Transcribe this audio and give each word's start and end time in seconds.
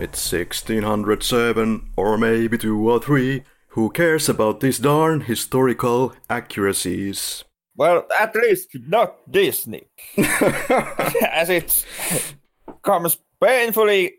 It's 0.00 0.32
1607, 0.32 1.90
or 1.96 2.18
maybe 2.18 2.58
2 2.58 2.90
or 2.90 2.98
3. 2.98 3.44
Who 3.68 3.90
cares 3.90 4.28
about 4.28 4.58
these 4.58 4.80
darn 4.80 5.20
historical 5.20 6.14
accuracies? 6.28 7.44
Well, 7.78 8.06
at 8.18 8.34
least 8.34 8.70
not 8.88 9.30
Disney. 9.30 9.84
As 10.18 11.48
it 11.48 11.86
comes 12.82 13.18
painfully 13.40 14.14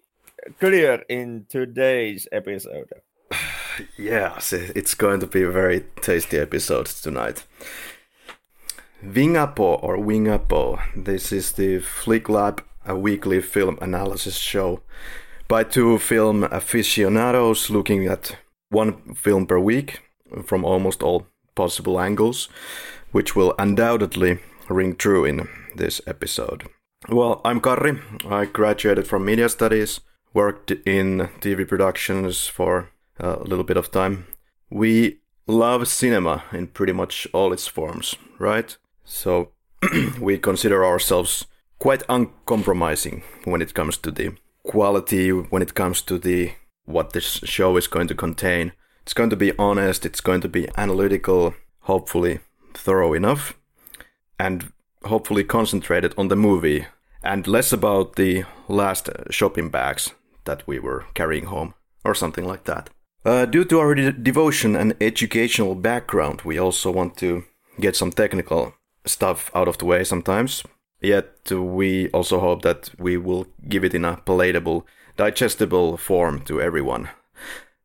clear 0.62 1.04
in 1.09 1.45
today's 1.50 2.26
episode. 2.31 2.88
Yes, 3.98 4.53
it's 4.53 4.94
going 4.95 5.20
to 5.20 5.27
be 5.27 5.44
a 5.44 5.52
very 5.52 5.81
tasty 6.02 6.38
episode 6.38 6.86
tonight. 6.86 7.45
Wingapo 9.03 9.84
or 9.84 9.98
Wingapo, 9.98 10.80
this 10.95 11.34
is 11.34 11.52
the 11.52 11.80
Flick 11.80 12.30
Lab, 12.30 12.64
a 12.86 12.95
weekly 12.95 13.41
film 13.41 13.78
analysis 13.81 14.38
show 14.38 14.81
by 15.50 15.66
two 15.66 15.98
film 15.98 16.45
aficionados 16.45 17.70
looking 17.70 18.08
at 18.08 18.38
one 18.70 19.16
film 19.16 19.45
per 19.45 19.59
week 19.59 20.00
from 20.45 20.64
almost 20.64 21.03
all 21.03 21.28
possible 21.55 22.00
angles, 22.00 22.48
which 23.12 23.36
will 23.36 23.55
undoubtedly 23.58 24.40
ring 24.70 24.95
true 24.95 25.25
in 25.25 25.47
this 25.75 26.02
episode. 26.06 26.67
Well, 27.08 27.42
I'm 27.44 27.61
Karri. 27.61 28.02
I 28.30 28.45
graduated 28.45 29.08
from 29.08 29.25
media 29.25 29.50
studies, 29.50 30.02
worked 30.33 30.72
in 30.86 31.30
TV 31.39 31.67
productions 31.67 32.48
for 32.48 32.92
a 33.20 33.39
little 33.39 33.64
bit 33.64 33.78
of 33.78 33.92
time. 33.92 34.28
We 34.70 35.20
love 35.48 35.88
cinema 35.88 36.44
in 36.52 36.67
pretty 36.67 36.94
much 36.94 37.28
all 37.33 37.53
its 37.53 37.67
forms, 37.67 38.16
right? 38.38 38.78
So 39.06 39.52
we 40.20 40.38
consider 40.38 40.86
ourselves 40.86 41.45
quite 41.80 42.03
uncompromising 42.09 43.23
when 43.45 43.61
it 43.61 43.73
comes 43.73 43.98
to 43.98 44.11
the 44.11 44.36
quality, 44.64 45.31
when 45.31 45.61
it 45.61 45.73
comes 45.73 46.02
to 46.03 46.20
the 46.20 46.52
what 46.86 47.14
this 47.14 47.39
show 47.44 47.78
is 47.78 47.88
going 47.88 48.08
to 48.08 48.16
contain. 48.16 48.73
It's 49.03 49.14
going 49.14 49.30
to 49.31 49.36
be 49.36 49.58
honest, 49.58 50.05
it's 50.05 50.22
going 50.22 50.42
to 50.42 50.50
be 50.50 50.67
analytical, 50.78 51.55
hopefully 51.81 52.39
thorough 52.80 53.13
enough, 53.13 53.53
and 54.39 54.72
hopefully 55.03 55.44
concentrated 55.44 56.13
on 56.17 56.27
the 56.27 56.35
movie 56.35 56.86
and 57.23 57.47
less 57.47 57.73
about 57.73 58.16
the 58.16 58.45
last 58.67 59.09
shopping 59.30 59.69
bags 59.69 60.11
that 60.45 60.66
we 60.67 60.80
were 60.80 61.05
carrying 61.13 61.45
home 61.45 61.73
or 62.03 62.16
something 62.16 62.45
like 62.45 62.63
that. 62.63 62.89
Uh, 63.25 63.45
due 63.45 63.66
to 63.66 63.80
our 63.80 63.94
de- 63.95 64.11
devotion 64.11 64.75
and 64.75 64.95
educational 65.02 65.75
background, 65.75 66.41
we 66.44 66.58
also 66.58 66.89
want 66.91 67.17
to 67.17 67.44
get 67.80 67.95
some 67.95 68.11
technical 68.11 68.73
stuff 69.05 69.52
out 69.53 69.67
of 69.67 69.77
the 69.77 69.86
way 69.86 70.03
sometimes. 70.03 70.64
Yet 71.02 71.52
we 71.52 72.09
also 72.09 72.39
hope 72.39 72.61
that 72.64 72.89
we 72.97 73.17
will 73.17 73.47
give 73.67 73.83
it 73.83 73.93
in 73.93 74.05
a 74.05 74.17
palatable, 74.17 74.86
digestible 75.17 75.97
form 75.97 76.41
to 76.45 76.61
everyone, 76.61 77.09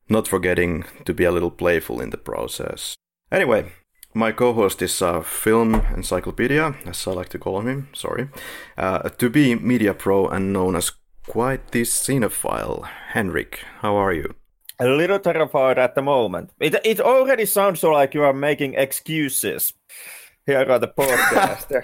not 0.09 0.29
forgetting 0.29 0.85
to 1.05 1.15
be 1.15 1.25
a 1.25 1.31
little 1.31 1.51
playful 1.51 2.01
in 2.01 2.11
the 2.11 2.17
process. 2.17 2.97
Anyway, 3.31 3.73
my 4.15 4.33
co-host 4.33 4.81
is 4.81 5.03
a 5.03 5.23
film 5.23 5.75
encyclopedia, 5.97 6.75
as 6.87 7.07
I 7.07 7.13
like 7.13 7.29
to 7.31 7.39
call 7.39 7.61
him. 7.61 7.89
Sorry, 7.93 8.29
uh, 8.79 9.09
to 9.09 9.29
be 9.29 9.55
media 9.57 9.93
pro 9.93 10.29
and 10.29 10.53
known 10.53 10.77
as 10.77 10.93
quite 11.27 11.73
the 11.73 11.83
cinephile. 11.83 12.87
Henrik, 13.09 13.61
how 13.81 13.97
are 13.97 14.13
you? 14.13 14.35
A 14.79 14.87
little 14.87 15.19
terrified 15.19 15.79
at 15.79 15.95
the 15.95 16.03
moment. 16.03 16.51
It 16.61 16.77
it 16.85 17.01
already 17.01 17.47
sounds 17.47 17.81
so 17.81 17.91
like 17.91 18.15
you 18.15 18.23
are 18.23 18.33
making 18.33 18.75
excuses 18.75 19.73
here 20.47 20.71
on 20.71 20.81
the 20.81 20.89
podcast. 20.89 21.83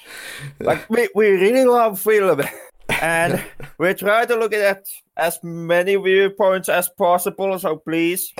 like 0.60 0.88
we, 0.90 1.08
we 1.14 1.30
really 1.30 1.64
love 1.64 2.00
film 2.00 2.42
and 2.88 3.44
we 3.78 3.94
try 3.94 4.24
to 4.24 4.36
look 4.36 4.54
at 4.54 4.86
as 5.16 5.38
many 5.42 5.96
viewpoints 5.96 6.68
as 6.68 6.88
possible 6.88 7.58
so 7.58 7.76
please 7.76 8.32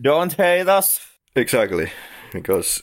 don't 0.00 0.34
hate 0.34 0.68
us 0.68 1.00
exactly 1.34 1.90
because 2.32 2.82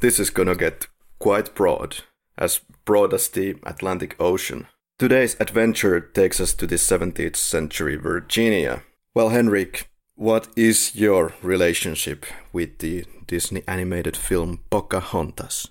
this 0.00 0.18
is 0.18 0.30
gonna 0.30 0.54
get 0.54 0.86
quite 1.18 1.54
broad 1.54 1.96
as 2.36 2.60
broad 2.84 3.14
as 3.14 3.28
the 3.28 3.56
atlantic 3.64 4.16
ocean. 4.18 4.66
Today's 4.98 5.36
adventure 5.40 6.00
takes 6.00 6.40
us 6.40 6.54
to 6.54 6.66
the 6.66 6.76
17th 6.76 7.36
century 7.36 7.96
virginia. 7.96 8.82
Well 9.14 9.28
henrik 9.28 9.88
what 10.16 10.46
is 10.54 10.94
your 10.94 11.34
relationship 11.42 12.24
with 12.52 12.78
the 12.78 13.04
disney 13.26 13.62
animated 13.66 14.16
film 14.16 14.60
pocahontas? 14.70 15.68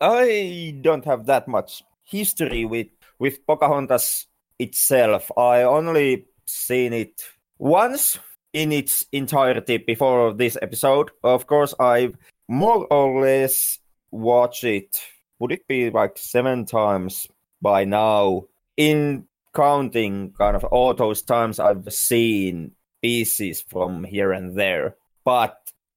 I 0.00 0.78
don't 0.82 1.06
have 1.06 1.24
that 1.26 1.48
much 1.48 1.82
history 2.04 2.64
with 2.64 2.88
with 3.18 3.46
Pocahontas 3.46 4.26
itself. 4.58 5.30
I 5.36 5.62
only 5.62 6.26
seen 6.46 6.92
it 6.92 7.22
once 7.58 8.18
in 8.52 8.72
its 8.72 9.04
entirety 9.12 9.78
before 9.78 10.32
this 10.32 10.56
episode. 10.62 11.10
Of 11.22 11.46
course, 11.46 11.74
I've 11.78 12.16
more 12.48 12.86
or 12.92 13.20
less 13.20 13.78
watched 14.10 14.64
it. 14.64 15.00
Would 15.38 15.52
it 15.52 15.66
be 15.68 15.90
like 15.90 16.18
seven 16.18 16.64
times 16.64 17.26
by 17.60 17.84
now? 17.84 18.44
In 18.76 19.24
counting 19.54 20.32
kind 20.38 20.54
of 20.54 20.64
all 20.64 20.94
those 20.94 21.22
times 21.22 21.58
I've 21.58 21.92
seen 21.92 22.72
pieces 23.02 23.60
from 23.60 24.04
here 24.04 24.32
and 24.32 24.56
there. 24.56 24.96
But 25.24 25.56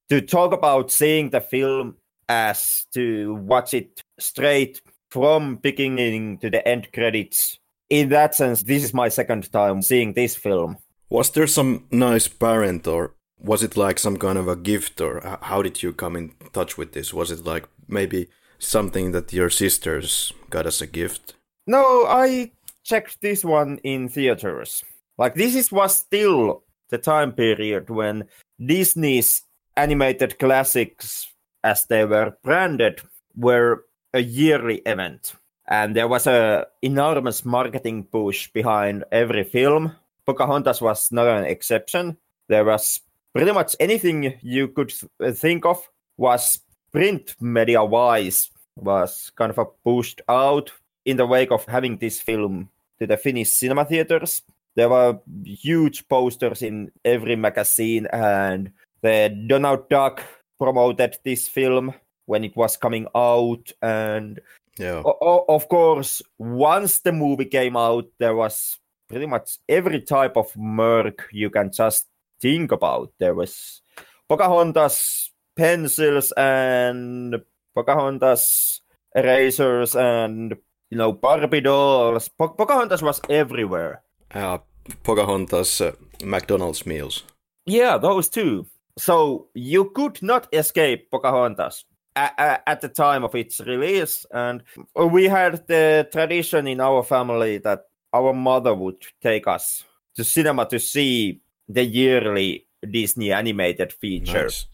to 0.09 0.21
talk 0.21 0.51
about 0.51 0.91
seeing 0.91 1.29
the 1.29 1.41
film 1.41 1.95
as 2.27 2.85
to 2.93 3.35
watch 3.35 3.73
it 3.73 4.03
straight 4.19 4.81
from 5.09 5.57
beginning 5.57 6.37
to 6.39 6.49
the 6.49 6.65
end 6.67 6.87
credits. 6.93 7.59
In 7.89 8.09
that 8.09 8.33
sense, 8.35 8.63
this 8.63 8.83
is 8.83 8.93
my 8.93 9.09
second 9.09 9.51
time 9.51 9.81
seeing 9.81 10.13
this 10.13 10.35
film. 10.35 10.77
Was 11.11 11.29
there 11.31 11.45
some 11.45 11.87
nice 11.91 12.29
parent, 12.29 12.87
or 12.87 13.15
was 13.37 13.63
it 13.63 13.75
like 13.75 13.99
some 13.99 14.15
kind 14.15 14.37
of 14.37 14.47
a 14.47 14.55
gift, 14.55 15.01
or 15.01 15.19
how 15.41 15.61
did 15.61 15.83
you 15.83 15.91
come 15.91 16.15
in 16.15 16.31
touch 16.53 16.77
with 16.77 16.93
this? 16.93 17.13
Was 17.13 17.31
it 17.31 17.43
like 17.43 17.67
maybe 17.89 18.29
something 18.59 19.11
that 19.11 19.33
your 19.33 19.49
sisters 19.49 20.31
got 20.49 20.65
as 20.65 20.81
a 20.81 20.87
gift? 20.87 21.35
No, 21.67 22.05
I 22.07 22.51
checked 22.85 23.19
this 23.21 23.43
one 23.43 23.79
in 23.83 24.07
theaters. 24.07 24.85
Like 25.17 25.35
this 25.35 25.53
is, 25.53 25.69
was 25.69 25.97
still 25.97 26.63
the 26.89 26.97
time 26.97 27.33
period 27.33 27.89
when 27.89 28.29
Disney's 28.65 29.41
animated 29.75 30.39
classics 30.39 31.27
as 31.61 31.87
they 31.87 32.05
were 32.05 32.37
branded, 32.41 33.01
were 33.35 33.83
a 34.13 34.21
yearly 34.21 34.77
event. 34.85 35.33
And 35.67 35.93
there 35.93 36.07
was 36.07 36.25
a 36.25 36.67
enormous 36.81 37.43
marketing 37.43 38.05
push 38.05 38.47
behind 38.53 39.03
every 39.11 39.43
film. 39.43 39.93
Pocahontas 40.25 40.81
was 40.81 41.11
not 41.11 41.27
an 41.27 41.45
exception. 41.45 42.17
There 42.47 42.65
was 42.65 43.01
pretty 43.33 43.51
much 43.51 43.75
anything 43.79 44.37
you 44.41 44.67
could 44.69 44.93
think 45.33 45.65
of 45.65 45.87
was 46.17 46.59
print 46.91 47.35
media 47.39 47.83
wise 47.83 48.49
was 48.75 49.31
kind 49.35 49.53
of 49.55 49.67
pushed 49.83 50.21
out 50.27 50.71
in 51.05 51.17
the 51.17 51.25
wake 51.25 51.51
of 51.51 51.65
having 51.65 51.97
this 51.97 52.19
film 52.19 52.69
to 52.99 53.07
the 53.07 53.17
Finnish 53.17 53.51
cinema 53.51 53.85
theaters. 53.85 54.41
There 54.75 54.89
were 54.89 55.19
huge 55.43 56.07
posters 56.07 56.61
in 56.61 56.91
every 57.03 57.35
magazine, 57.35 58.07
and 58.13 58.71
the 59.01 59.35
Donald 59.47 59.89
Duck 59.89 60.23
promoted 60.57 61.17
this 61.23 61.47
film 61.47 61.93
when 62.25 62.43
it 62.43 62.55
was 62.55 62.77
coming 62.77 63.07
out 63.15 63.71
and 63.81 64.39
yeah. 64.77 65.01
o- 65.03 65.45
of 65.49 65.67
course 65.67 66.21
once 66.37 66.99
the 66.99 67.11
movie 67.11 67.45
came 67.45 67.75
out 67.75 68.05
there 68.19 68.35
was 68.35 68.77
pretty 69.11 69.27
much 69.27 69.59
every 69.67 70.01
type 70.01 70.37
of 70.37 70.55
merc 70.57 71.27
you 71.31 71.49
can 71.49 71.71
just 71.71 72.07
think 72.39 72.71
about. 72.71 73.11
There 73.19 73.35
was 73.35 73.81
pocahontas 74.27 75.31
pencils 75.55 76.31
and 76.37 77.35
pocahontas 77.75 78.81
erasers 79.13 79.95
and 79.95 80.55
you 80.89 80.97
know 80.97 81.11
barbie 81.11 81.61
dolls. 81.61 82.29
Po- 82.29 82.55
pocahontas 82.55 83.01
was 83.01 83.21
everywhere. 83.29 84.01
Uh, 84.33 84.59
pocahontas 85.03 85.81
uh, 85.81 85.91
mcdonald's 86.23 86.85
meals. 86.85 87.23
Yeah 87.65 87.97
those 87.97 88.29
two 88.29 88.65
so 88.97 89.47
you 89.53 89.91
could 89.91 90.21
not 90.21 90.47
escape 90.53 91.09
Pocahontas 91.11 91.85
at, 92.15 92.63
at, 92.67 92.81
the 92.81 92.89
time 92.89 93.23
of 93.23 93.35
its 93.35 93.59
release, 93.61 94.25
and 94.31 94.63
we 94.95 95.25
had 95.25 95.65
the 95.67 96.07
tradition 96.11 96.67
in 96.67 96.81
our 96.81 97.03
family 97.03 97.57
that 97.59 97.85
our 98.13 98.33
mother 98.33 98.73
would 98.73 99.01
take 99.21 99.47
us 99.47 99.83
to 100.15 100.23
cinema 100.23 100.65
to 100.67 100.79
see 100.79 101.39
the 101.69 101.83
yearly 101.83 102.67
Disney 102.89 103.31
animated 103.31 103.93
feature. 103.93 104.43
Nice. 104.43 104.65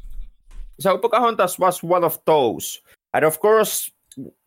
So 0.79 0.97
Pocahontas 0.97 1.57
was 1.59 1.81
one 1.83 2.03
of 2.03 2.19
those, 2.25 2.79
and 3.13 3.25
of 3.25 3.39
course, 3.39 3.91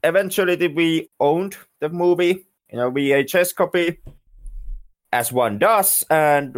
eventually 0.03 0.69
we 0.69 1.09
owned 1.19 1.57
the 1.81 1.89
movie 1.89 2.47
in 2.69 2.79
a 2.79 2.91
VHS 2.91 3.55
copy, 3.55 3.99
as 5.13 5.33
one 5.33 5.59
does, 5.59 6.05
and 6.09 6.57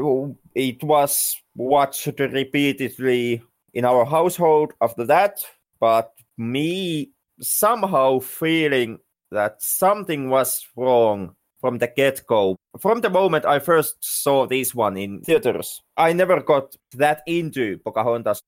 it 0.54 0.82
was 0.82 1.36
watched 1.56 2.06
repeatedly 2.18 3.42
in 3.72 3.84
our 3.84 4.04
household 4.04 4.72
after 4.80 5.04
that. 5.06 5.44
But 5.80 6.12
me 6.36 7.10
somehow 7.40 8.20
feeling 8.20 8.98
that 9.30 9.62
something 9.62 10.28
was 10.28 10.66
wrong 10.76 11.34
from 11.62 11.78
the 11.78 11.86
get 11.86 12.26
go. 12.26 12.56
From 12.78 13.00
the 13.00 13.08
moment 13.08 13.46
I 13.46 13.58
first 13.60 13.96
saw 14.00 14.46
this 14.46 14.74
one 14.74 14.98
in 14.98 15.22
theaters, 15.22 15.80
I 15.96 16.12
never 16.12 16.42
got 16.42 16.76
that 16.96 17.22
into 17.26 17.78
Pocahontas. 17.78 18.42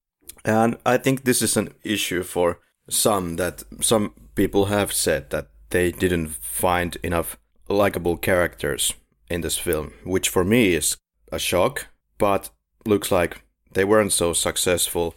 And 0.45 0.77
I 0.85 0.99
think 0.99 1.25
this 1.25 1.41
is 1.41 1.57
an 1.57 1.73
issue 1.85 2.23
for 2.23 2.59
some 2.91 3.37
that 3.37 3.63
some 3.81 4.13
people 4.35 4.67
have 4.67 4.93
said 4.93 5.31
that 5.31 5.49
they 5.71 5.93
didn't 5.93 6.29
find 6.43 6.97
enough 7.03 7.39
likable 7.69 8.19
characters 8.19 8.93
in 9.31 9.41
this 9.41 9.57
film, 9.57 9.93
which 10.05 10.29
for 10.29 10.45
me 10.45 10.75
is 10.75 10.99
a 11.33 11.39
shock, 11.39 11.87
but 12.19 12.51
looks 12.85 13.11
like 13.11 13.43
they 13.73 13.85
weren't 13.85 14.13
so 14.13 14.33
successful 14.33 15.15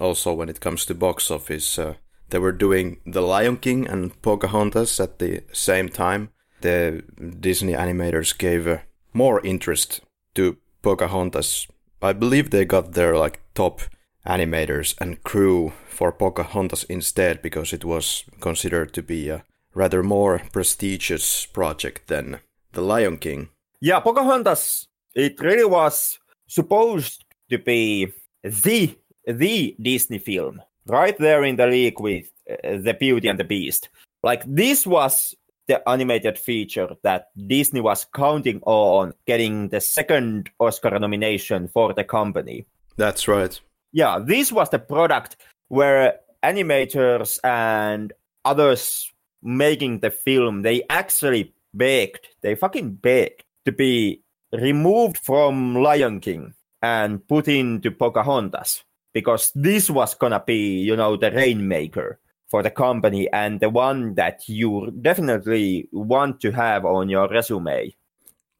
also 0.00 0.32
when 0.32 0.48
it 0.48 0.60
comes 0.60 0.84
to 0.86 0.94
box 0.94 1.30
office. 1.30 1.78
Uh, 1.78 1.94
they 2.30 2.38
were 2.38 2.52
doing 2.52 3.00
The 3.06 3.22
Lion 3.22 3.56
King 3.56 3.86
and 3.86 4.20
Pocahontas 4.22 5.00
at 5.00 5.18
the 5.18 5.42
same 5.52 5.88
time. 5.88 6.30
The 6.60 7.02
Disney 7.40 7.72
animators 7.72 8.36
gave 8.36 8.66
uh, 8.66 8.78
more 9.12 9.40
interest 9.44 10.00
to 10.34 10.56
Pocahontas. 10.82 11.66
I 12.02 12.12
believe 12.12 12.50
they 12.50 12.64
got 12.64 12.92
their 12.92 13.16
like 13.16 13.40
top 13.54 13.80
animators 14.26 14.94
and 15.00 15.22
crew 15.24 15.72
for 15.88 16.12
Pocahontas 16.12 16.84
instead 16.84 17.42
because 17.42 17.72
it 17.72 17.84
was 17.84 18.24
considered 18.40 18.92
to 18.94 19.02
be 19.02 19.28
a 19.28 19.44
rather 19.74 20.02
more 20.02 20.42
prestigious 20.52 21.46
project 21.46 22.08
than 22.08 22.40
The 22.72 22.82
Lion 22.82 23.18
King. 23.18 23.48
Yeah, 23.80 24.00
Pocahontas, 24.00 24.88
it 25.14 25.40
really 25.40 25.64
was 25.64 26.18
supposed 26.46 27.24
to 27.50 27.58
be 27.58 28.12
the 28.42 28.96
the 29.26 29.76
Disney 29.80 30.18
film, 30.18 30.62
right 30.86 31.16
there 31.18 31.44
in 31.44 31.56
the 31.56 31.66
league 31.66 32.00
with 32.00 32.30
uh, 32.50 32.78
the 32.78 32.96
Beauty 32.98 33.28
and 33.28 33.38
the 33.38 33.44
Beast. 33.44 33.88
Like 34.22 34.42
this 34.46 34.86
was 34.86 35.34
the 35.68 35.86
animated 35.88 36.38
feature 36.38 36.88
that 37.02 37.28
Disney 37.46 37.80
was 37.80 38.06
counting 38.14 38.60
on 38.64 39.12
getting 39.26 39.68
the 39.68 39.80
second 39.80 40.50
Oscar 40.58 40.98
nomination 40.98 41.68
for 41.68 41.92
the 41.92 42.04
company. 42.04 42.66
That's 42.96 43.28
right. 43.28 43.58
Yeah, 43.92 44.18
this 44.18 44.50
was 44.50 44.70
the 44.70 44.78
product 44.78 45.36
where 45.68 46.18
animators 46.42 47.38
and 47.44 48.12
others 48.44 49.12
making 49.42 50.00
the 50.00 50.10
film, 50.10 50.62
they 50.62 50.82
actually 50.90 51.54
begged, 51.74 52.26
they 52.40 52.54
fucking 52.54 52.94
begged 52.94 53.44
to 53.66 53.72
be 53.72 54.22
removed 54.52 55.18
from 55.18 55.74
Lion 55.74 56.20
King 56.20 56.54
and 56.82 57.26
put 57.28 57.46
into 57.48 57.90
Pocahontas 57.90 58.84
because 59.12 59.52
this 59.54 59.90
was 59.90 60.14
gonna 60.14 60.42
be, 60.44 60.78
you 60.80 60.96
know, 60.96 61.16
the 61.16 61.30
rainmaker 61.30 62.18
for 62.48 62.62
the 62.62 62.70
company 62.70 63.28
and 63.32 63.60
the 63.60 63.70
one 63.70 64.14
that 64.14 64.48
you 64.48 64.92
definitely 65.00 65.88
want 65.92 66.40
to 66.40 66.50
have 66.52 66.84
on 66.84 67.08
your 67.08 67.28
resume. 67.28 67.94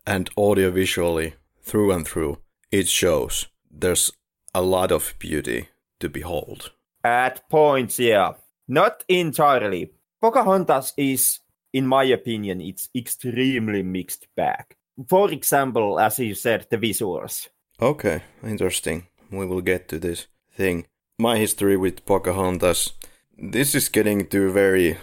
And 0.06 0.34
audiovisually, 0.36 1.34
through 1.62 1.92
and 1.92 2.06
through, 2.06 2.38
it 2.70 2.88
shows 2.88 3.46
there's 3.70 4.12
a 4.54 4.62
lot 4.62 4.92
of 4.92 5.14
beauty 5.18 5.68
to 6.00 6.08
behold. 6.08 6.72
At 7.04 7.48
points, 7.48 7.98
yeah. 7.98 8.32
Not 8.66 9.04
entirely. 9.08 9.92
Pocahontas 10.20 10.92
is, 10.96 11.40
in 11.72 11.86
my 11.86 12.04
opinion, 12.04 12.60
it's 12.60 12.88
extremely 12.94 13.82
mixed 13.82 14.26
bag. 14.36 14.64
For 15.08 15.30
example, 15.30 16.00
as 16.00 16.18
you 16.18 16.34
said, 16.34 16.66
the 16.70 16.76
visuals. 16.76 17.48
Okay, 17.80 18.22
interesting. 18.42 19.06
We 19.30 19.46
will 19.46 19.60
get 19.60 19.88
to 19.88 19.98
this 19.98 20.26
thing. 20.52 20.86
My 21.18 21.38
history 21.38 21.76
with 21.76 22.04
Pocahontas. 22.04 22.92
This 23.40 23.76
is 23.76 23.88
getting 23.88 24.26
to 24.30 24.50
very 24.50 24.98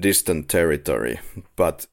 distant 0.00 0.50
territory, 0.50 1.20
but 1.56 1.86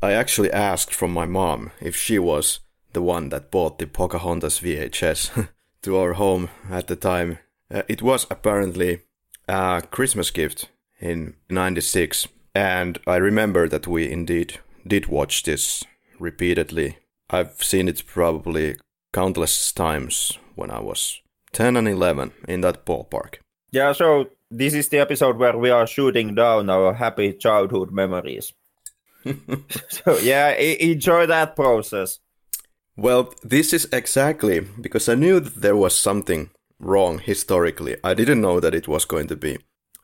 I 0.00 0.12
actually 0.12 0.50
asked 0.50 0.94
from 0.94 1.12
my 1.12 1.26
mom 1.26 1.72
if 1.78 1.94
she 1.94 2.18
was 2.18 2.60
the 2.94 3.02
one 3.02 3.28
that 3.28 3.50
bought 3.50 3.78
the 3.78 3.86
Pocahontas 3.86 4.60
VHS 4.60 5.48
to 5.82 5.96
our 5.98 6.14
home 6.14 6.48
at 6.70 6.86
the 6.86 6.96
time. 6.96 7.38
Uh, 7.70 7.82
it 7.86 8.00
was 8.00 8.26
apparently 8.30 9.00
a 9.46 9.82
Christmas 9.90 10.30
gift 10.30 10.70
in 11.00 11.34
96 11.50 12.28
and 12.54 12.98
I 13.06 13.16
remember 13.16 13.68
that 13.68 13.86
we 13.86 14.10
indeed 14.10 14.58
did 14.86 15.06
watch 15.08 15.42
this 15.42 15.84
repeatedly. 16.18 16.96
I've 17.28 17.62
seen 17.62 17.88
it 17.88 18.06
probably 18.06 18.76
countless 19.12 19.70
times 19.70 20.38
when 20.54 20.70
I 20.70 20.80
was 20.80 21.20
10 21.52 21.76
and 21.76 21.88
11 21.88 22.32
in 22.48 22.62
that 22.62 22.86
ballpark. 22.86 23.34
Yeah, 23.70 23.92
so 23.92 24.28
this 24.52 24.74
is 24.74 24.88
the 24.88 24.98
episode 24.98 25.38
where 25.38 25.56
we 25.56 25.70
are 25.70 25.86
shooting 25.86 26.34
down 26.34 26.68
our 26.68 26.92
happy 26.92 27.32
childhood 27.32 27.90
memories. 27.90 28.52
so 29.88 30.18
yeah, 30.18 30.50
enjoy 30.50 31.26
that 31.26 31.56
process. 31.56 32.18
Well, 32.96 33.32
this 33.42 33.72
is 33.72 33.88
exactly 33.92 34.60
because 34.60 35.08
I 35.08 35.14
knew 35.14 35.40
that 35.40 35.62
there 35.62 35.76
was 35.76 35.94
something 35.94 36.50
wrong 36.78 37.18
historically. 37.18 37.96
I 38.04 38.12
didn't 38.12 38.42
know 38.42 38.60
that 38.60 38.74
it 38.74 38.86
was 38.86 39.06
going 39.06 39.28
to 39.28 39.36
be 39.36 39.58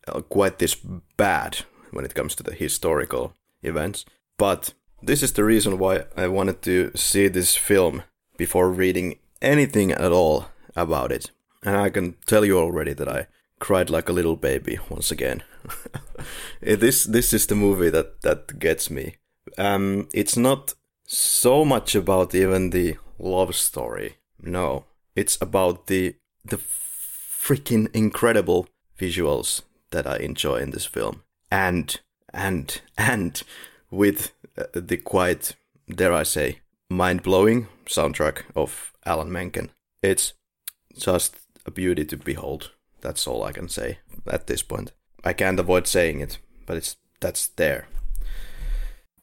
uh, 0.06 0.23
quite 0.23 0.59
this 0.59 0.77
bad 1.17 1.59
when 1.91 2.05
it 2.05 2.15
comes 2.15 2.35
to 2.37 2.43
the 2.43 2.55
historical 2.55 3.35
events. 3.62 4.06
But 4.39 4.73
this 5.03 5.23
is 5.23 5.33
the 5.33 5.44
reason 5.44 5.79
why 5.79 6.05
I 6.17 6.29
wanted 6.29 6.62
to 6.62 6.93
see 6.94 7.29
this 7.29 7.55
film 7.56 8.05
before 8.39 8.71
reading 8.71 9.19
anything 9.43 9.93
at 9.93 10.12
all 10.12 10.47
about 10.75 11.12
it. 11.12 11.31
And 11.62 11.77
I 11.77 11.91
can 11.91 12.15
tell 12.25 12.44
you 12.44 12.59
already 12.59 12.94
that 12.94 13.09
I 13.09 13.27
cried 13.58 13.90
like 13.90 14.08
a 14.08 14.12
little 14.12 14.37
baby 14.37 14.78
once 14.88 15.10
again. 15.10 15.43
this 16.60 17.05
this 17.05 17.32
is 17.32 17.46
the 17.46 17.55
movie 17.55 17.90
that 17.90 18.22
that 18.22 18.58
gets 18.58 18.90
me. 18.90 19.16
Um, 19.56 20.08
it's 20.12 20.37
not 20.37 20.75
so 21.06 21.64
much 21.64 21.94
about 21.94 22.34
even 22.34 22.70
the 22.70 22.96
love 23.19 23.55
story. 23.55 24.16
No, 24.40 24.84
it's 25.16 25.38
about 25.40 25.87
the 25.87 26.16
the 26.44 26.58
freaking 26.58 27.88
incredible 27.94 28.69
visuals 28.99 29.62
that 29.90 30.06
I 30.06 30.16
enjoy 30.19 30.56
in 30.56 30.70
this 30.70 30.86
film, 30.86 31.22
and 31.50 32.00
and 32.32 32.81
and 32.96 33.43
with 33.91 34.32
uh, 34.56 34.65
the 34.72 34.96
quite 34.96 35.56
dare 35.88 36.12
I 36.12 36.22
say 36.22 36.60
mind 36.91 37.22
blowing 37.22 37.69
soundtrack 37.86 38.43
of 38.55 38.93
Alan 39.05 39.32
Menken. 39.32 39.70
It's 40.03 40.34
just 40.96 41.36
a 41.67 41.70
beauty 41.70 42.05
to 42.05 42.17
behold. 42.17 42.72
That's 43.00 43.26
all 43.26 43.43
I 43.43 43.52
can 43.52 43.69
say 43.69 43.98
at 44.26 44.46
this 44.46 44.62
point. 44.62 44.93
I 45.24 45.32
can't 45.32 45.60
avoid 45.60 45.86
saying 45.86 46.20
it, 46.20 46.38
but 46.67 46.76
it's 46.76 46.96
that's 47.20 47.48
there. 47.48 47.88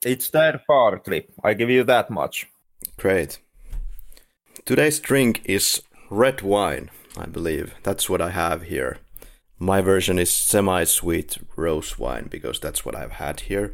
It's 0.04 0.30
there 0.30 0.62
partly. 0.68 1.28
I 1.44 1.54
give 1.54 1.70
you 1.70 1.84
that 1.86 2.10
much. 2.10 2.48
Great. 2.98 3.40
Today's 4.66 5.00
drink 5.00 5.42
is 5.46 5.82
red 6.10 6.42
wine, 6.42 6.92
I 7.18 7.26
believe. 7.26 7.76
That's 7.84 8.10
what 8.10 8.22
I 8.22 8.32
have 8.32 8.64
here. 8.64 8.98
My 9.58 9.82
version 9.82 10.20
is 10.20 10.30
semi-sweet 10.30 11.38
rose 11.56 11.98
wine 11.98 12.28
because 12.30 12.60
that's 12.60 12.86
what 12.86 12.96
I've 12.96 13.14
had 13.14 13.42
here. 13.42 13.74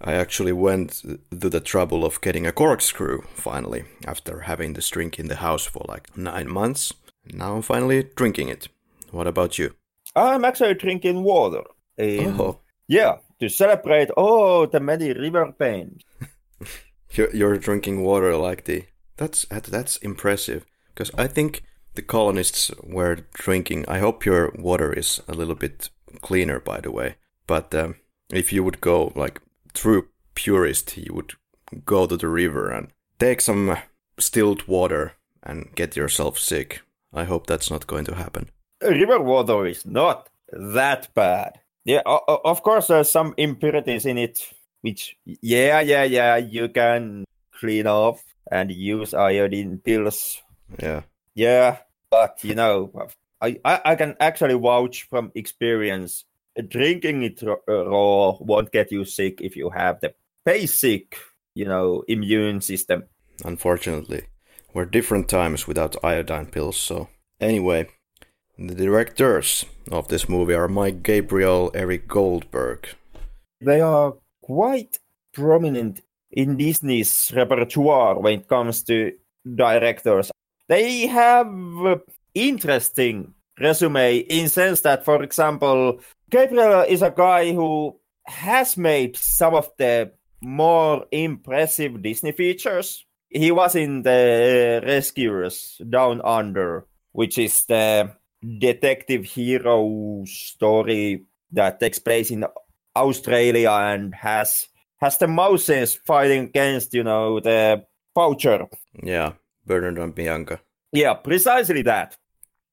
I 0.00 0.12
actually 0.12 0.52
went 0.52 1.02
to 1.02 1.50
the 1.50 1.60
trouble 1.60 2.04
of 2.04 2.20
getting 2.20 2.46
a 2.46 2.52
corkscrew 2.52 3.22
finally 3.34 3.84
after 4.06 4.42
having 4.42 4.74
this 4.74 4.88
drink 4.88 5.18
in 5.18 5.26
the 5.26 5.36
house 5.36 5.64
for 5.64 5.84
like 5.88 6.16
nine 6.16 6.48
months. 6.48 6.94
Now 7.32 7.56
I'm 7.56 7.62
finally 7.62 8.04
drinking 8.14 8.48
it. 8.48 8.68
What 9.10 9.26
about 9.26 9.58
you? 9.58 9.74
I'm 10.14 10.44
actually 10.44 10.74
drinking 10.74 11.22
water. 11.22 11.64
Um, 11.98 12.40
oh. 12.40 12.60
Yeah, 12.86 13.16
to 13.40 13.48
celebrate 13.48 14.10
oh 14.16 14.66
the 14.66 14.80
many 14.80 15.12
river 15.12 15.52
pains. 15.58 16.02
you're, 17.12 17.34
you're 17.34 17.58
drinking 17.58 18.02
water 18.02 18.36
like 18.36 18.64
the 18.64 18.84
that's 19.16 19.44
that's 19.46 19.96
impressive 19.98 20.64
because 20.94 21.10
I 21.18 21.26
think 21.26 21.62
the 21.94 22.02
colonists 22.02 22.70
were 22.82 23.18
drinking. 23.34 23.84
I 23.88 23.98
hope 23.98 24.24
your 24.24 24.52
water 24.56 24.92
is 24.92 25.20
a 25.28 25.34
little 25.34 25.56
bit 25.56 25.90
cleaner, 26.22 26.60
by 26.60 26.80
the 26.80 26.92
way. 26.92 27.16
But 27.46 27.74
um, 27.74 27.96
if 28.30 28.52
you 28.52 28.62
would 28.62 28.80
go 28.80 29.12
like 29.16 29.40
true 29.74 30.08
purist, 30.34 30.96
you 30.96 31.12
would 31.14 31.32
go 31.84 32.06
to 32.06 32.16
the 32.16 32.28
river 32.28 32.70
and 32.70 32.88
take 33.18 33.40
some 33.40 33.76
stilled 34.18 34.66
water 34.68 35.14
and 35.42 35.74
get 35.74 35.96
yourself 35.96 36.38
sick. 36.38 36.82
I 37.12 37.24
hope 37.24 37.46
that's 37.46 37.70
not 37.70 37.86
going 37.86 38.04
to 38.06 38.14
happen. 38.14 38.50
River 38.82 39.20
water 39.20 39.66
is 39.66 39.84
not 39.86 40.28
that 40.52 41.12
bad. 41.14 41.60
Yeah, 41.84 42.02
of 42.04 42.62
course, 42.62 42.88
there's 42.88 43.10
some 43.10 43.34
impurities 43.36 44.04
in 44.04 44.18
it, 44.18 44.40
which, 44.82 45.16
yeah, 45.24 45.80
yeah, 45.80 46.04
yeah, 46.04 46.36
you 46.36 46.68
can 46.68 47.24
clean 47.52 47.86
off 47.86 48.22
and 48.50 48.70
use 48.70 49.14
iodine 49.14 49.78
pills. 49.78 50.42
Yeah. 50.78 51.02
Yeah, 51.34 51.78
but 52.10 52.40
you 52.42 52.54
know, 52.54 52.92
I, 53.40 53.58
I, 53.64 53.80
I 53.84 53.94
can 53.94 54.16
actually 54.20 54.54
vouch 54.54 55.08
from 55.08 55.32
experience 55.34 56.24
drinking 56.66 57.22
it 57.22 57.42
uh, 57.42 57.56
raw 57.68 58.36
won't 58.40 58.72
get 58.72 58.90
you 58.90 59.04
sick 59.04 59.40
if 59.40 59.56
you 59.56 59.70
have 59.70 60.00
the 60.00 60.14
basic, 60.44 61.16
you 61.54 61.64
know, 61.64 62.02
immune 62.08 62.60
system. 62.60 63.04
Unfortunately, 63.44 64.24
we're 64.74 64.84
different 64.84 65.28
times 65.28 65.66
without 65.66 66.02
iodine 66.02 66.46
pills. 66.46 66.76
So 66.76 67.08
anyway, 67.40 67.88
the 68.58 68.74
directors 68.74 69.64
of 69.92 70.08
this 70.08 70.28
movie 70.28 70.54
are 70.54 70.68
Mike 70.68 71.02
Gabriel, 71.02 71.70
Eric 71.74 72.08
Goldberg. 72.08 72.88
They 73.60 73.80
are 73.80 74.14
quite 74.42 74.98
prominent 75.32 76.00
in 76.32 76.56
Disney's 76.56 77.32
repertoire 77.34 78.18
when 78.18 78.40
it 78.40 78.48
comes 78.48 78.82
to 78.84 79.12
directors. 79.54 80.30
They 80.68 81.06
have 81.06 81.48
interesting 82.34 83.34
resume 83.60 84.18
in 84.18 84.48
sense 84.48 84.80
that, 84.82 85.04
for 85.04 85.22
example, 85.22 86.00
Gabriel 86.30 86.82
is 86.82 87.02
a 87.02 87.10
guy 87.10 87.52
who 87.52 87.96
has 88.26 88.76
made 88.76 89.16
some 89.16 89.54
of 89.54 89.70
the 89.78 90.12
more 90.40 91.06
impressive 91.10 92.02
Disney 92.02 92.32
features. 92.32 93.04
He 93.30 93.50
was 93.50 93.74
in 93.74 94.02
the 94.02 94.82
Rescuers 94.84 95.80
Down 95.88 96.20
Under, 96.24 96.86
which 97.12 97.38
is 97.38 97.64
the 97.64 98.12
detective 98.42 99.24
hero 99.24 100.24
story 100.26 101.24
that 101.52 101.80
takes 101.80 101.98
place 101.98 102.30
in 102.30 102.44
Australia 102.94 103.70
and 103.70 104.14
has 104.14 104.68
has 104.98 105.18
the 105.18 105.28
mouses 105.28 105.94
fighting 105.94 106.44
against, 106.44 106.92
you 106.92 107.04
know, 107.04 107.40
the 107.40 107.84
poacher. 108.14 108.66
Yeah, 109.02 109.34
Bernard 109.64 109.98
and 109.98 110.14
Bianca. 110.14 110.60
Yeah, 110.92 111.14
precisely 111.14 111.82
that. 111.82 112.16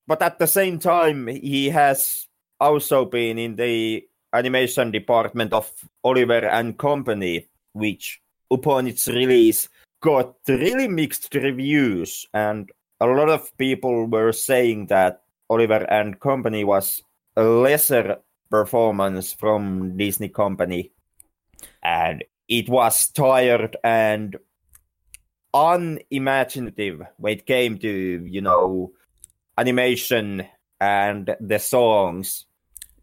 But 0.08 0.22
at 0.22 0.40
the 0.40 0.48
same 0.48 0.80
time, 0.80 1.28
he 1.28 1.70
has 1.70 2.28
also 2.60 3.06
been 3.06 3.38
in 3.38 3.56
the 3.56 4.04
animation 4.34 4.92
department 4.92 5.54
of 5.54 5.72
Oliver 6.04 6.46
and 6.46 6.78
Company, 6.78 7.48
which 7.74 8.22
upon 8.52 8.88
its 8.88 9.08
release 9.08 9.70
got 10.02 10.36
really 10.48 10.88
mixed 10.88 11.34
reviews 11.34 12.28
and 12.34 12.72
a 13.02 13.08
lot 13.08 13.30
of 13.30 13.56
people 13.58 14.06
were 14.06 14.32
saying 14.32 14.88
that 14.88 15.22
Oliver 15.50 15.86
and 15.90 16.20
Company 16.20 16.64
was 16.64 17.04
a 17.36 17.44
lesser 17.44 18.18
performance 18.50 19.34
from 19.34 19.98
Disney 19.98 20.30
Company. 20.30 20.92
And 21.84 22.24
it 22.48 22.70
was 22.70 23.08
tired 23.08 23.76
and 23.84 24.38
unimaginative 25.54 27.02
when 27.18 27.34
it 27.34 27.46
came 27.46 27.78
to 27.78 27.90
you 28.26 28.42
know 28.42 28.92
animation 29.58 30.46
and 30.82 31.36
the 31.40 31.60
songs. 31.60 32.46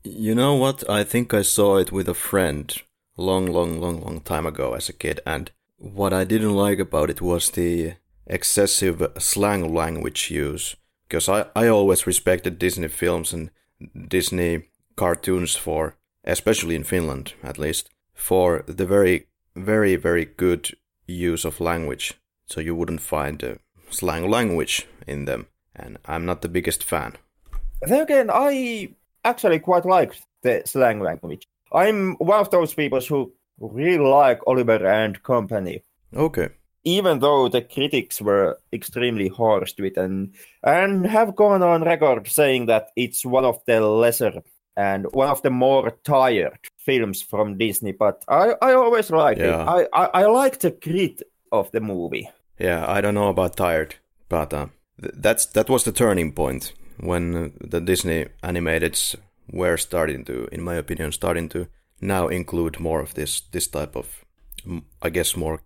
You 0.04 0.34
know 0.34 0.54
what? 0.54 0.88
I 0.88 1.04
think 1.04 1.32
i 1.32 1.42
saw 1.42 1.78
it 1.78 1.92
with 1.92 2.08
a 2.08 2.14
friend 2.14 2.74
long 3.16 3.46
long 3.46 3.80
long 3.80 4.02
long 4.02 4.20
time 4.20 4.46
ago 4.46 4.74
as 4.74 4.88
a 4.88 4.92
kid. 4.92 5.20
And 5.26 5.50
what 5.78 6.12
i 6.12 6.24
didn't 6.24 6.54
like 6.54 6.78
about 6.78 7.10
it 7.10 7.20
was 7.20 7.50
the 7.50 7.94
excessive 8.26 9.04
slang 9.18 9.74
language 9.74 10.30
use 10.30 10.76
because 11.12 11.28
i, 11.28 11.64
I 11.64 11.68
always 11.68 12.06
respected 12.06 12.58
disney 12.58 12.88
films 12.88 13.34
and 13.34 13.50
disney 14.08 14.62
cartoons 14.96 15.54
for 15.56 15.94
especially 16.24 16.74
in 16.74 16.84
finland 16.84 17.34
at 17.42 17.58
least 17.58 17.90
for 18.14 18.64
the 18.66 18.86
very 18.86 19.26
very 19.54 19.96
very 19.96 20.24
good 20.24 20.70
use 21.06 21.44
of 21.44 21.60
language. 21.60 22.14
So 22.46 22.60
you 22.60 22.74
wouldn't 22.74 23.00
find 23.00 23.42
a 23.42 23.58
slang 23.90 24.30
language 24.30 24.86
in 25.06 25.24
them 25.26 25.46
and 25.76 25.98
i'm 26.06 26.24
not 26.24 26.42
the 26.42 26.48
biggest 26.48 26.84
fan. 26.84 27.12
Then 27.82 28.02
again 28.02 28.30
i 28.32 28.94
actually 29.24 29.58
quite 29.58 29.84
like 29.84 30.14
the 30.42 30.62
slang 30.64 31.00
language. 31.00 31.46
I'm 31.72 32.14
one 32.16 32.40
of 32.40 32.50
those 32.50 32.74
people 32.74 33.00
who 33.00 33.32
really 33.58 33.98
like 33.98 34.40
oliver 34.46 34.86
and 34.86 35.22
company. 35.22 35.82
Okay 36.14 36.48
even 36.84 37.20
though 37.20 37.48
the 37.48 37.62
critics 37.62 38.20
were 38.20 38.58
extremely 38.72 39.28
harsh 39.28 39.72
to 39.74 39.84
it 39.84 39.96
and 39.96 40.34
and 40.62 41.06
have 41.06 41.36
gone 41.36 41.62
on 41.62 41.84
record 41.84 42.28
saying 42.28 42.66
that 42.66 42.90
it's 42.96 43.24
one 43.24 43.44
of 43.44 43.60
the 43.66 43.80
lesser 43.80 44.42
and 44.76 45.06
one 45.12 45.28
of 45.28 45.42
the 45.42 45.50
more 45.50 45.90
tired 46.04 46.58
films 46.78 47.22
from 47.22 47.58
Disney, 47.58 47.92
but 47.92 48.24
I, 48.28 48.54
I 48.62 48.72
always 48.74 49.10
like 49.10 49.38
yeah. 49.38 49.62
it. 49.62 49.88
I, 49.92 50.02
I, 50.04 50.22
I 50.22 50.26
like 50.26 50.60
the 50.60 50.70
grit 50.70 51.22
of 51.50 51.70
the 51.72 51.80
movie. 51.80 52.30
Yeah, 52.58 52.84
I 52.88 53.00
don't 53.00 53.14
know 53.14 53.28
about 53.28 53.56
tired, 53.56 53.96
but 54.28 54.52
uh, 54.54 54.68
th- 55.00 55.14
that's 55.16 55.46
that 55.46 55.68
was 55.68 55.84
the 55.84 55.92
turning 55.92 56.32
point 56.32 56.72
when 56.98 57.36
uh, 57.36 57.48
the 57.60 57.80
Disney 57.80 58.26
animateds 58.42 59.16
were 59.50 59.76
starting 59.76 60.24
to, 60.24 60.48
in 60.52 60.62
my 60.62 60.74
opinion, 60.74 61.12
starting 61.12 61.48
to 61.50 61.66
now 62.00 62.28
include 62.28 62.80
more 62.80 63.00
of 63.00 63.14
this 63.14 63.42
this 63.52 63.68
type 63.68 63.96
of, 63.96 64.24
I 65.02 65.10
guess, 65.10 65.36
more 65.36 65.60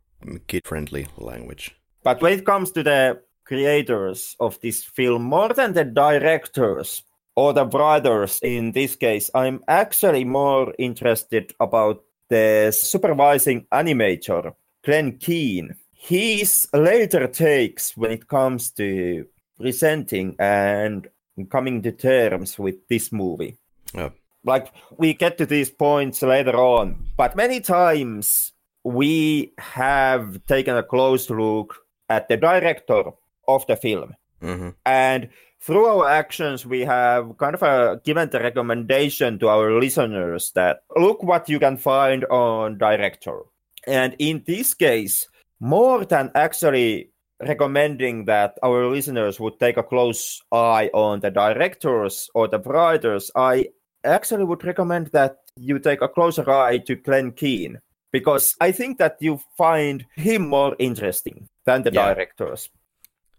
kid-friendly 0.47 1.07
language. 1.17 1.77
But 2.03 2.23
when 2.23 2.33
it 2.33 2.47
comes 2.47 2.71
to 2.73 2.83
the 2.83 3.23
creators 3.45 4.37
of 4.41 4.61
this 4.61 4.83
film, 4.85 5.23
more 5.23 5.53
than 5.53 5.73
the 5.73 5.85
directors, 5.85 7.03
or 7.37 7.53
the 7.53 7.65
brothers 7.65 8.41
in 8.43 8.73
this 8.73 8.97
case, 8.97 9.31
I'm 9.35 9.63
actually 9.69 10.25
more 10.25 10.73
interested 10.79 11.55
about 11.61 12.03
the 12.29 12.73
supervising 12.77 13.67
animator, 13.73 14.55
Glen 14.83 15.19
Keane. 15.19 15.77
His 15.93 16.67
later 16.73 17.27
takes 17.29 17.97
when 17.97 18.11
it 18.11 18.27
comes 18.27 18.71
to 18.73 19.27
presenting 19.61 20.37
and 20.39 21.09
coming 21.51 21.83
to 21.83 21.93
terms 21.93 22.59
with 22.59 22.89
this 22.89 23.13
movie. 23.13 23.59
Yeah. 23.95 24.11
Like 24.45 24.73
we 24.97 25.13
get 25.15 25.39
to 25.39 25.47
these 25.47 25.71
points 25.71 26.23
later 26.23 26.57
on, 26.57 27.07
but 27.17 27.37
many 27.37 27.61
times 27.61 28.53
we 28.87 29.53
have 29.59 30.39
taken 30.47 30.77
a 30.77 30.83
close 30.83 31.29
look 31.29 31.75
at 32.09 32.29
the 32.29 32.37
director 32.37 33.03
of 33.49 33.67
the 33.67 33.75
film. 33.75 34.15
Mm-hmm. 34.41 34.71
And 34.87 35.29
through 35.61 35.87
our 35.87 36.09
actions, 36.09 36.65
we 36.65 36.83
have 36.83 37.37
kind 37.39 37.57
of 37.57 37.63
a, 37.65 38.01
given 38.05 38.31
the 38.31 38.39
recommendation 38.39 39.41
to 39.41 39.49
our 39.49 39.73
listeners 39.81 40.53
that 40.53 40.85
look 40.97 41.25
what 41.25 41.49
you 41.49 41.59
can 41.59 41.77
find 41.77 42.25
on 42.27 42.79
director. 42.79 43.41
And 43.89 44.15
in 44.21 44.45
this 44.47 44.73
case, 44.73 45.27
more 45.59 46.05
than 46.05 46.31
actually 46.37 47.11
recommending 47.41 48.27
that 48.27 48.57
our 48.63 48.87
listeners 48.87 49.41
would 49.41 49.59
take 49.59 49.79
a 49.79 49.83
close 49.83 50.41
eye 50.53 50.91
on 50.95 51.19
the 51.21 51.31
directors 51.33 52.31
or 52.35 52.47
the 52.47 52.61
writers, 52.61 53.33
I 53.35 53.67
actually 54.05 54.45
would 54.45 54.63
recommend 54.63 55.09
that 55.09 55.39
you 55.57 55.81
take 55.81 56.03
a 56.03 56.09
closer 56.09 56.49
eye 56.49 56.79
to 56.79 56.95
Glen 56.95 57.33
Keane 57.33 57.81
because 58.19 58.55
I 58.61 58.73
think 58.73 58.99
that 58.99 59.17
you 59.21 59.41
find 59.57 60.07
him 60.15 60.49
more 60.49 60.75
interesting 60.79 61.49
than 61.65 61.83
the 61.83 61.93
yeah. 61.93 62.15
directors. 62.15 62.71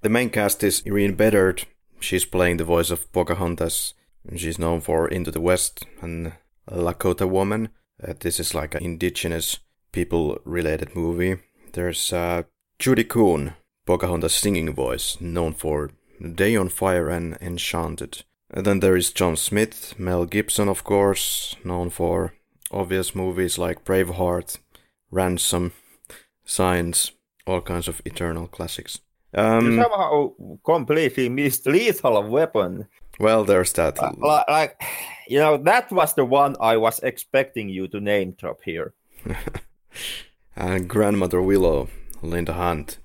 The 0.01 0.09
main 0.09 0.29
cast 0.29 0.63
is 0.63 0.83
Irene 0.85 1.15
Bedard, 1.15 1.65
She's 1.99 2.25
playing 2.25 2.57
the 2.57 2.63
voice 2.63 2.91
of 2.91 3.11
Pocahontas. 3.11 3.93
She's 4.35 4.59
known 4.59 4.81
for 4.81 5.07
Into 5.07 5.31
the 5.31 5.41
West 5.41 5.85
and 6.01 6.33
Lakota 6.69 7.27
Woman. 7.27 7.69
Uh, 8.01 8.13
this 8.19 8.39
is 8.39 8.53
like 8.53 8.75
an 8.75 8.83
indigenous 8.83 9.59
people 9.91 10.39
related 10.45 10.95
movie. 10.95 11.37
There's 11.73 12.13
uh, 12.13 12.43
Judy 12.79 13.03
Kuhn, 13.03 13.53
Pocahontas' 13.85 14.35
singing 14.35 14.73
voice, 14.73 15.19
known 15.19 15.53
for 15.53 15.91
Day 16.21 16.55
on 16.55 16.69
Fire 16.69 17.09
and 17.09 17.37
Enchanted. 17.41 18.23
And 18.51 18.65
then 18.65 18.79
there 18.79 18.95
is 18.95 19.11
John 19.11 19.35
Smith, 19.35 19.97
Mel 19.97 20.25
Gibson, 20.25 20.69
of 20.69 20.83
course, 20.83 21.55
known 21.63 21.89
for 21.89 22.33
obvious 22.71 23.15
movies 23.15 23.57
like 23.57 23.85
Braveheart, 23.85 24.59
Ransom, 25.11 25.73
Signs, 26.45 27.11
all 27.45 27.61
kinds 27.61 27.87
of 27.87 28.01
eternal 28.05 28.47
classics. 28.47 28.99
Um, 29.33 29.71
you 29.71 29.81
somehow 29.81 30.33
completely 30.63 31.29
missed 31.29 31.67
Lethal 31.67 32.23
Weapon. 32.23 32.87
Well, 33.19 33.43
there's 33.43 33.73
that. 33.73 33.99
Uh, 33.99 34.43
like, 34.47 34.81
you 35.27 35.39
know, 35.39 35.57
that 35.57 35.91
was 35.91 36.13
the 36.13 36.25
one 36.25 36.55
I 36.59 36.77
was 36.77 36.99
expecting 36.99 37.69
you 37.69 37.87
to 37.89 37.99
name 37.99 38.35
drop 38.37 38.59
here. 38.63 38.93
and 40.55 40.87
Grandmother 40.89 41.41
Willow, 41.41 41.89
Linda 42.21 42.53
Hunt. 42.53 42.99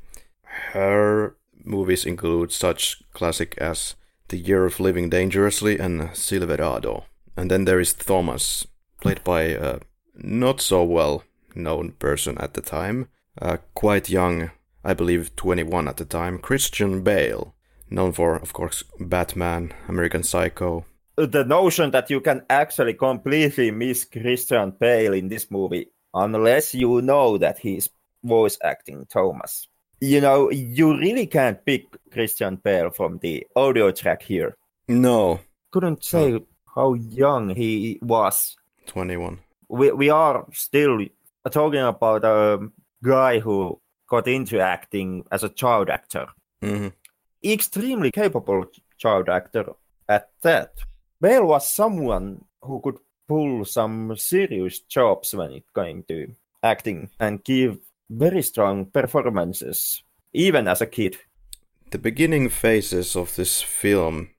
Her 0.72 1.36
movies 1.64 2.04
include 2.04 2.52
such 2.52 3.02
classic 3.12 3.56
as 3.58 3.96
The 4.28 4.36
Year 4.36 4.66
of 4.66 4.80
Living 4.80 5.08
Dangerously 5.08 5.78
and 5.78 6.14
Silverado. 6.14 7.04
And 7.36 7.50
then 7.50 7.64
there 7.64 7.80
is 7.80 7.94
Thomas, 7.94 8.66
played 9.00 9.24
by 9.24 9.42
a 9.42 9.78
not 10.14 10.60
so 10.60 10.84
well 10.84 11.24
known 11.54 11.92
person 11.92 12.38
at 12.38 12.54
the 12.54 12.60
time, 12.60 13.08
a 13.38 13.58
quite 13.74 14.08
young 14.10 14.50
I 14.84 14.94
believe 14.94 15.36
21 15.36 15.86
at 15.86 15.96
the 15.96 16.04
time, 16.04 16.38
Christian 16.38 17.02
Bale, 17.02 17.54
known 17.88 18.12
for, 18.12 18.34
of 18.34 18.52
course, 18.52 18.82
Batman, 18.98 19.72
American 19.88 20.24
Psycho. 20.24 20.84
The 21.16 21.44
notion 21.44 21.92
that 21.92 22.10
you 22.10 22.20
can 22.20 22.42
actually 22.50 22.94
completely 22.94 23.70
miss 23.70 24.04
Christian 24.04 24.72
Bale 24.72 25.12
in 25.12 25.28
this 25.28 25.50
movie, 25.50 25.90
unless 26.14 26.74
you 26.74 27.00
know 27.00 27.38
that 27.38 27.58
he's 27.58 27.90
voice 28.24 28.58
acting 28.62 29.06
Thomas. 29.06 29.68
You 30.00 30.20
know, 30.20 30.50
you 30.50 30.98
really 30.98 31.26
can't 31.26 31.64
pick 31.64 31.84
Christian 32.10 32.56
Bale 32.56 32.90
from 32.90 33.18
the 33.18 33.46
audio 33.54 33.92
track 33.92 34.22
here. 34.22 34.56
No. 34.88 35.40
Couldn't 35.70 36.02
say 36.02 36.32
no. 36.32 36.46
how 36.74 36.94
young 36.94 37.50
he 37.50 38.00
was 38.02 38.56
21. 38.86 39.38
We 39.68 39.92
we 39.92 40.10
are 40.10 40.44
still 40.52 40.98
talking 41.50 41.80
about 41.80 42.24
a 42.24 42.68
guy 43.02 43.40
who 43.40 43.80
got 44.08 44.28
into 44.28 44.60
acting 44.60 45.24
as 45.30 45.42
a 45.42 45.48
child 45.48 45.90
actor. 45.90 46.26
hmm 46.62 46.88
Extremely 47.44 48.12
capable 48.12 48.66
child 48.98 49.28
actor 49.28 49.72
at 50.08 50.30
that. 50.42 50.70
Bale 51.20 51.44
was 51.44 51.68
someone 51.68 52.44
who 52.62 52.80
could 52.80 52.98
pull 53.28 53.64
some 53.64 54.16
serious 54.16 54.78
jobs 54.80 55.34
when 55.34 55.52
it 55.52 55.64
came 55.74 56.04
to 56.08 56.34
acting 56.62 57.10
and 57.18 57.42
give 57.42 57.78
very 58.10 58.42
strong 58.42 58.86
performances, 58.86 60.02
even 60.32 60.68
as 60.68 60.80
a 60.80 60.86
kid. 60.86 61.16
The 61.90 61.98
beginning 61.98 62.48
phases 62.48 63.16
of 63.16 63.34
this 63.34 63.60
film 63.60 64.30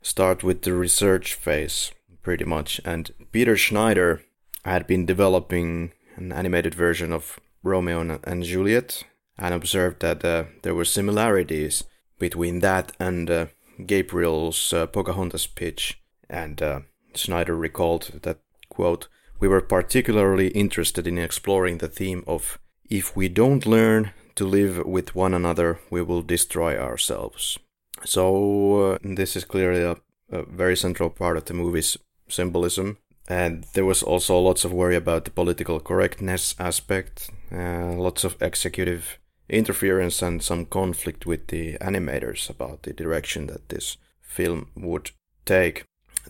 start 0.00 0.42
with 0.42 0.62
the 0.62 0.72
research 0.72 1.34
phase, 1.34 1.92
pretty 2.22 2.44
much, 2.44 2.80
and 2.84 3.10
Peter 3.30 3.56
Schneider 3.56 4.22
had 4.64 4.86
been 4.86 5.06
developing 5.06 5.92
an 6.18 6.32
animated 6.32 6.74
version 6.74 7.12
of 7.12 7.38
Romeo 7.62 8.18
and- 8.24 8.44
Juliet 8.44 9.04
and 9.38 9.54
observed 9.54 10.00
that 10.00 10.24
uh, 10.24 10.44
there 10.62 10.74
were 10.74 10.84
similarities 10.84 11.84
between 12.18 12.60
that 12.60 12.92
and 12.98 13.30
uh, 13.30 13.46
Gabriel's 13.86 14.72
uh, 14.72 14.86
Pocahontas 14.86 15.46
pitch. 15.46 16.00
And 16.28 16.60
uh, 16.60 16.80
Schneider 17.14 17.56
recalled 17.56 18.20
that, 18.22 18.38
quote, 18.68 19.08
we 19.40 19.48
were 19.48 19.60
particularly 19.60 20.48
interested 20.48 21.06
in 21.06 21.18
exploring 21.18 21.78
the 21.78 21.88
theme 21.88 22.24
of 22.26 22.58
if 22.90 23.16
we 23.16 23.28
don't 23.28 23.66
learn 23.66 24.12
to 24.34 24.44
live 24.44 24.84
with 24.84 25.14
one 25.14 25.34
another, 25.34 25.78
we 25.90 26.02
will 26.02 26.22
destroy 26.22 26.78
ourselves. 26.78 27.58
So, 28.04 28.92
uh, 28.92 28.98
this 29.02 29.36
is 29.36 29.44
clearly 29.44 29.82
a, 29.82 29.96
a 30.30 30.42
very 30.44 30.76
central 30.76 31.10
part 31.10 31.36
of 31.36 31.44
the 31.44 31.54
movie's 31.54 31.96
symbolism. 32.28 32.98
And 33.28 33.66
there 33.74 33.84
was 33.84 34.02
also 34.02 34.38
lots 34.38 34.64
of 34.64 34.72
worry 34.72 34.96
about 34.96 35.26
the 35.26 35.30
political 35.30 35.78
correctness 35.80 36.54
aspect, 36.58 37.30
uh, 37.52 37.92
lots 37.92 38.24
of 38.24 38.40
executive 38.40 39.18
interference, 39.50 40.22
and 40.22 40.42
some 40.42 40.64
conflict 40.64 41.26
with 41.26 41.48
the 41.48 41.76
animators 41.78 42.48
about 42.48 42.84
the 42.84 42.94
direction 42.94 43.46
that 43.48 43.68
this 43.68 43.98
film 44.22 44.70
would 44.74 45.10
take. 45.44 45.84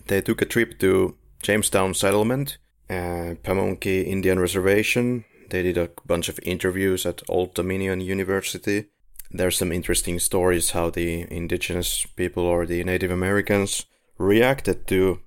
They 0.07 0.19
took 0.19 0.41
a 0.41 0.45
trip 0.45 0.77
to 0.79 1.15
Jamestown 1.41 1.93
Settlement, 1.93 2.57
uh, 2.89 3.35
Pamunkey 3.43 4.05
Indian 4.05 4.39
Reservation. 4.39 5.23
They 5.49 5.63
did 5.63 5.77
a 5.77 5.91
bunch 6.05 6.27
of 6.27 6.39
interviews 6.43 7.05
at 7.05 7.23
Old 7.29 7.53
Dominion 7.53 8.01
University. 8.01 8.87
There's 9.31 9.57
some 9.57 9.71
interesting 9.71 10.19
stories 10.19 10.71
how 10.71 10.89
the 10.89 11.25
indigenous 11.31 12.05
people 12.17 12.43
or 12.43 12.65
the 12.65 12.83
Native 12.83 13.11
Americans 13.11 13.85
reacted 14.17 14.85
to 14.87 15.21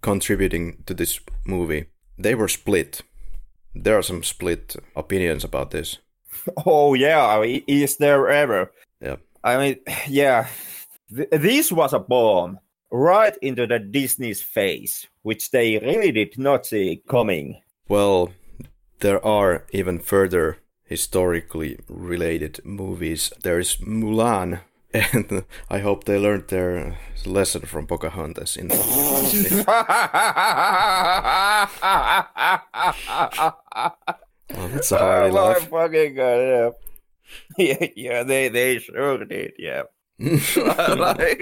contributing 0.00 0.82
to 0.86 0.94
this 0.94 1.20
movie. 1.44 1.86
They 2.18 2.34
were 2.34 2.48
split. 2.48 3.02
There 3.74 3.96
are 3.96 4.02
some 4.02 4.22
split 4.22 4.76
opinions 4.96 5.44
about 5.44 5.70
this. 5.70 5.98
Oh 6.64 6.94
yeah, 6.94 7.26
I 7.26 7.40
mean, 7.40 7.64
is 7.66 7.96
there 7.96 8.28
ever? 8.28 8.72
Yeah. 9.00 9.16
I 9.42 9.56
mean, 9.58 9.76
yeah, 10.08 10.46
Th- 11.14 11.28
this 11.30 11.72
was 11.72 11.92
a 11.92 11.98
bomb 11.98 12.58
right 12.90 13.36
into 13.42 13.66
the 13.66 13.78
Disney's 13.78 14.42
face, 14.42 15.06
which 15.22 15.50
they 15.50 15.78
really 15.78 16.12
did 16.12 16.38
not 16.38 16.66
see 16.66 17.02
coming. 17.08 17.60
Well, 17.88 18.32
there 19.00 19.24
are 19.24 19.66
even 19.72 19.98
further 19.98 20.58
historically 20.84 21.78
related 21.88 22.60
movies. 22.64 23.32
There 23.42 23.58
is 23.58 23.76
Mulan, 23.76 24.60
and 24.94 25.44
I 25.68 25.78
hope 25.80 26.04
they 26.04 26.18
learned 26.18 26.48
their 26.48 26.96
lesson 27.26 27.62
from 27.62 27.86
Pocahontas 27.86 28.56
in 28.56 28.70
Oh, 28.72 28.76
that's 34.68 34.92
a 34.92 34.98
hard 34.98 35.30
Oh, 35.30 35.34
laugh. 35.34 35.68
fucking 35.68 36.14
god, 36.14 36.40
yeah. 36.40 36.70
Yeah, 37.58 37.86
yeah, 37.94 38.22
they 38.24 38.48
they 38.48 38.78
sure 38.78 39.24
did, 39.24 39.52
yeah. 39.58 39.82
like, 40.18 41.40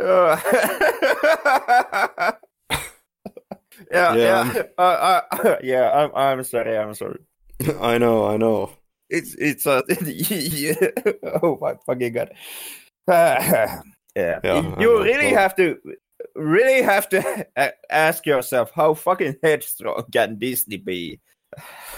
Uh, 0.00 0.36
yeah, 3.92 4.14
Yeah. 4.14 4.52
yeah, 4.54 4.62
uh, 4.78 5.20
uh, 5.32 5.56
yeah. 5.62 5.90
I'm, 5.90 6.10
I'm 6.14 6.44
sorry, 6.44 6.76
I'm 6.76 6.94
sorry. 6.94 7.20
I 7.80 7.98
know, 7.98 8.26
I 8.26 8.36
know. 8.36 8.70
It's, 9.10 9.34
it's, 9.34 9.66
uh, 9.66 9.82
yeah. 10.06 10.74
oh 11.42 11.58
my 11.60 11.74
fucking 11.86 12.12
god. 12.12 12.30
yeah, 13.08 13.80
Yeah, 14.16 14.40
you 14.44 14.50
I 14.50 14.80
you 14.80 14.86
know. 14.98 15.02
really 15.02 15.30
have 15.30 15.54
to, 15.56 15.78
really 16.34 16.82
have 16.82 17.08
to 17.10 17.46
ask 17.90 18.26
yourself 18.26 18.70
how 18.74 18.94
fucking 18.94 19.36
headstrong 19.42 20.04
can 20.12 20.38
Disney 20.38 20.76
be? 20.78 21.20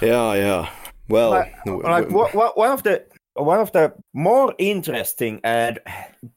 Yeah, 0.00 0.34
yeah. 0.34 0.70
Well, 1.08 1.30
Like- 1.30 1.54
like 1.66 2.08
w- 2.08 2.16
what, 2.16 2.34
what, 2.34 2.56
one 2.58 2.72
of 2.72 2.82
the 2.82 3.04
one 3.34 3.60
of 3.60 3.72
the 3.72 3.94
more 4.12 4.54
interesting 4.58 5.40
and 5.42 5.78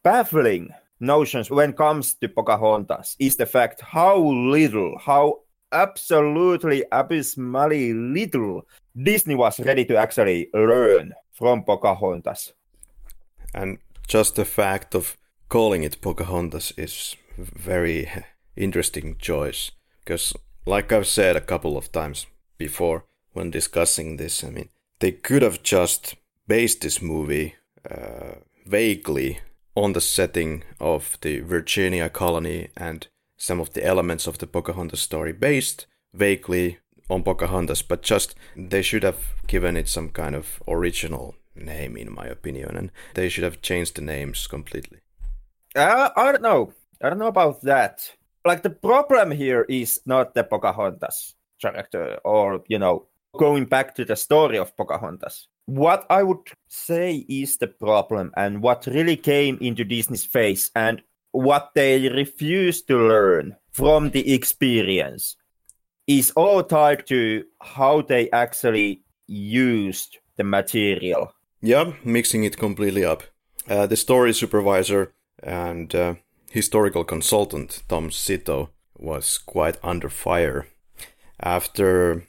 baffling 0.03 0.69
notions 1.01 1.49
when 1.51 1.71
it 1.71 1.77
comes 1.77 2.13
to 2.15 2.29
Pocahontas 2.29 3.15
is 3.19 3.35
the 3.35 3.45
fact 3.45 3.81
how 3.81 4.17
little, 4.17 4.97
how 4.97 5.39
absolutely 5.71 6.83
abysmally 6.91 7.93
little 7.93 8.65
Disney 8.95 9.35
was 9.35 9.59
ready 9.59 9.85
to 9.85 9.97
actually 9.97 10.49
learn 10.53 11.13
from 11.33 11.63
Pocahontas. 11.63 12.53
and 13.53 13.77
just 14.07 14.35
the 14.35 14.45
fact 14.45 14.95
of 14.95 15.17
calling 15.49 15.83
it 15.83 16.01
Pocahontas 16.01 16.73
is 16.77 17.15
very 17.37 18.09
interesting 18.55 19.15
choice 19.17 19.71
because 20.03 20.33
like 20.65 20.91
I've 20.91 21.07
said 21.07 21.35
a 21.35 21.41
couple 21.41 21.77
of 21.77 21.91
times 21.91 22.27
before 22.57 23.05
when 23.33 23.51
discussing 23.51 24.17
this 24.17 24.43
I 24.43 24.49
mean 24.49 24.69
they 24.99 25.11
could 25.11 25.41
have 25.41 25.63
just 25.63 26.15
based 26.47 26.81
this 26.81 27.01
movie 27.01 27.55
uh, 27.89 28.35
vaguely 28.65 29.39
on 29.75 29.93
the 29.93 30.01
setting 30.01 30.63
of 30.79 31.17
the 31.21 31.39
Virginia 31.41 32.09
colony 32.09 32.69
and 32.77 33.07
some 33.37 33.59
of 33.59 33.73
the 33.73 33.85
elements 33.85 34.27
of 34.27 34.37
the 34.37 34.47
Pocahontas 34.47 35.01
story 35.01 35.33
based 35.33 35.87
vaguely 36.13 36.79
on 37.09 37.23
Pocahontas, 37.23 37.81
but 37.81 38.01
just 38.01 38.35
they 38.55 38.81
should 38.81 39.03
have 39.03 39.35
given 39.47 39.77
it 39.77 39.87
some 39.87 40.09
kind 40.09 40.35
of 40.35 40.61
original 40.67 41.35
name, 41.55 41.97
in 41.97 42.13
my 42.13 42.25
opinion, 42.25 42.75
and 42.75 42.91
they 43.13 43.29
should 43.29 43.43
have 43.43 43.61
changed 43.61 43.95
the 43.95 44.01
names 44.01 44.47
completely. 44.47 44.99
Uh, 45.75 46.09
I 46.15 46.31
don't 46.31 46.41
know. 46.41 46.73
I 47.01 47.09
don't 47.09 47.19
know 47.19 47.27
about 47.27 47.61
that. 47.61 48.11
Like 48.45 48.63
the 48.63 48.69
problem 48.69 49.31
here 49.31 49.65
is 49.67 50.01
not 50.05 50.33
the 50.33 50.43
Pocahontas 50.43 51.35
character, 51.61 52.19
or 52.23 52.63
you 52.67 52.79
know, 52.79 53.07
going 53.37 53.65
back 53.65 53.95
to 53.95 54.05
the 54.05 54.15
story 54.15 54.57
of 54.57 54.75
Pocahontas. 54.77 55.47
What 55.65 56.05
I 56.09 56.21
would 56.23 56.47
say 56.67 57.25
is 57.27 57.57
the 57.57 57.67
problem, 57.67 58.31
and 58.37 58.61
what 58.61 58.85
really 58.85 59.17
came 59.17 59.57
into 59.61 59.83
Disney's 59.83 60.25
face, 60.25 60.69
and 60.75 61.01
what 61.35 61.71
they 61.75 62.09
refuse 62.09 62.81
to 62.83 62.97
learn 62.97 63.55
from 63.71 64.11
the 64.11 64.33
experience, 64.33 65.35
is 66.07 66.31
all 66.31 66.63
tied 66.63 67.05
to 67.07 67.43
how 67.61 68.01
they 68.01 68.29
actually 68.31 69.01
used 69.27 70.17
the 70.37 70.43
material. 70.43 71.33
Yeah, 71.61 71.93
mixing 72.03 72.43
it 72.43 72.57
completely 72.57 73.03
up. 73.03 73.23
Uh, 73.67 73.87
the 73.87 73.97
story 73.97 74.33
supervisor 74.33 75.13
and 75.43 75.93
uh, 75.93 76.15
historical 76.51 77.03
consultant 77.03 77.83
Tom 77.89 78.09
Sito 78.09 78.69
was 78.97 79.37
quite 79.39 79.77
under 79.83 80.09
fire 80.09 80.67
after 81.41 82.23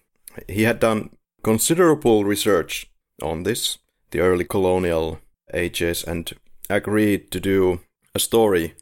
he 0.49 0.62
had 0.62 0.81
done 0.81 1.11
considerable 1.42 2.25
research 2.25 2.90
on 3.23 3.45
this, 3.45 3.79
the 4.11 4.21
early 4.21 4.45
colonial 4.45 5.21
ages, 5.55 6.03
and 6.03 6.33
agreed 6.69 7.31
to 7.31 7.40
do 7.40 7.81
a 8.14 8.19
story 8.19 8.75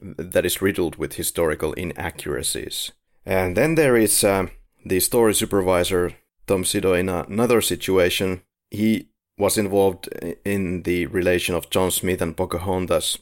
that 0.00 0.46
is 0.46 0.62
riddled 0.62 0.96
with 0.96 1.14
historical 1.14 1.72
inaccuracies. 1.74 2.92
And 3.26 3.56
then 3.56 3.74
there 3.74 3.96
is 3.96 4.24
uh, 4.24 4.46
the 4.84 5.00
story 5.00 5.34
supervisor, 5.34 6.14
Tom 6.46 6.64
Sito, 6.64 6.98
in 6.98 7.08
another 7.08 7.60
situation. 7.60 8.42
He 8.70 9.08
was 9.36 9.58
involved 9.58 10.08
in 10.44 10.82
the 10.82 11.06
relation 11.06 11.54
of 11.54 11.70
John 11.70 11.90
Smith 11.90 12.22
and 12.22 12.36
Pocahontas, 12.36 13.18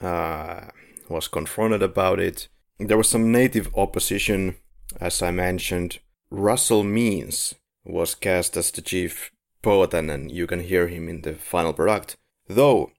uh, 0.00 0.60
was 1.08 1.28
confronted 1.28 1.82
about 1.82 2.20
it. 2.20 2.48
There 2.78 2.96
was 2.96 3.08
some 3.08 3.32
native 3.32 3.74
opposition, 3.74 4.56
as 5.00 5.22
I 5.22 5.30
mentioned. 5.30 5.98
Russell 6.30 6.84
Means 6.84 7.54
was 7.84 8.14
cast 8.14 8.56
as 8.56 8.70
the 8.70 8.82
chief 8.82 9.32
poet, 9.62 9.94
and, 9.94 10.10
and 10.10 10.30
you 10.30 10.46
can 10.46 10.60
hear 10.60 10.86
him 10.86 11.08
in 11.08 11.22
the 11.22 11.34
final 11.34 11.72
product. 11.72 12.16
Though 12.46 12.92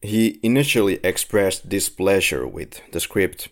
he 0.00 0.38
initially 0.42 1.00
expressed 1.02 1.68
displeasure 1.68 2.46
with 2.46 2.80
the 2.92 3.00
script 3.00 3.48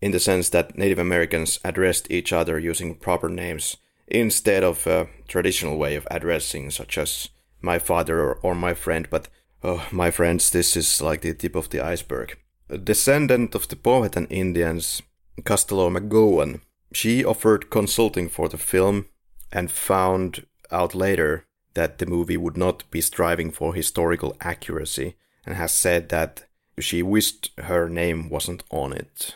in 0.00 0.12
the 0.12 0.20
sense 0.20 0.48
that 0.50 0.76
Native 0.76 0.98
Americans 0.98 1.58
addressed 1.64 2.10
each 2.10 2.32
other 2.32 2.58
using 2.58 2.94
proper 2.94 3.28
names 3.28 3.76
instead 4.06 4.62
of 4.62 4.86
a 4.86 5.08
traditional 5.26 5.76
way 5.76 5.96
of 5.96 6.06
addressing, 6.10 6.70
such 6.70 6.96
as 6.98 7.28
my 7.60 7.78
father 7.78 8.20
or, 8.20 8.34
or 8.42 8.54
my 8.54 8.74
friend. 8.74 9.08
But, 9.10 9.28
oh, 9.62 9.86
my 9.90 10.10
friends, 10.10 10.50
this 10.50 10.76
is 10.76 11.02
like 11.02 11.22
the 11.22 11.34
tip 11.34 11.56
of 11.56 11.70
the 11.70 11.80
iceberg. 11.80 12.38
A 12.68 12.78
descendant 12.78 13.54
of 13.54 13.68
the 13.68 13.76
Powhatan 13.76 14.26
Indians, 14.28 15.02
Custalow 15.42 15.90
McGowan. 15.90 16.60
She 16.92 17.24
offered 17.24 17.70
consulting 17.70 18.28
for 18.28 18.48
the 18.48 18.58
film 18.58 19.06
and 19.52 19.70
found 19.70 20.46
out 20.70 20.94
later 20.94 21.46
that 21.74 21.98
the 21.98 22.06
movie 22.06 22.36
would 22.36 22.56
not 22.56 22.88
be 22.90 23.00
striving 23.00 23.50
for 23.50 23.74
historical 23.74 24.36
accuracy 24.40 25.16
and 25.46 25.56
has 25.56 25.72
said 25.72 26.08
that 26.08 26.44
she 26.78 27.02
wished 27.02 27.50
her 27.58 27.88
name 27.88 28.28
wasn't 28.28 28.64
on 28.70 28.92
it. 28.92 29.34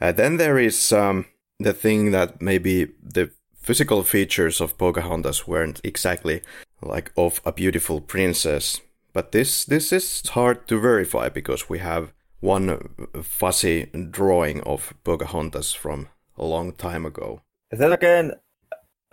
Uh, 0.00 0.12
then 0.12 0.36
there 0.36 0.58
is 0.58 0.92
um, 0.92 1.26
the 1.58 1.72
thing 1.72 2.10
that 2.12 2.40
maybe 2.40 2.88
the 3.02 3.30
physical 3.54 4.02
features 4.02 4.60
of 4.60 4.78
Pocahontas 4.78 5.46
weren't 5.46 5.80
exactly 5.82 6.42
like 6.82 7.12
of 7.16 7.40
a 7.44 7.52
beautiful 7.52 8.00
princess, 8.00 8.80
but 9.12 9.32
this 9.32 9.64
this 9.64 9.92
is 9.92 10.26
hard 10.30 10.66
to 10.68 10.80
verify 10.80 11.28
because 11.28 11.68
we 11.68 11.78
have 11.78 12.12
one 12.40 12.78
fuzzy 13.22 13.86
drawing 14.10 14.62
of 14.62 14.94
Pocahontas 15.04 15.74
from 15.74 16.08
a 16.38 16.44
long 16.44 16.72
time 16.72 17.04
ago. 17.04 17.42
Then 17.70 17.92
again, 17.92 18.32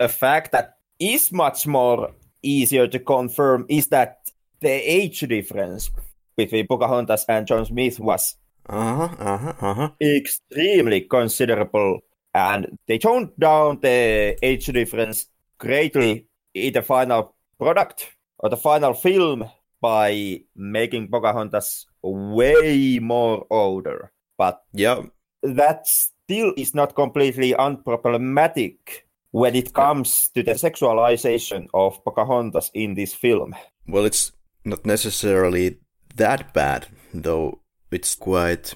a 0.00 0.08
fact 0.08 0.52
that 0.52 0.78
is 0.98 1.30
much 1.30 1.66
more 1.66 2.12
easier 2.42 2.86
to 2.88 2.98
confirm 2.98 3.66
is 3.68 3.88
that 3.88 4.30
the 4.60 4.70
age 4.70 5.20
difference 5.20 5.90
between 6.38 6.68
Pocahontas 6.68 7.26
and 7.28 7.46
John 7.46 7.66
Smith 7.66 7.98
was 7.98 8.36
uh-huh, 8.68 9.10
uh-huh, 9.18 9.54
uh-huh. 9.60 9.90
extremely 10.00 11.02
considerable, 11.02 11.98
and 12.32 12.78
they 12.86 12.96
toned 12.98 13.30
down 13.38 13.80
the 13.82 14.38
age 14.40 14.66
difference 14.66 15.26
greatly 15.58 16.26
in 16.54 16.72
the 16.72 16.82
final 16.82 17.34
product 17.58 18.14
or 18.38 18.48
the 18.48 18.56
final 18.56 18.94
film 18.94 19.50
by 19.80 20.40
making 20.54 21.08
Pocahontas 21.08 21.86
way 22.02 23.00
more 23.02 23.44
older. 23.50 24.12
But 24.38 24.62
yeah, 24.72 25.02
that 25.42 25.86
still 25.88 26.52
is 26.56 26.74
not 26.74 26.94
completely 26.94 27.54
unproblematic 27.54 29.02
when 29.32 29.56
it 29.56 29.74
comes 29.74 30.28
to 30.34 30.42
the 30.42 30.52
sexualization 30.52 31.66
of 31.74 32.02
Pocahontas 32.04 32.70
in 32.74 32.94
this 32.94 33.12
film. 33.12 33.54
Well, 33.88 34.04
it's 34.04 34.32
not 34.64 34.86
necessarily 34.86 35.78
that 36.18 36.52
bad, 36.52 36.86
though 37.14 37.60
it's 37.90 38.14
quite 38.14 38.74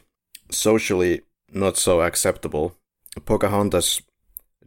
socially 0.51 1.23
not 1.53 1.77
so 1.77 2.01
acceptable. 2.01 2.77
Pocahontas 3.25 4.01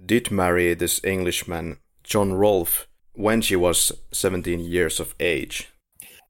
did 0.05 0.31
marry 0.31 0.73
this 0.73 1.03
Englishman, 1.03 1.77
John 2.03 2.33
Rolfe, 2.33 2.87
when 3.13 3.41
she 3.41 3.55
was 3.55 3.91
17 4.11 4.59
years 4.59 4.99
of 4.99 5.15
age. 5.19 5.69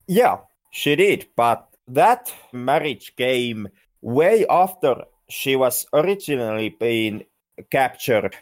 Yeah, 0.08 0.38
she 0.72 0.96
did, 0.96 1.28
but 1.36 1.68
that 1.88 2.34
marriage 2.54 3.16
came 3.16 3.68
way 4.02 4.46
after 4.50 5.04
she 5.30 5.56
was 5.56 5.86
originally 5.94 6.70
being 6.70 7.26
captured 7.72 8.36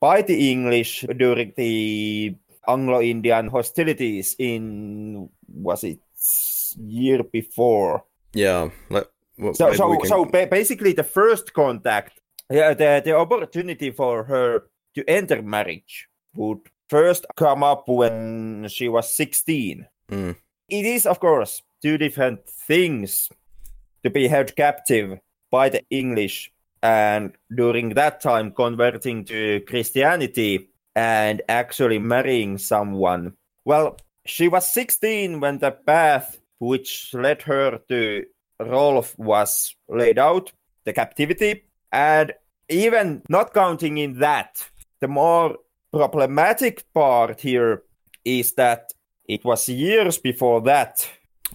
by 0.00 0.22
the 0.22 0.50
English 0.50 1.04
during 1.16 1.52
the 1.56 2.36
Anglo-Indian 2.66 3.48
hostilities 3.48 4.36
in 4.38 5.28
was 5.48 5.84
it 5.84 5.98
year 6.76 7.22
before? 7.22 8.04
Yeah. 8.32 8.70
Well, 8.90 9.04
so 9.54 9.72
so, 9.72 9.96
can... 9.96 10.06
so 10.06 10.24
basically, 10.24 10.92
the 10.92 11.04
first 11.04 11.52
contact, 11.52 12.20
yeah, 12.50 12.74
the 12.74 13.02
the 13.04 13.16
opportunity 13.16 13.90
for 13.90 14.24
her 14.24 14.64
to 14.94 15.04
enter 15.08 15.42
marriage 15.42 16.08
would 16.34 16.60
first 16.88 17.26
come 17.36 17.62
up 17.62 17.88
when 17.88 18.66
she 18.68 18.88
was 18.88 19.14
sixteen. 19.14 19.86
Mm. 20.10 20.36
It 20.68 20.84
is, 20.84 21.06
of 21.06 21.20
course, 21.20 21.62
two 21.82 21.98
different 21.98 22.48
things 22.48 23.28
to 24.04 24.10
be 24.10 24.28
held 24.28 24.54
captive 24.56 25.18
by 25.50 25.68
the 25.68 25.82
English 25.90 26.52
and 26.82 27.32
during 27.54 27.90
that 27.90 28.20
time 28.20 28.50
converting 28.50 29.24
to 29.24 29.60
Christianity 29.68 30.68
and 30.96 31.42
actually 31.48 31.98
marrying 31.98 32.58
someone. 32.58 33.34
Well, 33.64 33.96
she 34.26 34.48
was 34.48 34.72
16 34.72 35.40
when 35.40 35.58
the 35.58 35.70
path 35.70 36.38
which 36.62 37.12
led 37.12 37.42
her 37.42 37.80
to 37.88 38.24
Rolfe 38.60 39.18
was 39.18 39.74
laid 39.88 40.18
out, 40.18 40.52
the 40.84 40.92
captivity, 40.92 41.64
and 41.90 42.32
even 42.68 43.22
not 43.28 43.52
counting 43.52 43.98
in 43.98 44.20
that, 44.20 44.64
the 45.00 45.08
more 45.08 45.56
problematic 45.92 46.84
part 46.94 47.40
here 47.40 47.82
is 48.24 48.52
that 48.52 48.92
it 49.28 49.44
was 49.44 49.68
years 49.68 50.18
before 50.18 50.60
that. 50.62 51.10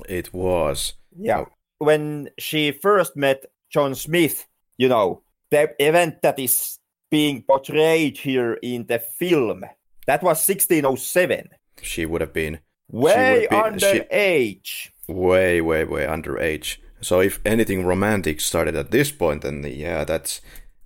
It 0.10 0.34
was. 0.34 0.94
Yeah. 1.18 1.46
When 1.78 2.30
she 2.38 2.74
first 2.74 3.16
met 3.16 3.46
John 3.70 3.96
Smith, 3.96 4.46
you 4.78 4.90
know, 4.90 5.24
the 5.52 5.74
event 5.80 6.22
that 6.22 6.38
is 6.38 6.80
being 7.10 7.44
portrayed 7.44 8.18
here 8.18 8.56
in 8.62 8.86
the 8.88 9.00
film, 9.00 9.64
that 10.06 10.22
was 10.22 10.46
1607. 10.46 11.50
She 11.82 12.06
would 12.06 12.22
have 12.22 12.34
been 12.34 12.60
way 12.90 13.48
underage. 13.52 14.90
Way, 15.08 15.62
way, 15.62 15.84
way 15.86 16.06
underage. 16.06 16.78
So 17.02 17.20
if 17.20 17.40
anything 17.46 17.86
romantic 17.86 18.42
started 18.42 18.76
at 18.76 18.92
this 18.92 19.12
point, 19.12 19.44
then 19.44 19.64
yeah, 19.64 20.04
that's 20.04 20.42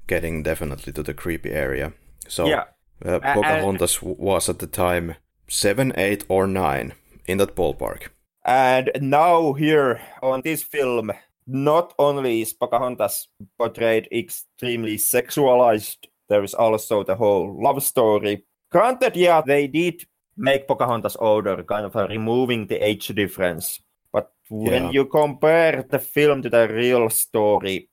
getting 0.08 0.44
definitely 0.44 0.94
to 0.94 1.04
the 1.04 1.14
creepy 1.14 1.52
area. 1.52 1.94
So 2.28 2.48
yeah. 2.48 2.66
uh, 3.06 3.20
Pocahontas 3.20 4.04
uh, 4.04 4.08
was 4.18 4.50
at 4.50 4.60
the 4.60 4.68
time 4.68 5.16
seven, 5.48 5.94
eight, 5.96 6.26
or 6.28 6.48
nine 6.48 6.94
in 7.26 7.38
that 7.38 7.56
ballpark. 7.56 8.10
And 8.44 8.92
now 9.00 9.54
here 9.54 10.02
on 10.22 10.42
this 10.44 10.64
film, 10.64 11.12
not 11.48 11.94
only 12.00 12.42
is 12.42 12.54
Pocahontas 12.54 13.28
portrayed 13.58 14.08
extremely 14.12 14.98
sexualized, 14.98 15.98
there 16.30 16.44
is 16.44 16.54
also 16.54 17.04
the 17.04 17.16
whole 17.16 17.62
love 17.62 17.84
story. 17.84 18.46
Granted, 18.72 19.16
yeah, 19.16 19.42
they 19.46 19.68
did 19.68 20.06
make 20.38 20.68
Pocahontas 20.68 21.18
older, 21.20 21.64
kind 21.64 21.86
of 21.86 21.96
removing 22.10 22.68
the 22.68 22.84
age 22.84 23.08
difference. 23.08 23.80
But 24.12 24.32
when 24.50 24.86
yeah. 24.86 24.92
you 24.92 25.06
compare 25.06 25.84
the 25.84 26.00
film 26.00 26.42
to 26.42 26.50
the 26.50 26.68
real 26.68 27.10
story, 27.10 27.90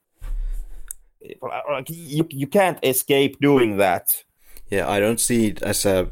you, 1.21 2.27
you 2.31 2.47
can't 2.47 2.79
escape 2.83 3.41
doing 3.41 3.77
that. 3.79 4.09
Yeah, 4.71 4.89
I 4.89 5.01
don't 5.01 5.21
see 5.21 5.49
it 5.49 5.63
as 5.63 5.87
a 5.87 6.11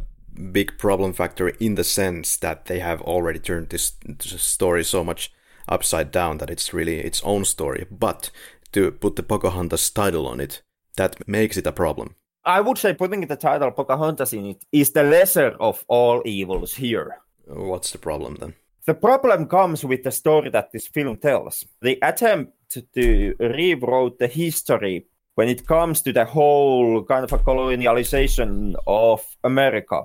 big 0.53 0.79
problem 0.79 1.13
factor 1.13 1.49
in 1.49 1.75
the 1.75 1.85
sense 1.85 2.37
that 2.39 2.67
they 2.67 2.79
have 2.79 3.01
already 3.03 3.39
turned 3.39 3.71
this 3.71 3.93
story 4.37 4.85
so 4.85 5.03
much 5.03 5.33
upside 5.69 6.11
down 6.11 6.39
that 6.39 6.51
it's 6.51 6.75
really 6.75 6.99
its 6.99 7.23
own 7.23 7.45
story. 7.45 7.87
But 7.91 8.31
to 8.73 8.91
put 8.93 9.17
the 9.17 9.23
Pocahontas 9.23 9.91
title 9.91 10.27
on 10.27 10.41
it, 10.41 10.63
that 10.97 11.27
makes 11.29 11.57
it 11.57 11.67
a 11.67 11.73
problem. 11.73 12.15
I 12.47 12.61
would 12.61 12.79
say 12.79 12.95
putting 12.95 13.27
the 13.27 13.37
title 13.37 13.71
Pocahontas 13.71 14.33
in 14.33 14.47
it 14.47 14.65
is 14.73 14.93
the 14.93 15.03
lesser 15.03 15.57
of 15.61 15.85
all 15.89 16.23
evils 16.25 16.75
here. 16.75 17.19
What's 17.47 17.91
the 17.91 17.99
problem 17.99 18.37
then? 18.37 18.55
The 18.87 18.95
problem 18.95 19.47
comes 19.47 19.85
with 19.85 20.05
the 20.05 20.13
story 20.13 20.51
that 20.51 20.71
this 20.73 20.87
film 20.87 21.17
tells. 21.17 21.65
The 21.83 21.99
attempt 22.03 22.53
to 22.95 23.35
rewrite 23.41 24.19
the 24.19 24.29
history 24.29 25.07
when 25.35 25.49
it 25.49 25.67
comes 25.67 26.03
to 26.03 26.13
the 26.13 26.25
whole 26.25 27.03
kind 27.05 27.25
of 27.25 27.33
a 27.33 27.39
colonialization 27.39 28.75
of 28.87 29.25
America 29.45 30.05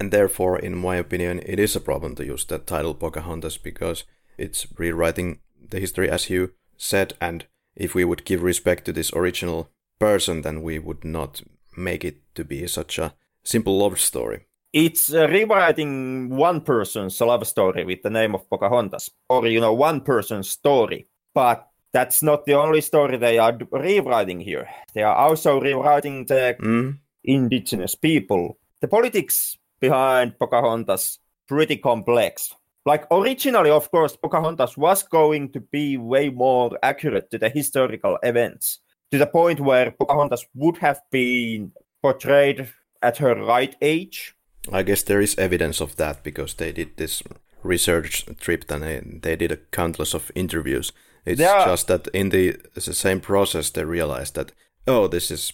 and 0.00 0.10
therefore, 0.10 0.58
in 0.58 0.78
my 0.78 0.96
opinion, 0.96 1.42
it 1.44 1.58
is 1.58 1.76
a 1.76 1.80
problem 1.80 2.14
to 2.16 2.24
use 2.24 2.46
the 2.46 2.58
title 2.58 2.94
Pocahontas 2.94 3.58
because 3.58 4.04
it's 4.38 4.66
rewriting 4.78 5.40
the 5.68 5.78
history 5.78 6.08
as 6.08 6.30
you 6.30 6.54
said. 6.78 7.12
And 7.20 7.44
if 7.76 7.94
we 7.94 8.06
would 8.06 8.24
give 8.24 8.42
respect 8.42 8.86
to 8.86 8.94
this 8.94 9.12
original 9.12 9.70
person, 9.98 10.40
then 10.40 10.62
we 10.62 10.78
would 10.78 11.04
not 11.04 11.42
make 11.76 12.04
it 12.04 12.22
to 12.34 12.44
be 12.44 12.66
such 12.66 12.98
a 12.98 13.14
simple 13.42 13.78
love 13.78 14.00
story. 14.00 14.46
It's 14.72 15.12
uh, 15.12 15.26
rewriting 15.28 16.30
one 16.30 16.60
person's 16.60 17.20
love 17.20 17.46
story 17.46 17.84
with 17.84 18.02
the 18.02 18.10
name 18.10 18.34
of 18.34 18.48
Pocahontas, 18.48 19.10
or 19.28 19.46
you 19.46 19.60
know, 19.60 19.72
one 19.72 20.00
person's 20.00 20.48
story. 20.48 21.08
But 21.34 21.66
that's 21.92 22.22
not 22.22 22.46
the 22.46 22.54
only 22.54 22.80
story 22.80 23.16
they 23.16 23.38
are 23.38 23.56
rewriting 23.72 24.40
here. 24.40 24.68
They 24.94 25.02
are 25.02 25.16
also 25.16 25.60
rewriting 25.60 26.26
the 26.26 26.56
mm. 26.60 26.98
indigenous 27.24 27.94
people. 27.94 28.58
The 28.80 28.88
politics 28.88 29.58
behind 29.80 30.38
Pocahontas 30.38 31.18
pretty 31.48 31.76
complex. 31.76 32.54
Like 32.86 33.06
originally, 33.10 33.70
of 33.70 33.90
course, 33.90 34.16
Pocahontas 34.16 34.76
was 34.76 35.02
going 35.02 35.52
to 35.52 35.60
be 35.60 35.96
way 35.96 36.30
more 36.30 36.78
accurate 36.82 37.30
to 37.30 37.38
the 37.38 37.48
historical 37.48 38.18
events, 38.22 38.80
to 39.10 39.18
the 39.18 39.26
point 39.26 39.60
where 39.60 39.90
Pocahontas 39.90 40.46
would 40.54 40.78
have 40.78 41.02
been 41.10 41.72
portrayed 42.02 42.72
at 43.02 43.18
her 43.18 43.34
right 43.34 43.76
age. 43.80 44.34
I 44.72 44.82
guess 44.82 45.02
there 45.02 45.20
is 45.20 45.38
evidence 45.38 45.80
of 45.80 45.96
that 45.96 46.22
because 46.22 46.54
they 46.54 46.72
did 46.72 46.96
this 46.96 47.22
research 47.62 48.26
trip 48.38 48.70
and 48.70 48.82
they, 48.82 49.00
they 49.00 49.36
did 49.36 49.52
a 49.52 49.56
countless 49.56 50.14
of 50.14 50.30
interviews. 50.34 50.92
It's 51.24 51.40
yeah. 51.40 51.64
just 51.64 51.88
that 51.88 52.06
in 52.08 52.30
the, 52.30 52.56
the 52.74 52.80
same 52.80 53.20
process 53.20 53.70
they 53.70 53.84
realized 53.84 54.34
that 54.34 54.52
oh, 54.86 55.08
this 55.08 55.30
is 55.30 55.52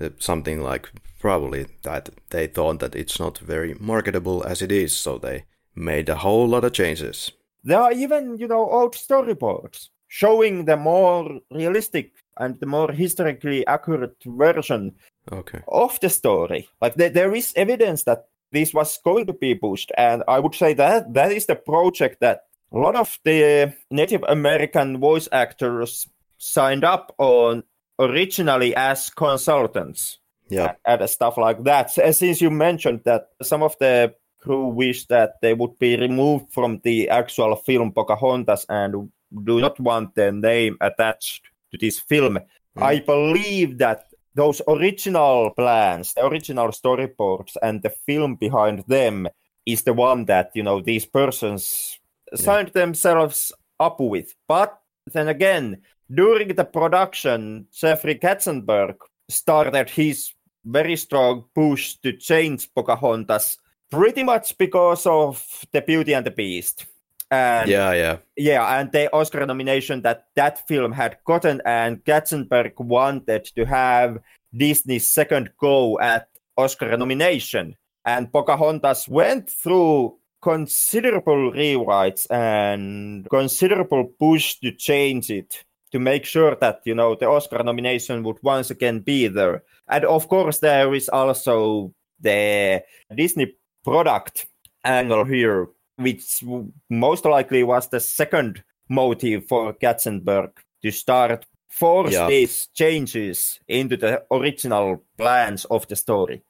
uh, 0.00 0.10
something 0.18 0.62
like 0.62 0.90
probably 1.20 1.66
that 1.82 2.10
they 2.30 2.46
thought 2.46 2.78
that 2.80 2.94
it's 2.94 3.18
not 3.18 3.38
very 3.38 3.74
marketable 3.74 4.44
as 4.44 4.62
it 4.62 4.70
is, 4.70 4.94
so 4.94 5.18
they 5.18 5.44
made 5.74 6.08
a 6.08 6.16
whole 6.16 6.46
lot 6.46 6.64
of 6.64 6.72
changes. 6.72 7.32
There 7.64 7.80
are 7.80 7.92
even, 7.92 8.38
you 8.38 8.46
know, 8.46 8.70
old 8.70 8.94
storyboards 8.94 9.88
showing 10.06 10.64
the 10.64 10.76
more 10.76 11.40
realistic 11.50 12.12
and 12.38 12.58
the 12.60 12.66
more 12.66 12.92
historically 12.92 13.66
accurate 13.66 14.16
version 14.26 14.94
Okay. 15.32 15.60
of 15.68 15.98
the 16.00 16.08
story. 16.08 16.68
Like 16.80 16.94
there, 16.94 17.10
there 17.10 17.34
is 17.34 17.52
evidence 17.56 18.04
that 18.04 18.24
this 18.52 18.72
was 18.72 18.98
going 19.04 19.26
to 19.26 19.32
be 19.34 19.54
pushed, 19.54 19.92
and 19.96 20.22
I 20.26 20.38
would 20.38 20.54
say 20.54 20.72
that 20.74 21.12
that 21.14 21.32
is 21.32 21.46
the 21.46 21.56
project 21.56 22.20
that 22.20 22.44
a 22.72 22.78
lot 22.78 22.96
of 22.96 23.18
the 23.24 23.74
Native 23.90 24.22
American 24.28 24.98
voice 25.00 25.28
actors 25.32 26.06
signed 26.38 26.84
up 26.84 27.14
on 27.18 27.62
originally 27.98 28.74
as 28.76 29.10
consultants 29.10 30.18
Yeah. 30.50 30.74
and 30.86 31.08
stuff 31.10 31.36
like 31.36 31.62
that. 31.64 31.90
So, 31.90 32.02
uh, 32.02 32.12
Since 32.12 32.40
you 32.40 32.50
mentioned 32.50 33.00
that 33.04 33.28
some 33.42 33.62
of 33.62 33.76
the 33.80 34.14
crew 34.40 34.68
wish 34.68 35.06
that 35.08 35.34
they 35.42 35.52
would 35.52 35.78
be 35.78 35.96
removed 35.96 36.52
from 36.52 36.80
the 36.84 37.08
actual 37.10 37.56
film 37.56 37.92
Pocahontas 37.92 38.64
and 38.68 39.10
do 39.44 39.60
not 39.60 39.78
want 39.80 40.14
their 40.14 40.32
name 40.32 40.76
attached 40.80 41.42
to 41.70 41.78
this 41.78 41.98
film, 41.98 42.38
I 42.76 43.00
believe 43.00 43.78
that 43.78 44.04
those 44.34 44.62
original 44.68 45.50
plans, 45.50 46.14
the 46.14 46.26
original 46.26 46.68
storyboards, 46.68 47.56
and 47.62 47.82
the 47.82 47.90
film 48.06 48.36
behind 48.36 48.84
them 48.86 49.28
is 49.66 49.82
the 49.82 49.92
one 49.92 50.24
that 50.26 50.50
you 50.54 50.62
know 50.62 50.80
these 50.80 51.06
persons 51.06 51.98
signed 52.34 52.68
themselves 52.68 53.52
up 53.80 54.00
with. 54.00 54.34
But 54.46 54.78
then 55.12 55.28
again, 55.28 55.82
during 56.12 56.54
the 56.54 56.64
production, 56.64 57.66
Jeffrey 57.72 58.14
Katzenberg 58.14 58.96
started 59.28 59.90
his 59.90 60.32
very 60.64 60.96
strong 60.96 61.44
push 61.54 61.96
to 62.02 62.12
change 62.12 62.72
Pocahontas, 62.74 63.58
pretty 63.90 64.22
much 64.22 64.56
because 64.58 65.06
of 65.06 65.44
the 65.72 65.82
Beauty 65.82 66.14
and 66.14 66.26
the 66.26 66.30
Beast. 66.30 66.86
And 67.30 67.68
Yeah, 67.68 67.92
yeah. 67.92 68.16
yeah, 68.36 68.80
and 68.80 68.90
the 68.90 69.12
Oscar 69.12 69.44
nomination 69.44 70.02
that 70.02 70.28
that 70.34 70.66
film 70.66 70.92
had 70.92 71.18
gotten, 71.26 71.60
and 71.64 72.02
Katzenberg 72.04 72.78
wanted 72.78 73.44
to 73.56 73.64
have 73.66 74.18
Disney's 74.56 75.06
second 75.06 75.50
go 75.60 75.98
at 76.00 76.28
Oscar 76.56 76.96
nomination. 76.96 77.76
And 78.04 78.32
Pocahontas 78.32 79.08
went 79.08 79.50
through 79.50 80.16
considerable 80.40 81.52
rewrites 81.52 82.26
and 82.30 83.28
considerable 83.28 84.04
push 84.18 84.54
to 84.60 84.72
change 84.72 85.30
it 85.30 85.64
to 85.92 85.98
make 85.98 86.24
sure 86.24 86.54
that 86.56 86.80
you 86.84 86.94
know 86.94 87.14
the 87.14 87.26
Oscar 87.26 87.62
nomination 87.62 88.22
would 88.22 88.38
once 88.42 88.70
again 88.70 89.00
be 89.00 89.28
there. 89.28 89.62
And 89.88 90.04
of 90.04 90.28
course, 90.28 90.58
there 90.58 90.92
is 90.94 91.08
also 91.08 91.92
the 92.20 92.82
Disney 93.14 93.54
product 93.84 94.46
angle 94.84 95.24
here, 95.24 95.68
which 95.98 96.42
most 96.88 97.24
likely 97.24 97.62
was 97.62 97.88
the 97.88 98.00
second 98.00 98.62
motive 98.88 99.46
for 99.48 99.72
Katzenberg 99.74 100.50
to 100.82 100.90
start 100.90 101.46
force 101.68 102.12
Yeah. 102.12 102.28
these 102.28 102.68
changes 102.74 103.60
into 103.68 103.96
the 103.96 104.22
original 104.30 105.02
plans 105.16 105.64
of 105.66 105.86
the 105.88 105.96
story. 105.96 106.42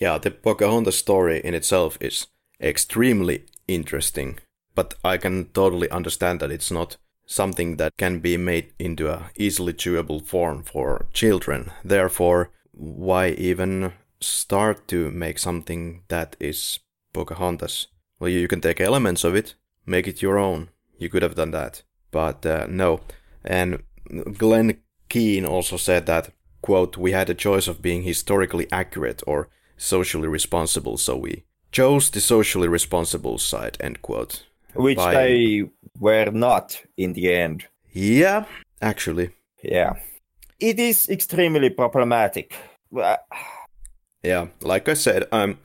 Yeah, 0.00 0.18
the 0.18 0.30
Pocahontas 0.30 0.98
story 0.98 1.40
in 1.44 1.54
itself 1.54 1.98
is 2.00 2.26
extremely 2.60 3.44
interesting, 3.68 4.38
but 4.74 4.94
I 5.04 5.18
can 5.18 5.46
totally 5.52 5.90
understand 5.90 6.40
that 6.40 6.50
it's 6.50 6.70
not 6.70 6.96
something 7.26 7.76
that 7.76 7.92
can 7.98 8.20
be 8.20 8.36
made 8.36 8.72
into 8.78 9.08
a 9.08 9.30
easily 9.36 9.72
chewable 9.72 10.26
form 10.26 10.62
for 10.64 11.06
children. 11.12 11.70
Therefore, 11.84 12.50
why 12.72 13.28
even 13.28 13.92
start 14.20 14.88
to 14.88 15.10
make 15.10 15.38
something 15.38 16.02
that 16.08 16.36
is 16.40 16.80
Pocahontas? 17.12 17.86
Well, 18.20 18.30
you 18.30 18.46
can 18.46 18.60
take 18.60 18.80
elements 18.80 19.24
of 19.24 19.34
it, 19.34 19.54
make 19.86 20.06
it 20.06 20.22
your 20.22 20.38
own. 20.38 20.68
You 20.98 21.08
could 21.08 21.22
have 21.22 21.34
done 21.34 21.50
that, 21.52 21.82
but 22.10 22.44
uh, 22.44 22.66
no. 22.68 23.00
And 23.42 23.82
Glen 24.36 24.78
Keane 25.08 25.46
also 25.46 25.78
said 25.78 26.04
that, 26.06 26.30
quote, 26.60 26.98
we 26.98 27.12
had 27.12 27.30
a 27.30 27.34
choice 27.34 27.66
of 27.66 27.80
being 27.80 28.02
historically 28.02 28.66
accurate 28.70 29.22
or 29.26 29.48
socially 29.78 30.28
responsible, 30.28 30.98
so 30.98 31.16
we 31.16 31.44
chose 31.72 32.10
the 32.10 32.20
socially 32.20 32.68
responsible 32.68 33.38
side, 33.38 33.78
end 33.80 34.02
quote. 34.02 34.44
Which 34.74 34.98
By- 34.98 35.14
they 35.14 35.70
were 35.98 36.30
not 36.30 36.82
in 36.96 37.14
the 37.14 37.32
end. 37.32 37.66
Yeah, 37.92 38.44
actually. 38.82 39.30
Yeah. 39.62 39.94
It 40.60 40.78
is 40.78 41.08
extremely 41.08 41.70
problematic. 41.70 42.54
Yeah, 44.22 44.48
like 44.60 44.88
I 44.88 44.94
said, 44.94 45.24
um, 45.32 45.58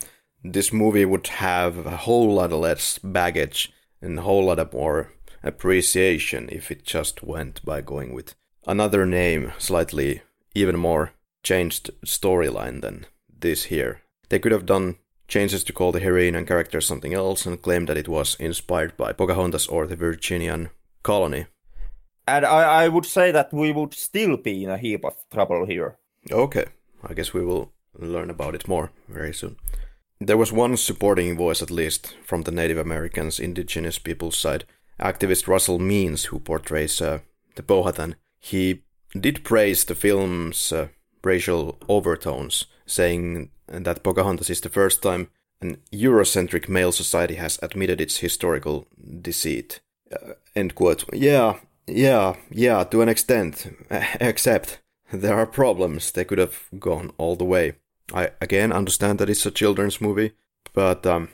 this 0.53 0.71
movie 0.71 1.05
would 1.05 1.27
have 1.27 1.85
a 1.85 1.97
whole 1.97 2.33
lot 2.33 2.51
less 2.51 2.99
baggage 2.99 3.71
and 4.01 4.19
a 4.19 4.21
whole 4.21 4.45
lot 4.45 4.59
of 4.59 4.73
more 4.73 5.11
appreciation 5.43 6.49
if 6.51 6.71
it 6.71 6.83
just 6.83 7.23
went 7.23 7.63
by 7.65 7.81
going 7.81 8.13
with 8.13 8.35
another 8.67 9.05
name, 9.05 9.51
slightly 9.57 10.21
even 10.53 10.77
more 10.77 11.13
changed 11.43 11.91
storyline 12.05 12.81
than 12.81 13.05
this 13.39 13.65
here. 13.65 14.01
They 14.29 14.39
could 14.39 14.51
have 14.51 14.65
done 14.65 14.97
changes 15.27 15.63
to 15.63 15.73
call 15.73 15.91
the 15.91 15.99
heroine 15.99 16.35
and 16.35 16.47
character 16.47 16.81
something 16.81 17.13
else 17.13 17.45
and 17.45 17.61
claim 17.61 17.85
that 17.85 17.97
it 17.97 18.07
was 18.07 18.35
inspired 18.39 18.95
by 18.97 19.13
Pocahontas 19.13 19.67
or 19.67 19.87
the 19.87 19.95
Virginian 19.95 20.69
colony. 21.03 21.47
And 22.27 22.45
I, 22.45 22.85
I 22.85 22.87
would 22.87 23.05
say 23.05 23.31
that 23.31 23.53
we 23.53 23.71
would 23.71 23.93
still 23.93 24.37
be 24.37 24.63
in 24.63 24.69
a 24.69 24.77
heap 24.77 25.05
of 25.05 25.15
trouble 25.31 25.65
here. 25.65 25.97
Okay, 26.31 26.65
I 27.03 27.13
guess 27.13 27.33
we 27.33 27.45
will 27.45 27.71
learn 27.97 28.29
about 28.29 28.55
it 28.55 28.67
more 28.67 28.91
very 29.07 29.33
soon. 29.33 29.57
There 30.19 30.37
was 30.37 30.51
one 30.51 30.77
supporting 30.77 31.37
voice, 31.37 31.61
at 31.61 31.71
least, 31.71 32.15
from 32.23 32.43
the 32.43 32.51
Native 32.51 32.77
Americans, 32.77 33.39
indigenous 33.39 33.99
people's 33.99 34.37
side. 34.37 34.65
Activist 34.99 35.47
Russell 35.47 35.79
Means, 35.79 36.25
who 36.25 36.39
portrays 36.39 37.01
uh, 37.01 37.19
the 37.55 37.63
Powhatan, 37.63 38.15
he 38.39 38.83
did 39.19 39.43
praise 39.43 39.83
the 39.83 39.95
film's 39.95 40.71
uh, 40.71 40.87
racial 41.23 41.77
overtones, 41.89 42.65
saying 42.85 43.49
that 43.67 44.03
Pocahontas 44.03 44.49
is 44.49 44.61
the 44.61 44.69
first 44.69 45.01
time 45.01 45.27
an 45.61 45.77
Eurocentric 45.91 46.69
male 46.69 46.91
society 46.91 47.35
has 47.35 47.59
admitted 47.61 47.99
its 47.99 48.17
historical 48.17 48.87
deceit. 49.21 49.79
Uh, 50.11 50.33
end 50.55 50.75
quote. 50.75 51.05
Yeah, 51.13 51.59
yeah, 51.87 52.35
yeah, 52.51 52.83
to 52.85 53.01
an 53.01 53.09
extent. 53.09 53.75
Except 54.19 54.79
there 55.11 55.35
are 55.35 55.47
problems. 55.47 56.11
They 56.11 56.25
could 56.25 56.37
have 56.37 56.63
gone 56.79 57.11
all 57.17 57.35
the 57.35 57.45
way. 57.45 57.73
I 58.13 58.31
again 58.41 58.71
understand 58.71 59.19
that 59.19 59.29
it's 59.29 59.45
a 59.45 59.51
children's 59.51 59.99
movie, 59.99 60.33
but 60.73 61.05
um, 61.05 61.29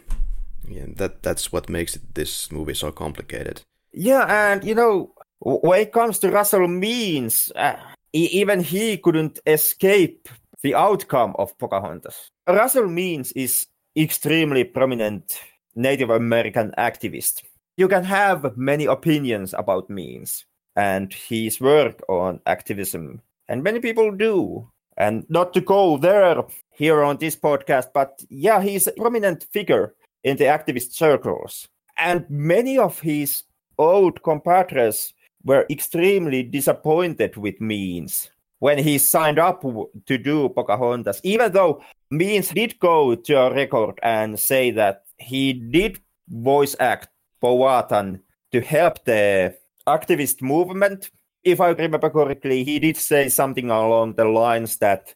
yeah, 0.68 0.86
that 0.96 1.24
that's 1.24 1.52
what 1.52 1.70
makes 1.70 1.98
this 2.14 2.52
movie 2.52 2.74
so 2.74 2.92
complicated. 2.92 3.62
Yeah, 3.94 4.26
and 4.30 4.64
you 4.64 4.76
know, 4.76 5.14
when 5.40 5.82
it 5.82 5.92
comes 5.92 6.20
to 6.20 6.32
Russell 6.32 6.68
Means, 6.68 7.52
uh, 7.56 7.76
even 8.14 8.62
he 8.62 8.98
couldn't 8.98 9.40
escape 9.46 10.30
the 10.64 10.76
outcome 10.76 11.36
of 11.38 11.58
Pocahontas. 11.58 12.30
Russell 12.48 12.88
Means 12.88 13.32
is 13.34 13.68
extremely 13.98 14.64
prominent 14.64 15.40
Native 15.76 16.10
American 16.10 16.74
activist. 16.78 17.44
You 17.78 17.88
can 17.88 18.04
have 18.04 18.56
many 18.58 18.86
opinions 18.86 19.54
about 19.58 19.90
Means 19.90 20.46
and 20.76 21.14
his 21.14 21.60
work 21.60 22.02
on 22.08 22.40
activism, 22.46 23.22
and 23.50 23.64
many 23.64 23.80
people 23.80 24.12
do. 24.12 24.70
And 24.98 25.26
not 25.30 25.54
to 25.54 25.62
go 25.62 25.98
there 25.98 26.44
here 26.82 27.04
on 27.04 27.16
this 27.18 27.36
podcast, 27.36 27.90
but 27.94 28.24
yeah, 28.32 28.60
he's 28.60 28.88
a 28.88 28.92
prominent 28.94 29.44
figure 29.54 29.94
in 30.24 30.36
the 30.38 30.46
activist 30.46 30.94
circles. 30.94 31.68
And 31.96 32.26
many 32.28 32.80
of 32.80 33.00
his 33.00 33.44
old 33.78 34.24
compatriots 34.24 35.14
were 35.44 35.68
extremely 35.70 36.42
disappointed 36.42 37.38
with 37.38 37.62
Means 37.62 38.32
when 38.58 38.80
he 38.80 38.98
signed 38.98 39.38
up 39.38 39.62
to 39.62 40.18
do 40.18 40.50
Pocahontas, 40.50 41.22
even 41.24 41.52
though 41.52 41.84
Means 42.10 42.50
did 42.50 42.80
go 42.80 43.14
to 43.14 43.34
a 43.36 43.54
record 43.54 44.00
and 44.02 44.40
say 44.40 44.72
that 44.72 45.04
he 45.20 45.54
did 45.54 46.00
voice 46.30 46.76
act 46.80 47.10
Powhatan 47.42 48.22
to 48.54 48.60
help 48.60 49.06
the 49.06 49.56
activist 49.86 50.42
movement. 50.42 51.12
If 51.44 51.62
I 51.62 51.70
remember 51.70 52.10
correctly, 52.10 52.64
he 52.64 52.80
did 52.80 52.98
say 52.98 53.30
something 53.30 53.70
along 53.70 54.16
the 54.16 54.26
lines 54.26 54.78
that 54.78 55.14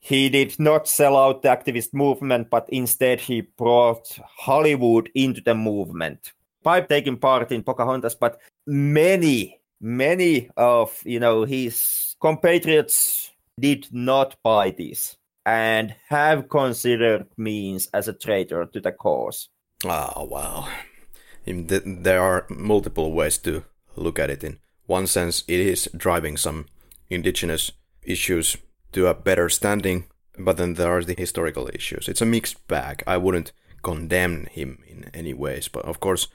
he 0.00 0.28
did 0.28 0.58
not 0.58 0.88
sell 0.88 1.16
out 1.16 1.42
the 1.42 1.48
activist 1.48 1.92
movement, 1.92 2.50
but 2.50 2.68
instead 2.68 3.20
he 3.20 3.42
brought 3.42 4.18
Hollywood 4.38 5.10
into 5.14 5.40
the 5.40 5.54
movement 5.54 6.32
by 6.62 6.80
taking 6.80 7.16
part 7.16 7.52
in 7.52 7.62
Pocahontas. 7.62 8.14
But 8.14 8.40
many, 8.66 9.60
many 9.80 10.50
of 10.56 11.00
you 11.04 11.20
know 11.20 11.44
his 11.44 12.16
compatriots 12.20 13.30
did 13.58 13.88
not 13.92 14.36
buy 14.42 14.70
this 14.70 15.16
and 15.44 15.94
have 16.08 16.48
considered 16.48 17.26
Means 17.36 17.88
as 17.92 18.06
a 18.06 18.12
traitor 18.12 18.66
to 18.66 18.80
the 18.80 18.92
cause. 18.92 19.48
Ah, 19.84 20.22
wow. 20.24 20.68
There 21.46 22.20
are 22.20 22.46
multiple 22.50 23.12
ways 23.12 23.38
to 23.38 23.64
look 23.96 24.18
at 24.18 24.30
it. 24.30 24.44
In 24.44 24.58
one 24.86 25.06
sense, 25.06 25.44
it 25.48 25.60
is 25.60 25.88
driving 25.96 26.36
some 26.36 26.66
indigenous 27.08 27.72
issues 28.02 28.58
to 28.92 29.06
a 29.06 29.14
better 29.14 29.48
standing, 29.48 30.06
but 30.38 30.56
then 30.56 30.74
there 30.74 30.96
are 30.96 31.04
the 31.04 31.14
historical 31.16 31.68
issues. 31.72 32.08
It's 32.08 32.22
a 32.22 32.26
mixed 32.26 32.66
bag. 32.68 33.02
I 33.06 33.16
wouldn't 33.16 33.52
condemn 33.82 34.46
him 34.46 34.82
in 34.86 35.10
any 35.14 35.34
ways, 35.34 35.68
but 35.68 35.84
of 35.84 36.00
course, 36.00 36.28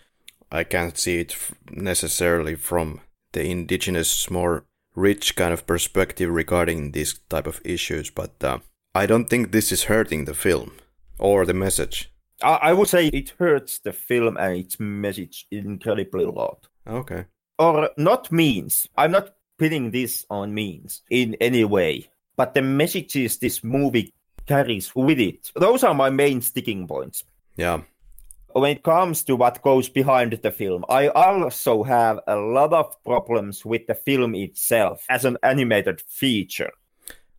I 0.52 0.64
can't 0.64 0.98
see 0.98 1.20
it 1.20 1.36
necessarily 1.72 2.56
from 2.56 3.02
the 3.32 3.44
indigenous, 3.44 4.30
more 4.30 4.66
rich 4.96 5.36
kind 5.36 5.54
of 5.54 5.66
perspective 5.66 6.30
regarding 6.30 6.92
these 6.92 7.20
type 7.30 7.48
of 7.48 7.62
issues, 7.66 8.10
but 8.10 8.44
uh, 8.44 8.60
I 8.94 9.06
don't 9.06 9.30
think 9.30 9.52
this 9.52 9.72
is 9.72 9.86
hurting 9.86 10.26
the 10.26 10.36
film 10.36 10.74
or 11.18 11.46
the 11.46 11.54
message. 11.54 12.12
I, 12.42 12.60
I 12.62 12.74
would 12.74 12.88
say 12.88 13.08
it 13.08 13.34
hurts 13.40 13.80
the 13.80 13.94
film 13.94 14.38
and 14.38 14.58
its 14.58 14.80
message 14.80 15.48
incredibly 15.52 16.26
a 16.26 16.30
lot. 16.30 16.68
Okay. 16.86 17.26
Or 17.58 17.90
not 17.98 18.32
means. 18.32 18.88
I'm 18.96 19.12
not 19.12 19.36
putting 19.58 19.92
this 19.92 20.26
on 20.30 20.54
means 20.54 21.02
in 21.10 21.36
any 21.40 21.64
way, 21.64 22.10
but 22.36 22.54
the 22.54 22.62
messages 22.62 23.38
this 23.38 23.64
movie 23.64 24.14
carries 24.46 24.96
with 24.96 25.20
it. 25.20 25.52
Those 25.56 25.84
are 25.84 25.94
my 25.94 26.10
main 26.10 26.42
sticking 26.42 26.88
points. 26.88 27.24
Yeah. 27.56 27.82
When 28.54 28.72
it 28.72 28.84
comes 28.84 29.24
to 29.24 29.36
what 29.36 29.64
goes 29.64 29.90
behind 29.90 30.34
the 30.34 30.52
film, 30.52 30.86
I 30.88 31.08
also 31.08 31.84
have 31.84 32.20
a 32.28 32.36
lot 32.36 32.72
of 32.72 33.04
problems 33.04 33.66
with 33.66 33.88
the 33.88 33.96
film 33.96 34.36
itself 34.36 35.04
as 35.10 35.26
an 35.26 35.38
animated 35.42 36.02
feature. 36.02 36.72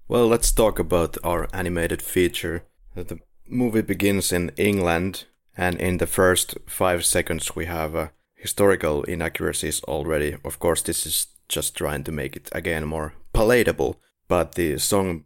Well, 0.09 0.26
let's 0.26 0.50
talk 0.50 0.78
about 0.78 1.16
our 1.22 1.48
animated 1.52 2.02
feature. 2.02 2.64
The 2.94 3.20
movie 3.48 3.83
begins 3.83 4.33
in 4.33 4.50
England, 4.57 5.24
and 5.57 5.80
in 5.80 5.98
the 5.98 6.07
first 6.07 6.57
five 6.66 7.04
seconds, 7.04 7.54
we 7.54 7.66
have 7.66 7.94
uh, 7.94 8.09
historical 8.35 9.04
inaccuracies 9.04 9.83
already. 9.85 10.37
Of 10.44 10.59
course, 10.59 10.83
this 10.83 11.07
is 11.07 11.28
just 11.48 11.76
trying 11.76 12.04
to 12.04 12.12
make 12.12 12.37
it 12.37 12.48
again 12.52 12.85
more 12.87 13.14
palatable, 13.33 14.00
but 14.35 14.57
the 14.57 14.77
song 14.79 15.23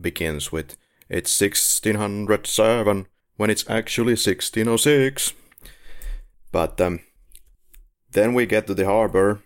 begins 0.00 0.52
with 0.52 0.76
It's 1.08 1.40
1607 1.40 3.08
when 3.36 3.50
it's 3.50 3.68
actually 3.68 4.12
1606. 4.12 5.34
But 6.52 6.80
um, 6.80 7.00
then 8.12 8.32
we 8.32 8.46
get 8.46 8.68
to 8.68 8.74
the 8.74 8.86
harbor. 8.86 9.42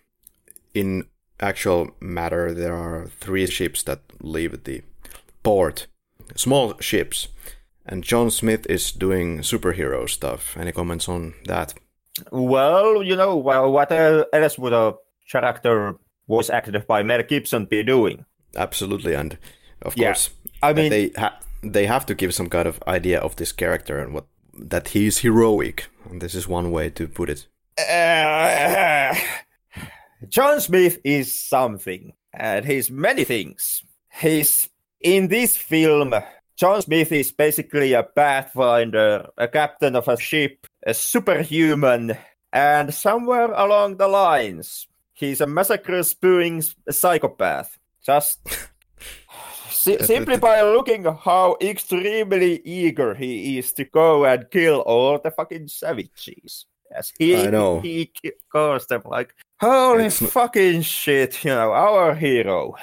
In 0.75 1.05
actual 1.41 1.97
matter, 2.01 2.53
there 2.53 2.77
are 2.77 3.09
three 3.19 3.47
ships 3.47 3.83
that 3.85 4.01
leave 4.21 4.65
the 4.65 4.83
port, 5.43 5.87
small 6.37 6.75
ships. 6.79 7.29
And 7.87 8.05
John 8.05 8.31
Smith 8.31 8.67
is 8.69 8.93
doing 8.93 9.39
superhero 9.39 10.07
stuff. 10.07 10.55
Any 10.55 10.73
comments 10.73 11.09
on 11.09 11.33
that? 11.47 11.73
Well, 12.31 13.03
you 13.03 13.17
know, 13.17 13.37
well, 13.37 13.73
what 13.73 13.91
else 13.91 14.59
would 14.59 14.75
a 14.75 14.97
character 15.33 15.97
voice 16.29 16.51
acted 16.51 16.87
by 16.87 17.03
Mel 17.03 17.23
Gibson 17.23 17.65
be 17.65 17.83
doing? 17.83 18.27
Absolutely, 18.59 19.15
and 19.15 19.39
of 19.83 19.97
Yeah. 19.97 20.09
course, 20.09 20.31
I 20.63 20.73
mean, 20.73 20.91
they 20.91 21.11
ha- 21.17 21.39
they 21.63 21.87
have 21.87 22.05
to 22.07 22.15
give 22.15 22.35
some 22.35 22.49
kind 22.49 22.67
of 22.69 22.83
idea 22.87 23.19
of 23.21 23.37
this 23.37 23.53
character 23.53 23.99
and 23.99 24.13
what 24.13 24.25
that 24.71 24.89
he's 24.89 25.19
heroic. 25.19 25.87
And 26.11 26.21
this 26.21 26.35
is 26.35 26.49
one 26.49 26.71
way 26.73 26.91
to 26.91 27.07
put 27.07 27.31
it. 27.31 27.47
Uh, 27.79 29.15
John 30.29 30.61
Smith 30.61 30.99
is 31.05 31.33
something, 31.33 32.13
and 32.35 32.65
he's 32.67 32.91
many 32.91 33.25
things. 33.25 33.85
He's 34.21 34.69
in 35.01 35.29
this 35.29 35.57
film. 35.57 36.13
John 36.57 36.83
Smith 36.83 37.13
is 37.13 37.31
basically 37.31 37.93
a 37.93 38.03
pathfinder, 38.03 39.29
a 39.39 39.47
captain 39.47 39.95
of 39.95 40.09
a 40.09 40.17
ship, 40.19 40.67
a 40.85 40.93
superhuman, 40.93 42.17
and 42.53 42.93
somewhere 42.93 43.53
along 43.53 43.97
the 43.99 44.09
lines, 44.09 44.89
he's 45.15 45.41
a 45.41 45.47
massacre 45.47 46.03
spewing 46.03 46.63
psychopath. 46.91 47.79
Just 48.09 48.41
si- 49.71 49.99
simply 49.99 50.39
by 50.39 50.63
looking 50.63 51.05
how 51.05 51.59
extremely 51.61 52.63
eager 52.65 53.15
he 53.15 53.59
is 53.59 53.75
to 53.75 53.85
go 53.85 54.25
and 54.25 54.51
kill 54.51 54.81
all 54.81 55.19
the 55.23 55.31
fucking 55.31 55.69
savages. 55.69 56.65
Yes, 56.91 57.13
he 57.19 57.37
I 57.37 57.51
know. 57.51 57.81
he 57.81 58.11
calls 58.51 58.87
them 58.87 59.03
like 59.05 59.35
holy 59.61 60.07
It's 60.07 60.25
fucking 60.25 60.81
shit, 60.81 61.45
you 61.45 61.51
know, 61.51 61.73
our 61.73 62.15
hero. 62.15 62.77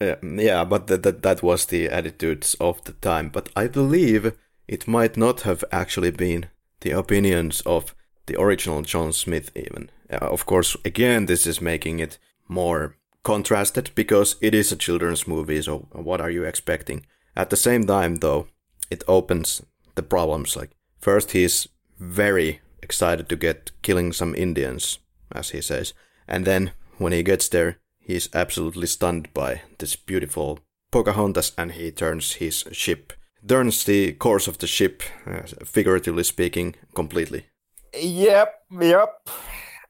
Yeah, 0.00 0.14
yeah, 0.22 0.64
but 0.64 0.86
that 0.86 1.02
that 1.02 1.22
that 1.22 1.42
was 1.42 1.66
the 1.66 1.88
attitudes 1.88 2.54
of 2.60 2.84
the 2.84 2.92
time. 2.92 3.30
But 3.30 3.48
I 3.56 3.66
believe 3.66 4.32
it 4.68 4.86
might 4.86 5.16
not 5.16 5.40
have 5.40 5.64
actually 5.72 6.12
been 6.12 6.46
the 6.82 6.92
opinions 6.92 7.62
of 7.62 7.96
the 8.26 8.40
original 8.40 8.82
John 8.82 9.12
Smith. 9.12 9.50
Even, 9.56 9.90
uh, 10.08 10.18
of 10.30 10.46
course, 10.46 10.76
again, 10.84 11.26
this 11.26 11.48
is 11.48 11.60
making 11.60 11.98
it 11.98 12.18
more 12.46 12.94
contrasted 13.22 13.90
because 13.94 14.36
it 14.40 14.54
is 14.54 14.72
a 14.72 14.76
children's 14.76 15.26
movie. 15.26 15.62
So, 15.62 15.88
what 15.92 16.20
are 16.20 16.30
you 16.30 16.44
expecting? 16.44 17.06
At 17.36 17.50
the 17.50 17.56
same 17.56 17.86
time, 17.86 18.16
though, 18.16 18.48
it 18.90 19.04
opens 19.06 19.62
the 19.94 20.02
problems. 20.02 20.56
Like 20.56 20.70
first, 20.98 21.32
he's 21.32 21.68
very 21.98 22.60
excited 22.82 23.28
to 23.28 23.36
get 23.36 23.70
killing 23.82 24.12
some 24.12 24.34
Indians, 24.34 24.98
as 25.32 25.50
he 25.50 25.60
says, 25.60 25.94
and 26.26 26.44
then 26.44 26.72
when 26.98 27.12
he 27.12 27.22
gets 27.22 27.48
there, 27.48 27.78
he's 28.00 28.28
absolutely 28.34 28.86
stunned 28.86 29.32
by 29.34 29.62
this 29.78 29.96
beautiful 29.96 30.58
Pocahontas, 30.90 31.52
and 31.58 31.72
he 31.72 31.90
turns 31.90 32.34
his 32.34 32.64
ship, 32.72 33.12
turns 33.46 33.84
the 33.84 34.12
course 34.12 34.48
of 34.48 34.58
the 34.58 34.66
ship, 34.66 35.02
uh, 35.26 35.42
figuratively 35.64 36.24
speaking, 36.24 36.74
completely. 36.94 37.46
Yep, 37.94 38.54
yep. 38.80 39.28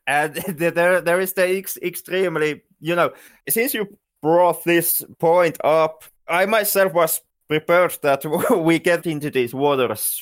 And 0.08 0.34
there, 0.48 1.00
there 1.00 1.20
is 1.20 1.34
the 1.34 1.46
ex- 1.46 1.78
extremely, 1.82 2.62
you 2.80 2.96
know, 2.96 3.12
since 3.48 3.74
you 3.74 3.96
brought 4.22 4.64
this 4.64 5.04
point 5.18 5.58
up, 5.62 6.02
I 6.26 6.46
myself 6.46 6.92
was 6.94 7.20
prepared 7.48 7.96
that 8.02 8.24
we 8.58 8.78
get 8.80 9.06
into 9.06 9.30
these 9.30 9.54
waters 9.54 10.20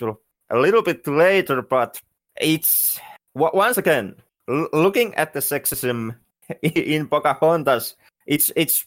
a 0.51 0.59
little 0.59 0.83
bit 0.83 1.07
later, 1.07 1.62
but 1.62 2.01
it's 2.38 3.01
once 3.35 3.79
again 3.79 4.16
looking 4.49 5.14
at 5.14 5.33
the 5.33 5.40
sexism 5.40 6.16
in 6.62 7.09
Pocahontas. 7.09 7.94
It's 8.27 8.51
it's 8.57 8.85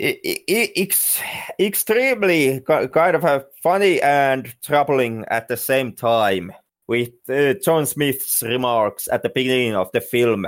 i- 0.00 0.18
i- 0.48 0.72
ex- 0.76 1.20
extremely 1.58 2.60
kind 2.60 3.16
of 3.16 3.44
funny 3.62 4.00
and 4.02 4.54
troubling 4.62 5.24
at 5.28 5.48
the 5.48 5.56
same 5.56 5.92
time 5.92 6.52
with 6.92 7.14
uh, 7.30 7.54
John 7.64 7.86
Smith's 7.86 8.42
remarks 8.42 9.08
at 9.10 9.22
the 9.22 9.30
beginning 9.30 9.74
of 9.74 9.90
the 9.92 10.02
film, 10.02 10.46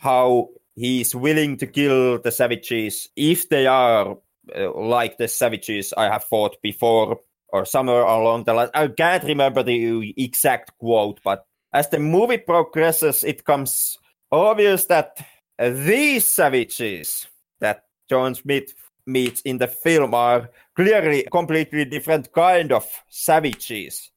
how 0.00 0.48
he's 0.74 1.14
willing 1.14 1.58
to 1.58 1.66
kill 1.68 2.18
the 2.18 2.32
savages 2.32 3.08
if 3.14 3.48
they 3.48 3.68
are 3.68 4.16
uh, 4.56 4.74
like 4.74 5.16
the 5.16 5.28
savages 5.28 5.94
I 5.96 6.06
have 6.06 6.24
fought 6.24 6.56
before, 6.60 7.20
or 7.50 7.64
somewhere 7.64 8.02
along 8.02 8.44
the 8.44 8.54
line. 8.54 8.70
I 8.74 8.88
can't 8.88 9.22
remember 9.22 9.62
the 9.62 10.12
exact 10.16 10.76
quote, 10.78 11.20
but 11.22 11.46
as 11.72 11.88
the 11.88 12.00
movie 12.00 12.38
progresses, 12.38 13.22
it 13.22 13.38
becomes 13.38 13.96
obvious 14.32 14.86
that 14.86 15.24
these 15.56 16.26
savages 16.26 17.28
that 17.60 17.84
John 18.08 18.34
Smith 18.34 18.74
meets 19.06 19.40
in 19.42 19.58
the 19.58 19.68
film 19.68 20.14
are 20.14 20.50
clearly 20.74 21.28
completely 21.30 21.84
different 21.84 22.32
kind 22.32 22.72
of 22.72 22.90
savages, 23.08 24.10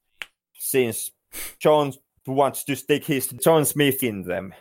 since 0.57 1.11
John 1.59 1.93
wants 2.25 2.63
to 2.65 2.75
stick 2.75 3.05
his 3.05 3.27
John 3.27 3.65
Smith 3.65 4.03
in 4.03 4.23
them 4.23 4.53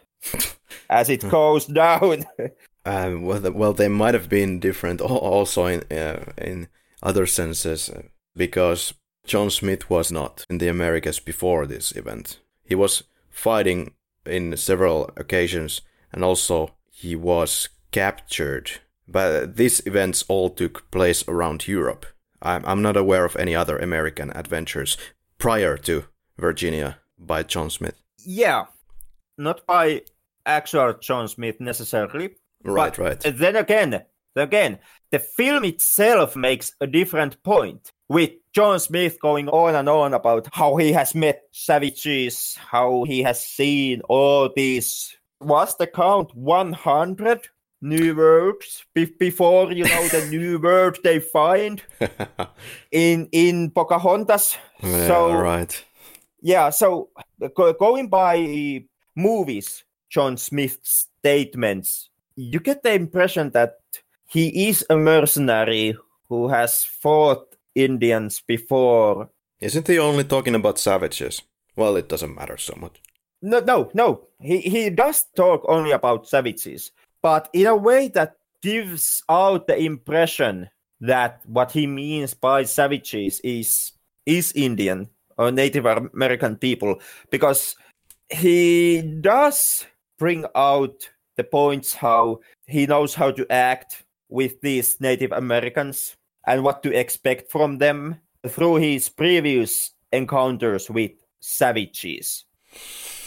as 0.90 1.08
it 1.08 1.28
goes 1.28 1.66
down. 1.66 2.24
Um, 2.84 3.22
well, 3.26 3.52
well, 3.52 3.72
they 3.72 3.88
might 3.88 4.14
have 4.14 4.28
been 4.28 4.60
different 4.60 5.00
also 5.00 5.66
in 5.66 5.82
uh, 5.90 6.32
in 6.38 6.68
other 7.02 7.26
senses 7.26 7.90
uh, 7.90 8.02
because 8.36 8.94
John 9.26 9.50
Smith 9.50 9.90
was 9.90 10.10
not 10.12 10.44
in 10.48 10.58
the 10.58 10.68
Americas 10.68 11.20
before 11.20 11.66
this 11.66 11.92
event. 11.92 12.40
He 12.64 12.74
was 12.74 13.04
fighting 13.30 13.94
in 14.26 14.56
several 14.56 15.10
occasions, 15.16 15.82
and 16.12 16.24
also 16.24 16.74
he 16.90 17.16
was 17.16 17.68
captured. 17.90 18.80
But 19.08 19.56
these 19.56 19.84
events 19.86 20.24
all 20.28 20.50
took 20.50 20.90
place 20.90 21.26
around 21.28 21.68
Europe. 21.68 22.06
I'm 22.40 22.82
not 22.82 22.96
aware 22.96 23.24
of 23.24 23.36
any 23.36 23.54
other 23.54 23.78
American 23.78 24.30
adventures 24.34 24.96
prior 25.38 25.76
to 25.76 26.04
Virginia 26.42 26.98
by 27.18 27.42
John 27.42 27.70
Smith. 27.70 27.94
yeah, 28.18 28.66
not 29.38 29.64
by 29.66 30.02
actual 30.44 30.92
John 31.00 31.28
Smith 31.28 31.60
necessarily. 31.60 32.36
Right, 32.64 32.96
right. 32.98 33.20
Then 33.20 33.56
again, 33.56 34.02
again, 34.36 34.78
the 35.10 35.18
film 35.18 35.64
itself 35.64 36.36
makes 36.36 36.74
a 36.80 36.86
different 36.86 37.42
point 37.42 37.90
with 38.08 38.30
John 38.54 38.78
Smith 38.80 39.18
going 39.20 39.48
on 39.48 39.74
and 39.74 39.88
on 39.88 40.14
about 40.14 40.48
how 40.52 40.76
he 40.76 40.92
has 40.92 41.14
met 41.14 41.42
savages, 41.52 42.56
how 42.70 43.04
he 43.04 43.22
has 43.22 43.42
seen 43.42 44.02
all 44.08 44.50
these. 44.54 45.16
Was 45.40 45.76
the 45.76 45.86
count 45.86 46.34
100 46.36 47.48
new 47.80 48.14
words 48.14 48.84
be- 48.94 49.16
before 49.18 49.72
you 49.72 49.84
know 49.84 50.08
the 50.08 50.26
new 50.30 50.60
word 50.60 50.98
they 51.02 51.18
find 51.18 51.82
in 52.92 53.28
in 53.32 53.70
Pocahontas? 53.70 54.56
yeah, 54.82 55.06
so 55.06 55.32
right. 55.32 55.84
Yeah, 56.42 56.70
so 56.70 57.10
going 57.56 58.08
by 58.08 58.84
movies, 59.16 59.84
John 60.10 60.36
Smith's 60.36 61.08
statements, 61.20 62.10
you 62.36 62.60
get 62.60 62.82
the 62.82 62.92
impression 62.92 63.50
that 63.50 63.78
he 64.28 64.68
is 64.68 64.84
a 64.90 64.96
mercenary 64.96 65.96
who 66.28 66.48
has 66.48 66.84
fought 66.84 67.56
Indians 67.74 68.42
before. 68.46 69.30
Isn't 69.60 69.86
he 69.86 69.98
only 69.98 70.24
talking 70.24 70.54
about 70.54 70.78
savages? 70.78 71.42
Well, 71.76 71.96
it 71.96 72.08
doesn't 72.08 72.34
matter 72.34 72.56
so 72.58 72.74
much. 72.76 73.00
No, 73.40 73.60
no, 73.60 73.90
no. 73.94 74.28
He 74.40 74.60
he 74.60 74.90
does 74.90 75.24
talk 75.36 75.64
only 75.68 75.92
about 75.92 76.28
savages, 76.28 76.92
but 77.22 77.48
in 77.52 77.66
a 77.66 77.76
way 77.76 78.08
that 78.08 78.36
gives 78.62 79.22
out 79.28 79.66
the 79.66 79.76
impression 79.76 80.70
that 81.00 81.40
what 81.46 81.72
he 81.72 81.86
means 81.86 82.34
by 82.34 82.64
savages 82.64 83.40
is 83.40 83.92
is 84.26 84.52
Indian 84.52 85.08
or 85.42 85.50
Native 85.50 85.86
American 85.86 86.56
people 86.56 87.00
because 87.30 87.74
he 88.30 89.02
does 89.20 89.86
bring 90.18 90.46
out 90.54 91.10
the 91.36 91.44
points 91.44 91.94
how 91.94 92.40
he 92.66 92.86
knows 92.86 93.14
how 93.14 93.30
to 93.32 93.46
act 93.50 94.04
with 94.28 94.60
these 94.60 95.00
Native 95.00 95.32
Americans 95.32 96.16
and 96.46 96.62
what 96.62 96.82
to 96.82 96.96
expect 96.96 97.50
from 97.50 97.78
them 97.78 98.20
through 98.46 98.76
his 98.76 99.08
previous 99.08 99.92
encounters 100.12 100.88
with 100.90 101.12
savages. 101.40 102.44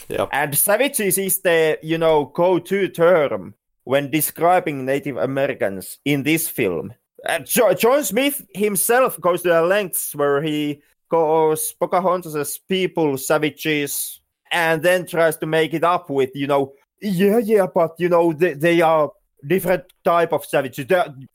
Yeah. 0.07 0.27
And 0.31 0.57
savages 0.57 1.17
is 1.17 1.41
the, 1.41 1.79
you 1.81 1.97
know, 1.97 2.25
go-to 2.25 2.87
term 2.89 3.55
when 3.83 4.11
describing 4.11 4.85
Native 4.85 5.17
Americans 5.17 5.99
in 6.05 6.23
this 6.23 6.47
film. 6.47 6.93
Uh, 7.27 7.39
John 7.39 8.03
Smith 8.03 8.45
himself 8.53 9.19
goes 9.19 9.41
to 9.41 9.49
the 9.49 9.61
lengths 9.63 10.13
where 10.15 10.41
he 10.41 10.81
calls 11.09 11.73
Pocahontas 11.73 12.57
people 12.67 13.17
savages 13.17 14.21
and 14.51 14.81
then 14.81 15.05
tries 15.05 15.37
to 15.37 15.45
make 15.45 15.73
it 15.73 15.83
up 15.83 16.09
with, 16.09 16.31
you 16.33 16.47
know, 16.47 16.73
yeah, 17.01 17.39
yeah, 17.39 17.67
but 17.73 17.95
you 17.97 18.09
know, 18.09 18.33
they, 18.33 18.53
they 18.53 18.81
are 18.81 19.11
different 19.45 19.83
type 20.03 20.33
of 20.33 20.45
savages. 20.45 20.85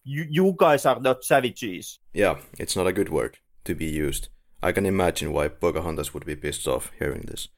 You, 0.05 0.27
you 0.29 0.55
guys 0.57 0.87
are 0.87 1.01
not 1.01 1.25
savages. 1.25 1.99
Yeah, 2.13 2.39
it's 2.59 2.77
not 2.77 2.87
a 2.87 2.93
good 2.93 3.09
word 3.09 3.39
to 3.65 3.75
be 3.75 3.87
used. 3.87 4.29
I 4.63 4.73
can 4.73 4.87
imagine 4.87 5.33
why 5.33 5.49
Pocahontas 5.49 6.13
would 6.13 6.27
be 6.27 6.37
pissed 6.37 6.67
off 6.69 6.93
hearing 6.99 7.23
this. 7.23 7.49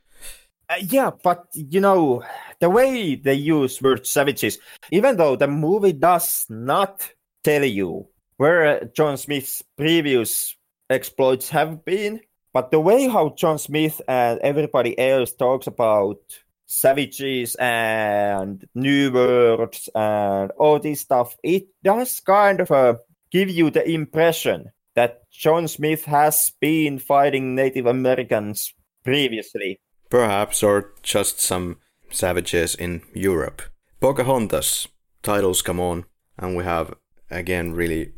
Uh, 0.68 0.76
yeah, 0.88 1.10
but 1.22 1.46
you 1.54 1.80
know, 1.80 2.22
the 2.60 2.70
way 2.70 3.16
they 3.16 3.34
use 3.34 3.82
word 3.82 4.06
savages, 4.06 4.58
even 4.90 5.16
though 5.16 5.36
the 5.36 5.48
movie 5.48 5.92
does 5.92 6.46
not 6.48 7.08
tell 7.42 7.64
you 7.64 8.08
where 8.36 8.84
John 8.96 9.16
Smith's 9.16 9.62
previous 9.76 10.56
exploits 10.92 11.48
have 11.50 11.84
been, 11.84 12.20
but 12.52 12.70
the 12.70 12.80
way 12.80 13.08
how 13.08 13.30
John 13.30 13.58
Smith 13.58 14.00
and 14.06 14.38
everybody 14.40 14.98
else 14.98 15.32
talks 15.32 15.66
about 15.66 16.18
savages 16.66 17.54
and 17.56 18.66
new 18.74 19.12
words 19.12 19.88
and 19.94 20.50
all 20.58 20.78
this 20.78 21.00
stuff, 21.00 21.36
it 21.42 21.66
does 21.82 22.20
kind 22.20 22.60
of 22.60 22.70
uh, 22.70 22.94
give 23.30 23.50
you 23.50 23.70
the 23.70 23.88
impression 23.88 24.70
that 24.94 25.30
John 25.30 25.68
Smith 25.68 26.04
has 26.04 26.52
been 26.60 26.98
fighting 26.98 27.54
Native 27.54 27.86
Americans 27.86 28.74
previously. 29.04 29.80
Perhaps, 30.10 30.62
or 30.62 30.92
just 31.02 31.40
some 31.40 31.78
savages 32.10 32.74
in 32.74 33.02
Europe. 33.14 33.62
Pocahontas, 34.00 34.88
titles 35.22 35.62
come 35.62 35.80
on, 35.80 36.04
and 36.38 36.56
we 36.56 36.64
have 36.64 36.94
again 37.30 37.72
really 37.72 38.12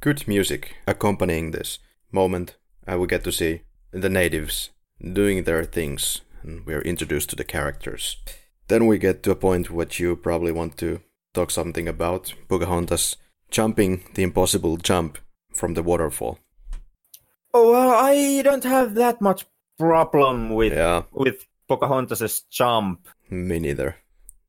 good 0.00 0.26
music 0.26 0.74
accompanying 0.86 1.52
this 1.52 1.78
moment. 2.12 2.56
And 2.86 3.00
we 3.00 3.06
get 3.06 3.24
to 3.24 3.32
see 3.32 3.62
the 3.90 4.08
natives 4.08 4.70
doing 5.00 5.44
their 5.44 5.64
things, 5.64 6.22
and 6.42 6.64
we 6.66 6.74
are 6.74 6.82
introduced 6.82 7.30
to 7.30 7.36
the 7.36 7.44
characters. 7.44 8.16
Then 8.68 8.86
we 8.86 8.98
get 8.98 9.22
to 9.22 9.30
a 9.30 9.36
point 9.36 9.70
what 9.70 9.98
you 9.98 10.16
probably 10.16 10.52
want 10.52 10.76
to 10.78 11.00
talk 11.34 11.50
something 11.50 11.88
about 11.88 12.34
Pocahontas 12.48 13.16
jumping 13.50 14.04
the 14.14 14.22
impossible 14.22 14.76
jump 14.76 15.18
from 15.54 15.74
the 15.74 15.82
waterfall. 15.82 16.38
Oh, 17.54 17.72
well, 17.72 17.90
I 17.90 18.42
don't 18.42 18.64
have 18.64 18.94
that 18.96 19.20
much 19.20 19.46
problem 19.78 20.50
with 20.50 20.72
Yeah, 20.72 21.02
with 21.12 21.46
Pocahontas's 21.68 22.42
jump. 22.50 23.08
me 23.30 23.58
neither. 23.58 23.96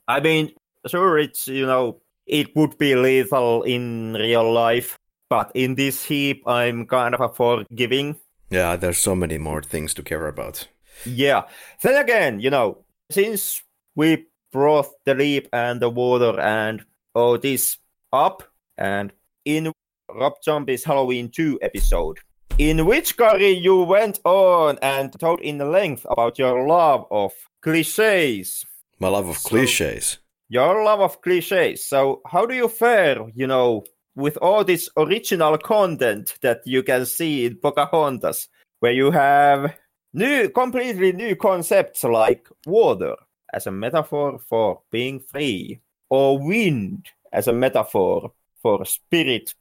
I 0.08 0.20
mean, 0.20 0.52
sure, 0.88 1.18
it's 1.18 1.48
you 1.48 1.66
know 1.66 2.02
it 2.26 2.56
would 2.56 2.78
be 2.78 2.96
lethal 2.96 3.64
in 3.64 4.14
real 4.14 4.52
life, 4.52 5.00
but 5.30 5.52
in 5.54 5.76
this 5.76 6.04
heap, 6.06 6.44
I'm 6.48 6.86
kind 6.86 7.14
of 7.16 7.22
a 7.22 7.30
forgiving. 7.30 8.16
Yeah, 8.50 8.76
there's 8.76 8.98
so 8.98 9.16
many 9.16 9.38
more 9.38 9.62
things 9.62 9.94
to 9.96 10.04
care 10.04 10.28
about. 10.28 10.68
Yeah. 11.06 11.44
Then 11.82 12.02
again, 12.02 12.40
you 12.40 12.50
know, 12.50 12.84
since 13.12 13.62
we 13.96 14.26
brought 14.52 14.88
the 15.06 15.14
leap 15.14 15.48
and 15.54 15.80
the 15.80 15.90
water 15.90 16.40
and 16.40 16.84
all 17.14 17.38
this 17.38 17.78
up, 18.12 18.44
and 18.78 19.14
in 19.46 19.72
Rob 20.12 20.34
Zombie's 20.44 20.84
Halloween 20.84 21.30
2 21.30 21.60
episode, 21.62 22.18
in 22.58 22.86
which 22.86 23.16
Kari 23.16 23.52
you 23.52 23.84
went 23.84 24.20
on 24.26 24.80
and 24.82 25.18
told 25.20 25.40
in 25.42 25.60
length 25.60 26.06
about 26.10 26.40
your 26.40 26.68
love 26.68 27.06
of 27.12 27.32
cliches. 27.62 28.66
My 29.00 29.08
love 29.10 29.28
of 29.30 29.38
So- 29.38 29.50
cliches. 29.50 30.18
Your 30.52 30.84
love 30.84 31.00
of 31.00 31.22
cliches. 31.22 31.86
So 31.86 32.22
how 32.26 32.48
do 32.48 32.56
you 32.56 32.68
fare, 32.68 33.20
you 33.36 33.46
know, 33.46 33.84
with 34.20 34.38
all 34.38 34.64
this 34.64 34.90
original 34.98 35.58
content 35.58 36.36
that 36.42 36.62
you 36.66 36.84
can 36.84 37.06
see 37.06 37.46
in 37.46 37.56
Pocahontas, 37.56 38.50
where 38.80 38.92
you 38.92 39.12
have 39.12 39.76
new, 40.14 40.50
completely 40.50 41.12
new 41.14 41.36
concepts 41.36 42.04
like 42.04 42.48
water 42.66 43.16
as 43.54 43.66
a 43.66 43.72
metaphor 43.72 44.40
for 44.50 44.82
being 44.92 45.20
free, 45.20 45.80
or 46.10 46.38
wind 46.38 47.08
as 47.32 47.48
a 47.48 47.54
metaphor 47.54 48.32
for 48.62 48.86
spirit. 48.86 49.56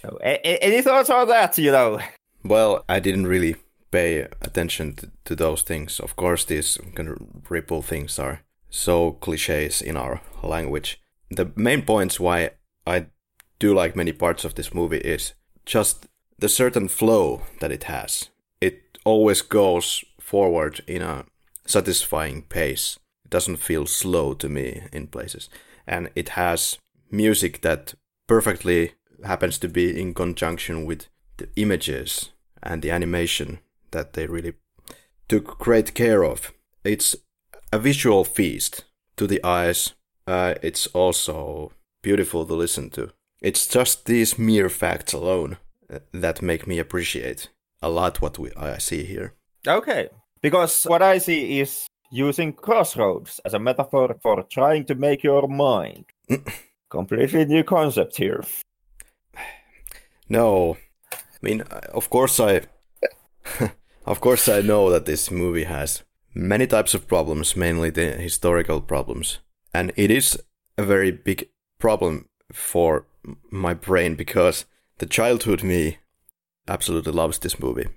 So, 0.00 0.16
any 0.22 0.82
thoughts 0.82 1.10
on 1.10 1.28
that? 1.28 1.58
You 1.58 1.72
know, 1.72 2.00
Well, 2.44 2.84
I 2.88 2.98
didn't 3.00 3.26
really 3.26 3.56
pay 3.90 4.26
attention 4.40 4.94
to, 4.94 5.10
to 5.26 5.36
those 5.36 5.62
things. 5.62 6.00
Of 6.00 6.16
course, 6.16 6.44
these 6.44 6.78
kind 6.94 7.08
of 7.10 7.18
ripple 7.50 7.82
things 7.82 8.18
are 8.18 8.40
so 8.70 9.12
cliches 9.12 9.82
in 9.82 9.96
our 9.96 10.20
language. 10.42 11.00
The 11.30 11.52
main 11.54 11.82
points 11.82 12.18
why 12.18 12.50
I 12.86 13.06
do 13.62 13.72
like 13.72 13.94
many 13.94 14.12
parts 14.12 14.44
of 14.44 14.56
this 14.56 14.74
movie 14.74 14.98
is 14.98 15.34
just 15.64 16.08
the 16.36 16.48
certain 16.48 16.88
flow 16.88 17.42
that 17.60 17.70
it 17.70 17.84
has. 17.84 18.28
It 18.60 18.98
always 19.04 19.40
goes 19.40 20.04
forward 20.20 20.80
in 20.88 21.00
a 21.00 21.26
satisfying 21.64 22.42
pace. 22.42 22.98
It 23.24 23.30
doesn't 23.30 23.58
feel 23.68 23.86
slow 23.86 24.34
to 24.34 24.48
me 24.48 24.82
in 24.92 25.06
places. 25.06 25.48
And 25.86 26.10
it 26.16 26.30
has 26.30 26.76
music 27.08 27.62
that 27.62 27.94
perfectly 28.26 28.94
happens 29.24 29.58
to 29.58 29.68
be 29.68 30.00
in 30.00 30.12
conjunction 30.12 30.84
with 30.84 31.06
the 31.36 31.48
images 31.54 32.30
and 32.64 32.82
the 32.82 32.90
animation 32.90 33.60
that 33.92 34.14
they 34.14 34.26
really 34.26 34.54
took 35.28 35.60
great 35.60 35.94
care 35.94 36.24
of. 36.24 36.52
It's 36.82 37.14
a 37.72 37.78
visual 37.78 38.24
feast 38.24 38.86
to 39.18 39.28
the 39.28 39.40
eyes. 39.44 39.92
Uh, 40.26 40.54
it's 40.62 40.88
also 40.88 41.70
beautiful 42.02 42.44
to 42.44 42.54
listen 42.54 42.90
to. 42.90 43.12
It's 43.42 43.66
just 43.66 44.06
these 44.06 44.38
mere 44.38 44.68
facts 44.68 45.12
alone 45.12 45.56
uh, 45.92 45.98
that 46.12 46.42
make 46.42 46.66
me 46.66 46.78
appreciate 46.78 47.48
a 47.82 47.90
lot 47.90 48.22
what 48.22 48.38
we, 48.38 48.52
I 48.56 48.78
see 48.78 49.02
here. 49.02 49.34
Okay. 49.66 50.08
Because 50.40 50.84
what 50.84 51.02
I 51.02 51.18
see 51.18 51.58
is 51.58 51.86
using 52.12 52.52
crossroads 52.52 53.40
as 53.44 53.54
a 53.54 53.58
metaphor 53.58 54.16
for 54.22 54.44
trying 54.44 54.84
to 54.84 54.94
make 54.94 55.24
your 55.24 55.48
mind. 55.48 56.04
Completely 56.90 57.44
new 57.44 57.64
concept 57.64 58.16
here. 58.16 58.44
No, 60.28 60.76
I 61.12 61.38
mean, 61.42 61.62
uh, 61.62 61.80
of 61.92 62.10
course 62.10 62.38
I, 62.38 62.62
of 64.06 64.20
course 64.20 64.48
I 64.48 64.60
know 64.60 64.88
that 64.90 65.06
this 65.06 65.30
movie 65.32 65.64
has 65.64 66.04
many 66.32 66.66
types 66.68 66.94
of 66.94 67.08
problems, 67.08 67.56
mainly 67.56 67.90
the 67.90 68.12
historical 68.12 68.80
problems, 68.80 69.40
and 69.74 69.92
it 69.96 70.10
is 70.10 70.40
a 70.78 70.84
very 70.84 71.10
big 71.10 71.48
problem 71.78 72.28
for 72.52 73.06
my 73.50 73.74
brain 73.74 74.14
because 74.14 74.64
the 74.98 75.06
childhood 75.06 75.62
me 75.62 75.98
absolutely 76.68 77.12
loves 77.12 77.38
this 77.38 77.60
movie. 77.60 77.88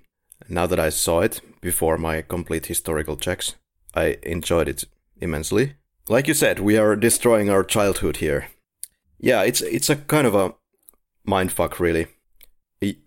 Now 0.48 0.66
that 0.66 0.80
I 0.80 0.90
saw 0.90 1.20
it 1.20 1.40
before 1.60 1.98
my 1.98 2.22
complete 2.22 2.66
historical 2.66 3.16
checks, 3.16 3.54
I 3.94 4.18
enjoyed 4.22 4.68
it 4.68 4.84
immensely. 5.20 5.74
Like 6.08 6.28
you 6.28 6.34
said, 6.34 6.60
we 6.60 6.76
are 6.76 6.94
destroying 6.94 7.50
our 7.50 7.64
childhood 7.64 8.18
here. 8.18 8.48
Yeah, 9.18 9.42
it's 9.42 9.60
it's 9.62 9.90
a 9.90 9.96
kind 9.96 10.26
of 10.26 10.34
a 10.34 10.54
mindfuck, 11.26 11.80
really 11.80 12.06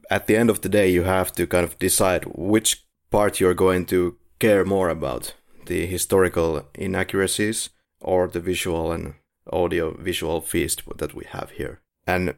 at 0.09 0.27
the 0.27 0.35
end 0.35 0.49
of 0.49 0.61
the 0.61 0.69
day, 0.69 0.89
you 0.89 1.03
have 1.03 1.31
to 1.33 1.47
kind 1.47 1.63
of 1.63 1.77
decide 1.79 2.25
which 2.35 2.85
part 3.11 3.39
you're 3.39 3.53
going 3.53 3.85
to 3.85 4.17
care 4.39 4.65
more 4.65 4.89
about 4.89 5.33
the 5.67 5.85
historical 5.85 6.67
inaccuracies 6.73 7.69
or 7.99 8.27
the 8.27 8.39
visual 8.39 8.91
and 8.91 9.13
audio 9.51 9.95
visual 9.97 10.41
feast 10.41 10.83
that 10.97 11.13
we 11.13 11.25
have 11.25 11.51
here. 11.51 11.81
And 12.09 12.33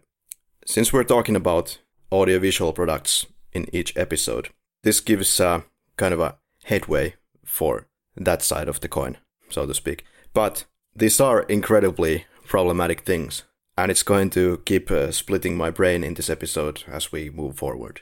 since 0.65 0.91
we're 0.91 1.05
talking 1.05 1.37
about 1.37 1.79
audiovisual 2.11 2.73
products 2.73 3.25
in 3.53 3.73
each 3.73 3.95
episode, 3.95 4.49
this 4.83 4.99
gives 4.99 5.39
uh, 5.39 5.61
kind 5.95 6.13
of 6.13 6.19
a 6.19 6.35
headway 6.65 7.15
for 7.45 7.87
that 8.17 8.41
side 8.41 8.67
of 8.67 8.81
the 8.81 8.89
coin, 8.89 9.15
so 9.49 9.65
to 9.65 9.73
speak. 9.73 10.03
But 10.33 10.65
these 10.93 11.21
are 11.21 11.43
incredibly 11.43 12.25
problematic 12.45 13.01
things 13.01 13.43
and 13.77 13.89
it's 13.89 14.03
going 14.03 14.29
to 14.31 14.61
keep 14.65 14.91
uh, 14.91 15.09
splitting 15.11 15.55
my 15.55 15.71
brain 15.71 16.03
in 16.03 16.15
this 16.15 16.29
episode 16.29 16.83
as 16.87 17.13
we 17.13 17.29
move 17.29 17.55
forward. 17.55 18.01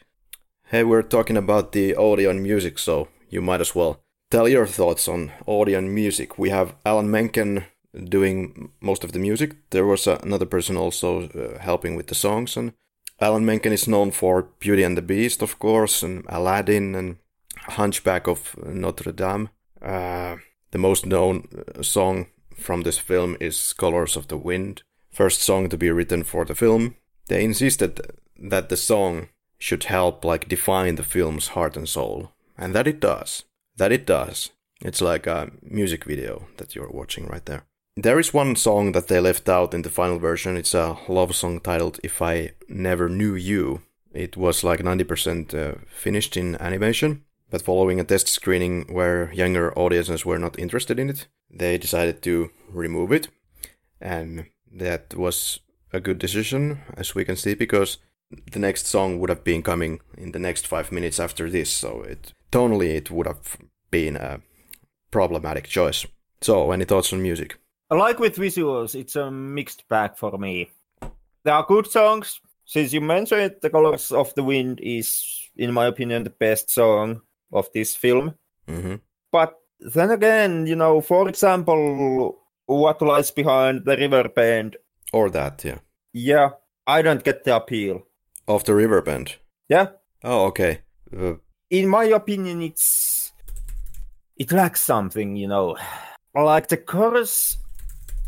Hey, 0.71 0.83
we're 0.83 1.03
talking 1.03 1.37
about 1.37 1.71
the 1.71 1.95
audio 1.95 2.31
and 2.31 2.41
music, 2.41 2.79
so 2.79 3.09
you 3.29 3.43
might 3.43 3.61
as 3.61 3.75
well 3.75 4.01
tell 4.31 4.49
your 4.49 4.65
thoughts 4.65 5.07
on 5.07 5.31
audio 5.47 5.77
and 5.77 5.93
music. 5.93 6.39
We 6.39 6.49
have 6.49 6.73
Alan 6.83 7.11
Menken 7.11 7.65
doing 7.93 8.71
most 8.81 9.03
of 9.03 9.11
the 9.11 9.19
music. 9.19 9.55
There 9.69 9.85
was 9.85 10.07
another 10.07 10.45
person 10.45 10.77
also 10.77 11.23
uh, 11.29 11.59
helping 11.59 11.95
with 11.95 12.07
the 12.07 12.15
songs, 12.15 12.57
and 12.57 12.73
Alan 13.19 13.45
Menken 13.45 13.73
is 13.73 13.87
known 13.87 14.11
for 14.11 14.43
Beauty 14.59 14.83
and 14.83 14.97
the 14.97 15.01
Beast, 15.01 15.41
of 15.41 15.59
course, 15.59 16.03
and 16.03 16.23
Aladdin 16.29 16.95
and 16.95 17.17
Hunchback 17.57 18.27
of 18.27 18.55
Notre 18.65 19.11
Dame. 19.11 19.49
Uh, 19.81 20.37
the 20.71 20.77
most 20.77 21.05
known 21.05 21.47
uh, 21.53 21.81
song 21.81 22.27
from 22.55 22.81
this 22.81 22.97
film 22.97 23.35
is 23.39 23.73
Colors 23.73 24.15
of 24.15 24.27
the 24.27 24.37
Wind, 24.37 24.83
first 25.11 25.41
song 25.41 25.69
to 25.69 25.77
be 25.77 25.91
written 25.91 26.23
for 26.23 26.45
the 26.45 26.55
film. 26.55 26.95
They 27.27 27.43
insisted 27.43 27.99
that 28.37 28.69
the 28.69 28.77
song 28.77 29.29
should 29.57 29.85
help 29.85 30.23
like 30.23 30.47
define 30.47 30.95
the 30.95 31.03
film's 31.03 31.49
heart 31.49 31.75
and 31.75 31.87
soul, 31.87 32.31
and 32.57 32.73
that 32.73 32.87
it 32.87 32.99
does. 32.99 33.43
That 33.77 33.91
it 33.91 34.05
does. 34.05 34.51
It's 34.81 35.01
like 35.01 35.27
a 35.27 35.51
music 35.61 36.05
video 36.05 36.47
that 36.57 36.75
you're 36.75 36.89
watching 36.89 37.27
right 37.27 37.45
there. 37.45 37.65
There 38.01 38.17
is 38.17 38.33
one 38.33 38.55
song 38.55 38.93
that 38.93 39.09
they 39.09 39.19
left 39.19 39.49
out 39.49 39.73
in 39.73 39.81
the 39.81 39.89
final 39.89 40.19
version. 40.19 40.55
It's 40.55 40.73
a 40.73 40.97
love 41.09 41.35
song 41.35 41.59
titled 41.59 41.99
If 42.01 42.21
I 42.21 42.51
Never 42.69 43.09
Knew 43.09 43.35
You. 43.35 43.81
It 44.13 44.37
was 44.37 44.63
like 44.63 44.79
90% 44.79 45.53
uh, 45.53 45.79
finished 45.85 46.37
in 46.37 46.55
animation, 46.61 47.25
but 47.49 47.61
following 47.61 47.99
a 47.99 48.05
test 48.05 48.29
screening 48.29 48.85
where 48.87 49.33
younger 49.33 49.77
audiences 49.77 50.25
were 50.25 50.39
not 50.39 50.57
interested 50.57 50.97
in 50.97 51.09
it, 51.09 51.27
they 51.51 51.77
decided 51.77 52.21
to 52.21 52.51
remove 52.69 53.11
it. 53.11 53.27
And 53.99 54.45
that 54.71 55.13
was 55.13 55.59
a 55.91 55.99
good 55.99 56.19
decision, 56.19 56.79
as 56.95 57.13
we 57.13 57.25
can 57.25 57.35
see, 57.35 57.53
because 57.53 57.97
the 58.53 58.59
next 58.59 58.85
song 58.85 59.19
would 59.19 59.29
have 59.29 59.43
been 59.43 59.61
coming 59.61 59.99
in 60.17 60.31
the 60.31 60.39
next 60.39 60.67
five 60.67 60.93
minutes 60.93 61.19
after 61.19 61.49
this, 61.49 61.69
so 61.69 62.03
it 62.03 62.31
tonally 62.49 62.95
it 62.95 63.11
would 63.11 63.27
have 63.27 63.57
been 63.91 64.15
a 64.15 64.39
problematic 65.11 65.65
choice. 65.67 66.05
So, 66.39 66.71
any 66.71 66.85
thoughts 66.85 67.11
on 67.11 67.21
music? 67.21 67.58
Like 67.91 68.19
with 68.19 68.35
visuals, 68.35 68.93
it's 68.95 69.15
a 69.15 69.31
mixed 69.31 69.87
bag 69.87 70.15
for 70.15 70.37
me. 70.37 70.69
There 71.43 71.53
are 71.53 71.65
good 71.65 71.87
songs. 71.87 72.39
Since 72.65 72.93
you 72.93 73.01
mentioned 73.01 73.41
it, 73.41 73.61
The 73.61 73.69
Colors 73.69 74.11
of 74.11 74.33
the 74.35 74.43
Wind 74.43 74.79
is, 74.81 75.49
in 75.55 75.73
my 75.73 75.87
opinion, 75.87 76.23
the 76.23 76.29
best 76.29 76.69
song 76.69 77.21
of 77.51 77.67
this 77.73 77.95
film. 77.95 78.35
Mm-hmm. 78.67 78.95
But 79.31 79.55
then 79.79 80.11
again, 80.11 80.67
you 80.67 80.75
know, 80.75 81.01
for 81.01 81.27
example, 81.27 82.37
What 82.67 83.01
Lies 83.01 83.31
Behind 83.31 83.85
the 83.85 83.97
River 83.97 84.29
Bend. 84.29 84.77
Or 85.11 85.31
that, 85.31 85.63
yeah. 85.65 85.79
Yeah, 86.13 86.49
I 86.85 87.01
don't 87.01 87.23
get 87.23 87.43
the 87.43 87.55
appeal. 87.55 88.03
Of 88.47 88.63
the 88.65 88.73
river 88.73 89.01
bend. 89.01 89.35
Yeah. 89.67 89.89
Oh, 90.23 90.45
okay. 90.45 90.81
Uh, 91.15 91.35
In 91.69 91.87
my 91.87 92.05
opinion, 92.05 92.63
it's 92.63 93.31
it 94.35 94.51
lacks 94.51 94.81
something, 94.81 95.35
you 95.35 95.47
know. 95.47 95.77
Like 96.33 96.67
the 96.67 96.77
chorus 96.77 97.57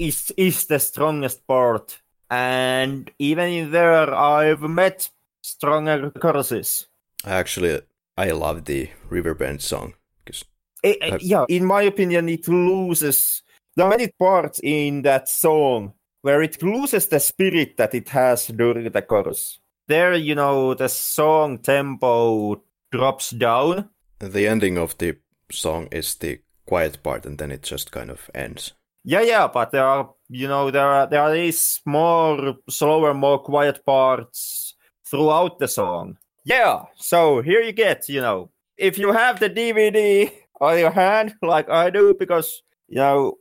is 0.08 0.32
is 0.38 0.66
the 0.66 0.80
strongest 0.80 1.46
part, 1.48 2.02
and 2.30 3.12
even 3.20 3.48
in 3.50 3.72
there, 3.72 4.14
I've 4.14 4.62
met 4.62 5.10
stronger 5.42 6.12
choruses. 6.12 6.88
actually, 7.26 7.82
I 8.18 8.32
love 8.32 8.66
the 8.66 8.90
river 9.10 9.34
bend 9.36 9.62
song. 9.62 9.94
'cause- 10.26 10.46
Eh, 10.84 10.96
eh, 11.02 11.18
yeah, 11.22 11.46
in 11.50 11.66
my 11.66 11.84
opinion, 11.84 12.30
it 12.30 12.48
loses. 12.48 13.44
the 13.78 13.88
many 13.88 14.08
parts 14.20 14.60
in 14.64 15.02
that 15.04 15.30
song 15.30 15.94
where 16.24 16.42
it 16.44 16.62
loses 16.62 17.08
the 17.08 17.20
spirit 17.20 17.78
that 17.78 17.94
it 17.94 18.10
has 18.10 18.48
during 18.48 18.92
the 18.92 19.02
chorus. 19.02 19.60
There, 19.88 20.14
you 20.14 20.36
know, 20.36 20.74
the 20.76 20.90
song 20.90 21.60
tempo 21.60 22.62
drops 22.92 23.30
down. 23.32 23.90
the 24.20 24.48
ending 24.48 24.78
of 24.78 24.98
the 24.98 25.16
song 25.52 25.88
is 25.92 26.16
the 26.16 26.40
quiet 26.66 27.02
part, 27.02 27.26
and 27.26 27.38
then 27.38 27.52
it 27.52 27.64
just 27.64 27.92
kind 27.92 28.12
of 28.12 28.30
ends. 28.36 28.74
Yeah, 29.04 29.22
yeah, 29.22 29.48
but 29.48 29.72
there 29.72 29.86
are, 29.86 30.14
you 30.30 30.48
know, 30.48 30.70
there 30.70 30.86
are 30.86 31.08
there 31.08 31.22
are 31.22 31.34
these 31.34 31.82
more 31.86 32.56
slower, 32.70 33.14
more 33.14 33.40
quiet 33.40 33.86
parts 33.86 34.76
throughout 35.06 35.60
the 35.60 35.68
song. 35.68 36.18
Yeah, 36.46 36.84
so 36.96 37.42
here 37.42 37.62
you 37.62 37.72
get, 37.72 38.10
you 38.10 38.22
know, 38.22 38.50
if 38.78 38.98
you 38.98 39.12
have 39.12 39.40
the 39.40 39.50
DVD 39.50 40.32
on 40.60 40.78
your 40.78 40.92
hand, 40.92 41.36
like 41.42 41.70
I 41.70 41.90
do, 41.90 42.16
because 42.18 42.62
you 42.88 42.98
know, 42.98 43.38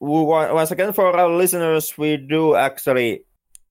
once 0.00 0.70
again 0.70 0.92
for 0.92 1.16
our 1.16 1.30
listeners, 1.30 1.96
we 1.96 2.16
do 2.16 2.54
actually 2.56 3.22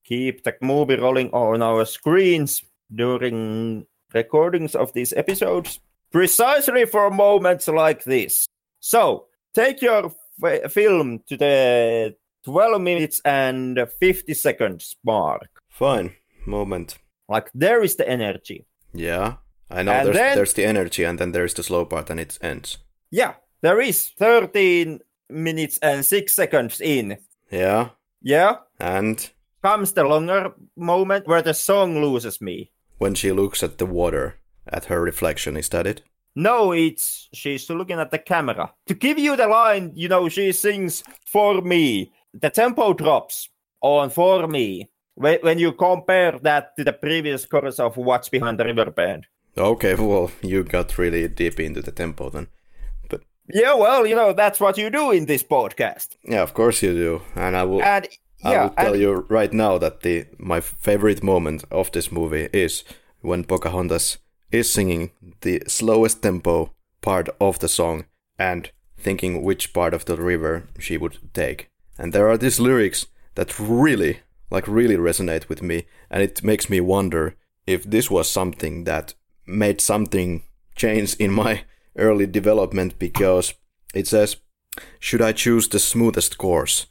keep 0.06 0.44
the 0.44 0.56
movie 0.62 0.96
rolling 0.96 1.30
on 1.32 1.62
our 1.62 1.86
screens 1.86 2.64
during 2.94 3.86
recordings 4.14 4.76
of 4.76 4.94
these 4.94 5.12
episodes, 5.14 5.80
precisely 6.12 6.86
for 6.86 7.10
moments 7.12 7.68
like 7.68 8.04
this. 8.04 8.46
So 8.80 9.26
take 9.54 9.82
your 9.82 10.14
f- 10.44 10.72
film 10.72 11.20
to 11.28 11.38
the 11.38 12.16
12 12.44 12.82
minutes 12.82 13.22
and 13.26 13.80
50 14.00 14.34
seconds 14.34 14.96
mark. 15.04 15.50
Fine. 15.70 16.12
Moment. 16.46 16.98
Like 17.28 17.50
there 17.54 17.84
is 17.84 17.96
the 17.96 18.08
energy. 18.08 18.66
Yeah. 18.94 19.36
I 19.70 19.82
know 19.84 19.92
And 19.92 20.08
there's, 20.08 20.16
then- 20.18 20.36
there's 20.38 20.54
the 20.54 20.66
energy, 20.66 21.04
and 21.04 21.18
then 21.20 21.32
there's 21.32 21.54
the 21.56 21.64
slow 21.64 21.86
part, 21.86 22.10
and 22.12 22.20
it 22.20 22.38
ends. 22.42 22.78
Yeah, 23.12 23.34
there 23.62 23.82
is 23.82 24.10
13 24.20 25.00
minutes 25.30 25.80
and 25.82 26.06
6 26.06 26.32
seconds 26.34 26.80
in. 26.82 27.18
Yeah. 27.52 27.90
Yeah, 28.22 28.58
And 28.80 29.28
comes 29.64 29.94
the 29.94 30.04
longer 30.04 30.54
moment 30.76 31.28
where 31.28 31.42
the 31.42 31.54
song 31.54 32.00
loses 32.02 32.42
me. 32.42 32.72
when 33.00 33.16
she 33.16 33.32
looks 33.32 33.64
at 33.64 33.78
the 33.80 33.86
water, 33.86 34.36
at 34.68 34.86
her 34.86 35.02
reflection, 35.02 35.58
is 35.58 35.70
that 35.70 35.88
it? 35.88 36.02
No, 36.36 36.72
it's 36.74 37.30
she's 37.34 37.70
looking 37.70 38.00
at 38.00 38.12
the 38.12 38.20
camera. 38.20 38.74
To 38.88 38.94
give 38.94 39.18
you 39.18 39.36
the 39.36 39.48
line, 39.48 39.92
you 39.96 40.10
know, 40.10 40.28
she 40.30 40.52
sings 40.52 41.04
for 41.26 41.62
me. 41.62 42.12
The 42.34 42.50
tempo 42.50 42.94
drops 42.94 43.50
on 43.82 44.10
for 44.10 44.48
me 44.48 44.90
when, 45.16 45.40
when 45.42 45.60
you 45.60 45.72
compare 45.72 46.38
that 46.42 46.76
to 46.76 46.84
the 46.84 46.92
previous 46.94 47.46
chorus 47.46 47.80
of 47.80 47.96
What's 47.96 48.28
Behind 48.30 48.60
the 48.60 48.66
River 48.66 48.92
Band. 48.92 49.26
Okay, 49.58 49.96
well, 49.96 50.30
you 50.42 50.64
got 50.64 50.98
really 50.98 51.28
deep 51.30 51.60
into 51.62 51.82
the 51.82 51.92
tempo 51.94 52.30
then. 52.30 52.48
But 53.10 53.22
Yeah, 53.54 53.74
well, 53.76 54.06
you 54.06 54.16
know, 54.16 54.34
that's 54.34 54.60
what 54.60 54.78
you 54.78 54.90
do 54.90 55.12
in 55.12 55.26
this 55.28 55.44
podcast. 55.44 56.18
yeah, 56.26 56.42
of 56.44 56.54
course 56.54 56.82
you 56.84 56.92
do. 56.94 57.22
And 57.36 57.56
I 57.56 57.64
will 57.64 57.82
And 57.82 58.06
I 58.44 58.52
yeah, 58.52 58.64
will 58.64 58.70
tell 58.72 58.92
and- 58.94 59.02
you 59.02 59.26
right 59.30 59.54
now 59.54 59.78
that 59.78 60.02
the 60.02 60.26
my 60.38 60.60
favorite 60.60 61.24
moment 61.24 61.64
of 61.72 61.90
this 61.94 62.12
movie 62.12 62.50
is 62.52 62.84
when 63.22 63.46
Pocahontas 63.46 64.18
is 64.52 64.72
singing 64.72 65.12
the 65.41 65.62
slowest 65.68 66.22
tempo 66.22 66.72
part 67.02 67.30
of 67.39 67.60
the 67.60 67.68
song 67.68 68.06
and 68.38 68.72
thinking 68.98 69.43
which 69.43 69.74
part 69.74 69.93
of 69.93 70.06
the 70.06 70.16
river 70.18 70.68
she 70.80 70.98
would 70.98 71.18
take. 71.34 71.70
And 71.98 72.14
there 72.14 72.30
are 72.30 72.38
these 72.38 72.60
lyrics 72.60 73.08
that 73.36 73.60
really, 73.60 74.20
like, 74.50 74.68
really 74.68 74.98
resonate 74.98 75.48
with 75.50 75.62
me, 75.62 75.86
and 76.10 76.24
it 76.24 76.43
makes 76.43 76.70
me 76.70 76.80
wonder 76.80 77.36
if 77.68 77.84
this 77.84 78.10
was 78.10 78.30
something 78.30 78.84
that 78.86 79.14
made 79.46 79.82
something 79.82 80.43
change 80.76 81.16
in 81.16 81.32
my 81.32 81.64
early 81.98 82.26
development 82.26 83.00
because 83.00 83.54
it 83.93 84.08
says, 84.08 84.38
Should 85.00 85.22
I 85.22 85.32
choose 85.32 85.68
the 85.68 85.80
smoothest 85.80 86.38
course? 86.38 86.88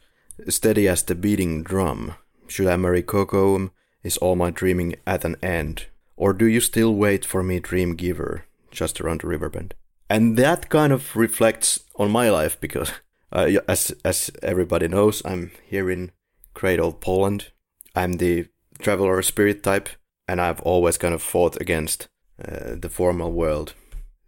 steady 0.49 0.89
as 0.89 1.03
the 1.03 1.15
beating 1.15 1.63
drum. 1.63 2.15
Should 2.49 2.67
I 2.67 2.77
marry 2.77 3.03
Kocoum? 3.03 3.71
Is 4.03 4.17
all 4.19 4.37
my 4.37 4.51
dreaming 4.51 4.97
at 5.07 5.25
an 5.25 5.37
end? 5.43 5.87
Or 6.17 6.33
do 6.33 6.47
you 6.47 6.61
still 6.61 6.95
wait 6.95 7.25
for 7.25 7.43
me, 7.43 7.61
dream 7.61 7.95
giver, 7.97 8.45
just 8.71 9.01
around 9.01 9.21
the 9.23 9.27
river 9.29 9.49
bend? 9.49 9.75
And 10.09 10.37
that 10.37 10.69
kind 10.69 10.93
of 10.93 11.17
reflects 11.17 11.81
on 11.97 12.11
my 12.11 12.31
life 12.31 12.61
because, 12.61 12.93
uh, 13.33 13.51
as 13.69 13.95
as 14.05 14.31
everybody 14.43 14.89
knows, 14.89 15.23
I'm 15.25 15.51
here 15.67 15.91
in 15.91 16.13
Cradle, 16.55 16.93
Poland. 16.93 17.53
I'm 17.95 18.15
the 18.15 18.47
traveler 18.79 19.23
spirit 19.23 19.63
type, 19.63 19.89
and 20.29 20.41
I've 20.41 20.61
always 20.61 20.99
kind 20.99 21.15
of 21.15 21.23
fought 21.23 21.61
against 21.61 22.09
uh, 22.39 22.75
the 22.81 22.89
formal 22.89 23.33
world. 23.33 23.75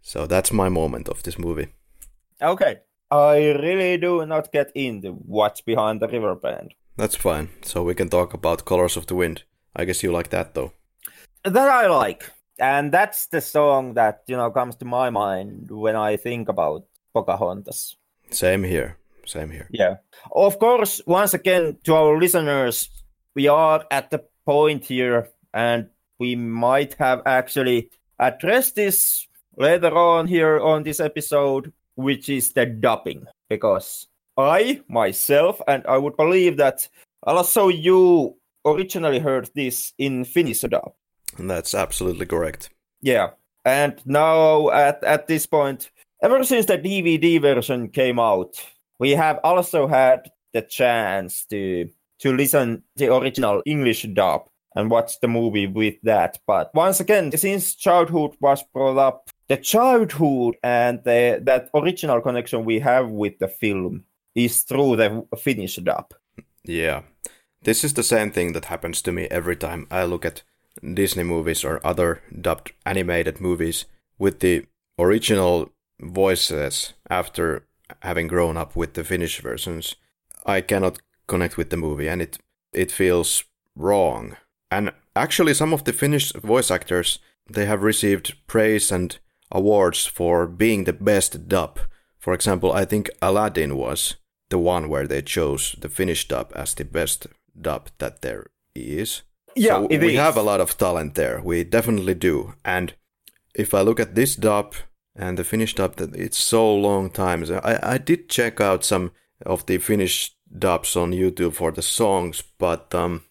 So 0.01 0.25
that's 0.25 0.51
my 0.53 0.69
moment 0.69 1.09
of 1.09 1.23
this 1.23 1.37
movie. 1.37 1.67
okay. 2.41 2.77
I 3.09 3.37
really 3.53 3.97
do 3.97 4.25
not 4.25 4.51
get 4.51 4.71
into 4.75 5.11
What's 5.13 5.61
Behind 5.61 6.01
the 6.01 6.09
River 6.09 6.35
Band. 6.35 6.73
That's 6.97 7.15
fine. 7.15 7.49
So 7.61 7.83
we 7.83 7.95
can 7.95 8.09
talk 8.09 8.33
about 8.33 8.65
Colors 8.65 8.97
of 8.97 9.07
the 9.07 9.15
Wind. 9.15 9.43
I 9.73 9.85
guess 9.85 10.03
you 10.03 10.11
like 10.11 10.29
that 10.29 10.53
though. 10.53 10.73
That 11.43 11.69
I 11.69 11.87
like. 11.87 12.29
And 12.59 12.91
that's 12.91 13.27
the 13.27 13.41
song 13.41 13.93
that, 13.93 14.23
you 14.27 14.35
know, 14.35 14.49
comes 14.49 14.75
to 14.77 14.85
my 14.85 15.09
mind 15.09 15.69
when 15.69 15.95
I 15.95 16.17
think 16.17 16.49
about 16.49 16.85
Pocahontas. 17.13 17.95
Same 18.31 18.63
here. 18.63 18.97
Same 19.25 19.51
here. 19.51 19.67
Yeah. 19.71 19.97
Of 20.31 20.57
course, 20.57 21.01
once 21.05 21.33
again, 21.33 21.77
to 21.83 21.95
our 21.95 22.17
listeners, 22.17 22.89
we 23.35 23.47
are 23.47 23.85
at 23.91 24.09
the 24.09 24.23
point 24.45 24.85
here, 24.85 25.29
and 25.53 25.89
we 26.17 26.35
might 26.35 26.95
have 26.95 27.21
actually 27.25 27.91
addressed 28.19 28.75
this 28.75 29.27
later 29.55 29.95
on 29.95 30.27
here 30.27 30.59
on 30.59 30.83
this 30.83 30.99
episode, 30.99 31.71
which 31.95 32.29
is 32.29 32.53
the 32.53 32.65
dubbing. 32.65 33.25
Because 33.49 34.07
I, 34.37 34.81
myself, 34.87 35.61
and 35.67 35.85
I 35.87 35.97
would 35.97 36.17
believe 36.17 36.57
that 36.57 36.87
also 37.23 37.67
you 37.67 38.35
originally 38.65 39.19
heard 39.19 39.49
this 39.53 39.93
in 39.97 40.25
Finnish 40.25 40.61
dub. 40.61 40.93
That's 41.37 41.73
absolutely 41.73 42.25
correct. 42.25 42.69
Yeah. 43.01 43.31
And 43.65 44.01
now 44.05 44.69
at, 44.71 45.03
at 45.03 45.27
this 45.27 45.45
point, 45.45 45.91
ever 46.21 46.43
since 46.43 46.65
the 46.65 46.77
DVD 46.77 47.41
version 47.41 47.89
came 47.89 48.19
out, 48.19 48.55
we 48.99 49.11
have 49.11 49.39
also 49.43 49.87
had 49.87 50.31
the 50.53 50.61
chance 50.61 51.45
to 51.49 51.89
to 52.19 52.35
listen 52.35 52.81
the 52.95 53.13
original 53.13 53.61
English 53.65 54.03
dub 54.13 54.49
and 54.75 54.89
watch 54.89 55.19
the 55.19 55.27
movie 55.27 55.67
with 55.67 55.95
that. 56.03 56.39
But 56.45 56.73
once 56.73 56.99
again, 56.99 57.31
since 57.35 57.75
childhood 57.75 58.35
was 58.39 58.63
brought 58.73 58.97
up, 58.97 59.29
the 59.47 59.57
childhood 59.57 60.55
and 60.63 61.03
the, 61.03 61.39
that 61.43 61.69
original 61.73 62.21
connection 62.21 62.65
we 62.65 62.79
have 62.79 63.09
with 63.09 63.39
the 63.39 63.47
film 63.47 64.03
is 64.35 64.63
through 64.63 64.97
the 64.97 65.25
Finnish 65.37 65.77
dub. 65.77 66.13
Yeah. 66.63 67.01
This 67.63 67.83
is 67.83 67.93
the 67.93 68.03
same 68.03 68.31
thing 68.31 68.53
that 68.53 68.65
happens 68.65 69.01
to 69.03 69.11
me 69.11 69.27
every 69.31 69.55
time 69.55 69.87
I 69.89 70.03
look 70.03 70.25
at 70.25 70.43
Disney 70.81 71.23
movies 71.23 71.63
or 71.63 71.85
other 71.85 72.21
dubbed 72.41 72.71
animated 72.85 73.41
movies 73.41 73.85
with 74.17 74.39
the 74.39 74.65
original 74.99 75.71
voices 75.99 76.93
after 77.09 77.65
having 78.01 78.27
grown 78.27 78.57
up 78.57 78.75
with 78.75 78.93
the 78.93 79.03
Finnish 79.03 79.41
versions. 79.41 79.95
I 80.45 80.61
cannot 80.61 80.99
connect 81.27 81.57
with 81.57 81.69
the 81.69 81.77
movie 81.77 82.07
and 82.07 82.21
it 82.21 82.39
it 82.73 82.91
feels 82.91 83.43
wrong. 83.75 84.37
And 84.69 84.91
actually 85.15 85.53
some 85.53 85.73
of 85.73 85.83
the 85.83 85.93
Finnish 85.93 86.33
voice 86.33 86.71
actors 86.71 87.19
they 87.49 87.65
have 87.65 87.83
received 87.83 88.35
praise 88.47 88.91
and 88.91 89.17
awards 89.51 90.05
for 90.05 90.45
being 90.47 90.83
the 90.83 90.93
best 90.93 91.47
dub. 91.47 91.79
For 92.19 92.33
example, 92.33 92.73
I 92.73 92.85
think 92.85 93.09
Aladdin 93.21 93.77
was 93.77 94.15
the 94.49 94.57
one 94.57 94.89
where 94.89 95.07
they 95.07 95.21
chose 95.21 95.75
the 95.79 95.89
Finnish 95.89 96.27
dub 96.27 96.51
as 96.55 96.73
the 96.73 96.85
best 96.85 97.27
dub 97.59 97.89
that 97.99 98.21
there 98.21 98.47
is. 98.75 99.21
Yeah, 99.57 99.81
so 99.81 99.87
we 99.87 100.13
is. 100.13 100.19
have 100.19 100.37
a 100.37 100.41
lot 100.41 100.61
of 100.61 100.77
talent 100.77 101.15
there. 101.15 101.41
We 101.41 101.63
definitely 101.63 102.13
do. 102.13 102.53
And 102.63 102.93
if 103.55 103.73
I 103.73 103.81
look 103.81 103.99
at 103.99 104.15
this 104.15 104.35
dub 104.35 104.75
and 105.15 105.37
the 105.37 105.43
Finnish 105.43 105.75
dub, 105.75 105.95
that 105.95 106.15
it's 106.15 106.37
so 106.37 106.73
long 106.73 107.09
time. 107.09 107.45
So 107.45 107.59
I, 107.63 107.95
I 107.95 107.97
did 107.97 108.29
check 108.29 108.61
out 108.61 108.85
some 108.85 109.11
of 109.45 109.65
the 109.65 109.77
Finnish 109.77 110.35
dubs 110.57 110.95
on 110.95 111.11
YouTube 111.11 111.53
for 111.53 111.71
the 111.71 111.81
songs, 111.81 112.43
but 112.57 112.93
um, 112.95 113.23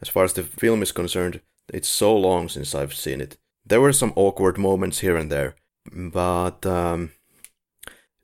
as 0.00 0.08
far 0.08 0.24
as 0.24 0.32
the 0.34 0.42
film 0.42 0.82
is 0.82 0.92
concerned, 0.92 1.40
it's 1.72 1.88
so 1.88 2.16
long 2.16 2.48
since 2.48 2.74
I've 2.74 2.94
seen 2.94 3.20
it. 3.20 3.36
There 3.66 3.80
were 3.80 3.92
some 3.92 4.12
awkward 4.16 4.58
moments 4.58 5.00
here 5.00 5.16
and 5.16 5.32
there, 5.32 5.56
but 5.90 6.66
um, 6.66 7.12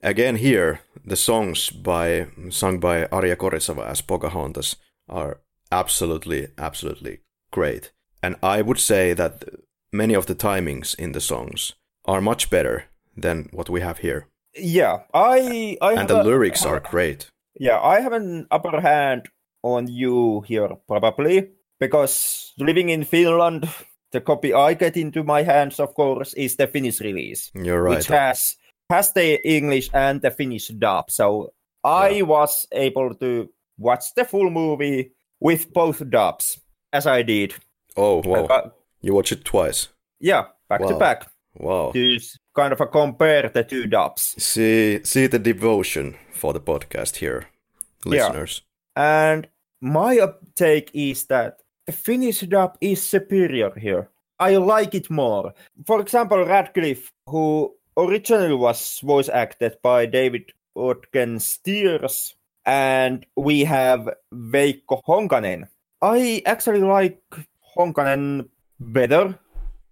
again 0.03 0.35
here 0.35 0.81
the 1.05 1.15
songs 1.15 1.69
by 1.69 2.27
sung 2.49 2.79
by 2.79 3.05
Arja 3.05 3.35
Koriseva 3.35 3.87
as 3.87 4.01
Pocahontas 4.01 4.75
are 5.09 5.39
absolutely 5.71 6.47
absolutely 6.57 7.19
great. 7.51 7.91
And 8.23 8.35
I 8.43 8.61
would 8.61 8.79
say 8.79 9.13
that 9.13 9.43
many 9.91 10.13
of 10.15 10.25
the 10.25 10.35
timings 10.35 10.95
in 10.99 11.11
the 11.11 11.21
songs 11.21 11.73
are 12.05 12.21
much 12.21 12.49
better 12.49 12.85
than 13.17 13.49
what 13.51 13.69
we 13.69 13.81
have 13.81 13.99
here. 13.99 14.27
Yeah, 14.55 14.99
I 15.13 15.77
I 15.81 15.93
And 15.93 16.07
the 16.09 16.21
a- 16.21 16.23
lyrics 16.23 16.65
are 16.65 16.79
great. 16.91 17.29
Yeah, 17.59 17.79
I 17.79 18.01
have 18.01 18.13
an 18.13 18.47
upper 18.51 18.81
hand 18.81 19.27
on 19.63 19.87
you 19.87 20.41
here 20.47 20.69
probably 20.87 21.49
because 21.79 22.53
living 22.57 22.89
in 22.89 23.03
Finland, 23.03 23.67
the 24.11 24.21
copy 24.21 24.53
I 24.53 24.73
get 24.73 24.97
into 24.97 25.23
my 25.23 25.43
hands, 25.43 25.79
of 25.79 25.93
course, 25.93 26.33
is 26.33 26.55
the 26.55 26.67
Finnish 26.67 26.99
release, 27.01 27.51
You're 27.53 27.81
right. 27.83 27.97
which 27.97 28.07
has 28.07 28.55
has 28.89 29.13
the 29.13 29.39
English 29.47 29.89
and 29.93 30.21
the 30.21 30.31
Finnish 30.31 30.67
dub. 30.79 31.09
So 31.11 31.53
I 31.83 32.09
Yeah. 32.09 32.27
was 32.27 32.67
able 32.71 33.15
to 33.15 33.49
watch 33.77 34.13
the 34.15 34.25
full 34.25 34.49
movie 34.49 35.11
with 35.39 35.71
both 35.73 36.03
dubs, 36.09 36.59
as 36.93 37.05
I 37.07 37.21
did. 37.23 37.53
oh, 37.97 38.21
wow. 38.25 38.45
Uh, 38.45 38.69
You 39.01 39.13
watch 39.15 39.31
it 39.31 39.43
twice. 39.45 39.89
yeah, 40.19 40.45
back 40.69 40.81
to 40.87 40.95
back 40.97 41.27
Wow. 41.57 41.91
to 41.93 42.19
kind 42.55 42.73
of 42.73 42.81
a 42.81 42.87
compare 42.87 43.49
the 43.49 43.63
two 43.63 43.87
dubs. 43.87 44.35
See, 44.37 45.03
see 45.03 45.27
the 45.27 45.39
devotion 45.39 46.15
for 46.33 46.53
the 46.53 46.59
podcast 46.61 47.17
here, 47.17 47.47
Yeah. 48.05 48.11
listeners. 48.27 48.61
And 48.95 49.47
my 49.81 50.19
up- 50.19 50.39
take 50.55 50.91
is 50.93 51.25
that 51.27 51.57
the 51.85 51.91
Finnish 51.93 52.41
dub 52.41 52.77
is 52.81 53.01
superior 53.01 53.71
here. 53.77 54.09
I 54.39 54.55
like 54.57 54.93
it 54.95 55.09
more. 55.09 55.53
For 55.85 55.99
example, 56.01 56.45
Ratcliffe, 56.45 57.11
who 57.27 57.75
originally 57.97 58.55
was 58.55 58.99
voice 59.03 59.29
acted 59.29 59.77
by 59.83 60.05
David 60.05 60.53
Ogden 60.75 61.39
Stiers, 61.39 62.35
and 62.65 63.25
we 63.35 63.63
have 63.65 64.09
Veikko 64.33 65.01
Honkanen. 65.07 65.67
I 66.01 66.41
actually 66.45 66.81
like 66.81 67.21
Honkanen 67.77 68.49
better 68.79 69.37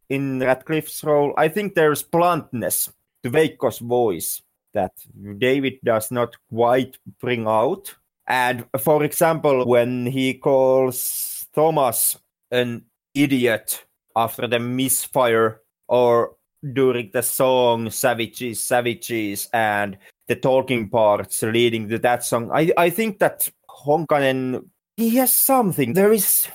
in 0.10 0.40
Ratcliffe's 0.40 1.04
role. 1.04 1.34
I 1.38 1.48
think 1.48 1.76
there's 1.76 2.04
bluntness 2.04 2.92
to 3.24 3.30
Veikko's 3.30 3.80
voice 3.80 4.42
that 4.74 4.94
David 5.38 5.80
does 5.84 6.12
not 6.12 6.36
quite 6.50 6.98
bring 7.20 7.48
out. 7.48 7.94
And 8.28 8.66
for 8.80 9.04
example, 9.04 9.66
when 9.66 10.06
he 10.06 10.36
calls 10.36 11.48
Thomas 11.54 12.18
an 12.52 12.86
idiot 13.14 13.86
after 14.16 14.48
the 14.48 14.60
misfire 14.60 15.62
or 15.88 16.36
during 16.74 17.10
the 17.14 17.24
song 17.24 17.90
Savages, 17.90 18.64
Savages, 18.64 19.50
and 19.54 19.98
the 20.28 20.36
talking 20.36 20.90
parts 20.90 21.42
leading 21.42 21.88
to 21.90 21.98
that 22.00 22.24
song, 22.24 22.52
I, 22.54 22.72
I 22.78 22.90
think 22.90 23.20
that 23.20 23.50
Honkanen, 23.70 24.66
he 25.00 25.18
has 25.18 25.32
something. 25.32 25.94
There 25.94 26.12
is, 26.14 26.48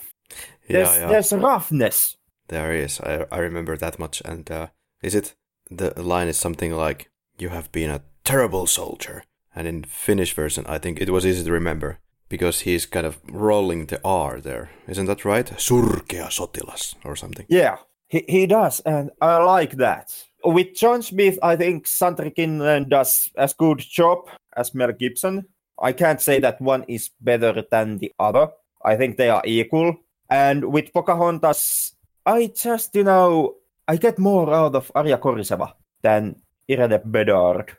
there's, 0.69 0.89
Yeah, 0.89 1.01
yeah. 1.01 1.09
there's 1.09 1.33
roughness. 1.33 2.17
There 2.49 2.73
is. 2.73 3.01
I, 3.01 3.27
I 3.33 3.39
remember 3.39 3.77
that 3.77 3.99
much. 3.99 4.23
And 4.25 4.51
uh, 4.51 4.67
is 5.03 5.15
it 5.15 5.35
the 5.71 5.93
line 6.03 6.29
is 6.29 6.37
something 6.37 6.73
like 6.73 7.11
"You 7.39 7.49
have 7.51 7.73
been 7.73 7.91
a 7.91 8.03
terrible 8.23 8.67
soldier," 8.67 9.25
and 9.55 9.67
in 9.67 9.85
Finnish 9.85 10.35
version, 10.35 10.65
I 10.67 10.79
think 10.79 11.01
it 11.01 11.11
was 11.11 11.25
easy 11.27 11.45
to 11.45 11.53
remember 11.53 11.99
because 12.29 12.61
he's 12.61 12.87
kind 12.87 13.07
of 13.07 13.21
rolling 13.31 13.87
the 13.87 14.01
R 14.05 14.41
there. 14.41 14.71
Isn't 14.89 15.07
that 15.07 15.25
right? 15.25 15.47
Surkea 15.57 16.29
sotilas 16.29 16.95
or 17.05 17.17
something. 17.17 17.47
Yeah, 17.49 17.77
he, 18.09 18.25
he 18.29 18.47
does, 18.47 18.81
and 18.81 19.11
I 19.21 19.39
like 19.39 19.77
that. 19.79 20.25
With 20.45 20.75
John 20.75 21.03
Smith, 21.03 21.39
I 21.43 21.57
think 21.57 21.87
Kinlan 21.87 22.89
does 22.89 23.31
as 23.37 23.55
good 23.55 23.79
job 23.79 24.29
as 24.57 24.75
Mel 24.75 24.93
Gibson. 24.93 25.47
I 25.81 25.93
can't 25.93 26.21
say 26.21 26.39
that 26.41 26.61
one 26.61 26.85
is 26.89 27.11
better 27.21 27.65
than 27.71 27.99
the 27.99 28.13
other. 28.19 28.49
I 28.85 28.97
think 28.97 29.17
they 29.17 29.31
are 29.31 29.43
equal. 29.45 29.97
And 30.31 30.73
with 30.73 30.93
Pocahontas, 30.93 31.95
I 32.27 32.53
just, 32.55 32.95
you 32.95 33.05
know, 33.05 33.57
I 33.87 33.97
get 33.97 34.19
more 34.19 34.53
out 34.53 34.75
of 34.75 34.93
Arja 34.95 35.19
Koriseva 35.19 35.73
than 36.03 36.37
Irene 36.71 37.01
Bedard. 37.05 37.77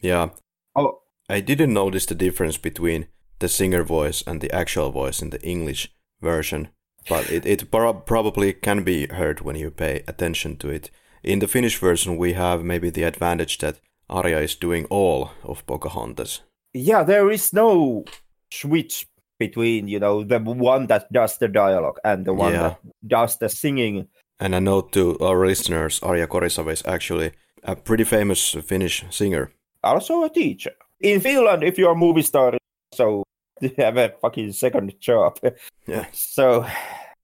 Yeah, 0.00 0.30
Oh, 0.78 1.00
I 1.28 1.40
didn't 1.40 1.72
notice 1.74 2.06
the 2.06 2.14
difference 2.14 2.56
between 2.56 3.08
the 3.40 3.48
singer 3.48 3.82
voice 3.82 4.22
and 4.26 4.40
the 4.40 4.52
actual 4.52 4.92
voice 4.92 5.20
in 5.20 5.30
the 5.30 5.42
English 5.42 5.92
version, 6.20 6.68
but 7.08 7.28
it, 7.32 7.44
it 7.44 7.70
pro- 7.70 7.94
probably 7.94 8.52
can 8.52 8.84
be 8.84 9.08
heard 9.08 9.40
when 9.40 9.56
you 9.56 9.72
pay 9.72 10.04
attention 10.06 10.56
to 10.58 10.68
it. 10.68 10.90
In 11.24 11.40
the 11.40 11.48
Finnish 11.48 11.78
version, 11.78 12.16
we 12.16 12.34
have 12.34 12.62
maybe 12.62 12.90
the 12.90 13.02
advantage 13.02 13.58
that 13.58 13.80
Arja 14.08 14.40
is 14.40 14.54
doing 14.54 14.84
all 14.86 15.32
of 15.42 15.66
Pocahontas. 15.66 16.42
Yeah, 16.74 17.02
there 17.02 17.30
is 17.30 17.52
no 17.52 18.04
switch 18.52 19.06
between, 19.38 19.88
you 19.88 19.98
know, 20.00 20.24
the 20.24 20.38
one 20.40 20.86
that 20.88 21.10
does 21.12 21.38
the 21.38 21.48
dialogue 21.48 21.98
and 22.04 22.24
the 22.24 22.34
one 22.34 22.52
Yeah. 22.52 22.60
that 22.62 22.78
does 23.06 23.38
the 23.38 23.48
singing. 23.48 24.08
And 24.40 24.54
a 24.54 24.60
note 24.60 24.92
to 24.92 25.18
our 25.20 25.46
listeners, 25.46 26.00
Arja 26.00 26.26
Koriseva 26.26 26.72
is 26.72 26.82
actually 26.86 27.32
a 27.62 27.74
pretty 27.76 28.04
famous 28.04 28.52
Finnish 28.66 29.04
singer. 29.10 29.50
also 29.84 30.24
a 30.24 30.28
teacher. 30.30 30.72
In 31.00 31.20
Finland, 31.20 31.62
if 31.62 31.78
you're 31.78 31.92
a 31.92 31.96
movie 31.96 32.22
star, 32.22 32.58
so 32.92 33.22
you 33.60 33.70
have 33.78 33.96
a 33.96 34.08
fucking 34.20 34.52
second 34.52 34.94
job. 35.00 35.38
Yeah. 35.86 36.04
So, 36.12 36.66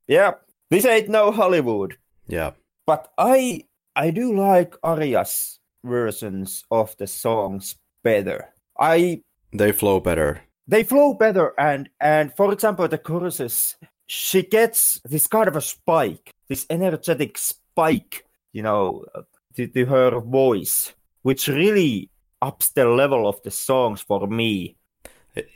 yeah, 0.08 0.34
this 0.70 0.86
ain't 0.86 1.08
no 1.10 1.30
Hollywood. 1.32 1.98
Yeah, 2.28 2.52
But 2.86 3.12
I 3.18 3.64
I 3.96 4.10
do 4.10 4.32
like 4.32 4.76
Arja's 4.82 5.58
versions 5.84 6.64
of 6.70 6.96
the 6.96 7.06
songs 7.06 7.76
better. 8.02 8.48
I 8.78 9.22
they 9.54 9.72
flow 9.72 10.00
better. 10.00 10.30
they 10.66 10.82
flow 10.84 11.14
better 11.14 11.52
and 11.58 11.88
and 12.00 12.32
for 12.36 12.52
example 12.52 12.88
the 12.88 12.98
choruses 12.98 13.76
she 14.06 14.42
gets 14.42 15.00
this 15.12 15.26
kind 15.26 15.48
of 15.48 15.56
a 15.56 15.60
spike 15.60 16.30
this 16.48 16.66
energetic 16.70 17.38
spike 17.38 18.24
you 18.52 18.62
know 18.62 19.04
to, 19.56 19.66
to 19.68 19.84
her 19.86 20.20
voice 20.20 20.94
which 21.22 21.48
really 21.48 22.08
ups 22.42 22.70
the 22.72 22.84
level 22.84 23.26
of 23.28 23.36
the 23.42 23.50
songs 23.50 24.00
for 24.00 24.26
me 24.26 24.76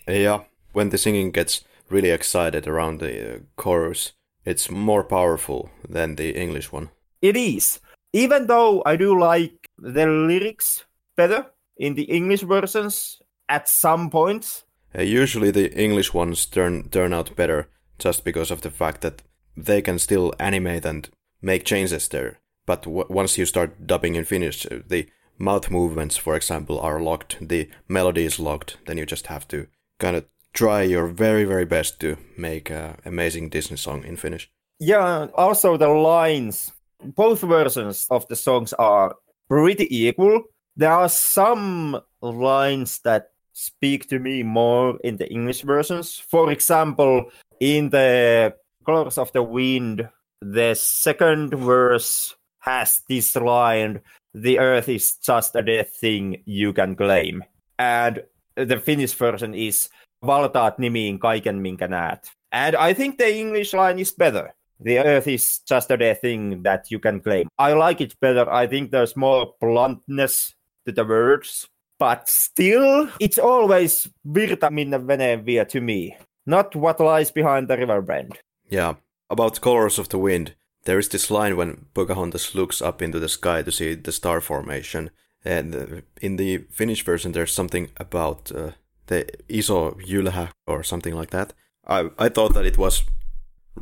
Yeah, 0.07 0.41
when 0.73 0.91
the 0.91 0.99
singing 0.99 1.31
gets 1.33 1.65
really 1.91 2.11
excited 2.11 2.67
around 2.67 3.01
the 3.01 3.37
uh, 3.37 3.39
chorus, 3.57 4.13
it's 4.45 4.71
more 4.71 5.05
powerful 5.05 5.71
than 5.89 6.17
the 6.17 6.31
English 6.37 6.73
one. 6.73 6.89
it 7.23 7.37
is 7.37 7.81
even 8.13 8.47
though 8.47 8.83
i 8.87 8.97
do 8.97 9.11
like 9.31 9.57
the 9.95 10.07
lyrics 10.07 10.85
better 11.17 11.41
in 11.77 11.95
the 11.95 12.07
english 12.19 12.43
versions 12.55 13.21
at 13.49 13.69
some 13.69 14.11
points 14.11 14.65
Uh, 14.99 15.03
usually 15.03 15.51
the 15.53 15.71
English 15.75 16.15
ones 16.15 16.47
turn 16.47 16.89
turn 16.91 17.13
out 17.13 17.37
better 17.37 17.69
just 18.05 18.25
because 18.25 18.51
of 18.55 18.61
the 18.61 18.71
fact 18.71 19.01
that 19.01 19.23
they 19.67 19.83
can 19.83 19.99
still 19.99 20.33
animate 20.39 20.89
and 20.89 21.11
make 21.41 21.65
changes 21.65 22.09
there. 22.09 22.41
But 22.67 22.83
w- 22.85 23.07
once 23.11 23.39
you 23.41 23.47
start 23.47 23.87
dubbing 23.87 24.17
in 24.17 24.25
Finnish, 24.25 24.67
uh, 24.67 24.79
the 24.89 25.07
mouth 25.39 25.71
movements, 25.71 26.17
for 26.19 26.37
example, 26.37 26.81
are 26.81 27.01
locked. 27.01 27.37
The 27.49 27.69
melody 27.89 28.25
is 28.25 28.39
locked. 28.39 28.79
Then 28.87 28.99
you 28.99 29.07
just 29.07 29.27
have 29.27 29.47
to 29.49 29.67
kind 29.99 30.17
of 30.17 30.25
try 30.53 30.83
your 30.83 31.07
very, 31.07 31.45
very 31.45 31.65
best 31.67 32.01
to 32.01 32.17
make 32.37 32.71
an 32.71 32.97
amazing 33.05 33.51
Disney 33.51 33.77
song 33.77 34.05
in 34.05 34.17
Finnish. 34.17 34.51
Yeah, 34.81 35.27
also 35.35 35.77
the 35.77 35.89
lines, 35.89 36.73
both 37.17 37.41
versions 37.41 38.07
of 38.11 38.27
the 38.29 38.37
songs 38.37 38.73
are 38.79 39.15
pretty 39.49 39.87
equal. 39.91 40.43
There 40.77 40.93
are 40.93 41.09
some 41.09 42.01
lines 42.23 43.01
that 43.03 43.31
speak 43.59 44.09
to 44.09 44.19
me 44.19 44.43
more 44.43 44.99
in 45.03 45.17
the 45.17 45.29
English 45.31 45.63
versions. 45.63 46.19
For 46.19 46.53
example, 46.53 47.31
in 47.59 47.91
the 47.91 48.55
Colors 48.87 49.19
of 49.19 49.33
the 49.33 49.43
Wind, 49.43 50.09
the 50.41 50.75
second 50.75 51.55
verse 51.55 52.37
has 52.61 53.03
this 53.09 53.35
line 53.35 54.01
the 54.35 54.59
earth 54.59 54.89
is 54.89 55.17
just 55.17 55.57
a 55.57 55.63
dead 55.63 55.89
thing 55.89 56.43
you 56.45 56.73
can 56.73 56.95
claim. 56.95 57.43
And 57.79 58.23
the 58.55 58.79
Finnish 58.79 59.15
version 59.15 59.55
is 59.55 59.89
valtaat 60.23 60.79
nimiin 60.79 61.19
kaiken 61.19 61.57
minkä 61.57 61.89
näet. 61.89 62.31
And 62.53 62.77
I 62.77 62.95
think 62.95 63.19
the 63.19 63.29
English 63.29 63.75
line 63.75 63.99
is 63.99 64.13
better. 64.13 64.55
The 64.85 64.99
earth 64.99 65.27
is 65.27 65.61
just 65.69 65.91
a 65.91 65.97
dead 65.97 66.21
thing 66.21 66.63
that 66.63 66.91
you 66.91 67.01
can 67.01 67.21
claim. 67.21 67.49
I 67.59 67.73
like 67.73 68.01
it 68.01 68.15
better. 68.21 68.49
I 68.51 68.69
think 68.69 68.91
there's 68.91 69.17
more 69.17 69.55
bluntness 69.61 70.55
to 70.87 70.93
the 70.93 71.05
words. 71.05 71.69
But 71.99 72.29
still, 72.29 73.09
it's 73.19 73.39
always 73.39 74.09
virta 74.25 74.71
minne 74.71 75.07
veneen 75.07 75.45
vie 75.45 75.65
to 75.65 75.81
me, 75.81 76.17
not 76.47 76.77
what 76.77 77.01
lies 77.01 77.31
behind 77.31 77.69
the 77.69 77.77
river 77.77 78.03
bend. 78.03 78.39
Yeah. 78.71 78.95
About 79.31 79.61
Colors 79.61 79.99
of 79.99 80.09
the 80.09 80.19
Wind, 80.19 80.55
there 80.85 80.99
is 80.99 81.09
this 81.09 81.31
line 81.31 81.57
when 81.57 81.87
Pocahontas 81.93 82.55
looks 82.55 82.81
up 82.81 83.03
into 83.03 83.19
the 83.19 83.29
sky 83.29 83.63
to 83.63 83.73
see 83.73 83.95
the 83.95 84.13
star 84.13 84.41
formation. 84.41 85.11
And 85.45 85.75
uh, 85.75 85.87
in 86.21 86.37
the 86.37 86.65
Finnish 86.71 87.05
version, 87.05 87.33
there's 87.33 87.53
something 87.53 87.91
about 87.97 88.51
uh, 88.53 88.71
the 89.07 89.27
iso 89.49 89.95
ylhä 90.01 90.49
or 90.67 90.83
something 90.83 91.15
like 91.15 91.31
that. 91.31 91.53
I, 91.87 92.11
I 92.19 92.29
thought 92.29 92.55
that 92.55 92.67
it 92.67 92.79
was 92.79 93.05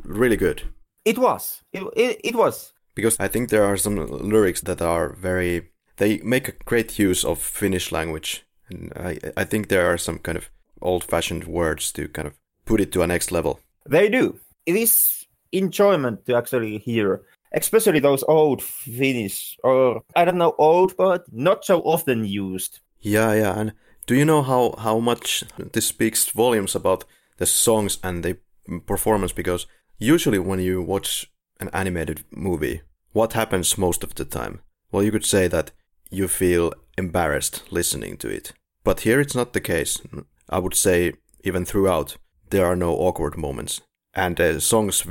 really 0.05 0.37
good. 0.37 0.63
It 1.05 1.19
was. 1.19 1.63
It, 1.73 1.85
it, 1.97 2.21
it 2.25 2.35
was. 2.35 2.73
Because 2.95 3.17
I 3.21 3.29
think 3.29 3.51
there 3.51 3.65
are 3.65 3.77
some 3.77 3.97
lyrics 3.97 4.63
that 4.63 4.81
are 4.81 5.13
very. 5.13 5.71
They 5.97 6.19
make 6.19 6.49
a 6.49 6.65
great 6.65 6.99
use 6.99 7.25
of 7.25 7.39
Finnish 7.39 7.93
language. 7.93 8.45
And 8.69 8.93
I, 8.97 9.19
I 9.37 9.45
think 9.45 9.69
there 9.69 9.87
are 9.93 9.99
some 9.99 10.19
kind 10.19 10.37
of 10.37 10.51
old 10.83 11.05
fashioned 11.05 11.45
words 11.45 11.93
to 11.93 12.09
kind 12.09 12.29
of 12.29 12.35
put 12.65 12.81
it 12.81 12.93
to 12.93 13.03
a 13.03 13.07
next 13.07 13.33
level. 13.33 13.61
They 13.89 14.09
do. 14.09 14.39
It 14.67 14.77
is 14.77 15.27
enjoyment 15.53 16.27
to 16.27 16.37
actually 16.37 16.79
hear, 16.79 17.23
especially 17.53 18.01
those 18.01 18.25
old 18.25 18.63
Finnish, 18.63 19.57
or 19.63 20.03
I 20.15 20.25
don't 20.25 20.39
know, 20.39 20.55
old, 20.59 20.97
but 20.97 21.25
not 21.33 21.65
so 21.65 21.81
often 21.83 22.25
used. 22.25 22.81
Yeah, 23.01 23.33
yeah. 23.35 23.59
And 23.59 23.73
do 24.07 24.15
you 24.15 24.25
know 24.25 24.43
how, 24.43 24.75
how 24.79 24.99
much 24.99 25.45
this 25.73 25.87
speaks 25.87 26.29
volumes 26.29 26.75
about 26.75 27.05
the 27.39 27.47
songs 27.47 27.99
and 28.03 28.25
the 28.25 28.39
performance? 28.87 29.33
Because 29.33 29.67
usually 29.99 30.39
when 30.39 30.59
you 30.59 30.83
watch 30.83 31.31
an 31.61 31.71
animated 31.73 32.25
movie, 32.31 32.83
what 33.13 33.33
happens 33.33 33.79
most 33.79 34.05
of 34.05 34.15
the 34.15 34.25
time? 34.25 34.61
Well, 34.91 35.03
you 35.03 35.13
could 35.13 35.25
say 35.25 35.49
that 35.49 35.71
you 36.11 36.29
feel 36.29 36.73
embarrassed 36.99 37.63
listening 37.71 38.17
to 38.19 38.29
it. 38.29 38.53
But 38.85 39.01
here 39.01 39.21
it's 39.21 39.35
not 39.35 39.53
the 39.53 39.61
case. 39.61 40.01
I 40.49 40.59
would 40.59 40.75
say, 40.75 41.15
even 41.45 41.65
throughout, 41.65 42.17
there 42.51 42.67
are 42.67 42.77
no 42.77 42.95
awkward 42.95 43.37
moments. 43.37 43.81
And 44.15 44.37
the 44.37 44.61
songs 44.61 45.05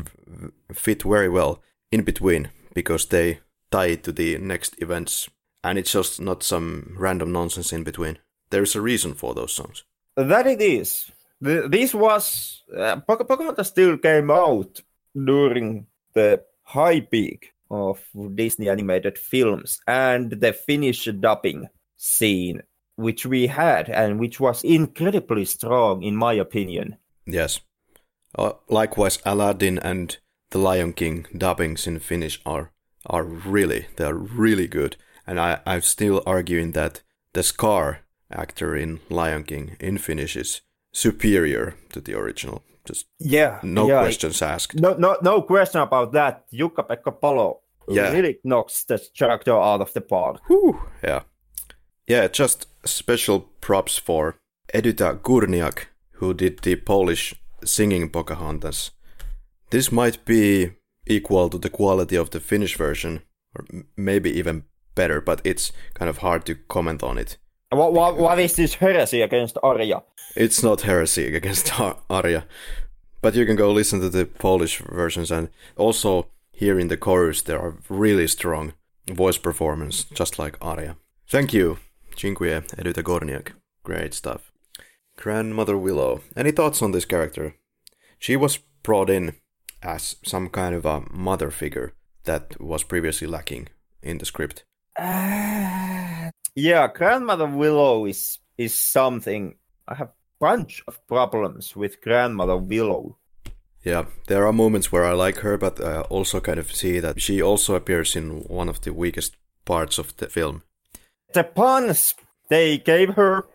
fit 0.73 1.03
very 1.03 1.29
well 1.29 1.61
in 1.91 2.03
between 2.03 2.49
because 2.73 3.05
they 3.05 3.39
tie 3.71 3.87
it 3.87 4.03
to 4.03 4.11
the 4.11 4.37
next 4.37 4.81
events. 4.81 5.29
And 5.63 5.77
it's 5.77 5.91
just 5.91 6.21
not 6.21 6.43
some 6.43 6.95
random 6.97 7.31
nonsense 7.31 7.73
in 7.73 7.83
between. 7.83 8.19
There's 8.49 8.75
a 8.75 8.81
reason 8.81 9.13
for 9.13 9.33
those 9.33 9.53
songs. 9.53 9.83
That 10.15 10.47
it 10.47 10.61
is. 10.61 11.11
This 11.41 11.93
was. 11.93 12.63
Uh, 12.75 12.97
Pocahontas 13.01 13.67
still 13.67 13.97
came 13.97 14.31
out 14.31 14.81
during 15.13 15.87
the 16.13 16.43
high 16.63 17.01
peak 17.01 17.53
of 17.69 17.99
Disney 18.35 18.69
animated 18.69 19.17
films 19.17 19.79
and 19.87 20.31
the 20.31 20.53
Finnish 20.53 21.05
dubbing 21.19 21.67
scene, 21.97 22.61
which 22.95 23.25
we 23.25 23.47
had 23.47 23.89
and 23.89 24.19
which 24.19 24.39
was 24.39 24.63
incredibly 24.63 25.45
strong, 25.45 26.03
in 26.03 26.15
my 26.15 26.33
opinion. 26.33 26.97
Yes. 27.25 27.59
Uh, 28.37 28.53
likewise, 28.69 29.19
Aladdin 29.25 29.79
and 29.79 30.17
The 30.51 30.59
Lion 30.59 30.93
King 30.93 31.25
dubbings 31.35 31.87
in 31.87 31.99
Finnish 31.99 32.41
are 32.45 32.71
are 33.07 33.23
really 33.23 33.87
they 33.95 34.05
are 34.05 34.15
really 34.15 34.67
good, 34.67 34.97
and 35.27 35.39
I 35.39 35.59
I'm 35.65 35.81
still 35.81 36.21
arguing 36.25 36.71
that 36.71 37.01
the 37.33 37.43
Scar 37.43 38.01
actor 38.31 38.75
in 38.75 38.99
Lion 39.09 39.43
King 39.43 39.77
in 39.79 39.97
Finnish 39.97 40.35
is 40.35 40.61
superior 40.91 41.75
to 41.91 42.01
the 42.01 42.13
original. 42.13 42.63
Just 42.85 43.07
yeah, 43.19 43.59
no 43.63 43.87
yeah. 43.87 44.01
questions 44.01 44.41
asked. 44.41 44.75
No, 44.79 44.93
no, 44.93 45.17
no 45.21 45.41
question 45.41 45.81
about 45.81 46.11
that. 46.13 46.45
Jukka-Pekka 46.53 47.19
Palo 47.19 47.61
Yeah. 47.87 48.11
really 48.11 48.39
knocks 48.43 48.83
the 48.85 48.99
character 49.17 49.53
out 49.53 49.81
of 49.81 49.93
the 49.93 50.01
park. 50.01 50.41
Whew, 50.47 50.79
yeah. 51.03 51.21
Yeah, 52.07 52.27
just 52.27 52.67
special 52.85 53.39
props 53.61 53.97
for 53.97 54.35
Edyta 54.73 55.19
Górniak, 55.21 55.87
who 56.19 56.33
did 56.33 56.59
the 56.59 56.75
Polish 56.75 57.35
singing 57.63 58.09
Pocahontas. 58.09 58.91
This 59.69 59.91
might 59.91 60.25
be 60.25 60.71
equal 61.07 61.49
to 61.49 61.57
the 61.57 61.69
quality 61.69 62.15
of 62.17 62.29
the 62.29 62.39
Finnish 62.39 62.77
version, 62.77 63.21
or 63.55 63.65
maybe 63.95 64.29
even 64.39 64.63
better, 64.95 65.21
but 65.21 65.41
it's 65.43 65.71
kind 65.93 66.09
of 66.09 66.17
hard 66.19 66.45
to 66.45 66.55
comment 66.67 67.03
on 67.03 67.17
it. 67.17 67.37
What, 67.75 67.93
what, 67.93 68.17
what 68.17 68.39
is 68.39 68.55
this 68.55 68.75
heresy 68.75 69.21
against 69.21 69.55
Arja? 69.55 70.03
It's 70.35 70.63
not 70.63 70.81
heresy 70.81 71.35
against 71.35 71.79
Ar- 71.79 71.97
Arja, 72.09 72.43
but 73.21 73.35
you 73.35 73.45
can 73.45 73.57
go 73.57 73.71
listen 73.71 73.99
to 73.99 74.09
the 74.09 74.25
Polish 74.25 74.79
versions, 74.79 75.29
and 75.29 75.49
also 75.75 76.27
here 76.51 76.79
in 76.79 76.87
the 76.87 76.97
chorus 76.97 77.41
there 77.41 77.59
are 77.59 77.77
really 77.89 78.27
strong 78.27 78.73
voice 79.11 79.37
performance, 79.37 80.05
just 80.05 80.39
like 80.39 80.57
Arja. 80.59 80.95
Thank 81.27 81.53
you, 81.53 81.79
Cinque 82.15 82.39
Edyta 82.39 83.03
Górniak. 83.03 83.51
Great 83.83 84.13
stuff. 84.13 84.51
Grandmother 85.17 85.77
Willow. 85.77 86.21
Any 86.35 86.51
thoughts 86.51 86.81
on 86.81 86.91
this 86.91 87.05
character? 87.05 87.55
She 88.19 88.37
was 88.37 88.59
brought 88.83 89.09
in 89.09 89.35
as 89.83 90.15
some 90.23 90.49
kind 90.49 90.73
of 90.73 90.85
a 90.85 91.03
mother 91.11 91.51
figure 91.51 91.93
that 92.23 92.59
was 92.61 92.83
previously 92.83 93.27
lacking 93.27 93.67
in 94.01 94.17
the 94.17 94.25
script. 94.25 94.63
Uh, 94.97 96.04
yeah, 96.55 96.87
Grandmother 96.87 97.47
Willow 97.47 98.05
is 98.05 98.39
is 98.57 98.73
something. 98.73 99.55
I 99.87 99.95
have 99.95 100.11
bunch 100.39 100.83
of 100.87 101.05
problems 101.07 101.75
with 101.75 102.01
Grandmother 102.01 102.57
Willow. 102.57 103.17
Yeah, 103.83 104.05
there 104.27 104.47
are 104.47 104.53
moments 104.53 104.91
where 104.91 105.05
I 105.05 105.13
like 105.13 105.37
her, 105.39 105.57
but 105.57 105.79
I 105.79 106.01
also 106.01 106.39
kind 106.39 106.57
of 106.57 106.71
see 106.71 106.99
that 106.99 107.21
she 107.21 107.41
also 107.41 107.75
appears 107.75 108.15
in 108.15 108.41
one 108.47 108.69
of 108.69 108.81
the 108.81 108.93
weakest 108.93 109.35
parts 109.63 109.99
of 109.99 110.15
the 110.17 110.27
film. 110.27 110.63
The 111.33 111.43
puns 111.43 112.15
they 112.49 112.79
gave 112.79 113.13
her, 113.13 113.45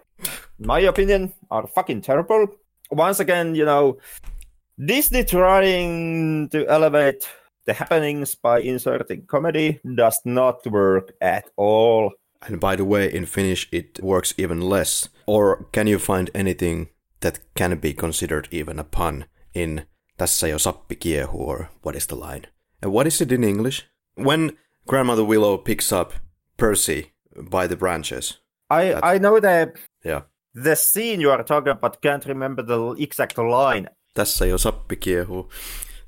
in 0.59 0.66
my 0.66 0.80
opinion, 0.80 1.32
are 1.51 1.66
fucking 1.66 2.03
terrible. 2.03 2.46
Once 2.90 3.18
again, 3.18 3.55
you 3.55 3.64
know, 3.64 3.98
Disney 4.78 5.24
trying 5.24 6.48
to 6.51 6.66
elevate 6.68 7.28
the 7.66 7.72
happenings 7.72 8.34
by 8.34 8.61
inserting 8.61 9.26
comedy 9.26 9.80
does 9.94 10.20
not 10.24 10.66
work 10.66 11.12
at 11.20 11.51
all. 11.57 12.12
And 12.49 12.61
by 12.61 12.76
the 12.76 12.84
way, 12.84 13.07
in 13.12 13.26
Finnish 13.26 13.68
it 13.72 14.01
works 14.03 14.34
even 14.38 14.61
less. 14.61 15.09
Or 15.26 15.68
can 15.72 15.86
you 15.86 15.99
find 15.99 16.30
anything 16.34 16.88
that 17.20 17.41
can 17.55 17.78
be 17.78 17.93
considered 17.93 18.49
even 18.51 18.78
a 18.78 18.84
pun 18.84 19.24
in 19.55 19.82
Tässä 20.18 20.49
jo 20.49 20.59
sappi 20.59 20.97
kiehuu, 20.97 21.41
or 21.49 21.64
what 21.82 21.97
is 21.97 22.07
the 22.07 22.16
line? 22.16 22.43
And 22.82 22.93
what 22.93 23.07
is 23.07 23.20
it 23.20 23.32
in 23.32 23.45
English? 23.45 23.86
When 24.18 24.53
Grandmother 24.86 25.24
Willow 25.24 25.57
picks 25.59 25.93
up 25.93 26.12
Percy 26.57 27.12
by 27.51 27.66
the 27.68 27.76
branches. 27.76 28.38
I 28.70 28.84
That- 28.93 29.14
I 29.14 29.18
know 29.18 29.41
the 29.41 29.72
Yeah. 30.05 30.22
the 30.55 30.74
scene 30.76 31.22
you 31.22 31.30
are 31.30 31.43
talking 31.45 31.72
about. 31.72 32.01
Can't 32.03 32.26
remember 32.26 32.62
the 32.66 33.03
exact 33.03 33.38
line. 33.38 33.88
Tässä 34.14 34.47
jo 34.47 34.57
sappi 34.59 34.97
kiehuu. 34.97 35.49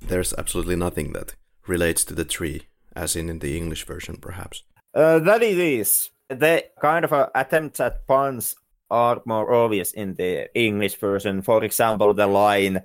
There's 0.09 0.35
absolutely 0.39 0.76
nothing 0.76 1.12
that 1.12 1.35
relates 1.68 2.05
to 2.05 2.14
the 2.14 2.24
tree, 2.24 2.61
as 2.97 3.16
in 3.16 3.30
in 3.30 3.39
the 3.39 3.57
English 3.57 3.87
version, 3.87 4.16
perhaps. 4.20 4.64
Uh, 4.95 5.24
that 5.24 5.43
it 5.43 5.59
is. 5.59 6.11
The 6.35 6.64
kind 6.80 7.05
of 7.05 7.12
uh, 7.12 7.28
attempts 7.35 7.80
at 7.80 8.07
puns 8.07 8.57
are 8.91 9.22
more 9.24 9.53
obvious 9.53 9.93
in 9.93 10.14
the 10.14 10.49
English 10.55 10.97
version. 10.97 11.43
For 11.43 11.64
example, 11.64 12.14
the 12.14 12.26
line 12.26 12.83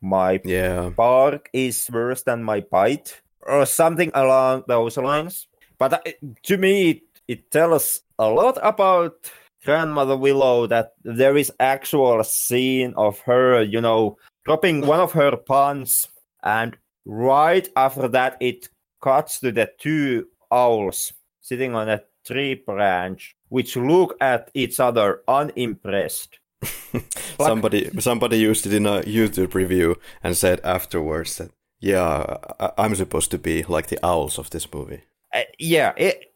"My 0.00 0.40
Yeah. 0.44 0.90
bark 0.90 1.50
is 1.52 1.90
worse 1.92 2.22
than 2.22 2.44
my 2.44 2.60
bite," 2.60 3.20
or 3.42 3.66
something 3.66 4.10
along 4.14 4.64
those 4.68 4.96
lines. 4.96 5.48
But 5.78 5.92
uh, 5.92 6.12
to 6.44 6.56
me, 6.56 6.90
it, 6.90 7.02
it 7.28 7.50
tells 7.50 8.02
a 8.18 8.28
lot 8.28 8.58
about 8.62 9.30
Grandmother 9.64 10.16
Willow 10.16 10.66
that 10.66 10.92
there 11.02 11.36
is 11.36 11.50
actual 11.58 12.22
scene 12.22 12.92
of 12.96 13.18
her, 13.20 13.62
you 13.62 13.80
know, 13.80 14.16
dropping 14.44 14.86
one 14.86 15.00
of 15.00 15.12
her 15.12 15.36
puns, 15.36 16.08
and 16.42 16.76
right 17.06 17.68
after 17.76 18.08
that, 18.08 18.36
it 18.40 18.68
cuts 19.02 19.40
to 19.40 19.52
the 19.52 19.68
two 19.78 20.28
owls 20.52 21.12
sitting 21.40 21.74
on 21.74 21.88
a 21.88 22.00
tree 22.24 22.54
branch, 22.54 23.36
which 23.48 23.76
look 23.76 24.16
at 24.20 24.50
each 24.54 24.80
other 24.80 25.22
unimpressed. 25.28 26.38
somebody 27.38 27.90
somebody 28.00 28.38
used 28.38 28.66
it 28.66 28.72
in 28.72 28.86
a 28.86 29.02
YouTube 29.02 29.52
review 29.54 29.96
and 30.22 30.34
said 30.34 30.60
afterwards 30.64 31.36
that 31.36 31.50
yeah, 31.84 32.38
I, 32.58 32.72
I'm 32.78 32.94
supposed 32.94 33.30
to 33.32 33.38
be 33.38 33.62
like 33.64 33.88
the 33.88 33.98
owls 34.02 34.38
of 34.38 34.48
this 34.48 34.72
movie. 34.72 35.02
Uh, 35.32 35.42
yeah, 35.58 35.92
it, 35.98 36.32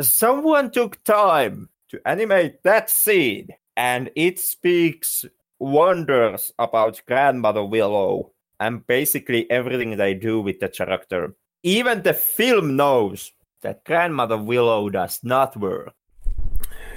someone 0.00 0.70
took 0.70 1.02
time 1.02 1.70
to 1.88 2.00
animate 2.06 2.62
that 2.62 2.88
scene, 2.88 3.48
and 3.76 4.10
it 4.14 4.38
speaks 4.38 5.24
wonders 5.58 6.52
about 6.56 7.02
Grandmother 7.06 7.64
Willow 7.64 8.30
and 8.60 8.86
basically 8.86 9.50
everything 9.50 9.96
they 9.96 10.14
do 10.14 10.40
with 10.40 10.60
the 10.60 10.68
character. 10.68 11.34
Even 11.64 12.02
the 12.02 12.14
film 12.14 12.76
knows 12.76 13.32
that 13.62 13.84
Grandmother 13.84 14.38
Willow 14.38 14.88
does 14.88 15.20
not 15.22 15.56
work. 15.56 15.92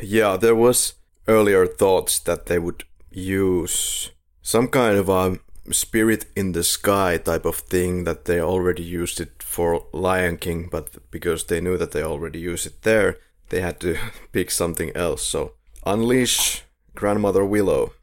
Yeah, 0.01 0.37
there 0.37 0.55
was 0.55 0.93
earlier 1.27 1.65
thoughts 1.65 2.19
that 2.19 2.45
they 2.47 2.59
would 2.59 2.83
use 3.11 4.11
some 4.41 4.67
kind 4.67 4.97
of 4.97 5.09
a 5.09 5.39
spirit 5.71 6.25
in 6.35 6.51
the 6.51 6.63
sky 6.63 7.17
type 7.17 7.45
of 7.45 7.55
thing 7.55 8.03
that 8.03 8.25
they 8.25 8.41
already 8.41 8.83
used 8.83 9.21
it 9.21 9.41
for 9.41 9.85
Lion 9.93 10.37
King, 10.37 10.67
but 10.69 10.97
because 11.09 11.45
they 11.45 11.61
knew 11.61 11.77
that 11.77 11.91
they 11.91 12.03
already 12.03 12.39
used 12.39 12.65
it 12.65 12.81
there, 12.81 13.17
they 13.49 13.61
had 13.61 13.79
to 13.79 13.97
pick 14.31 14.51
something 14.51 14.91
else. 14.95 15.23
So 15.23 15.53
unleash 15.85 16.63
Grandmother 16.95 17.45
Willow. 17.45 17.93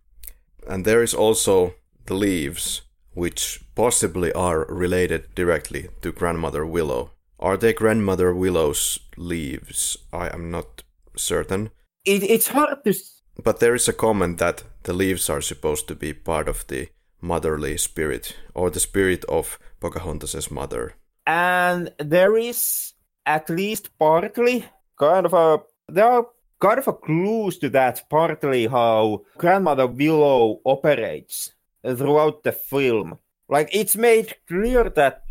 And 0.67 0.85
there 0.85 1.03
is 1.03 1.15
also 1.15 1.75
the 2.07 2.15
leaves, 2.15 2.83
which 3.13 3.61
possibly 3.75 4.33
are 4.33 4.65
related 4.67 5.35
directly 5.35 5.89
to 6.03 6.13
Grandmother 6.13 6.65
Willow. 6.65 7.11
Are 7.41 7.57
they 7.57 7.73
Grandmother 7.73 8.35
Willow's 8.35 8.99
leaves? 9.17 9.97
I 10.13 10.29
am 10.29 10.51
not 10.51 10.83
certain. 11.17 11.71
It, 12.05 12.23
it's 12.23 12.49
hard 12.49 12.85
to. 12.85 12.95
But 13.43 13.61
there 13.61 13.75
is 13.75 13.89
a 13.89 13.95
comment 13.95 14.39
that 14.39 14.63
the 14.83 14.93
leaves 14.93 15.31
are 15.31 15.41
supposed 15.41 15.89
to 15.89 15.95
be 15.95 16.13
part 16.13 16.49
of 16.49 16.67
the 16.67 16.89
motherly 17.23 17.79
spirit 17.79 18.37
or 18.55 18.69
the 18.69 18.81
spirit 18.81 19.25
of 19.25 19.59
Pocahontas's 19.81 20.51
mother. 20.51 20.95
And 21.27 21.91
there 21.99 22.37
is 22.37 22.93
at 23.25 23.49
least 23.49 23.97
partly 23.99 24.67
kind 24.99 25.25
of 25.25 25.33
a 25.33 25.61
there 25.89 26.07
are 26.07 26.27
kind 26.61 26.79
of 26.79 26.89
a 26.89 26.93
clues 26.93 27.59
to 27.59 27.71
that 27.71 28.03
partly 28.11 28.67
how 28.67 29.23
grandmother 29.39 29.87
Willow 29.87 30.61
operates 30.65 31.53
throughout 31.83 32.43
the 32.43 32.53
film. 32.53 33.19
Like 33.49 33.71
it's 33.73 33.97
made 33.97 34.37
clear 34.47 34.91
that 34.91 35.23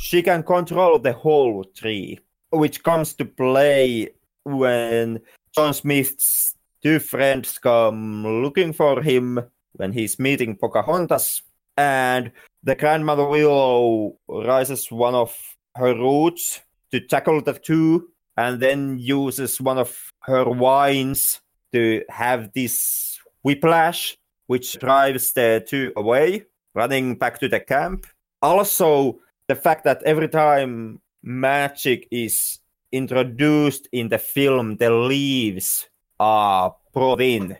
she 0.00 0.22
can 0.22 0.42
control 0.42 0.98
the 0.98 1.12
whole 1.12 1.62
tree, 1.62 2.18
which 2.48 2.82
comes 2.82 3.12
to 3.12 3.24
play 3.26 4.08
when 4.44 5.20
John 5.54 5.74
Smith's 5.74 6.56
two 6.82 6.98
friends 6.98 7.58
come 7.58 8.42
looking 8.42 8.72
for 8.72 9.02
him 9.02 9.38
when 9.74 9.92
he's 9.92 10.18
meeting 10.18 10.56
Pocahontas, 10.56 11.42
and 11.76 12.32
the 12.62 12.74
grandmother 12.76 13.26
Willow 13.26 14.16
raises 14.26 14.90
one 14.90 15.14
of 15.14 15.36
her 15.76 15.94
roots 15.94 16.62
to 16.92 17.00
tackle 17.00 17.42
the 17.42 17.52
two, 17.52 18.08
and 18.38 18.58
then 18.58 18.98
uses 18.98 19.60
one 19.60 19.76
of 19.76 20.12
her 20.20 20.44
vines 20.54 21.42
to 21.74 22.02
have 22.08 22.54
this 22.54 23.20
whiplash, 23.42 24.16
which 24.46 24.78
drives 24.78 25.32
the 25.32 25.62
two 25.68 25.92
away, 25.94 26.46
running 26.74 27.16
back 27.16 27.38
to 27.40 27.48
the 27.48 27.60
camp. 27.60 28.06
Also, 28.40 29.20
the 29.50 29.60
fact 29.66 29.84
that 29.84 30.02
every 30.04 30.28
time 30.28 31.00
magic 31.22 32.08
is 32.10 32.60
introduced 32.92 33.88
in 33.92 34.08
the 34.08 34.18
film, 34.18 34.76
the 34.76 34.90
leaves 34.90 35.88
are 36.18 36.74
brought 36.94 37.20
in 37.20 37.56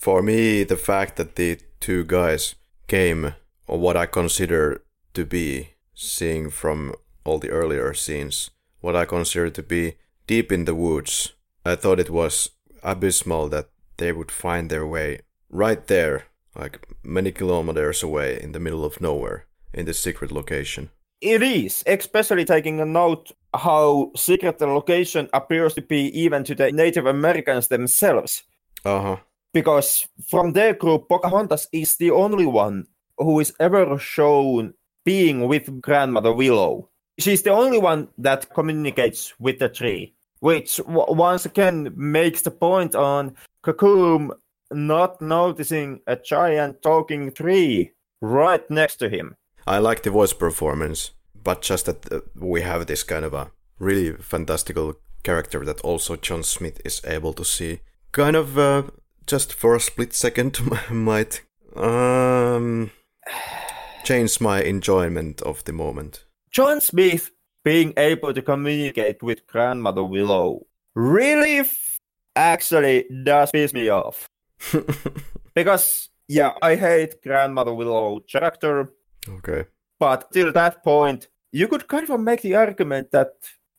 for 0.00 0.22
me, 0.22 0.64
the 0.64 0.78
fact 0.78 1.16
that 1.16 1.36
the 1.36 1.58
two 1.78 2.04
guys 2.04 2.54
came, 2.88 3.34
or 3.66 3.78
what 3.78 3.98
I 3.98 4.06
consider 4.06 4.82
to 5.12 5.26
be, 5.26 5.74
seeing 5.94 6.48
from 6.48 6.94
all 7.22 7.38
the 7.38 7.50
earlier 7.50 7.92
scenes, 7.92 8.50
what 8.80 8.96
I 8.96 9.04
consider 9.04 9.50
to 9.50 9.62
be 9.62 9.98
deep 10.26 10.50
in 10.50 10.64
the 10.64 10.74
woods, 10.74 11.34
I 11.66 11.74
thought 11.76 12.00
it 12.00 12.08
was 12.08 12.48
abysmal 12.82 13.50
that 13.50 13.68
they 13.98 14.10
would 14.10 14.30
find 14.30 14.70
their 14.70 14.86
way 14.86 15.20
right 15.50 15.86
there, 15.86 16.24
like 16.56 16.88
many 17.02 17.30
kilometers 17.30 18.02
away 18.02 18.40
in 18.42 18.52
the 18.52 18.60
middle 18.60 18.86
of 18.86 19.02
nowhere, 19.02 19.44
in 19.74 19.84
this 19.84 20.00
secret 20.00 20.32
location. 20.32 20.88
It 21.20 21.42
is, 21.42 21.82
especially 21.86 22.44
taking 22.44 22.80
a 22.80 22.86
note 22.86 23.32
how 23.54 24.12
secret 24.16 24.58
the 24.58 24.66
location 24.66 25.28
appears 25.32 25.74
to 25.74 25.82
be 25.82 26.06
even 26.18 26.44
to 26.44 26.54
the 26.54 26.72
Native 26.72 27.06
Americans 27.06 27.68
themselves. 27.68 28.42
Uh 28.84 29.00
huh 29.02 29.16
because 29.52 30.06
from 30.28 30.52
their 30.52 30.74
group, 30.74 31.08
Pocahontas 31.08 31.68
is 31.72 31.96
the 31.96 32.10
only 32.10 32.46
one 32.46 32.86
who 33.18 33.40
is 33.40 33.52
ever 33.60 33.98
shown 33.98 34.74
being 35.04 35.48
with 35.48 35.80
Grandmother 35.80 36.32
Willow. 36.32 36.88
She's 37.18 37.42
the 37.42 37.50
only 37.50 37.78
one 37.78 38.08
that 38.18 38.52
communicates 38.54 39.34
with 39.38 39.58
the 39.58 39.68
tree, 39.68 40.14
which 40.40 40.78
w- 40.78 41.04
once 41.08 41.44
again 41.44 41.92
makes 41.96 42.42
the 42.42 42.50
point 42.50 42.94
on 42.94 43.34
Kocoum 43.62 44.30
not 44.70 45.20
noticing 45.20 46.00
a 46.06 46.16
giant 46.16 46.80
talking 46.82 47.32
tree 47.32 47.90
right 48.20 48.68
next 48.70 48.96
to 48.96 49.08
him. 49.08 49.36
I 49.70 49.78
like 49.78 50.02
the 50.02 50.10
voice 50.10 50.32
performance, 50.32 51.12
but 51.44 51.62
just 51.62 51.86
that 51.86 52.12
uh, 52.12 52.22
we 52.34 52.62
have 52.62 52.86
this 52.86 53.04
kind 53.04 53.24
of 53.24 53.32
a 53.32 53.52
really 53.78 54.14
fantastical 54.14 54.96
character 55.22 55.64
that 55.64 55.80
also 55.82 56.16
John 56.16 56.42
Smith 56.42 56.80
is 56.84 57.00
able 57.04 57.32
to 57.34 57.44
see. 57.44 57.78
Kind 58.10 58.34
of 58.34 58.58
uh, 58.58 58.82
just 59.28 59.54
for 59.54 59.76
a 59.76 59.80
split 59.80 60.12
second 60.12 60.58
might 60.90 61.42
um, 61.76 62.90
change 64.02 64.40
my 64.40 64.60
enjoyment 64.60 65.40
of 65.42 65.62
the 65.62 65.72
moment. 65.72 66.24
John 66.50 66.80
Smith 66.80 67.30
being 67.64 67.94
able 67.96 68.34
to 68.34 68.42
communicate 68.42 69.22
with 69.22 69.46
grandmother 69.46 70.02
Willow 70.02 70.66
really 70.96 71.58
f- 71.58 72.00
actually 72.34 73.04
does 73.22 73.52
piss 73.52 73.72
me 73.72 73.88
off. 73.88 74.28
because 75.54 76.08
yeah, 76.26 76.54
I 76.60 76.74
hate 76.74 77.22
grandmother 77.22 77.72
Willow 77.72 78.18
character. 78.20 78.92
Okay. 79.38 79.64
But 79.98 80.32
till 80.32 80.52
that 80.52 80.82
point, 80.82 81.28
you 81.52 81.68
could 81.68 81.88
kind 81.88 82.08
of 82.08 82.20
make 82.20 82.42
the 82.42 82.54
argument 82.54 83.10
that 83.12 83.32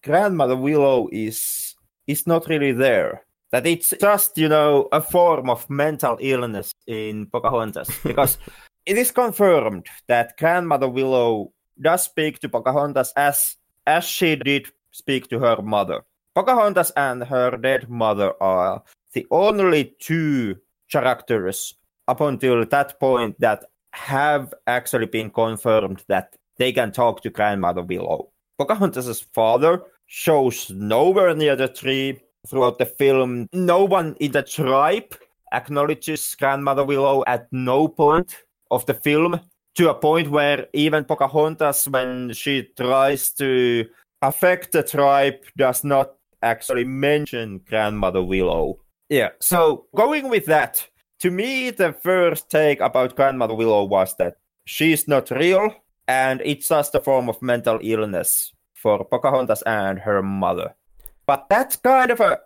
grandmother 0.04 0.56
Willow 0.56 1.08
is 1.12 1.76
is 2.08 2.28
not 2.28 2.48
really 2.48 2.72
there 2.72 3.24
that 3.52 3.68
it's 3.68 3.94
just 4.00 4.38
you 4.38 4.50
know 4.50 4.88
a 4.92 5.02
form 5.02 5.50
of 5.50 5.70
mental 5.70 6.18
illness 6.20 6.74
in 6.88 7.28
Pocahontas 7.28 7.90
because 8.04 8.38
it 8.86 8.98
is 8.98 9.12
confirmed 9.12 9.86
that 10.08 10.38
grandmother 10.38 10.90
Willow 10.90 11.52
does 11.80 12.04
speak 12.04 12.40
to 12.40 12.50
Pocahontas 12.50 13.14
as 13.16 13.56
as 13.86 14.04
she 14.04 14.36
did 14.36 14.68
speak 14.92 15.28
to 15.30 15.40
her 15.40 15.62
mother. 15.62 16.02
Pocahontas 16.36 16.92
and 16.96 17.24
her 17.24 17.58
dead 17.58 17.90
mother 17.90 18.34
are 18.42 18.84
the 19.14 19.28
only 19.32 19.96
two 20.00 20.56
characters 20.90 21.76
up 22.08 22.22
until 22.22 22.66
that 22.66 23.00
point 23.00 23.40
that 23.40 23.66
have 23.94 24.54
actually 24.68 25.08
been 25.08 25.30
confirmed 25.30 26.04
that 26.08 26.36
they 26.58 26.72
can 26.72 26.92
talk 26.92 27.22
to 27.22 27.30
grandmother 27.30 27.82
Willow. 27.82 28.30
Pocahontas' 28.58 29.22
father 29.34 29.82
shows 30.08 30.70
nowhere 30.70 31.36
near 31.36 31.56
the 31.56 31.68
tree 31.68 32.20
throughout 32.48 32.78
the 32.78 32.86
film. 32.86 33.48
No 33.54 33.84
one 33.84 34.16
in 34.20 34.32
the 34.32 34.44
tribe 34.44 35.16
acknowledges 35.52 36.36
Grandmother 36.36 36.84
Willow 36.84 37.24
at 37.28 37.48
no 37.52 37.88
point 37.88 38.36
of 38.70 38.86
the 38.86 38.94
film, 38.94 39.40
to 39.76 39.90
a 39.90 39.94
point 39.94 40.30
where 40.30 40.68
even 40.74 41.06
Pocahontas, 41.06 41.88
when 41.88 42.34
she 42.34 42.70
tries 42.78 43.32
to 43.34 43.86
affect 44.22 44.72
the 44.72 44.84
tribe, 44.84 45.36
does 45.58 45.84
not 45.84 46.14
actually 46.42 46.84
mention 46.84 47.62
Grandmother 47.68 48.24
Willow. 48.24 48.80
Yeah, 49.10 49.30
so 49.40 49.86
going 49.96 50.30
with 50.30 50.46
that, 50.46 50.88
to 51.22 51.32
me, 51.32 51.70
the 51.70 51.94
first 51.94 52.50
take 52.50 52.82
about 52.82 53.16
Grandmother 53.16 53.54
Willow 53.54 53.86
was 53.86 54.16
that 54.18 54.38
she's 54.66 55.08
not 55.08 55.30
real 55.32 55.74
and 56.08 56.42
it's 56.44 56.68
just 56.68 56.96
a 56.96 57.00
form 57.00 57.30
of 57.30 57.42
mental 57.42 57.80
illness 57.82 58.52
for 58.74 59.06
Pocahontas 59.06 59.62
and 59.64 60.00
her 60.00 60.24
mother. 60.24 60.76
But 61.28 61.48
that 61.50 61.78
kind 61.84 62.12
of 62.12 62.20
a 62.20 62.40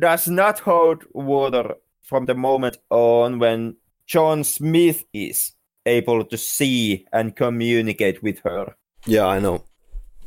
does 0.00 0.26
not 0.28 0.58
hold 0.60 1.04
water 1.12 1.76
from 2.02 2.26
the 2.26 2.34
moment 2.34 2.78
on 2.90 3.38
when 3.38 3.76
John 4.06 4.42
Smith 4.42 5.04
is 5.12 5.52
able 5.86 6.24
to 6.24 6.36
see 6.36 7.06
and 7.12 7.36
communicate 7.36 8.22
with 8.22 8.40
her. 8.40 8.74
Yeah, 9.06 9.26
I 9.26 9.38
know. 9.38 9.64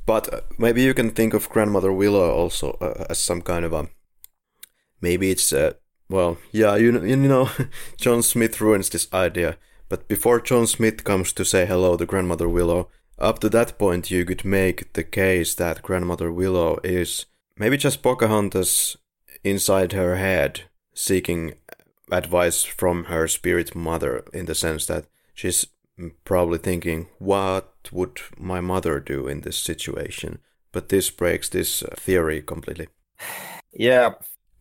But 0.05 0.33
uh, 0.33 0.41
maybe 0.57 0.83
you 0.83 0.93
can 0.93 1.11
think 1.11 1.33
of 1.33 1.49
Grandmother 1.49 1.91
Willow 1.91 2.31
also 2.31 2.77
uh, 2.79 3.05
as 3.09 3.19
some 3.19 3.41
kind 3.41 3.65
of 3.65 3.73
a. 3.73 3.89
Maybe 5.01 5.31
it's 5.31 5.51
uh, 5.51 5.73
well, 6.09 6.37
yeah, 6.51 6.75
you 6.75 7.03
you 7.05 7.15
know, 7.15 7.49
John 7.97 8.21
Smith 8.23 8.61
ruins 8.61 8.89
this 8.89 9.07
idea. 9.13 9.57
But 9.89 10.07
before 10.07 10.41
John 10.41 10.67
Smith 10.67 11.03
comes 11.03 11.31
to 11.33 11.45
say 11.45 11.65
hello 11.65 11.95
to 11.97 12.05
Grandmother 12.05 12.49
Willow, 12.49 12.89
up 13.17 13.39
to 13.39 13.49
that 13.49 13.79
point 13.79 14.11
you 14.11 14.25
could 14.25 14.43
make 14.45 14.93
the 14.93 15.03
case 15.03 15.55
that 15.55 15.81
Grandmother 15.81 16.31
Willow 16.31 16.79
is 16.83 17.25
maybe 17.57 17.77
just 17.77 18.03
Pocahontas 18.03 18.97
inside 19.43 19.93
her 19.93 20.17
head, 20.17 20.63
seeking 20.93 21.53
advice 22.11 22.63
from 22.63 23.05
her 23.05 23.27
spirit 23.27 23.75
mother 23.75 24.25
in 24.33 24.45
the 24.45 24.55
sense 24.55 24.85
that 24.85 25.05
she's 25.33 25.65
probably 26.23 26.57
thinking, 26.57 27.07
what 27.17 27.73
would 27.91 28.19
my 28.37 28.61
mother 28.61 28.99
do 28.99 29.27
in 29.27 29.41
this 29.41 29.57
situation? 29.57 30.39
But 30.71 30.89
this 30.89 31.09
breaks 31.09 31.49
this 31.49 31.83
uh, 31.83 31.93
theory 31.97 32.41
completely. 32.41 32.87
Yeah. 33.79 34.13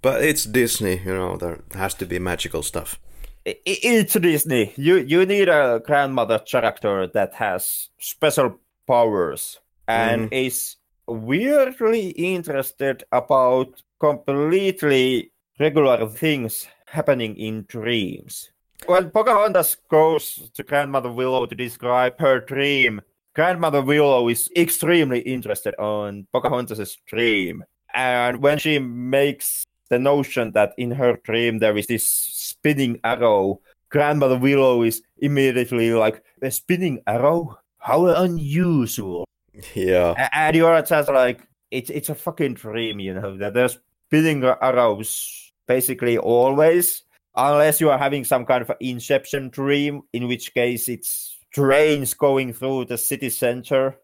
But 0.06 0.22
it's 0.22 0.44
Disney, 0.44 1.00
you 1.04 1.14
know, 1.14 1.36
there 1.36 1.58
has 1.74 1.92
to 1.94 2.06
be 2.06 2.20
magical 2.20 2.62
stuff. 2.62 3.00
It's 3.44 4.14
Disney. 4.14 4.72
You 4.76 4.98
you 4.98 5.26
need 5.26 5.48
a 5.48 5.82
grandmother 5.84 6.38
character 6.38 7.08
that 7.08 7.34
has 7.34 7.88
special 7.98 8.60
powers 8.86 9.58
and 9.88 10.30
mm. 10.30 10.46
is 10.46 10.76
weirdly 11.08 12.10
interested 12.10 13.02
about 13.10 13.82
completely 13.98 15.32
regular 15.58 16.06
things 16.06 16.68
happening 16.86 17.36
in 17.36 17.64
dreams. 17.66 18.52
When 18.86 19.10
Pocahontas 19.10 19.76
goes 19.90 20.52
to 20.54 20.62
Grandmother 20.62 21.10
Willow 21.10 21.46
to 21.46 21.56
describe 21.56 22.20
her 22.20 22.38
dream, 22.38 23.00
Grandmother 23.34 23.82
Willow 23.82 24.28
is 24.28 24.48
extremely 24.56 25.18
interested 25.18 25.74
on 25.80 26.28
Pocahontas' 26.32 26.96
dream. 27.08 27.64
And 27.92 28.40
when 28.40 28.58
she 28.58 28.78
makes 28.78 29.66
the 29.88 29.98
notion 29.98 30.52
that 30.52 30.74
in 30.76 30.90
her 30.90 31.18
dream 31.24 31.58
there 31.58 31.76
is 31.76 31.86
this 31.86 32.06
spinning 32.06 33.00
arrow, 33.04 33.60
Grandmother 33.88 34.38
Willow 34.38 34.82
is 34.82 35.02
immediately 35.18 35.92
like, 35.92 36.22
a 36.42 36.50
spinning 36.50 37.00
arrow? 37.06 37.58
How 37.78 38.06
unusual. 38.06 39.26
Yeah. 39.74 40.28
And 40.32 40.56
you're 40.56 40.82
just 40.82 41.08
like, 41.08 41.46
it's 41.70 41.90
it's 41.90 42.08
a 42.08 42.14
fucking 42.14 42.54
dream, 42.54 43.00
you 43.00 43.14
know, 43.14 43.36
that 43.38 43.54
there's 43.54 43.78
spinning 44.08 44.44
arrows 44.44 45.52
basically 45.66 46.18
always 46.18 47.02
unless 47.36 47.80
you 47.80 47.90
are 47.90 47.98
having 47.98 48.24
some 48.24 48.46
kind 48.46 48.62
of 48.62 48.72
inception 48.80 49.50
dream, 49.50 50.02
in 50.12 50.26
which 50.26 50.54
case 50.54 50.88
it's 50.88 51.38
trains 51.52 52.14
going 52.14 52.52
through 52.52 52.86
the 52.86 52.98
city 52.98 53.30
center. 53.30 53.96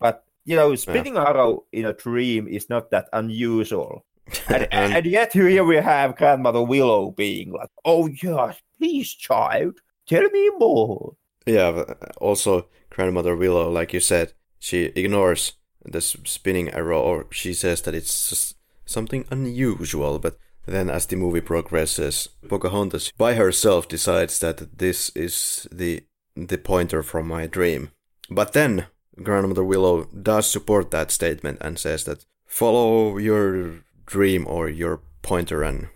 But 0.00 0.24
you 0.44 0.56
know, 0.56 0.74
spinning 0.76 1.16
yeah. 1.16 1.24
arrow 1.28 1.64
in 1.72 1.86
a 1.86 1.92
dream 1.92 2.46
is 2.46 2.70
not 2.70 2.90
that 2.90 3.08
unusual. 3.12 4.05
and, 4.48 4.66
and, 4.72 5.06
yet 5.06 5.32
here 5.32 5.64
we 5.64 5.76
have 5.76 6.16
grandmother 6.16 6.62
Willow 6.62 7.12
being 7.12 7.52
like, 7.52 7.70
"Oh 7.84 8.08
yes, 8.08 8.60
please, 8.78 9.14
child, 9.14 9.78
tell 10.08 10.28
me 10.30 10.50
more." 10.58 11.14
Yeah. 11.46 11.68
Uh, 11.68 11.94
also, 12.18 12.68
grandmother 12.90 13.36
Willow, 13.36 13.70
like 13.70 13.92
you 13.92 14.00
said, 14.00 14.32
she 14.58 14.86
ignores 14.96 15.52
the 15.84 16.00
spinning 16.00 16.70
arrow, 16.70 17.00
or 17.00 17.26
she 17.30 17.54
says 17.54 17.82
that 17.82 17.94
it's 17.94 18.54
something 18.84 19.24
unusual. 19.30 20.18
But 20.18 20.38
then, 20.66 20.90
as 20.90 21.06
the 21.06 21.16
movie 21.16 21.40
progresses, 21.40 22.28
Pocahontas 22.48 23.12
by 23.16 23.34
herself 23.34 23.86
decides 23.86 24.40
that 24.40 24.78
this 24.78 25.10
is 25.10 25.68
the 25.70 26.04
the 26.34 26.58
pointer 26.58 27.02
from 27.02 27.28
my 27.28 27.46
dream. 27.46 27.92
But 28.28 28.52
then 28.52 28.86
Grandmother 29.22 29.64
Willow 29.64 30.04
does 30.04 30.50
support 30.50 30.90
that 30.90 31.10
statement 31.10 31.58
and 31.60 31.78
says 31.78 32.04
that 32.04 32.26
follow 32.44 33.16
your 33.18 33.84
dream 34.06 34.46
or 34.48 34.68
your 34.68 35.00
pointer 35.22 35.62
and 35.62 35.88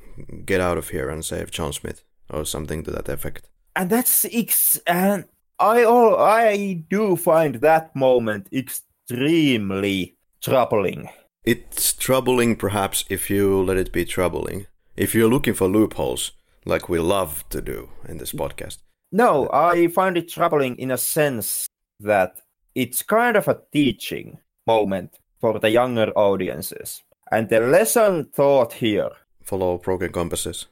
get 0.44 0.61
out 0.61 0.78
of 0.78 0.90
here 0.90 1.08
and 1.08 1.24
save 1.24 1.50
John 1.50 1.72
Smith 1.72 2.02
or 2.28 2.44
something 2.44 2.82
to 2.84 2.90
that 2.90 3.08
effect. 3.08 3.48
And 3.74 3.88
that's 3.90 4.26
ex- 4.32 4.80
and 4.86 5.24
I 5.58 5.84
all 5.84 6.16
I 6.16 6.84
do 6.88 7.16
find 7.16 7.56
that 7.56 7.94
moment 7.94 8.48
extremely 8.52 10.16
troubling 10.42 11.08
it's 11.44 11.94
troubling, 11.94 12.54
perhaps, 12.56 13.04
if 13.08 13.30
you 13.30 13.62
let 13.62 13.78
it 13.78 13.92
be 13.92 14.04
troubling. 14.04 14.66
If 14.94 15.14
you're 15.14 15.30
looking 15.30 15.54
for 15.54 15.68
loopholes, 15.68 16.32
like 16.66 16.88
we 16.88 16.98
love 16.98 17.48
to 17.48 17.62
do 17.62 17.88
in 18.06 18.18
this 18.18 18.32
podcast. 18.32 18.78
No, 19.11 19.48
I 19.50 19.88
find 19.88 20.18
it 20.18 20.28
troubling 20.28 20.76
in 20.76 20.90
a 20.90 20.98
sense 20.98 21.66
that 21.98 22.42
it's 22.74 23.02
kind 23.02 23.36
of 23.36 23.48
a 23.48 23.62
teaching 23.72 24.38
moment 24.66 25.16
for 25.40 25.58
the 25.58 25.70
younger 25.70 26.11
audiences. 26.11 27.02
And 27.30 27.48
the 27.48 27.60
lesson 27.60 28.30
taught 28.34 28.72
here 28.72 29.10
follow 29.42 29.78
broken 29.78 30.12
compasses. 30.12 30.66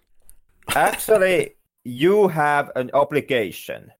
Actually, 0.74 1.56
you 1.84 2.28
have 2.28 2.70
an 2.74 2.90
obligation 2.92 3.92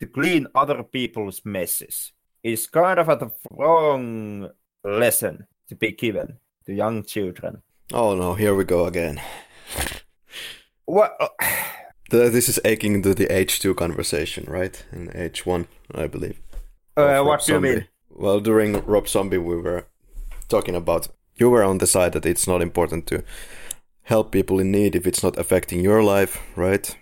to 0.00 0.06
clean 0.06 0.46
other 0.54 0.82
people's 0.82 1.42
messes. 1.44 2.12
It's 2.42 2.66
kind 2.66 2.98
of 2.98 3.08
a 3.08 3.30
wrong 3.50 4.50
lesson 4.84 5.46
to 5.68 5.74
be 5.74 5.92
given 5.92 6.38
to 6.64 6.72
young 6.72 7.02
children. 7.02 7.62
Oh 7.92 8.14
no, 8.14 8.34
here 8.34 8.54
we 8.54 8.64
go 8.64 8.86
again. 8.86 9.20
What? 10.84 11.18
The, 12.10 12.30
this 12.30 12.48
is 12.48 12.60
aching 12.64 13.02
to 13.02 13.14
the 13.14 13.26
H2 13.26 13.74
conversation, 13.74 14.44
right? 14.46 14.84
In 14.92 15.08
H1, 15.08 15.66
I 15.92 16.06
believe. 16.06 16.38
Uh, 16.96 17.20
what 17.24 17.44
do 17.44 17.54
you 17.54 17.60
mean? 17.60 17.88
Well, 18.10 18.38
during 18.38 18.80
Rob 18.86 19.08
Zombie, 19.08 19.38
we 19.38 19.56
were 19.56 19.86
talking 20.48 20.76
about 20.76 21.08
you 21.36 21.50
were 21.50 21.62
on 21.62 21.78
the 21.78 21.86
side 21.86 22.12
that 22.12 22.26
it's 22.26 22.46
not 22.46 22.62
important 22.62 23.06
to 23.08 23.22
help 24.02 24.32
people 24.32 24.60
in 24.60 24.70
need 24.70 24.94
if 24.94 25.06
it's 25.06 25.22
not 25.22 25.38
affecting 25.38 25.80
your 25.80 26.02
life, 26.02 26.40
right? 26.56 26.96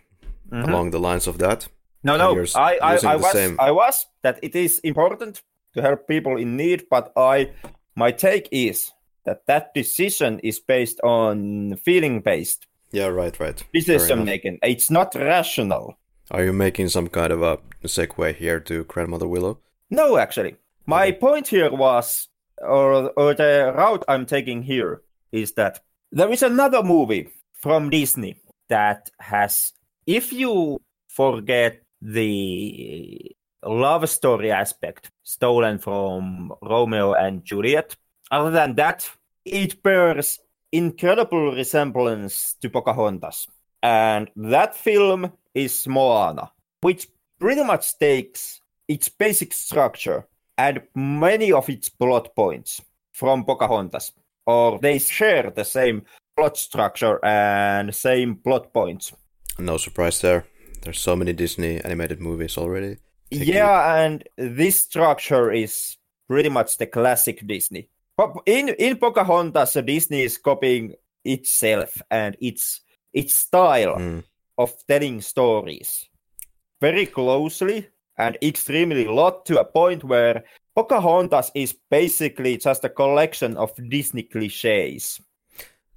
Mm-hmm. 0.51 0.69
Along 0.69 0.91
the 0.91 1.01
lines 1.01 1.27
of 1.27 1.39
that. 1.39 1.69
No, 2.03 2.17
no, 2.17 2.45
I, 2.55 2.79
I, 2.83 2.99
I 3.03 3.17
was, 3.17 3.33
same... 3.33 3.57
I 3.59 3.71
was 3.71 4.07
that 4.23 4.39
it 4.43 4.55
is 4.55 4.79
important 4.81 5.43
to 5.75 5.83
help 5.83 6.07
people 6.07 6.37
in 6.37 6.57
need, 6.57 6.85
but 6.91 7.13
I 7.17 7.51
my 7.97 8.11
take 8.13 8.49
is 8.53 8.93
that 9.25 9.47
that 9.47 9.73
decision 9.75 10.39
is 10.41 10.61
based 10.61 11.01
on 11.01 11.77
feeling 11.77 12.21
based. 12.21 12.67
Yeah, 12.93 13.07
right, 13.07 13.39
right. 13.41 13.65
Decision 13.73 14.25
making. 14.25 14.59
It's 14.63 14.91
not 14.91 15.15
rational. 15.15 15.97
Are 16.31 16.45
you 16.45 16.53
making 16.53 16.91
some 16.91 17.09
kind 17.09 17.33
of 17.33 17.43
a 17.43 17.59
segue 17.85 18.37
here 18.37 18.61
to 18.61 18.85
Grandmother 18.85 19.27
Willow? 19.27 19.59
No, 19.91 20.17
actually. 20.17 20.57
My 20.87 21.09
okay. 21.09 21.19
point 21.19 21.49
here 21.49 21.71
was, 21.73 22.29
or, 22.65 23.11
or 23.17 23.35
the 23.35 23.73
route 23.77 24.05
I'm 24.09 24.27
taking 24.27 24.63
here, 24.63 25.03
is 25.33 25.53
that 25.53 25.81
there 26.13 26.31
is 26.31 26.43
another 26.43 26.83
movie 26.83 27.29
from 27.55 27.91
Disney 27.91 28.37
that 28.69 29.11
has, 29.19 29.73
if 30.07 30.33
you 30.33 30.81
forget 31.09 31.83
the 32.01 33.35
love 33.65 34.09
story 34.09 34.51
aspect 34.51 35.11
stolen 35.23 35.79
from 35.79 36.53
Romeo 36.63 37.15
and 37.15 37.45
Juliet. 37.45 37.97
Other 38.31 38.51
than 38.51 38.75
that, 38.75 39.09
it 39.45 39.83
bears 39.83 40.39
incredible 40.73 41.53
resemblance 41.53 42.55
to 42.61 42.69
Pocahontas. 42.69 43.47
And 43.83 44.31
that 44.37 44.75
film 44.75 45.33
is 45.55 45.87
Moana, 45.87 46.51
which 46.81 47.09
pretty 47.39 47.65
much 47.65 47.99
takes 47.99 48.61
its 48.89 49.09
basic 49.09 49.53
structure 49.53 50.27
and 50.57 50.83
many 50.95 51.53
of 51.53 51.69
its 51.69 51.89
plot 51.89 52.35
points 52.35 52.81
from 53.13 53.45
Pocahontas, 53.45 54.13
or 54.47 54.79
they 54.79 54.99
share 54.99 55.51
the 55.51 55.65
same 55.65 56.03
plot 56.37 56.57
structure 56.57 57.25
and 57.25 57.95
same 57.95 58.37
plot 58.37 58.73
points. 58.73 59.13
No 59.59 59.77
surprise 59.77 60.21
there. 60.21 60.47
There's 60.83 61.01
so 61.01 61.17
many 61.17 61.33
Disney 61.33 61.81
animated 61.81 62.21
movies 62.21 62.59
already. 62.59 62.99
Yeah, 63.31 64.05
and 64.05 64.25
this 64.37 64.79
structure 64.79 65.51
is 65.51 65.97
pretty 66.29 66.49
much 66.49 66.77
the 66.77 66.87
classic 66.87 67.47
Disney. 67.47 67.89
In 68.47 68.69
in 68.69 68.97
Pocahontas, 68.97 69.75
Disney 69.85 70.23
is 70.23 70.39
copying 70.39 70.95
itself 71.25 72.03
and 72.11 72.37
its 72.41 72.81
its 73.13 73.35
style 73.35 73.97
mm. 73.97 74.23
of 74.59 74.73
telling 74.87 75.21
stories 75.21 76.09
very 76.81 77.07
closely 77.07 77.89
and 78.17 78.39
extremely 78.43 79.07
lot 79.07 79.45
to 79.47 79.61
a 79.61 79.65
point 79.65 80.05
where 80.05 80.45
Pocahontas 80.75 81.51
is 81.55 81.77
basically 81.91 82.57
just 82.57 82.85
a 82.85 82.89
collection 82.89 83.57
of 83.57 83.73
Disney 83.89 84.25
cliches. 84.25 85.21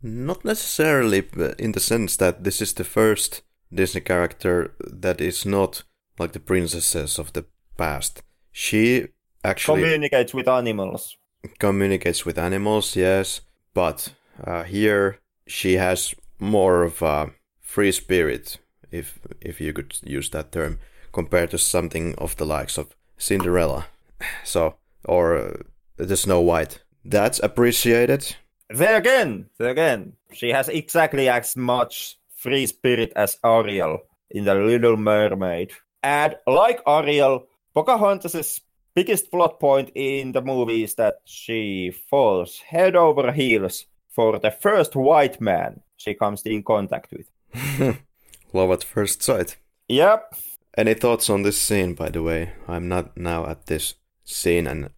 Not 0.01 0.45
necessarily 0.45 1.27
in 1.57 1.71
the 1.71 1.79
sense 1.79 2.17
that 2.17 2.43
this 2.43 2.61
is 2.61 2.73
the 2.73 2.83
first 2.83 3.41
Disney 3.73 4.01
character 4.01 4.75
that 4.79 5.19
is 5.19 5.45
not 5.45 5.83
like 6.19 6.33
the 6.33 6.39
princesses 6.39 7.19
of 7.19 7.33
the 7.33 7.45
past. 7.77 8.21
She 8.51 9.07
actually 9.43 9.81
communicates 9.81 10.33
with 10.33 10.47
animals. 10.47 11.17
Communicates 11.59 12.25
with 12.25 12.37
animals, 12.37 12.95
yes, 12.95 13.41
but 13.73 14.13
uh, 14.43 14.63
here 14.63 15.19
she 15.47 15.73
has 15.73 16.13
more 16.39 16.83
of 16.83 17.01
a 17.01 17.31
free 17.61 17.91
spirit, 17.91 18.57
if 18.91 19.19
if 19.41 19.61
you 19.61 19.73
could 19.73 19.95
use 20.03 20.29
that 20.31 20.51
term, 20.51 20.79
compared 21.17 21.49
to 21.49 21.57
something 21.57 22.13
of 22.19 22.35
the 22.35 22.45
likes 22.45 22.77
of 22.77 22.95
Cinderella, 23.17 23.87
so 24.43 24.75
or 25.03 25.35
uh, 25.35 25.57
the 25.97 26.15
Snow 26.15 26.41
White. 26.41 26.83
That's 27.03 27.39
appreciated. 27.39 28.35
There 28.69 28.97
again, 28.97 29.49
there 29.57 29.71
again, 29.71 30.13
she 30.31 30.49
has 30.49 30.69
exactly 30.69 31.27
as 31.27 31.55
much 31.55 32.19
free 32.35 32.67
spirit 32.67 33.13
as 33.15 33.39
Ariel 33.43 34.01
in 34.29 34.45
the 34.45 34.53
Little 34.53 34.95
Mermaid. 34.95 35.71
And 36.03 36.35
like 36.45 36.81
Ariel, 36.85 37.47
Pocahontas' 37.73 38.61
biggest 38.93 39.31
plot 39.31 39.59
point 39.59 39.89
in 39.95 40.33
the 40.33 40.41
movie 40.41 40.83
is 40.83 40.95
that 40.95 41.21
she 41.25 41.91
falls 42.09 42.59
head 42.59 42.95
over 42.95 43.31
heels 43.31 43.85
for 44.09 44.37
the 44.37 44.51
first 44.51 44.95
white 44.95 45.41
man 45.41 45.81
she 45.95 46.13
comes 46.13 46.43
in 46.43 46.61
contact 46.61 47.11
with. 47.11 47.97
Love 48.53 48.71
at 48.71 48.83
first 48.83 49.23
sight. 49.23 49.57
Yep. 49.87 50.35
Any 50.77 50.93
thoughts 50.93 51.29
on 51.29 51.41
this 51.41 51.59
scene, 51.59 51.93
by 51.95 52.09
the 52.09 52.21
way? 52.21 52.51
I'm 52.67 52.87
not 52.87 53.17
now 53.17 53.47
at 53.47 53.65
this 53.65 53.95
scene 54.23 54.67
and 54.67 54.89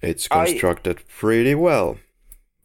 it's 0.00 0.26
I- 0.30 0.46
constructed 0.46 1.02
pretty 1.08 1.54
well. 1.54 1.98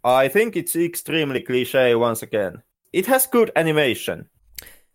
I 0.04 0.30
think 0.30 0.56
it's 0.56 0.76
extremely 0.78 1.42
cliche 1.42 1.94
once 1.96 2.24
again. 2.24 2.64
It 2.94 3.06
has 3.08 3.28
good 3.28 3.52
animation 3.56 4.30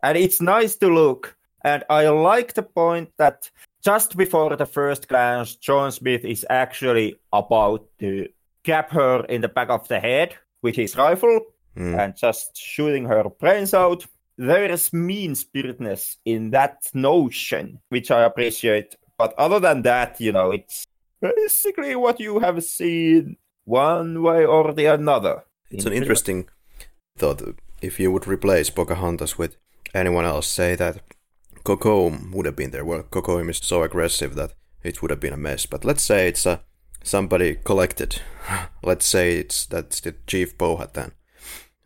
and 0.03 0.17
it's 0.17 0.41
nice 0.41 0.77
to 0.77 0.89
look. 0.89 1.37
And 1.63 1.85
I 1.91 2.09
like 2.09 2.55
the 2.55 2.63
point 2.63 3.11
that 3.19 3.51
just 3.85 4.17
before 4.17 4.57
the 4.57 4.67
first 4.67 5.09
glance, 5.09 5.57
John 5.57 5.93
Smith 5.93 6.25
is 6.25 6.47
actually 6.49 7.17
about 7.33 7.87
to 8.01 8.29
cap 8.65 8.91
her 8.93 9.25
in 9.27 9.43
the 9.43 9.49
back 9.49 9.69
of 9.69 9.87
the 9.89 10.01
head 10.01 10.35
with 10.63 10.77
his 10.77 10.97
rifle 10.97 11.41
Hmm. 11.77 11.95
and 11.99 12.17
just 12.17 12.57
shooting 12.57 13.05
her 13.07 13.25
brains 13.29 13.75
out. 13.75 14.07
There 14.37 14.71
is 14.71 14.93
mean 14.93 15.35
spiritedness 15.35 16.17
in 16.25 16.51
that 16.51 16.89
notion, 16.93 17.81
which 17.89 18.11
I 18.11 18.25
appreciate. 18.25 18.97
But 19.17 19.35
other 19.39 19.61
than 19.61 19.83
that, 19.83 20.21
you 20.21 20.33
know, 20.33 20.51
it's 20.51 20.87
basically 21.21 21.95
what 21.95 22.19
you 22.19 22.41
have 22.41 22.65
seen 22.65 23.37
one 23.65 24.23
way 24.23 24.45
or 24.45 24.73
the 24.73 24.87
another. 24.87 25.45
It's 25.71 25.87
an 25.87 25.93
interesting 25.93 26.49
thought. 27.17 27.43
If 27.81 28.01
you 28.01 28.11
would 28.13 28.27
replace 28.27 28.71
Pocahontas 28.71 29.39
with 29.39 29.57
anyone 29.95 30.25
else, 30.25 30.47
say 30.47 30.75
that 30.77 31.01
Kocoum 31.65 32.33
would 32.33 32.47
have 32.47 32.57
been 32.57 32.71
there. 32.71 32.85
Well, 32.85 33.03
Kocoum 33.03 33.49
is 33.51 33.59
so 33.59 33.83
aggressive 33.83 34.35
that 34.35 34.55
it 34.83 35.01
would 35.01 35.11
have 35.11 35.21
been 35.21 35.33
a 35.33 35.39
mess. 35.39 35.67
But 35.67 35.85
let's 35.85 36.03
say 36.03 36.29
it's 36.29 36.47
uh, 36.47 36.59
somebody 37.03 37.57
collected. 37.57 38.21
let's 38.83 39.07
say 39.07 39.37
it's 39.37 39.67
that's 39.67 40.01
the 40.01 40.15
Chief 40.27 40.59
Powhatan. 40.59 41.13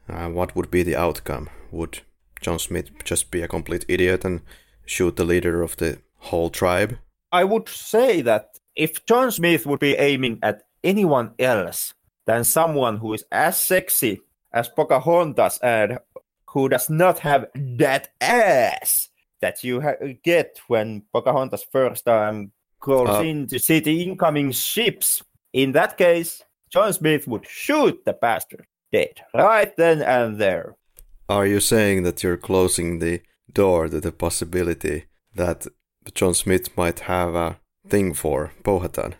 Uh, 0.08 0.28
what 0.28 0.56
would 0.56 0.70
be 0.70 0.82
the 0.82 0.96
outcome? 0.96 1.50
Would 1.70 2.00
John 2.40 2.58
Smith 2.58 2.90
just 3.04 3.30
be 3.30 3.42
a 3.42 3.48
complete 3.48 3.84
idiot 3.88 4.24
and 4.24 4.40
shoot 4.86 5.16
the 5.16 5.24
leader 5.24 5.62
of 5.62 5.76
the 5.76 5.98
whole 6.16 6.50
tribe? 6.50 6.98
I 7.32 7.44
would 7.44 7.68
say 7.68 8.22
that 8.22 8.58
if 8.74 9.04
John 9.06 9.30
Smith 9.30 9.66
would 9.66 9.80
be 9.80 9.94
aiming 9.96 10.38
at 10.42 10.62
anyone 10.82 11.32
else 11.38 11.94
than 12.26 12.44
someone 12.44 12.98
who 12.98 13.12
is 13.14 13.24
as 13.32 13.56
sexy 13.58 14.20
as 14.52 14.68
Pocahontas 14.68 15.58
and 15.62 15.98
who 16.46 16.68
does 16.68 16.88
not 16.88 17.18
have 17.18 17.46
that 17.54 18.08
ass 18.20 19.08
that 19.40 19.62
you 19.62 19.80
ha- 19.80 20.14
get 20.24 20.58
when 20.68 21.02
Pocahontas 21.12 21.64
first 21.70 22.04
time 22.06 22.52
calls 22.80 23.10
Uh. 23.10 23.22
in 23.22 23.46
to 23.48 23.58
see 23.58 23.80
the 23.80 24.02
incoming 24.02 24.52
ships, 24.52 25.22
in 25.52 25.72
that 25.72 25.98
case, 25.98 26.42
John 26.70 26.92
Smith 26.92 27.26
would 27.28 27.46
shoot 27.46 28.04
the 28.04 28.12
bastard 28.14 28.66
dead 28.92 29.20
right 29.34 29.74
then 29.76 30.00
and 30.02 30.38
there. 30.38 30.76
Are 31.30 31.46
you 31.46 31.60
saying 31.60 32.04
that 32.04 32.22
you're 32.22 32.38
closing 32.38 33.00
the 33.00 33.20
door 33.52 33.88
to 33.88 34.00
the 34.00 34.12
possibility 34.12 35.04
that 35.34 35.66
John 36.14 36.32
Smith 36.32 36.74
might 36.74 37.00
have 37.00 37.34
a 37.34 37.60
thing 37.86 38.14
for 38.14 38.52
Powhatan? 38.64 39.14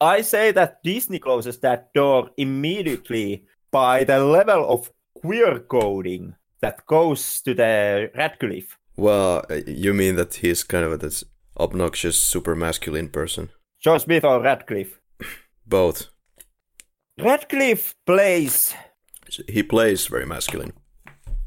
I 0.00 0.22
say 0.22 0.50
that 0.50 0.82
Disney 0.82 1.20
closes 1.20 1.58
that 1.58 1.94
door 1.94 2.30
immediately 2.36 3.44
by 3.70 4.02
the 4.02 4.18
level 4.18 4.68
of 4.68 4.90
queer 5.14 5.60
coding 5.60 6.34
that 6.60 6.84
goes 6.86 7.40
to 7.42 7.54
the 7.54 8.10
Ratcliffe. 8.16 8.76
Well, 8.96 9.44
uh, 9.48 9.60
you 9.64 9.94
mean 9.94 10.16
that 10.16 10.34
he's 10.34 10.64
kind 10.64 10.84
of 10.84 10.98
this 10.98 11.22
obnoxious, 11.56 12.18
super 12.18 12.56
masculine 12.56 13.08
person? 13.08 13.50
John 13.78 14.00
Smith 14.00 14.24
or 14.24 14.42
Ratcliffe. 14.42 14.98
Both. 15.66 16.08
Ratcliffe 17.16 17.94
plays 18.04 18.74
He 19.48 19.62
plays 19.62 20.08
very 20.08 20.26
masculine. 20.26 20.72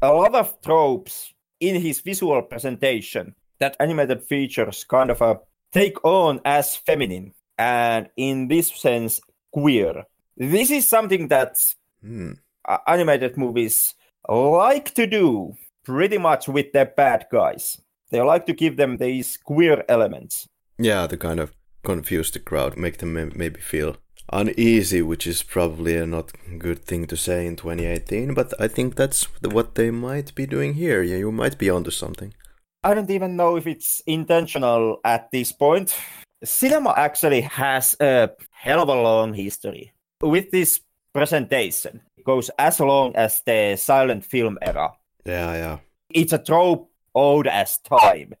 A 0.02 0.12
lot 0.12 0.34
of 0.34 0.60
tropes 0.62 1.32
in 1.60 1.80
his 1.80 2.00
visual 2.00 2.42
presentation 2.42 3.34
that 3.58 3.76
animated 3.80 4.22
features 4.22 4.84
kind 4.84 5.10
of 5.10 5.20
a 5.22 5.38
take 5.72 6.02
on 6.04 6.40
as 6.44 6.76
feminine 6.76 7.32
and 7.58 8.08
in 8.16 8.48
this 8.48 8.68
sense 8.68 9.20
queer. 9.52 10.04
This 10.36 10.70
is 10.70 10.86
something 10.86 11.28
that 11.28 11.56
Hmm. 12.02 12.32
uh, 12.68 12.78
animated 12.86 13.36
movies 13.36 13.94
like 14.28 14.92
to 14.94 15.06
do 15.06 15.54
pretty 15.84 16.18
much 16.18 16.48
with 16.48 16.72
their 16.72 16.84
bad 16.86 17.26
guys. 17.32 17.80
They 18.10 18.20
like 18.20 18.46
to 18.46 18.52
give 18.52 18.76
them 18.76 18.98
these 18.98 19.36
queer 19.38 19.84
elements. 19.88 20.46
Yeah, 20.78 21.06
to 21.06 21.16
kind 21.16 21.40
of 21.40 21.52
confuse 21.84 22.30
the 22.30 22.38
crowd, 22.40 22.76
make 22.76 22.98
them 22.98 23.14
maybe 23.34 23.60
feel 23.60 23.96
uneasy, 24.32 25.02
which 25.02 25.26
is 25.26 25.42
probably 25.42 25.96
a 25.96 26.06
not 26.06 26.32
good 26.58 26.84
thing 26.84 27.06
to 27.06 27.16
say 27.16 27.46
in 27.46 27.56
2018, 27.56 28.34
but 28.34 28.52
I 28.60 28.68
think 28.68 28.96
that's 28.96 29.24
what 29.42 29.74
they 29.74 29.90
might 29.90 30.34
be 30.34 30.46
doing 30.46 30.74
here. 30.74 31.02
Yeah, 31.02 31.16
you 31.16 31.32
might 31.32 31.58
be 31.58 31.70
onto 31.70 31.90
something. 31.90 32.34
I 32.82 32.94
don't 32.94 33.10
even 33.10 33.36
know 33.36 33.56
if 33.56 33.66
it's 33.66 34.02
intentional 34.06 35.00
at 35.04 35.30
this 35.30 35.52
point. 35.52 35.96
Cinema 36.44 36.94
actually 36.96 37.40
has 37.40 37.96
a 38.00 38.30
hell 38.50 38.82
of 38.82 38.88
a 38.88 38.94
long 38.94 39.34
history 39.34 39.92
with 40.20 40.50
this 40.50 40.80
presentation. 41.12 42.02
It 42.16 42.24
goes 42.24 42.50
as 42.58 42.78
long 42.78 43.16
as 43.16 43.42
the 43.44 43.76
silent 43.76 44.24
film 44.24 44.58
era. 44.62 44.92
Yeah, 45.24 45.52
yeah. 45.54 45.78
It's 46.10 46.32
a 46.32 46.38
trope 46.38 46.90
old 47.14 47.46
as 47.46 47.78
time. 47.78 48.34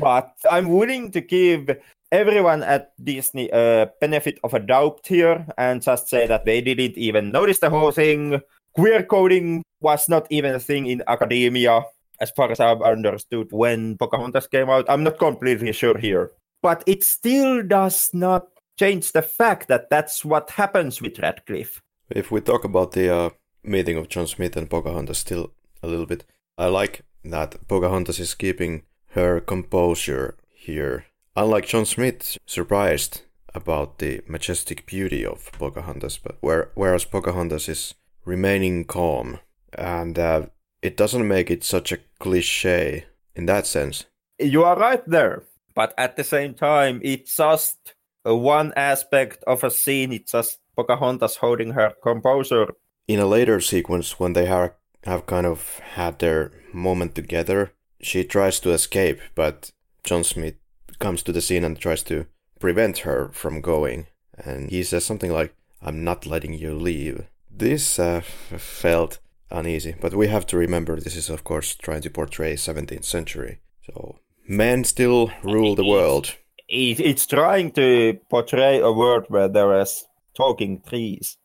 But 0.00 0.32
I'm 0.50 0.68
willing 0.68 1.10
to 1.12 1.20
give 1.20 1.70
everyone 2.14 2.62
at 2.62 2.92
Disney 3.02 3.50
a 3.52 3.90
benefit 4.00 4.38
of 4.44 4.54
a 4.54 4.60
doubt 4.60 5.00
here 5.04 5.46
and 5.58 5.82
just 5.82 6.08
say 6.08 6.26
that 6.26 6.44
they 6.44 6.60
didn't 6.60 6.96
even 6.96 7.32
notice 7.32 7.58
the 7.58 7.70
whole 7.70 7.90
thing. 7.90 8.40
Queer 8.74 9.02
coding 9.02 9.62
was 9.80 10.08
not 10.08 10.26
even 10.30 10.54
a 10.54 10.60
thing 10.60 10.86
in 10.86 11.02
academia, 11.08 11.82
as 12.20 12.30
far 12.30 12.50
as 12.50 12.60
I've 12.60 12.82
understood, 12.82 13.48
when 13.50 13.98
Pocahontas 13.98 14.46
came 14.46 14.70
out. 14.70 14.86
I'm 14.88 15.02
not 15.02 15.18
completely 15.18 15.72
sure 15.72 15.98
here. 15.98 16.30
But 16.62 16.82
it 16.86 17.02
still 17.02 17.62
does 17.62 18.10
not 18.14 18.46
change 18.78 19.12
the 19.12 19.22
fact 19.22 19.68
that 19.68 19.90
that's 19.90 20.24
what 20.24 20.50
happens 20.50 21.02
with 21.02 21.18
Ratcliffe. 21.18 21.82
If 22.10 22.30
we 22.30 22.40
talk 22.40 22.64
about 22.64 22.92
the 22.92 23.14
uh, 23.14 23.30
meeting 23.62 23.96
of 23.96 24.08
John 24.08 24.26
Smith 24.26 24.56
and 24.56 24.70
Pocahontas 24.70 25.18
still 25.18 25.52
a 25.82 25.88
little 25.88 26.06
bit, 26.06 26.24
I 26.56 26.66
like 26.66 27.02
that 27.24 27.66
Pocahontas 27.68 28.20
is 28.20 28.34
keeping 28.34 28.82
her 29.10 29.40
composure 29.40 30.36
here. 30.48 31.06
Unlike 31.36 31.66
John 31.66 31.84
Smith, 31.84 32.38
surprised 32.46 33.22
about 33.54 33.98
the 33.98 34.20
majestic 34.28 34.86
beauty 34.86 35.24
of 35.26 35.50
Pocahontas, 35.52 36.18
but 36.18 36.36
where, 36.40 36.70
whereas 36.74 37.04
Pocahontas 37.04 37.68
is 37.68 37.94
remaining 38.24 38.84
calm, 38.84 39.40
and 39.76 40.18
uh, 40.18 40.46
it 40.82 40.96
doesn't 40.96 41.26
make 41.26 41.50
it 41.50 41.64
such 41.64 41.92
a 41.92 41.98
cliche 42.18 43.06
in 43.34 43.46
that 43.46 43.66
sense. 43.66 44.04
You 44.38 44.64
are 44.64 44.76
right 44.78 45.02
there, 45.08 45.42
but 45.74 45.92
at 45.98 46.16
the 46.16 46.24
same 46.24 46.54
time, 46.54 47.00
it's 47.02 47.36
just 47.36 47.94
uh, 48.28 48.34
one 48.34 48.72
aspect 48.76 49.42
of 49.46 49.64
a 49.64 49.70
scene. 49.70 50.12
It's 50.12 50.32
just 50.32 50.60
Pocahontas 50.76 51.36
holding 51.36 51.70
her 51.72 51.92
composure. 52.02 52.68
in 53.06 53.20
a 53.20 53.26
later 53.26 53.60
sequence 53.60 54.18
when 54.18 54.32
they 54.32 54.46
have 54.46 54.72
have 55.04 55.26
kind 55.26 55.46
of 55.46 55.78
had 55.94 56.18
their 56.18 56.50
moment 56.72 57.14
together 57.14 57.72
she 58.00 58.24
tries 58.24 58.58
to 58.58 58.70
escape 58.72 59.20
but 59.34 59.70
john 60.02 60.24
smith 60.24 60.54
comes 60.98 61.22
to 61.22 61.32
the 61.32 61.40
scene 61.40 61.64
and 61.64 61.78
tries 61.78 62.02
to 62.02 62.26
prevent 62.60 62.98
her 62.98 63.30
from 63.32 63.60
going 63.60 64.06
and 64.38 64.70
he 64.70 64.82
says 64.82 65.04
something 65.04 65.32
like 65.32 65.54
i'm 65.82 66.02
not 66.04 66.26
letting 66.26 66.54
you 66.54 66.74
leave 66.74 67.26
this 67.50 67.98
uh, 67.98 68.20
felt 68.20 69.18
uneasy 69.50 69.94
but 70.00 70.14
we 70.14 70.26
have 70.28 70.46
to 70.46 70.56
remember 70.56 70.98
this 70.98 71.16
is 71.16 71.30
of 71.30 71.44
course 71.44 71.74
trying 71.74 72.00
to 72.02 72.10
portray 72.10 72.54
17th 72.54 73.04
century 73.04 73.60
so 73.86 74.18
men 74.48 74.82
still 74.84 75.30
rule 75.42 75.74
the 75.74 75.84
world 75.84 76.36
it's 76.68 77.26
trying 77.26 77.70
to 77.72 78.18
portray 78.30 78.80
a 78.80 78.90
world 78.90 79.26
where 79.28 79.48
there 79.48 79.80
is 79.80 80.04
talking 80.34 80.82
trees. 80.82 81.36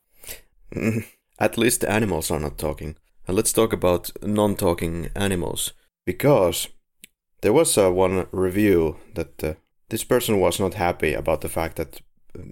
Mm, 0.74 1.06
At 1.40 1.58
least 1.58 1.82
the 1.82 1.92
animals 1.92 2.32
are 2.32 2.40
not 2.40 2.58
talking. 2.58 2.96
And 3.28 3.36
let's 3.36 3.54
talk 3.54 3.74
about 3.74 4.12
non 4.24 4.56
talking 4.56 5.10
animals. 5.16 5.74
Because 6.06 6.70
there 7.42 7.54
was 7.54 7.78
uh, 7.78 7.92
one 7.92 8.28
review 8.32 8.98
that 9.16 9.44
uh, 9.44 9.54
this 9.90 10.04
person 10.04 10.40
was 10.40 10.60
not 10.60 10.74
happy 10.76 11.14
about 11.14 11.42
the 11.42 11.50
fact 11.50 11.76
that 11.78 12.02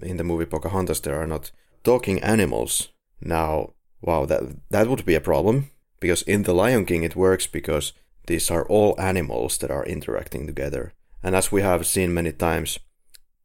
in 0.02 0.16
the 0.16 0.24
movie 0.24 0.46
Pocahontas 0.46 1.00
there 1.00 1.20
are 1.20 1.26
not 1.26 1.50
talking 1.84 2.20
animals. 2.22 2.88
Now, 3.20 3.74
wow, 4.00 4.26
that, 4.26 4.42
that 4.70 4.88
would 4.88 5.04
be 5.04 5.14
a 5.14 5.20
problem. 5.20 5.70
Because 6.00 6.22
in 6.22 6.44
The 6.44 6.54
Lion 6.54 6.84
King 6.84 7.02
it 7.02 7.16
works 7.16 7.46
because 7.46 7.92
these 8.26 8.50
are 8.50 8.66
all 8.66 8.94
animals 9.00 9.58
that 9.58 9.70
are 9.70 9.84
interacting 9.84 10.46
together. 10.46 10.92
And 11.22 11.34
as 11.34 11.50
we 11.50 11.62
have 11.62 11.86
seen 11.86 12.14
many 12.14 12.32
times, 12.32 12.78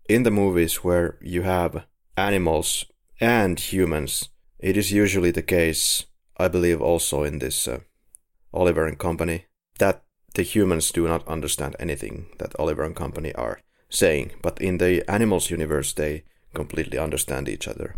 in 0.07 0.23
the 0.23 0.31
movies 0.31 0.83
where 0.83 1.17
you 1.21 1.41
have 1.43 1.85
animals 2.15 2.85
and 3.19 3.59
humans, 3.59 4.29
it 4.59 4.77
is 4.77 4.91
usually 4.91 5.31
the 5.31 5.41
case, 5.41 6.05
I 6.37 6.47
believe 6.47 6.81
also 6.81 7.23
in 7.23 7.39
this 7.39 7.67
uh, 7.67 7.79
Oliver 8.53 8.85
and 8.85 8.99
Company, 8.99 9.45
that 9.79 10.03
the 10.34 10.43
humans 10.43 10.91
do 10.91 11.07
not 11.07 11.27
understand 11.27 11.76
anything 11.80 12.27
that 12.39 12.57
Oliver 12.60 12.84
and 12.84 12.95
Company 12.95 13.34
are 13.35 13.60
saying, 13.89 14.31
but 14.41 14.60
in 14.61 14.77
the 14.77 15.10
animals 15.10 15.51
universe 15.51 15.93
they 15.93 16.23
completely 16.53 16.97
understand 16.97 17.47
each 17.47 17.68
other. 17.68 17.95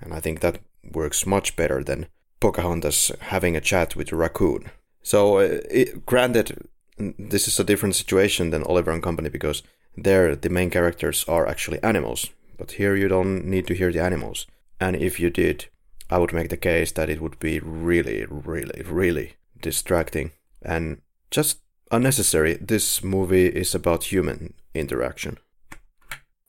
And 0.00 0.12
I 0.12 0.20
think 0.20 0.40
that 0.40 0.60
works 0.92 1.26
much 1.26 1.56
better 1.56 1.84
than 1.84 2.06
Pocahontas 2.40 3.12
having 3.20 3.56
a 3.56 3.60
chat 3.60 3.96
with 3.96 4.12
a 4.12 4.16
raccoon, 4.16 4.70
So, 5.02 5.38
uh, 5.38 5.60
it, 5.70 6.06
granted, 6.06 6.68
this 6.98 7.48
is 7.48 7.58
a 7.58 7.64
different 7.64 7.94
situation 7.96 8.50
than 8.50 8.62
Oliver 8.62 8.90
and 8.90 9.02
Company 9.02 9.28
because 9.28 9.62
there 9.96 10.36
the 10.36 10.50
main 10.50 10.70
characters 10.70 11.24
are 11.28 11.46
actually 11.46 11.82
animals. 11.82 12.30
But 12.56 12.72
here 12.72 12.96
you 12.96 13.08
don't 13.08 13.44
need 13.44 13.66
to 13.68 13.74
hear 13.74 13.92
the 13.92 14.02
animals. 14.02 14.46
And 14.80 14.96
if 14.96 15.18
you 15.20 15.30
did, 15.30 15.66
I 16.10 16.18
would 16.18 16.32
make 16.32 16.48
the 16.48 16.56
case 16.56 16.92
that 16.92 17.10
it 17.10 17.20
would 17.20 17.38
be 17.38 17.60
really, 17.60 18.26
really, 18.28 18.82
really 18.84 19.36
distracting 19.60 20.32
and 20.62 21.00
just 21.30 21.60
unnecessary. 21.90 22.54
This 22.54 23.02
movie 23.02 23.46
is 23.46 23.74
about 23.74 24.04
human 24.04 24.54
interaction. 24.74 25.38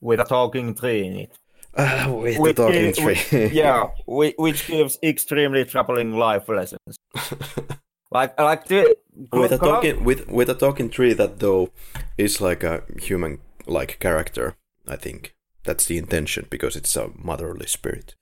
With 0.00 0.20
a 0.20 0.24
talking 0.24 0.74
tree 0.74 1.06
in 1.06 1.16
it. 1.16 1.38
Uh, 1.74 2.12
with 2.12 2.38
which 2.38 2.56
the 2.56 2.62
talking 2.62 2.92
tree. 2.92 3.18
Which, 3.30 3.52
yeah, 3.52 3.88
which 4.06 4.66
gives 4.66 4.98
extremely 5.02 5.64
troubling 5.64 6.16
life 6.16 6.48
lessons. 6.48 6.98
like, 8.10 8.38
like 8.40 8.66
the, 8.66 8.96
with 9.32 9.52
a 9.52 9.58
talking 9.58 10.04
with 10.04 10.28
with 10.28 10.50
a 10.50 10.54
talking 10.54 10.90
tree 10.90 11.12
that 11.12 11.38
though 11.38 11.70
is 12.16 12.40
like 12.40 12.64
a 12.64 12.82
human 13.00 13.38
like 13.66 14.00
character. 14.00 14.56
I 14.88 14.96
think 14.96 15.34
that's 15.64 15.86
the 15.86 15.98
intention 15.98 16.46
because 16.50 16.74
it's 16.74 16.96
a 16.96 17.10
motherly 17.16 17.66
spirit. 17.66 18.14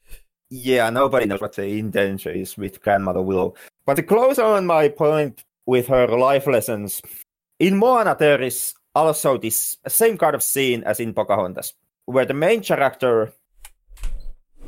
Yeah, 0.50 0.90
nobody 0.90 1.26
knows 1.26 1.40
what 1.40 1.56
the 1.56 1.66
intention 1.66 2.34
is 2.34 2.56
with 2.56 2.82
grandmother 2.82 3.20
Willow. 3.20 3.54
But 3.84 3.94
to 3.96 4.02
close 4.02 4.38
on 4.38 4.66
my 4.66 4.88
point 4.88 5.44
with 5.68 5.86
her 5.88 6.08
life 6.08 6.46
lessons, 6.46 7.02
in 7.60 7.76
Moana 7.76 8.16
there 8.18 8.40
is 8.40 8.72
also 8.94 9.36
this 9.36 9.76
same 9.86 10.16
kind 10.16 10.34
of 10.34 10.42
scene 10.42 10.82
as 10.84 10.98
in 10.98 11.12
Pocahontas, 11.12 11.74
where 12.06 12.24
the 12.24 12.32
main 12.32 12.62
character 12.62 13.34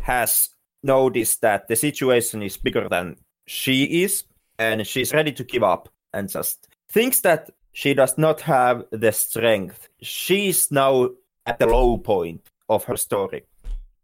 has 0.02 0.51
noticed 0.82 1.40
that 1.40 1.68
the 1.68 1.74
situation 1.74 2.43
is 2.43 2.59
bigger 2.59 2.86
than 2.86 3.16
she 3.47 4.05
is, 4.05 4.24
and 4.59 4.86
she's 4.86 5.14
ready 5.14 5.32
to 5.32 5.43
give 5.43 5.62
up 5.62 5.89
and 6.12 6.28
just 6.28 6.68
thinks 6.90 7.20
that 7.20 7.48
she 7.72 7.94
does 7.94 8.18
not 8.18 8.43
have 8.43 8.85
the 8.90 9.10
strength. 9.10 9.89
She's 10.02 10.70
now 10.70 11.09
at 11.47 11.59
the 11.59 11.66
low 11.66 11.97
point 11.97 12.43
of 12.68 12.85
her 12.85 12.98
story. 12.98 13.44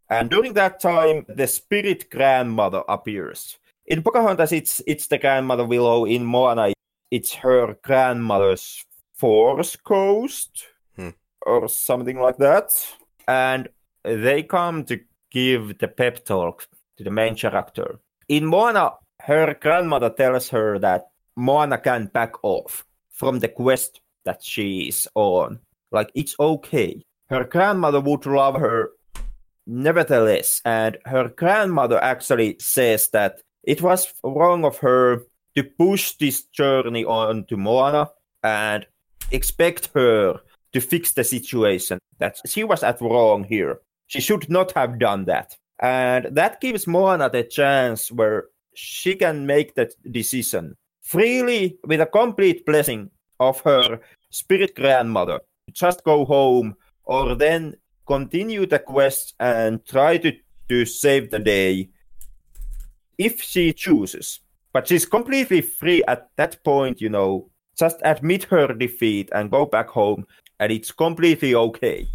And 0.09 0.31
during 0.31 0.55
that 0.55 0.81
time, 0.81 1.27
the 1.28 1.47
spirit 1.47 2.09
grandmother 2.09 2.85
appears. 2.89 3.59
In 3.86 4.02
Pocahontas, 4.02 4.52
it's 4.52 4.82
it's 4.86 5.09
the 5.09 5.18
grandmother 5.18 5.64
Willow. 5.64 6.06
In 6.06 6.24
Moana, 6.24 6.73
it's 7.11 7.35
her 7.35 7.77
grandmother's 7.83 8.85
force 9.15 9.77
ghost 9.77 10.66
hmm. 10.97 11.11
or 11.43 11.69
something 11.69 12.19
like 12.20 12.37
that. 12.39 12.73
And 13.28 13.69
they 14.05 14.43
come 14.43 14.85
to 14.85 15.01
give 15.31 15.78
the 15.78 15.89
pep 15.89 16.24
talk 16.24 16.69
to 16.97 17.05
the 17.05 17.11
main 17.11 17.35
character. 17.35 18.01
In 18.28 18.47
Moana, 18.47 18.93
her 19.23 19.57
grandmother 19.61 20.11
tells 20.11 20.49
her 20.51 20.78
that 20.78 21.09
Moana 21.37 21.78
can 21.78 22.07
back 22.07 22.33
off 22.43 22.85
from 23.11 23.41
the 23.41 23.49
quest 23.49 24.01
that 24.24 24.43
she 24.43 24.89
is 24.89 25.09
on. 25.15 25.61
Like, 25.91 26.11
it's 26.15 26.35
okay. 26.39 27.03
Her 27.28 27.45
grandmother 27.45 28.01
would 28.01 28.27
love 28.27 28.57
her 28.57 28.91
nevertheless. 29.66 30.61
And 30.65 30.99
her 31.05 31.28
grandmother 31.28 32.03
actually 32.03 32.57
says 32.61 33.09
that 33.11 33.41
it 33.62 33.83
was 33.83 34.12
wrong 34.23 34.65
of 34.65 34.78
her 34.78 35.23
to 35.57 35.65
push 35.65 36.12
this 36.12 36.43
journey 36.45 37.05
on 37.05 37.45
to 37.47 37.57
Moana 37.57 38.11
and 38.43 38.87
expect 39.31 39.91
her 39.95 40.41
to 40.73 40.81
fix 40.81 41.12
the 41.12 41.24
situation. 41.24 41.99
That 42.19 42.41
she 42.47 42.65
was 42.65 42.83
at 42.83 43.01
wrong 43.01 43.45
here. 43.45 43.81
She 44.07 44.20
should 44.20 44.49
not 44.49 44.73
have 44.73 44.99
done 44.99 45.24
that. 45.27 45.57
And 45.81 46.27
that 46.37 46.61
gives 46.61 46.87
Moana 46.87 47.28
the 47.28 47.43
chance 47.43 48.11
where 48.11 48.45
she 48.74 49.15
can 49.15 49.47
make 49.47 49.74
that 49.74 49.93
decision 50.11 50.77
freely 51.03 51.78
with 51.85 52.01
a 52.01 52.07
complete 52.07 52.65
blessing 52.65 53.11
of 53.41 53.61
her 53.61 54.01
spirit 54.31 54.74
grandmother. 54.74 55.41
Just 55.73 56.05
go 56.05 56.24
home 56.24 56.77
or 57.05 57.35
then 57.35 57.74
continue 58.07 58.66
the 58.66 58.78
quest 58.78 59.35
and 59.41 59.85
try 59.87 60.16
to, 60.19 60.33
to 60.69 60.85
save 60.85 61.31
the 61.31 61.39
day 61.39 61.91
if 63.19 63.43
she 63.43 63.73
chooses. 63.73 64.41
But 64.77 64.89
she's 64.89 65.07
completely 65.07 65.62
free 65.62 66.05
at 66.07 66.28
that 66.36 66.62
point, 66.62 67.01
you 67.01 67.09
know. 67.09 67.48
Just 67.78 67.97
admit 68.05 68.44
her 68.53 68.74
defeat 68.74 69.31
and 69.32 69.51
go 69.51 69.65
back 69.65 69.89
home, 69.89 70.27
and 70.61 70.70
it's 70.70 70.93
completely 70.93 71.55
okay. 71.55 72.07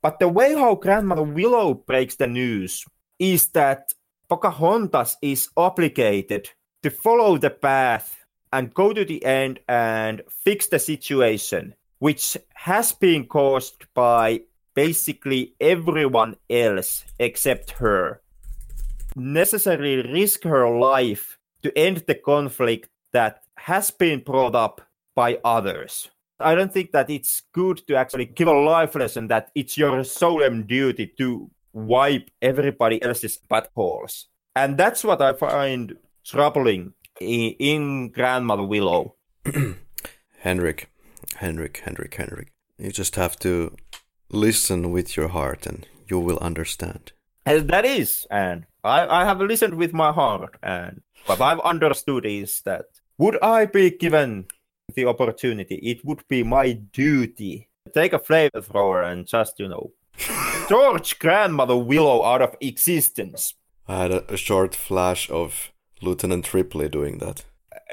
But 0.00 0.18
the 0.18 0.28
way 0.28 0.54
how 0.54 0.76
Grandmother 0.76 1.24
Willow 1.24 1.74
breaks 1.74 2.16
the 2.16 2.26
news 2.26 2.82
is 3.18 3.48
that 3.48 3.92
Pocahontas 4.26 5.18
is 5.20 5.50
obligated 5.54 6.48
to 6.82 6.88
follow 6.88 7.36
the 7.36 7.50
path 7.50 8.24
and 8.54 8.72
go 8.72 8.94
to 8.94 9.04
the 9.04 9.22
end 9.22 9.60
and 9.68 10.22
fix 10.30 10.68
the 10.68 10.78
situation, 10.78 11.74
which 11.98 12.38
has 12.54 12.90
been 12.90 13.26
caused 13.26 13.84
by 13.92 14.40
basically 14.72 15.52
everyone 15.60 16.36
else 16.48 17.04
except 17.18 17.72
her 17.72 18.22
necessarily 19.14 20.10
risk 20.10 20.44
her 20.44 20.70
life 20.70 21.38
to 21.62 21.76
end 21.76 22.04
the 22.06 22.14
conflict 22.14 22.88
that 23.12 23.42
has 23.56 23.90
been 23.90 24.20
brought 24.20 24.54
up 24.54 24.80
by 25.14 25.38
others. 25.44 26.10
I 26.40 26.54
don't 26.54 26.72
think 26.72 26.92
that 26.92 27.10
it's 27.10 27.42
good 27.52 27.82
to 27.88 27.96
actually 27.96 28.26
give 28.26 28.46
a 28.46 28.52
life 28.52 28.94
lesson 28.94 29.26
that 29.28 29.50
it's 29.54 29.76
your 29.76 30.04
solemn 30.04 30.66
duty 30.66 31.12
to 31.18 31.50
wipe 31.72 32.30
everybody 32.40 33.02
else's 33.02 33.38
buttholes. 33.50 34.26
And 34.54 34.78
that's 34.78 35.02
what 35.02 35.20
I 35.20 35.32
find 35.32 35.96
troubling 36.24 36.94
in, 37.20 37.54
in 37.58 38.10
Grandmother 38.10 38.62
Willow. 38.62 39.16
Henrik, 40.40 40.90
Henrik, 41.36 41.78
Henrik, 41.78 42.14
Henrik. 42.14 42.52
You 42.78 42.92
just 42.92 43.16
have 43.16 43.36
to 43.40 43.74
listen 44.30 44.92
with 44.92 45.16
your 45.16 45.28
heart 45.28 45.66
and 45.66 45.86
you 46.06 46.20
will 46.20 46.38
understand. 46.38 47.12
And 47.44 47.68
that 47.70 47.84
is, 47.84 48.26
and 48.30 48.66
I, 48.84 49.22
I 49.22 49.24
have 49.24 49.40
listened 49.40 49.74
with 49.74 49.92
my 49.92 50.12
heart, 50.12 50.56
and 50.62 51.02
what 51.26 51.40
I've 51.40 51.60
understood 51.60 52.24
is 52.26 52.62
that 52.64 52.86
would 53.18 53.40
I 53.42 53.66
be 53.66 53.90
given 53.90 54.46
the 54.94 55.06
opportunity, 55.06 55.76
it 55.76 56.04
would 56.04 56.26
be 56.28 56.42
my 56.42 56.72
duty 56.72 57.68
to 57.86 57.92
take 57.92 58.12
a 58.12 58.18
flamethrower 58.18 59.04
and 59.04 59.26
just, 59.26 59.58
you 59.58 59.68
know, 59.68 59.92
torch 60.68 61.18
grandmother 61.18 61.76
Willow 61.76 62.24
out 62.24 62.42
of 62.42 62.56
existence. 62.60 63.54
I 63.86 64.02
had 64.02 64.10
a, 64.10 64.32
a 64.32 64.36
short 64.36 64.74
flash 64.74 65.30
of 65.30 65.70
Lieutenant 66.00 66.52
Ripley 66.54 66.88
doing 66.88 67.18
that. 67.18 67.44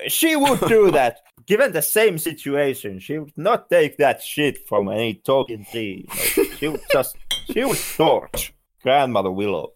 She 0.07 0.35
would 0.35 0.59
do 0.61 0.91
that 0.99 1.19
given 1.45 1.71
the 1.71 1.81
same 1.81 2.17
situation, 2.17 2.99
she 2.99 3.19
would 3.19 3.37
not 3.37 3.69
take 3.69 3.97
that 3.97 4.21
shit 4.21 4.67
from 4.67 4.89
any 4.89 5.15
talking 5.15 5.65
tree. 5.71 6.05
Like, 6.09 6.53
she 6.57 6.67
would 6.67 6.81
just, 6.91 7.15
she 7.51 7.63
would 7.63 7.79
torch 7.95 8.53
Grandmother 8.81 9.31
Willow. 9.31 9.73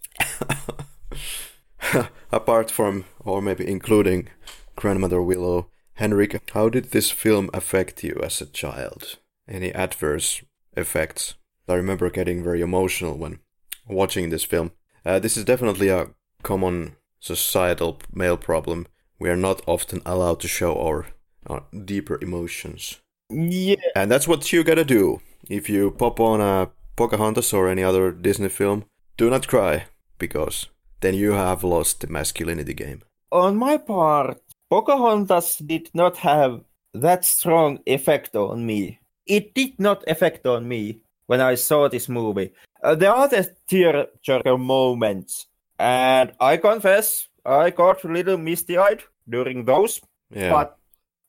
Apart 2.32 2.72
from, 2.72 3.06
or 3.20 3.42
maybe 3.42 3.68
including 3.68 4.30
Grandmother 4.76 5.22
Willow, 5.22 5.70
Henrik, 5.94 6.40
how 6.54 6.70
did 6.70 6.92
this 6.92 7.12
film 7.12 7.50
affect 7.54 8.04
you 8.04 8.20
as 8.24 8.42
a 8.42 8.46
child? 8.46 9.18
Any 9.48 9.74
adverse 9.74 10.42
effects? 10.78 11.36
I 11.68 11.74
remember 11.74 12.10
getting 12.10 12.44
very 12.44 12.62
emotional 12.62 13.18
when 13.18 13.40
watching 13.88 14.30
this 14.30 14.44
film. 14.44 14.72
Uh, 15.06 15.20
this 15.20 15.38
is 15.38 15.46
definitely 15.46 15.90
a 15.90 16.08
common 16.44 16.96
societal 17.20 18.00
male 18.14 18.38
problem. 18.38 18.88
We 19.20 19.30
are 19.30 19.36
not 19.36 19.62
often 19.68 20.02
allowed 20.06 20.40
to 20.42 20.48
show 20.48 20.80
our 20.80 21.08
uh, 21.48 21.60
deeper 21.86 22.18
emotions. 22.22 23.02
Yeah. 23.30 23.76
And 23.96 24.10
that's 24.10 24.28
what 24.28 24.52
you 24.52 24.64
gotta 24.64 24.86
do. 24.86 25.22
If 25.50 25.70
you 25.70 25.92
pop 25.92 26.20
on 26.20 26.42
a 26.42 26.70
Pocahontas 26.96 27.54
or 27.54 27.68
any 27.68 27.84
other 27.84 28.12
Disney 28.12 28.50
film, 28.50 28.86
do 29.18 29.30
not 29.30 29.48
cry, 29.48 29.86
because 30.18 30.68
then 31.02 31.16
you 31.16 31.34
have 31.34 31.64
lost 31.64 32.02
the 32.02 32.08
masculinity 32.08 32.74
game. 32.74 33.04
On 33.32 33.56
my 33.58 33.78
part, 33.78 34.42
Pocahontas 34.70 35.58
did 35.58 35.90
not 35.94 36.18
have 36.18 36.62
that 36.94 37.26
strong 37.26 37.80
effect 37.86 38.36
on 38.36 38.66
me. 38.66 39.00
It 39.26 39.54
did 39.54 39.80
not 39.80 40.04
affect 40.08 40.46
on 40.46 40.68
me 40.68 41.02
when 41.28 41.42
I 41.42 41.56
saw 41.56 41.88
this 41.88 42.10
movie. 42.10 42.52
Uh, 42.84 42.96
there 42.96 43.12
are 43.12 43.28
the 43.28 43.54
tearjerker 43.70 44.60
moments, 44.60 45.46
and 45.78 46.32
I 46.40 46.58
confess 46.58 47.28
I 47.46 47.70
got 47.70 48.04
a 48.04 48.08
little 48.08 48.38
misty-eyed 48.38 49.04
during 49.28 49.66
those. 49.66 50.02
Yeah. 50.32 50.50
But 50.50 50.78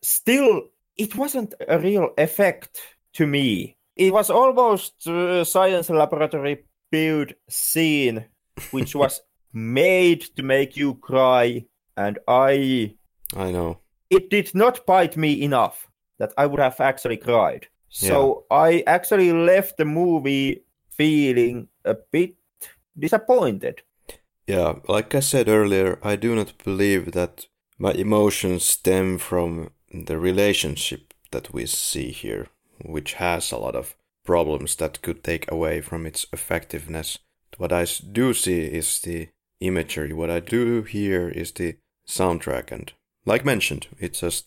still, 0.03 0.69
it 0.97 1.17
wasn't 1.17 1.55
a 1.69 1.79
real 1.79 2.11
effect 2.17 2.81
to 3.15 3.27
me. 3.27 3.77
It 3.97 4.13
was 4.13 4.31
almost 4.31 5.07
a 5.07 5.45
science 5.45 5.91
laboratory 5.91 6.65
build 6.91 7.35
scene, 7.49 8.25
which 8.71 8.95
was 9.03 9.21
made 9.53 10.23
to 10.37 10.43
make 10.43 10.77
you 10.77 10.95
cry, 10.95 11.65
and 11.97 12.19
I. 12.29 12.95
I 13.37 13.51
know. 13.51 13.79
It 14.09 14.31
did 14.31 14.55
not 14.55 14.87
bite 14.87 15.17
me 15.17 15.43
enough 15.43 15.89
that 16.19 16.33
I 16.37 16.47
would 16.47 16.61
have 16.61 16.81
actually 16.81 17.17
cried. 17.17 17.69
So 17.89 18.45
yeah. 18.51 18.57
I 18.57 18.85
actually 18.87 19.33
left 19.33 19.77
the 19.77 19.85
movie 19.85 20.65
feeling 20.91 21.69
a 21.85 21.95
bit 21.95 22.35
disappointed. 22.99 23.83
Yeah, 24.47 24.75
like 24.89 25.15
I 25.15 25.21
said 25.21 25.49
earlier, 25.49 25.99
I 26.03 26.17
do 26.17 26.35
not 26.35 26.59
believe 26.65 27.13
that 27.13 27.47
my 27.79 27.93
emotions 27.93 28.65
stem 28.65 29.19
from 29.19 29.71
the 29.93 30.19
relationship 30.19 31.15
that 31.31 31.53
we 31.53 31.67
see 31.67 32.11
here, 32.11 32.49
which 32.85 33.15
has 33.15 33.53
a 33.53 33.59
lot 33.59 33.75
of 33.75 33.97
problems 34.25 34.77
that 34.77 35.03
could 35.03 35.25
take 35.25 35.51
away 35.51 35.81
from 35.81 36.07
its 36.07 36.27
effectiveness. 36.33 37.19
What 37.57 37.73
I 37.73 37.87
do 38.13 38.35
see 38.35 38.61
is 38.61 39.01
the 39.01 39.29
imagery. 39.61 40.13
What 40.13 40.31
I 40.31 40.41
do 40.41 40.83
here 40.83 41.29
is 41.29 41.53
the 41.53 41.77
soundtrack, 42.07 42.73
and 42.73 42.93
like 43.25 43.45
mentioned, 43.45 43.89
it's 43.99 44.21
just 44.21 44.47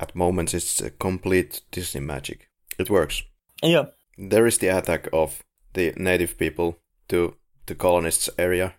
at 0.00 0.16
moments 0.16 0.54
it's 0.54 0.80
a 0.80 0.90
complete 0.90 1.62
Disney 1.70 2.00
magic. 2.00 2.48
It 2.78 2.90
works. 2.90 3.22
Yeah. 3.62 3.86
There 4.18 4.46
is 4.46 4.58
the 4.58 4.68
attack 4.68 5.08
of 5.12 5.42
the 5.74 5.94
native 5.96 6.36
people 6.36 6.78
to 7.08 7.36
the 7.66 7.74
colonists' 7.74 8.28
area. 8.38 8.74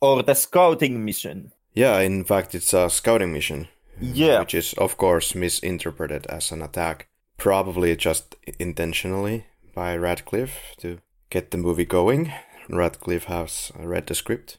Or 0.00 0.22
the 0.22 0.34
scouting 0.34 1.04
mission. 1.04 1.52
Yeah, 1.72 1.98
in 2.00 2.24
fact, 2.24 2.54
it's 2.54 2.72
a 2.74 2.90
scouting 2.90 3.32
mission. 3.32 3.68
Yeah. 4.00 4.40
Which 4.40 4.54
is, 4.54 4.74
of 4.74 4.96
course, 4.96 5.34
misinterpreted 5.34 6.26
as 6.26 6.52
an 6.52 6.62
attack. 6.62 7.08
Probably 7.38 7.96
just 7.96 8.36
intentionally 8.58 9.46
by 9.74 9.96
Ratcliffe 9.96 10.74
to 10.78 10.98
get 11.30 11.50
the 11.50 11.58
movie 11.58 11.84
going. 11.84 12.32
Ratcliffe 12.68 13.24
has 13.24 13.72
read 13.78 14.06
the 14.06 14.14
script. 14.14 14.58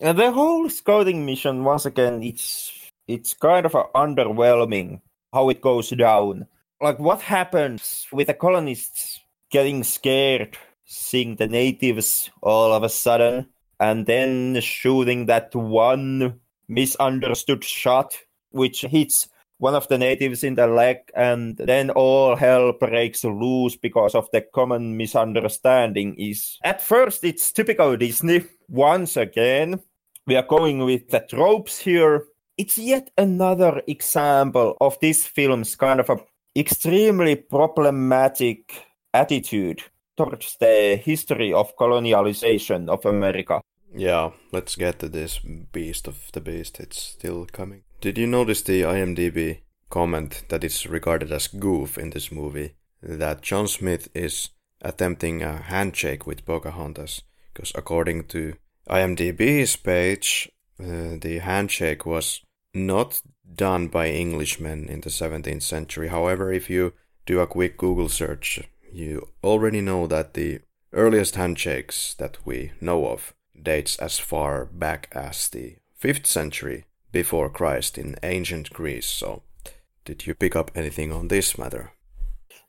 And 0.00 0.18
the 0.18 0.32
whole 0.32 0.68
scouting 0.68 1.24
mission, 1.24 1.64
once 1.64 1.86
again, 1.86 2.22
it's 2.22 2.72
it's 3.06 3.34
kind 3.34 3.66
of 3.66 3.72
underwhelming 3.94 5.00
how 5.32 5.48
it 5.50 5.60
goes 5.60 5.90
down. 5.90 6.46
Like 6.80 6.98
what 6.98 7.20
happens 7.20 8.06
with 8.12 8.26
the 8.26 8.34
colonists 8.34 9.20
getting 9.50 9.84
scared, 9.84 10.56
seeing 10.84 11.36
the 11.36 11.46
natives 11.46 12.30
all 12.42 12.72
of 12.72 12.82
a 12.82 12.88
sudden, 12.88 13.46
and 13.78 14.06
then 14.06 14.60
shooting 14.60 15.26
that 15.26 15.54
one 15.54 16.40
misunderstood 16.68 17.62
shot, 17.62 18.16
which 18.50 18.82
hits 18.82 19.28
one 19.58 19.74
of 19.74 19.86
the 19.88 19.98
natives 19.98 20.42
in 20.42 20.56
the 20.56 20.66
leg, 20.66 20.98
and 21.14 21.56
then 21.56 21.90
all 21.90 22.36
hell 22.36 22.72
breaks 22.72 23.24
loose 23.24 23.76
because 23.76 24.14
of 24.14 24.28
the 24.32 24.40
common 24.40 24.96
misunderstanding. 24.96 26.14
Is 26.18 26.58
at 26.64 26.82
first 26.82 27.22
it's 27.24 27.52
typical 27.52 27.96
Disney. 27.96 28.44
Once 28.68 29.16
again, 29.16 29.80
we 30.26 30.36
are 30.36 30.46
going 30.46 30.78
with 30.84 31.08
the 31.10 31.20
tropes 31.20 31.78
here. 31.78 32.24
It's 32.56 32.78
yet 32.78 33.10
another 33.18 33.82
example 33.86 34.76
of 34.80 34.98
this 35.00 35.26
film's 35.26 35.76
kind 35.76 36.00
of 36.00 36.08
a 36.10 36.18
extremely 36.56 37.36
problematic 37.36 38.86
attitude 39.12 39.82
towards 40.16 40.56
the 40.58 41.00
history 41.02 41.52
of 41.52 41.76
colonialization 41.76 42.88
of 42.88 43.04
America. 43.04 43.60
Yeah, 43.94 44.30
let's 44.52 44.76
get 44.76 44.98
to 45.00 45.08
this 45.08 45.38
beast 45.38 46.08
of 46.08 46.30
the 46.32 46.40
beast. 46.40 46.80
It's 46.80 47.00
still 47.00 47.46
coming. 47.46 47.82
Did 48.00 48.18
you 48.18 48.26
notice 48.26 48.62
the 48.62 48.82
IMDb 48.82 49.60
comment 49.90 50.44
that 50.48 50.64
is 50.64 50.86
regarded 50.86 51.32
as 51.32 51.48
goof 51.48 51.98
in 51.98 52.10
this 52.10 52.32
movie? 52.32 52.74
That 53.02 53.42
John 53.42 53.68
Smith 53.68 54.08
is 54.14 54.50
attempting 54.80 55.42
a 55.42 55.56
handshake 55.56 56.26
with 56.26 56.44
Pocahontas. 56.44 57.22
Because 57.54 57.72
according 57.74 58.24
to 58.24 58.54
IMDb's 58.88 59.76
page, 59.76 60.50
uh, 60.80 61.16
the 61.20 61.38
handshake 61.42 62.04
was 62.04 62.42
not 62.74 63.22
done 63.54 63.88
by 63.88 64.10
Englishmen 64.10 64.88
in 64.88 65.00
the 65.00 65.10
17th 65.10 65.62
century. 65.62 66.08
However, 66.08 66.52
if 66.52 66.68
you 66.68 66.92
do 67.26 67.40
a 67.40 67.46
quick 67.46 67.78
Google 67.78 68.08
search, 68.08 68.60
you 68.92 69.28
already 69.42 69.80
know 69.80 70.06
that 70.08 70.34
the 70.34 70.60
earliest 70.92 71.36
handshakes 71.36 72.14
that 72.14 72.38
we 72.44 72.72
know 72.80 73.06
of 73.06 73.34
dates 73.60 73.96
as 73.98 74.18
far 74.18 74.64
back 74.64 75.08
as 75.12 75.48
the 75.48 75.76
5th 76.02 76.26
century 76.26 76.84
before 77.12 77.48
Christ 77.48 77.96
in 77.96 78.16
ancient 78.22 78.70
Greece. 78.70 79.06
So, 79.06 79.42
did 80.04 80.26
you 80.26 80.34
pick 80.34 80.56
up 80.56 80.70
anything 80.74 81.12
on 81.12 81.28
this 81.28 81.56
matter? 81.56 81.92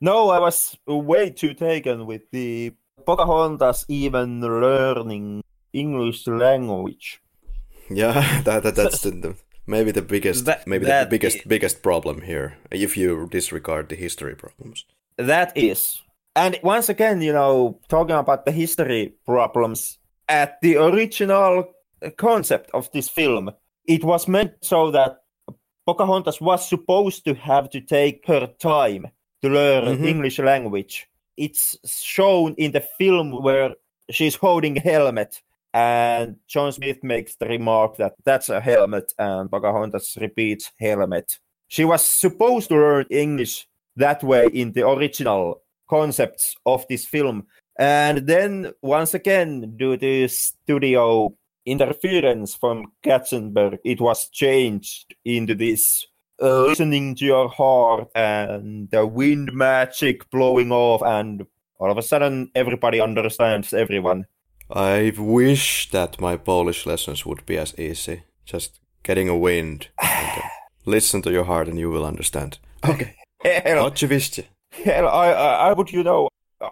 No, 0.00 0.30
I 0.30 0.38
was 0.38 0.76
way 0.86 1.30
too 1.30 1.54
taken 1.54 2.06
with 2.06 2.30
the 2.30 2.74
Pocahontas 3.06 3.84
even 3.88 4.40
learning 4.40 5.42
English 5.72 6.26
language. 6.26 7.20
Yeah, 7.88 8.42
that, 8.44 8.62
that 8.64 8.74
that's 8.74 9.00
the, 9.02 9.10
the, 9.10 9.34
maybe 9.66 9.92
the 9.92 10.02
biggest 10.02 10.44
That- 10.44 10.66
maybe 10.66 10.86
that 10.86 11.04
the 11.04 11.10
biggest 11.10 11.36
is- 11.38 11.42
biggest 11.46 11.82
problem 11.82 12.22
here 12.22 12.58
if 12.70 12.96
you 12.96 13.28
disregard 13.30 13.88
the 13.88 13.96
history 13.96 14.34
problems. 14.34 14.84
That 15.16 15.56
is. 15.56 16.02
And 16.34 16.58
once 16.62 16.90
again, 16.90 17.22
you 17.22 17.32
know, 17.32 17.80
talking 17.88 18.16
about 18.16 18.44
the 18.44 18.52
history 18.52 19.14
problems, 19.24 19.98
at 20.28 20.60
the 20.60 20.76
original 20.76 21.64
concept 22.18 22.68
of 22.74 22.90
this 22.92 23.08
film, 23.08 23.50
it 23.86 24.04
was 24.04 24.28
meant 24.28 24.52
so 24.60 24.90
that 24.90 25.22
Pocahontas 25.86 26.40
was 26.40 26.68
supposed 26.68 27.24
to 27.24 27.34
have 27.34 27.70
to 27.70 27.80
take 27.80 28.26
her 28.26 28.48
time 28.58 29.06
to 29.42 29.48
learn 29.48 29.84
Mhm. 29.98 30.06
English 30.06 30.38
language. 30.40 31.08
It's 31.36 31.76
shown 31.84 32.54
in 32.58 32.72
the 32.72 32.84
film 32.98 33.42
where 33.42 33.74
she's 34.10 34.34
holding 34.36 34.78
a 34.78 34.80
helmet, 34.80 35.42
and 35.74 36.36
John 36.48 36.72
Smith 36.72 37.02
makes 37.02 37.36
the 37.36 37.46
remark 37.46 37.96
that 37.96 38.14
that's 38.24 38.48
a 38.48 38.60
helmet, 38.60 39.12
and 39.18 39.50
Pocahontas 39.50 40.16
repeats 40.20 40.72
helmet. 40.80 41.38
She 41.68 41.84
was 41.84 42.02
supposed 42.02 42.68
to 42.68 42.76
learn 42.76 43.06
English 43.10 43.66
that 43.96 44.22
way 44.22 44.46
in 44.52 44.72
the 44.72 44.88
original 44.88 45.62
concepts 45.88 46.54
of 46.64 46.86
this 46.88 47.04
film. 47.04 47.46
And 47.78 48.26
then 48.26 48.72
once 48.82 49.14
again, 49.14 49.76
due 49.76 49.96
to 49.96 50.28
studio 50.28 51.34
interference 51.66 52.54
from 52.54 52.92
Katzenberg, 53.02 53.78
it 53.84 54.00
was 54.00 54.28
changed 54.30 55.14
into 55.24 55.54
this 55.54 56.06
listening 56.40 57.14
to 57.16 57.24
your 57.24 57.48
heart 57.48 58.08
and 58.14 58.90
the 58.90 59.06
wind 59.06 59.52
magic 59.52 60.30
blowing 60.30 60.72
off, 60.72 61.02
and 61.02 61.46
all 61.78 61.90
of 61.90 61.98
a 61.98 62.02
sudden 62.02 62.50
everybody 62.54 63.00
understands 63.00 63.72
everyone. 63.72 64.26
I 64.70 65.12
wish 65.16 65.90
that 65.90 66.20
my 66.20 66.36
Polish 66.36 66.86
lessons 66.86 67.24
would 67.24 67.46
be 67.46 67.56
as 67.58 67.78
easy. 67.78 68.22
Just 68.44 68.80
getting 69.02 69.28
a 69.28 69.36
wind. 69.36 69.88
and, 70.02 70.38
uh, 70.38 70.48
listen 70.86 71.22
to 71.22 71.30
your 71.30 71.44
heart 71.44 71.68
and 71.68 71.78
you 71.78 71.90
will 71.90 72.04
understand. 72.04 72.58
Okay. 72.84 73.14
Hell, 73.42 73.84
Oczywiście. 73.86 74.44
hell 74.84 75.08
I, 75.08 75.32
I, 75.32 75.68
I 75.68 75.72
would, 75.72 75.92
you 75.92 76.02
know, 76.02 76.28
uh, 76.60 76.70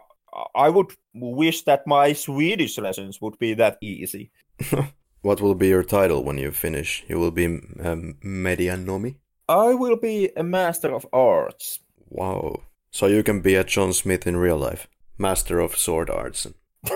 I 0.54 0.68
would 0.68 0.92
wish 1.14 1.62
that 1.62 1.86
my 1.86 2.12
Swedish 2.12 2.78
lessons 2.78 3.20
would 3.20 3.38
be 3.38 3.54
that 3.54 3.78
easy. 3.80 4.30
What 5.24 5.40
will 5.40 5.54
be 5.54 5.68
your 5.68 5.82
title 5.82 6.22
when 6.22 6.36
you 6.36 6.50
finish? 6.50 7.02
You 7.08 7.18
will 7.18 7.30
be 7.30 7.46
um, 7.46 8.16
medianomi? 8.22 9.16
I 9.48 9.74
will 9.74 9.96
be 9.96 10.30
a 10.36 10.42
master 10.42 10.92
of 10.92 11.06
arts. 11.12 11.80
Wow. 12.08 12.62
So 12.90 13.06
you 13.06 13.22
can 13.22 13.40
be 13.40 13.54
a 13.54 13.64
John 13.64 13.92
Smith 13.92 14.26
in 14.26 14.36
real 14.36 14.56
life. 14.56 14.88
Master 15.18 15.60
of 15.60 15.76
sword 15.76 16.10
arts. 16.10 16.46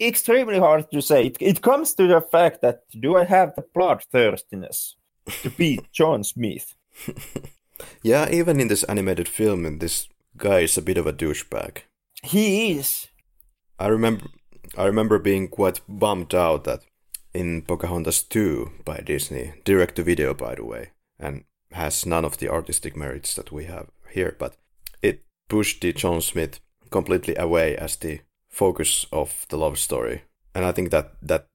Extremely 0.00 0.58
hard 0.58 0.90
to 0.90 1.00
say. 1.00 1.26
It, 1.26 1.36
it 1.40 1.62
comes 1.62 1.94
to 1.94 2.06
the 2.06 2.20
fact 2.20 2.62
that 2.62 2.82
do 2.98 3.16
I 3.16 3.24
have 3.24 3.54
the 3.54 3.64
bloodthirstiness 3.74 4.96
to 5.42 5.50
beat 5.50 5.90
John 5.92 6.24
Smith? 6.24 6.74
Yeah, 8.02 8.28
even 8.30 8.60
in 8.60 8.68
this 8.68 8.84
animated 8.84 9.28
film, 9.28 9.78
this 9.78 10.08
guy 10.36 10.60
is 10.60 10.76
a 10.76 10.82
bit 10.82 10.98
of 10.98 11.06
a 11.06 11.12
douchebag. 11.12 11.78
He 12.22 12.72
is. 12.78 13.08
I 13.78 13.88
remember 13.88 14.26
I 14.76 14.84
remember 14.86 15.18
being 15.18 15.48
quite 15.48 15.80
bummed 15.88 16.34
out 16.34 16.64
that 16.64 16.84
in 17.34 17.62
Pocahontas 17.62 18.22
2 18.22 18.70
by 18.84 18.98
Disney, 18.98 19.54
direct 19.64 19.96
to 19.96 20.02
video 20.02 20.32
by 20.32 20.54
the 20.54 20.64
way, 20.64 20.90
and 21.18 21.44
has 21.72 22.06
none 22.06 22.24
of 22.24 22.38
the 22.38 22.48
artistic 22.48 22.96
merits 22.96 23.34
that 23.34 23.50
we 23.52 23.64
have 23.64 23.88
here, 24.10 24.36
but 24.38 24.56
it 25.02 25.24
pushed 25.48 25.80
the 25.80 25.92
John 25.92 26.20
Smith 26.20 26.60
completely 26.90 27.34
away 27.36 27.76
as 27.76 27.96
the 27.96 28.20
focus 28.48 29.06
of 29.12 29.46
the 29.48 29.58
love 29.58 29.78
story. 29.78 30.22
And 30.54 30.64
I 30.64 30.72
think 30.72 30.90
that 30.90 31.14
that 31.22 31.48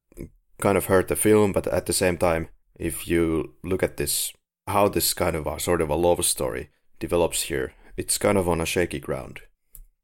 kind 0.60 0.77
of 0.77 0.88
hurt 0.88 1.07
the 1.07 1.15
film, 1.15 1.53
but 1.53 1.68
at 1.68 1.85
the 1.85 1.93
same 1.93 2.18
time, 2.18 2.49
if 2.76 3.07
you 3.07 3.53
look 3.64 3.81
at 3.81 3.97
this 3.97 4.34
how 4.68 4.88
this 4.88 5.14
kind 5.14 5.35
of 5.35 5.47
a 5.47 5.60
sort 5.60 5.81
of 5.81 5.89
a 5.89 5.95
love 5.95 6.23
story 6.23 6.69
develops 6.99 7.43
here, 7.43 7.73
it's 7.97 8.18
kind 8.18 8.38
of 8.38 8.47
on 8.47 8.61
a 8.61 8.65
shaky 8.65 8.99
ground. 8.99 9.41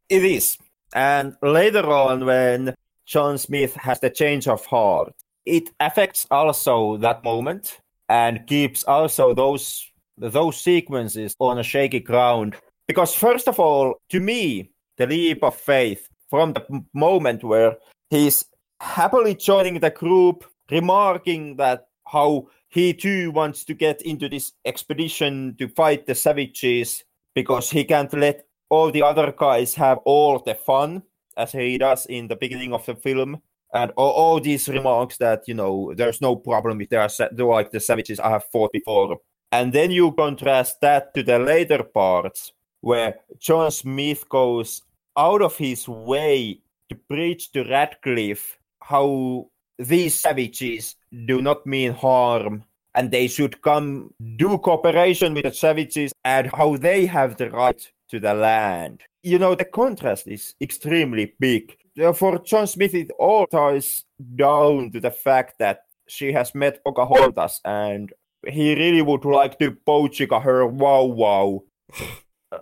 It 0.10 0.24
is. 0.24 0.58
And 0.94 1.36
later 1.42 1.86
on, 1.86 2.26
when 2.26 2.76
John 3.06 3.38
Smith 3.38 3.76
has 3.76 4.00
the 4.00 4.10
change 4.10 4.48
of 4.48 4.66
heart, 4.66 5.14
it 5.46 5.70
affects 5.80 6.26
also 6.32 6.98
that 6.98 7.24
moment 7.24 7.80
and 8.10 8.46
keeps 8.48 8.84
also 8.84 9.34
those 9.34 9.90
those 10.18 10.60
sequences 10.60 11.36
on 11.40 11.60
a 11.60 11.64
shaky 11.64 12.00
ground. 12.00 12.56
Because 12.88 13.14
first 13.14 13.48
of 13.48 13.60
all, 13.60 13.96
to 14.10 14.20
me, 14.20 14.72
the 14.98 15.08
leap 15.08 15.44
of 15.44 15.56
faith 15.56 16.08
from 16.30 16.54
the 16.54 16.84
moment 16.94 17.44
where 17.44 17.78
he's 18.10 18.46
happily 18.80 19.36
joining 19.36 19.80
the 19.80 19.90
group, 19.90 20.46
remarking 20.72 21.58
that 21.58 21.88
how 22.08 22.48
he 22.70 22.94
too 22.94 23.32
wants 23.32 23.66
to 23.66 23.74
get 23.74 24.02
into 24.04 24.30
this 24.30 24.54
expedition 24.66 25.56
to 25.58 25.68
fight 25.68 26.06
the 26.06 26.16
savages 26.16 27.04
because 27.34 27.70
he 27.70 27.84
can't 27.84 28.14
let 28.14 28.46
all 28.70 28.92
the 28.92 29.02
other 29.02 29.34
guys 29.38 29.74
have 29.74 30.00
all 30.06 30.40
the 30.40 30.56
fun 30.56 31.04
as 31.38 31.52
he 31.52 31.78
does 31.78 32.06
in 32.06 32.28
the 32.28 32.36
beginning 32.36 32.74
of 32.74 32.86
the 32.86 32.96
film 32.96 33.42
and 33.76 33.92
all, 33.98 34.12
all 34.12 34.40
these 34.40 34.68
remarks 34.70 35.18
that 35.18 35.44
you 35.48 35.54
know 35.54 35.94
there's 35.96 36.22
no 36.22 36.36
problem 36.36 36.82
if 36.82 36.90
they 36.90 36.98
are 36.98 37.10
they're 37.34 37.46
like 37.46 37.72
the 37.72 37.80
savages 37.80 38.20
i 38.20 38.30
have 38.30 38.46
fought 38.52 38.72
before 38.72 39.20
And 39.56 39.72
then 39.72 39.92
you 39.92 40.12
contrast 40.12 40.82
that 40.82 41.14
to 41.14 41.24
the 41.24 41.40
later 41.40 41.84
parts 41.84 42.52
where 42.82 43.16
John 43.40 43.72
Smith 43.72 44.28
goes 44.28 44.82
out 45.18 45.42
of 45.42 45.56
his 45.58 45.88
way 45.88 46.60
to 46.90 46.96
preach 46.96 47.52
to 47.54 47.64
Ratcliffe 47.64 48.58
how 48.82 49.48
these 49.80 50.20
savages 50.20 50.96
do 51.26 51.42
not 51.42 51.66
mean 51.66 51.94
harm 51.94 52.64
and 52.96 53.12
they 53.12 53.28
should 53.28 53.62
come 53.62 54.14
do 54.38 54.58
cooperation 54.58 55.34
with 55.34 55.46
the 55.46 55.54
savages 55.54 56.14
and 56.24 56.52
how 56.54 56.78
they 56.78 57.06
have 57.06 57.38
the 57.38 57.50
right 57.50 57.92
to 58.10 58.20
the 58.20 58.34
land. 58.34 59.02
You 59.24 59.40
know, 59.40 59.56
the 59.56 59.66
contrast 59.66 60.28
is 60.28 60.54
extremely 60.62 61.34
big. 61.40 61.78
For 62.14 62.40
John 62.40 62.68
Smith, 62.68 62.94
it 62.94 63.12
all 63.18 63.48
ties 63.48 64.04
down 64.36 64.92
to 64.92 65.00
the 65.00 65.12
fact 65.12 65.60
that 65.60 65.82
she 66.08 66.34
has 66.34 66.54
met 66.54 66.84
Pocahontas 66.84 67.62
and 67.64 68.12
he 68.48 68.76
really 68.76 69.02
would 69.02 69.26
like 69.26 69.58
to 69.60 69.72
poach 69.72 70.20
her 70.20 70.68
wow 70.68 71.04
wow. 71.04 71.64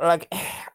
like, 0.02 0.34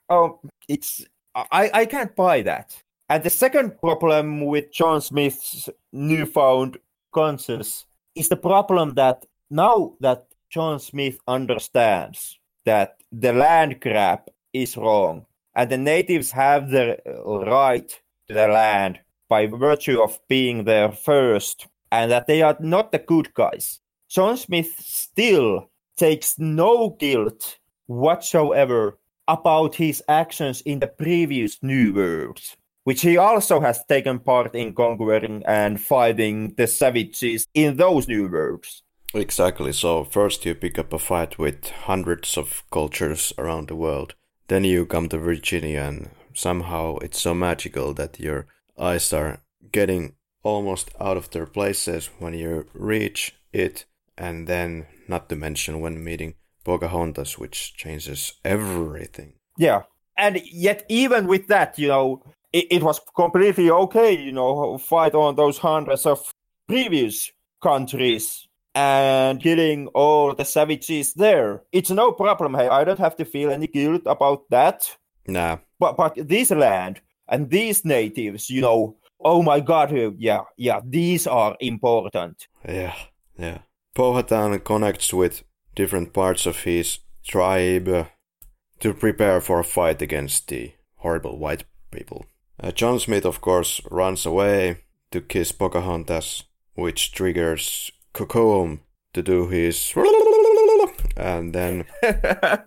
oh, 0.09 0.41
it's 0.69 1.05
I, 1.35 1.71
I 1.73 1.85
can't 1.87 2.15
buy 2.17 2.43
that. 2.43 2.83
And 3.09 3.23
the 3.23 3.31
second 3.31 3.81
problem 3.81 4.45
with 4.45 4.73
John 4.73 5.01
Smith's 5.01 5.69
newfound 5.93 6.79
conscience 7.15 7.87
is 8.15 8.29
the 8.29 8.37
problem 8.37 8.95
that 8.95 9.25
now 9.51 9.95
that 10.01 10.27
John 10.51 10.79
Smith 10.79 11.19
understands 11.27 12.39
that 12.67 12.97
the 13.13 13.33
land 13.33 13.81
grab 13.81 14.21
is 14.53 14.77
wrong 14.77 15.27
and 15.55 15.71
the 15.71 15.79
natives 15.79 16.31
have 16.33 16.71
the 16.71 16.99
right 17.47 17.99
the 18.29 18.47
land 18.47 19.01
by 19.29 19.47
virtue 19.47 20.03
of 20.03 20.19
being 20.29 20.65
there 20.65 20.93
first 20.93 21.67
and 21.91 22.11
that 22.11 22.27
they 22.27 22.43
are 22.43 22.57
not 22.61 22.93
the 22.93 22.99
good 22.99 23.33
guys. 23.35 23.81
John 24.09 24.37
Smith 24.37 24.75
still 24.79 25.71
takes 25.97 26.39
no 26.39 26.91
guilt 26.99 27.59
whatsoever 27.87 28.99
about 29.27 29.75
his 29.75 30.03
actions 30.09 30.63
in 30.63 30.81
the 30.81 30.87
previous 30.87 31.63
New 31.63 31.93
Worlds, 31.93 32.57
which 32.85 33.03
he 33.03 33.17
also 33.17 33.61
has 33.61 33.85
taken 33.85 34.19
part 34.19 34.55
in 34.55 34.75
conquering 34.75 35.43
and 35.47 35.81
fighting 35.81 36.55
the 36.57 36.67
savages 36.67 37.47
in 37.55 37.77
those 37.77 38.09
New 38.09 38.29
Worlds. 38.29 38.83
Exactly. 39.15 39.73
So 39.73 40.05
first 40.05 40.45
you 40.45 40.55
pick 40.55 40.79
up 40.79 40.93
a 40.93 40.99
fight 40.99 41.39
with 41.39 41.69
hundreds 41.69 42.37
of 42.37 42.63
cultures 42.71 43.33
around 43.39 43.69
the 43.69 43.77
world. 43.77 44.15
Then 44.49 44.65
you 44.65 44.87
come 44.87 45.09
to 45.11 45.19
Virginia 45.19 45.81
and 45.81 46.11
somehow 46.39 46.97
it's 46.99 47.21
so 47.21 47.35
magical 47.35 47.93
that 47.95 48.21
your 48.21 48.47
eyes 48.79 49.13
are 49.13 49.41
getting 49.73 50.15
almost 50.45 50.91
out 51.01 51.17
of 51.17 51.31
their 51.31 51.47
places 51.47 52.11
when 52.21 52.33
you 52.33 52.65
reach 52.73 53.35
it 53.53 53.85
and 54.17 54.47
then 54.47 54.87
not 55.09 55.29
to 55.29 55.37
mention 55.37 55.81
when 55.81 56.03
meeting 56.03 56.35
Pocahontas, 56.65 57.39
which 57.39 57.75
changes 57.75 58.35
everything. 58.45 59.33
Yeah. 59.57 59.83
And 60.17 60.41
yet 60.45 60.85
even 60.89 61.27
with 61.27 61.49
that, 61.49 61.79
you 61.79 61.89
know, 61.89 62.23
it, 62.53 62.67
it 62.71 62.83
was 62.83 63.01
completely 63.17 63.71
okay, 63.71 64.13
you 64.17 64.33
know, 64.33 64.79
fight 64.79 65.15
on 65.15 65.35
those 65.35 65.59
hundreds 65.59 66.07
of 66.07 66.33
previous 66.69 67.33
countries 67.61 68.47
and 68.75 69.43
killing 69.43 69.89
all 69.89 70.35
the 70.35 70.45
savages 70.45 71.15
there. 71.15 71.63
It's 71.73 71.91
no 71.91 72.13
problem. 72.13 72.55
Hey, 72.55 72.69
I 72.69 72.85
don't 72.85 72.99
have 72.99 73.17
to 73.17 73.25
feel 73.25 73.51
any 73.51 73.67
guilt 73.67 74.03
about 74.07 74.49
that. 74.51 74.97
Nah. 75.27 75.59
But 75.79 75.97
but 75.97 76.15
this 76.17 76.51
land 76.51 77.01
and 77.29 77.51
these 77.51 77.85
natives, 77.85 78.51
you 78.51 78.61
know, 78.61 78.97
oh 79.21 79.43
my 79.43 79.61
god, 79.61 79.93
yeah, 80.19 80.43
yeah, 80.57 80.81
these 80.85 81.27
are 81.27 81.57
important. 81.61 82.49
Yeah, 82.67 82.95
yeah. 83.39 83.59
Powhatan 83.95 84.59
connects 84.61 85.13
with 85.13 85.45
different 85.75 86.13
parts 86.13 86.47
of 86.47 86.63
his 86.63 87.01
tribe 87.25 88.09
to 88.81 88.95
prepare 88.95 89.41
for 89.41 89.61
a 89.61 89.65
fight 89.65 90.03
against 90.03 90.49
the 90.49 90.73
horrible 90.97 91.39
white 91.39 91.65
people. 91.91 92.27
Uh, 92.61 92.73
John 92.73 92.99
Smith, 92.99 93.25
of 93.25 93.41
course, 93.41 93.81
runs 93.91 94.27
away 94.27 94.79
to 95.11 95.21
kiss 95.21 95.53
Pocahontas, 95.53 96.45
which 96.75 97.13
triggers 97.13 97.91
Kocoum 98.15 98.81
to 99.15 99.23
do 99.23 99.49
his 99.49 99.95
and 101.17 101.53
then 101.53 101.85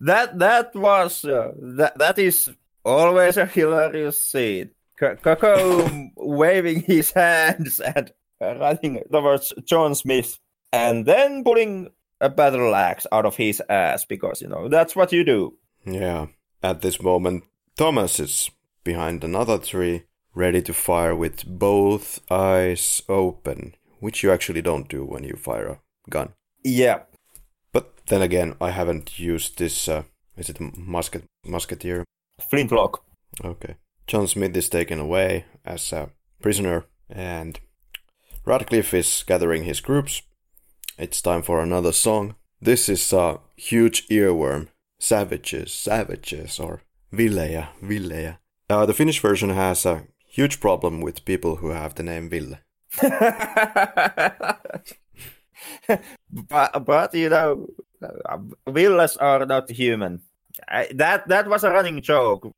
that 0.00 0.38
that 0.38 0.74
was 0.74 1.24
uh, 1.24 1.52
that 1.56 1.98
that 1.98 2.18
is 2.18 2.50
always 2.84 3.36
a 3.36 3.46
hilarious 3.46 4.20
scene. 4.20 4.70
Kocoum 4.98 6.10
waving 6.16 6.82
his 6.82 7.12
hands 7.12 7.80
and 7.80 8.12
running 8.40 9.02
towards 9.10 9.52
John 9.64 9.94
Smith, 9.94 10.38
and 10.72 11.06
then 11.06 11.42
pulling 11.44 11.88
a 12.20 12.28
battle 12.28 12.74
axe 12.74 13.06
out 13.12 13.24
of 13.24 13.36
his 13.36 13.62
ass 13.68 14.04
because 14.04 14.42
you 14.42 14.48
know 14.48 14.68
that's 14.68 14.94
what 14.94 15.12
you 15.12 15.24
do. 15.24 15.54
Yeah. 15.84 16.26
At 16.62 16.82
this 16.82 17.00
moment, 17.00 17.44
Thomas 17.76 18.20
is 18.20 18.50
behind 18.84 19.24
another 19.24 19.56
tree 19.56 20.04
ready 20.34 20.62
to 20.62 20.74
fire 20.74 21.16
with 21.16 21.46
both 21.46 22.20
eyes 22.30 23.02
open, 23.08 23.74
which 23.98 24.22
you 24.22 24.30
actually 24.30 24.62
don't 24.62 24.88
do 24.88 25.04
when 25.04 25.24
you 25.24 25.36
fire 25.36 25.68
a 25.68 26.10
gun. 26.10 26.34
Yeah. 26.62 27.00
Then 28.10 28.22
again, 28.22 28.56
I 28.60 28.70
haven't 28.70 29.20
used 29.20 29.58
this. 29.58 29.88
Uh, 29.88 30.02
is 30.36 30.50
it 30.50 30.60
musket 30.60 31.22
musketeer? 31.46 32.04
Flintlock. 32.50 33.04
Okay. 33.44 33.76
John 34.08 34.26
Smith 34.26 34.56
is 34.56 34.68
taken 34.68 34.98
away 34.98 35.44
as 35.64 35.92
a 35.92 36.10
prisoner, 36.42 36.86
and 37.08 37.60
Ratcliffe 38.44 38.94
is 38.94 39.22
gathering 39.24 39.62
his 39.62 39.80
groups. 39.80 40.22
It's 40.98 41.22
time 41.22 41.42
for 41.42 41.60
another 41.60 41.92
song. 41.92 42.34
This 42.60 42.88
is 42.88 43.12
a 43.12 43.38
huge 43.56 44.08
earworm. 44.08 44.66
Savages, 44.98 45.72
savages, 45.72 46.58
or 46.58 46.82
Villeja, 47.12 47.68
Villeja. 47.80 48.40
Uh, 48.68 48.86
the 48.86 48.92
Finnish 48.92 49.20
version 49.20 49.50
has 49.50 49.86
a 49.86 50.02
huge 50.26 50.58
problem 50.58 51.00
with 51.00 51.24
people 51.24 51.56
who 51.56 51.68
have 51.68 51.94
the 51.94 52.02
name 52.02 52.28
Ville. 52.28 52.58
but, 56.48 56.84
but 56.84 57.14
you 57.14 57.28
know, 57.28 57.68
villas 58.68 59.16
are 59.16 59.46
not 59.46 59.70
human. 59.70 60.22
I, 60.68 60.88
that 60.94 61.28
that 61.28 61.48
was 61.48 61.64
a 61.64 61.70
running 61.70 62.02
joke, 62.02 62.50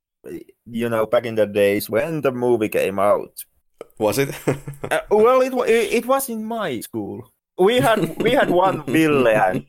you 0.66 0.89
know, 0.89 1.06
back 1.06 1.27
in 1.27 1.35
the 1.35 1.47
days 1.47 1.90
when 1.90 2.23
the 2.23 2.32
movie 2.32 2.69
came 2.69 2.98
out. 2.98 3.44
Was 3.98 4.19
it? 4.19 4.35
uh, 4.90 5.01
well, 5.10 5.40
it, 5.43 5.52
it 5.69 5.93
it 5.93 6.06
was 6.06 6.28
in 6.28 6.44
my 6.44 6.81
school. 6.81 7.31
We 7.59 7.81
had 7.81 8.23
we 8.23 8.32
had 8.32 8.51
one 8.51 8.82
Ville, 8.86 9.28
and 9.28 9.66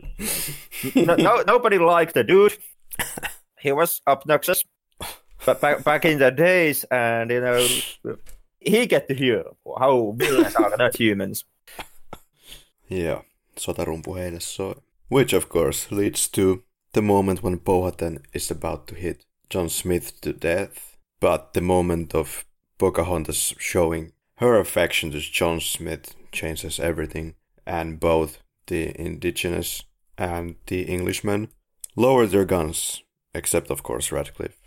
no, 0.95 1.15
no, 1.15 1.43
nobody 1.45 1.77
liked 1.77 2.13
the 2.13 2.23
dude. 2.23 2.57
He 3.59 3.71
was 3.71 4.01
obnoxious 4.07 4.63
but 5.45 5.61
back, 5.61 5.83
back 5.83 6.05
in 6.05 6.19
the 6.19 6.31
days, 6.31 6.85
and 6.85 7.29
you 7.29 7.41
know, 7.41 7.67
he 8.59 8.85
get 8.87 9.07
to 9.07 9.13
hear 9.13 9.43
how 9.77 10.13
villains 10.17 10.55
are 10.55 10.75
not 10.77 10.95
humans. 10.95 11.45
Yeah, 12.87 13.21
sotarumpu 13.55 14.15
heille 14.15 14.39
soi. 14.39 14.75
Which 15.13 15.31
of 15.31 15.47
course 15.47 15.91
leads 15.91 16.27
to 16.29 16.63
the 16.93 17.03
moment 17.03 17.43
when 17.43 17.59
Powhatan 17.59 18.23
is 18.33 18.49
about 18.49 18.87
to 18.87 18.95
hit 18.95 19.27
John 19.47 19.69
Smith 19.69 20.19
to 20.21 20.33
death, 20.33 20.97
but 21.19 21.53
the 21.53 21.61
moment 21.61 22.15
of 22.15 22.45
Pocahontas 22.79 23.53
showing 23.59 24.13
her 24.37 24.59
affection 24.59 25.11
to 25.11 25.19
John 25.19 25.59
Smith 25.59 26.15
changes 26.31 26.79
everything, 26.79 27.35
and 27.63 27.99
both 27.99 28.39
the 28.65 28.99
indigenous 28.99 29.83
and 30.17 30.55
the 30.65 30.91
Englishmen 30.91 31.49
lower 31.95 32.25
their 32.25 32.45
guns, 32.45 33.03
except 33.35 33.69
of 33.69 33.83
course 33.83 34.11
Ratcliffe 34.11 34.59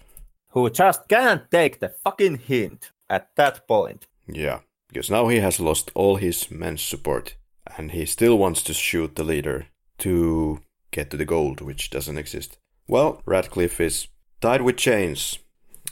who 0.51 0.71
just 0.71 1.09
can't 1.09 1.51
take 1.51 1.81
the 1.81 1.89
fucking 1.89 2.39
hint 2.39 2.93
at 3.11 3.35
that 3.35 3.67
point. 3.67 4.07
Yeah, 4.29 4.61
because 4.89 5.11
now 5.11 5.27
he 5.27 5.41
has 5.41 5.59
lost 5.59 5.91
all 5.97 6.17
his 6.17 6.53
men's 6.53 6.83
support, 6.83 7.35
and 7.77 7.91
he 7.91 8.07
still 8.07 8.39
wants 8.39 8.63
to 8.63 8.75
shoot 8.75 9.17
the 9.17 9.25
leader 9.25 9.67
to 9.99 10.61
get 10.91 11.11
to 11.11 11.17
the 11.17 11.25
gold, 11.25 11.61
which 11.61 11.91
doesn't 11.91 12.19
exist. 12.19 12.59
Well, 12.89 13.21
Ratcliffe 13.27 13.81
is 13.81 14.09
tied 14.41 14.63
with 14.63 14.77
chains 14.77 15.39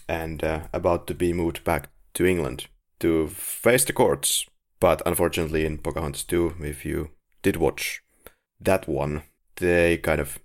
and 0.09 0.43
uh, 0.44 0.60
about 0.72 1.06
to 1.06 1.14
be 1.14 1.32
moved 1.32 1.64
back 1.64 1.90
to 2.14 2.26
England 2.26 2.66
to 3.01 3.28
face 3.28 3.85
the 3.85 3.93
courts. 3.93 4.47
But 4.81 5.02
unfortunately, 5.06 5.64
in 5.64 5.78
Pocahontas 5.78 6.24
2, 6.24 6.56
if 6.60 6.85
you 6.85 7.10
did 7.43 7.56
watch 7.56 8.02
that 8.60 8.86
one, 8.89 9.22
they 9.56 9.97
kind 9.98 10.20
of 10.20 10.39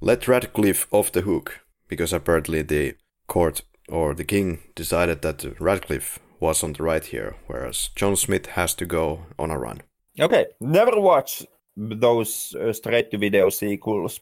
let 0.00 0.28
Ratcliffe 0.28 0.86
off 0.90 1.12
the 1.12 1.22
hook 1.22 1.60
because 1.88 2.12
apparently 2.12 2.62
the 2.62 2.94
court 3.28 3.62
or 3.88 4.14
the 4.14 4.24
king 4.24 4.58
decided 4.74 5.22
that 5.22 5.60
Ratcliffe 5.60 6.18
was 6.40 6.62
on 6.64 6.72
the 6.72 6.82
right 6.82 7.04
here, 7.04 7.36
whereas 7.46 7.90
John 7.94 8.16
Smith 8.16 8.46
has 8.46 8.74
to 8.74 8.84
go 8.84 9.26
on 9.38 9.50
a 9.50 9.58
run. 9.58 9.82
Okay, 10.18 10.46
never 10.60 11.00
watch 11.00 11.46
those 11.76 12.54
uh, 12.54 12.72
straight 12.72 13.10
to 13.10 13.18
video 13.18 13.50
sequels. 13.50 14.20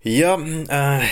Yeah, 0.00 0.36
uh, 0.70 1.08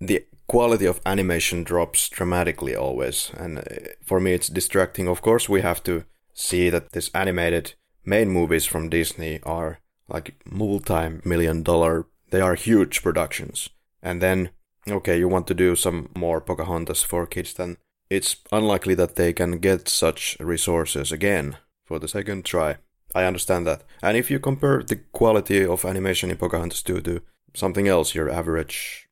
the 0.00 0.26
quality 0.46 0.86
of 0.86 1.00
animation 1.06 1.64
drops 1.64 2.08
dramatically 2.08 2.74
always, 2.76 3.30
and 3.36 3.58
uh, 3.58 3.62
for 4.02 4.20
me 4.20 4.32
it's 4.32 4.48
distracting. 4.48 5.08
Of 5.08 5.22
course, 5.22 5.48
we 5.48 5.62
have 5.62 5.82
to 5.84 6.04
see 6.34 6.70
that 6.70 6.92
this 6.92 7.10
animated 7.14 7.74
main 8.04 8.28
movies 8.28 8.66
from 8.66 8.88
Disney 8.88 9.40
are 9.42 9.80
like 10.08 10.34
multi-million 10.44 11.62
dollar. 11.62 12.06
They 12.30 12.40
are 12.40 12.54
huge 12.54 13.02
productions, 13.02 13.70
and 14.02 14.20
then 14.20 14.50
okay, 14.88 15.18
you 15.18 15.28
want 15.28 15.46
to 15.46 15.54
do 15.54 15.76
some 15.76 16.08
more 16.16 16.40
Pocahontas 16.40 17.02
for 17.02 17.26
kids, 17.26 17.54
then 17.54 17.76
it's 18.10 18.36
unlikely 18.50 18.94
that 18.94 19.16
they 19.16 19.32
can 19.32 19.58
get 19.58 19.88
such 19.88 20.36
resources 20.40 21.12
again 21.12 21.56
for 21.84 21.98
the 21.98 22.08
second 22.08 22.44
try. 22.44 22.76
I 23.14 23.24
understand 23.24 23.66
that. 23.66 23.82
And 24.02 24.16
if 24.16 24.30
you 24.30 24.38
compare 24.38 24.82
the 24.82 24.96
quality 25.12 25.64
of 25.64 25.84
animation 25.84 26.30
in 26.30 26.36
Pocahontas 26.36 26.82
2 26.82 27.00
to 27.02 27.22
something 27.54 27.88
else, 27.88 28.14
your 28.14 28.30
average 28.30 29.08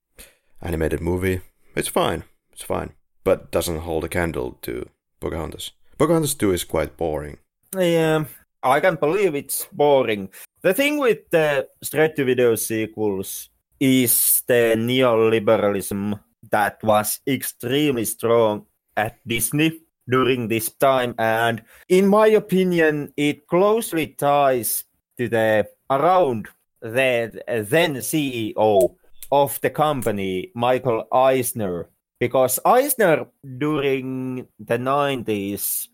animated 0.63 1.01
movie, 1.01 1.41
it's 1.75 1.89
fine. 1.89 2.25
It's 2.53 2.63
fine. 2.63 2.93
But 3.25 3.51
doesn't 3.51 3.81
hold 3.81 4.05
a 4.05 4.09
candle 4.09 4.59
to 4.63 4.89
Pocahontas. 5.21 5.73
Pocahontas 5.99 6.35
2 6.35 6.53
is 6.53 6.65
quite 6.65 6.97
boring. 6.97 7.39
Yeah, 7.77 8.25
I 8.63 8.81
can't 8.81 9.01
believe 9.01 9.35
it's 9.35 9.67
boring. 9.73 10.31
The 10.63 10.75
thing 10.75 10.99
with 10.99 11.31
the 11.31 11.69
straight 11.83 12.17
to 12.17 12.25
video 12.25 12.55
sequels 12.55 13.49
is 13.79 14.43
the 14.47 14.75
neoliberalism 14.77 16.21
that 16.51 16.83
was 16.83 17.21
extremely 17.27 18.05
strong 18.05 18.67
at 18.97 19.19
Disney 19.27 19.81
during 20.11 20.49
this 20.49 20.71
time. 20.71 21.15
And 21.19 21.63
in 21.89 22.09
my 22.09 22.27
opinion, 22.29 23.13
it 23.17 23.47
closely 23.47 24.09
ties 24.09 24.85
to 25.19 25.29
the 25.29 25.69
around 25.91 26.49
the 26.81 27.43
then 27.69 27.97
CEO 27.97 28.97
of 29.33 29.61
the 29.61 29.71
company, 29.71 30.51
Michael 30.55 31.07
Eisner, 31.13 31.89
because 32.19 32.59
Eisner 32.65 33.27
during 33.59 34.47
the 34.59 34.79
90s, 34.79 35.89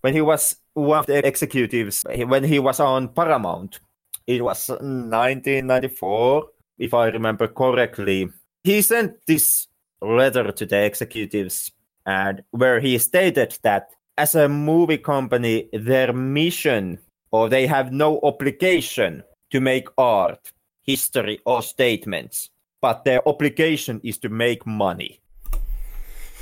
when 0.00 0.14
he 0.14 0.20
was 0.20 0.56
one 0.74 0.98
of 0.98 1.06
the 1.06 1.26
executives, 1.26 2.04
when 2.26 2.44
he 2.44 2.58
was 2.58 2.80
on 2.80 3.08
Paramount, 3.08 3.80
it 4.26 4.42
was 4.42 4.68
1994, 4.68 6.48
if 6.78 6.94
I 6.94 7.06
remember 7.08 7.48
correctly, 7.48 8.30
he 8.64 8.82
sent 8.82 9.24
this 9.26 9.68
letter 10.00 10.52
to 10.52 10.66
the 10.66 10.84
executives 10.84 11.70
and 12.06 12.42
where 12.50 12.80
he 12.80 12.98
stated 12.98 13.58
that 13.62 13.90
as 14.16 14.34
a 14.34 14.48
movie 14.48 14.98
company, 14.98 15.68
their 15.72 16.12
mission 16.12 16.98
or 17.30 17.48
they 17.48 17.66
have 17.66 17.92
no 17.92 18.20
obligation 18.22 19.24
to 19.50 19.60
make 19.60 19.88
art, 19.98 20.52
history, 20.82 21.40
or 21.44 21.62
statements, 21.62 22.50
but 22.80 23.04
their 23.04 23.26
obligation 23.28 24.00
is 24.04 24.18
to 24.18 24.28
make 24.28 24.64
money. 24.66 25.20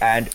And 0.02 0.28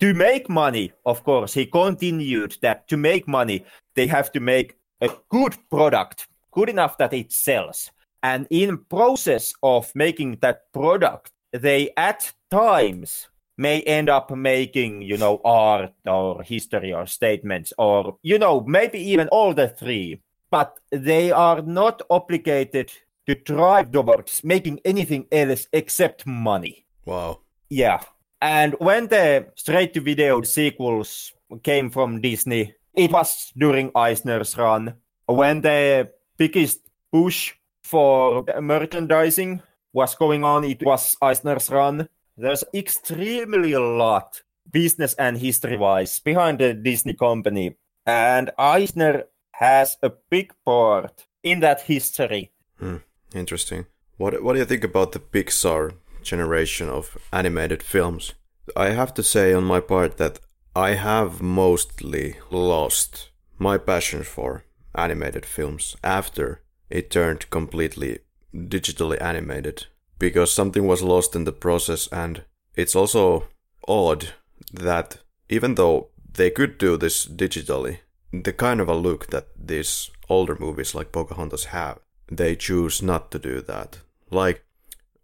to 0.00 0.14
make 0.14 0.48
money, 0.48 0.92
of 1.04 1.24
course, 1.24 1.54
he 1.54 1.66
continued 1.66 2.56
that 2.62 2.86
to 2.88 2.96
make 2.96 3.26
money, 3.26 3.64
they 3.96 4.06
have 4.06 4.30
to 4.32 4.40
make 4.40 4.76
a 5.00 5.10
good 5.30 5.56
product, 5.70 6.28
good 6.52 6.68
enough 6.68 6.96
that 6.98 7.12
it 7.12 7.32
sells. 7.32 7.90
And 8.22 8.46
in 8.50 8.84
process 8.90 9.52
of 9.62 9.90
making 9.94 10.38
that 10.42 10.72
product, 10.72 11.32
they 11.52 11.90
at 11.96 12.32
times 12.50 13.28
may 13.56 13.80
end 13.82 14.08
up 14.08 14.30
making, 14.30 15.02
you 15.02 15.16
know, 15.16 15.40
art 15.44 15.92
or 16.06 16.42
history 16.42 16.92
or 16.92 17.06
statements 17.06 17.72
or, 17.78 18.16
you 18.22 18.38
know, 18.38 18.60
maybe 18.66 18.98
even 18.98 19.28
all 19.28 19.54
the 19.54 19.68
three. 19.68 20.20
But 20.50 20.78
they 20.90 21.30
are 21.30 21.62
not 21.62 22.02
obligated 22.10 22.92
to 23.26 23.34
drive 23.34 23.90
towards 23.90 24.44
making 24.44 24.80
anything 24.84 25.26
else 25.32 25.66
except 25.72 26.26
money. 26.26 26.86
Wow. 27.04 27.40
Yeah. 27.68 28.00
And 28.40 28.74
when 28.78 29.08
the 29.08 29.46
straight 29.56 29.94
to 29.94 30.00
video 30.00 30.42
sequels 30.42 31.32
came 31.62 31.90
from 31.90 32.20
Disney, 32.20 32.74
it 32.94 33.10
was 33.10 33.52
during 33.56 33.90
Eisner's 33.94 34.56
run 34.56 34.94
when 35.26 35.62
the 35.62 36.10
biggest 36.36 36.80
push 37.10 37.54
for 37.82 38.44
merchandising 38.60 39.62
was 39.92 40.14
going 40.14 40.44
on. 40.44 40.64
It 40.64 40.82
was 40.82 41.16
Eisner's 41.22 41.70
run 41.70 42.08
there's 42.36 42.64
extremely 42.74 43.72
a 43.72 43.80
lot 43.80 44.42
business 44.70 45.14
and 45.14 45.38
history 45.38 45.76
wise 45.76 46.18
behind 46.18 46.58
the 46.58 46.74
Disney 46.74 47.14
company. 47.14 47.76
And 48.06 48.50
Eisner 48.58 49.24
has 49.52 49.96
a 50.02 50.10
big 50.30 50.52
part 50.64 51.26
in 51.42 51.60
that 51.60 51.82
history. 51.82 52.52
Hmm. 52.78 52.96
Interesting. 53.34 53.86
What 54.16 54.42
what 54.42 54.52
do 54.52 54.58
you 54.60 54.64
think 54.64 54.84
about 54.84 55.12
the 55.12 55.18
Pixar 55.18 55.94
generation 56.22 56.88
of 56.88 57.16
animated 57.32 57.82
films? 57.82 58.34
I 58.76 58.90
have 58.90 59.12
to 59.14 59.22
say 59.22 59.52
on 59.52 59.64
my 59.64 59.80
part 59.80 60.16
that 60.16 60.38
I 60.74 60.94
have 60.94 61.42
mostly 61.42 62.36
lost 62.50 63.30
my 63.58 63.78
passion 63.78 64.22
for 64.22 64.64
animated 64.94 65.44
films 65.46 65.96
after 66.02 66.62
it 66.90 67.10
turned 67.10 67.50
completely 67.50 68.20
digitally 68.54 69.20
animated 69.20 69.86
because 70.18 70.52
something 70.52 70.86
was 70.86 71.02
lost 71.02 71.34
in 71.34 71.44
the 71.44 71.52
process 71.52 72.08
and 72.08 72.44
it's 72.74 72.96
also 72.96 73.48
odd 73.86 74.32
that 74.72 75.18
even 75.48 75.74
though 75.74 76.08
they 76.34 76.50
could 76.50 76.78
do 76.78 76.96
this 76.96 77.26
digitally 77.26 77.98
the 78.42 78.52
kind 78.52 78.80
of 78.80 78.88
a 78.88 78.94
look 78.94 79.28
that 79.28 79.48
these 79.56 80.10
older 80.28 80.56
movies 80.58 80.94
like 80.94 81.12
Pocahontas 81.12 81.66
have 81.66 81.98
they 82.28 82.56
choose 82.56 83.02
not 83.02 83.30
to 83.30 83.38
do 83.38 83.60
that. 83.60 83.98
Like 84.30 84.64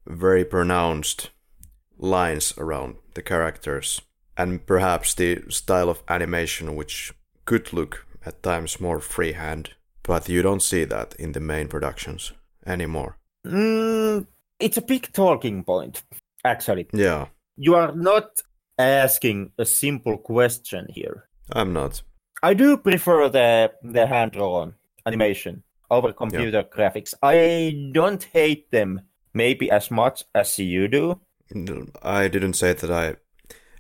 very 0.07 0.45
pronounced 0.45 1.31
lines 1.99 2.55
around 2.59 2.97
the 3.15 3.23
characters 3.23 4.01
and 4.37 4.65
perhaps 4.67 5.15
the 5.15 5.43
style 5.49 5.89
of 5.89 6.03
animation 6.09 6.77
which 6.77 7.13
could 7.45 7.73
look 7.73 8.07
at 8.25 8.43
times 8.43 8.81
more 8.81 9.01
freehand 9.01 9.71
but 10.03 10.29
you 10.29 10.43
don't 10.43 10.63
see 10.63 10.85
that 10.85 11.15
in 11.19 11.33
the 11.33 11.41
main 11.41 11.69
productions 11.69 12.33
anymore. 12.67 13.17
Mm, 13.47 14.27
it's 14.61 14.77
a 14.77 14.83
big 14.83 15.13
talking 15.13 15.65
point, 15.65 16.03
actually. 16.45 16.87
Yeah. 16.93 17.27
You 17.57 17.75
are 17.75 17.93
not 17.95 18.41
asking 18.79 19.53
a 19.59 19.65
simple 19.65 20.19
question 20.19 20.87
here. 20.91 21.29
I'm 21.53 21.73
not. 21.73 22.03
I 22.43 22.55
do 22.55 22.77
prefer 22.77 23.29
the 23.29 23.73
the 23.83 24.07
hand 24.07 24.33
drawn 24.33 24.75
animation 25.05 25.63
over 25.91 26.13
computer 26.13 26.65
yeah. 26.65 26.77
graphics. 26.77 27.15
I 27.23 27.91
don't 27.93 28.23
hate 28.33 28.71
them 28.71 29.03
maybe 29.35 29.71
as 29.71 29.91
much 29.91 30.25
as 30.35 30.59
you 30.59 30.89
do. 30.89 31.21
I 32.03 32.29
didn't 32.29 32.55
say 32.55 32.73
that 32.73 32.91
I 32.91 33.17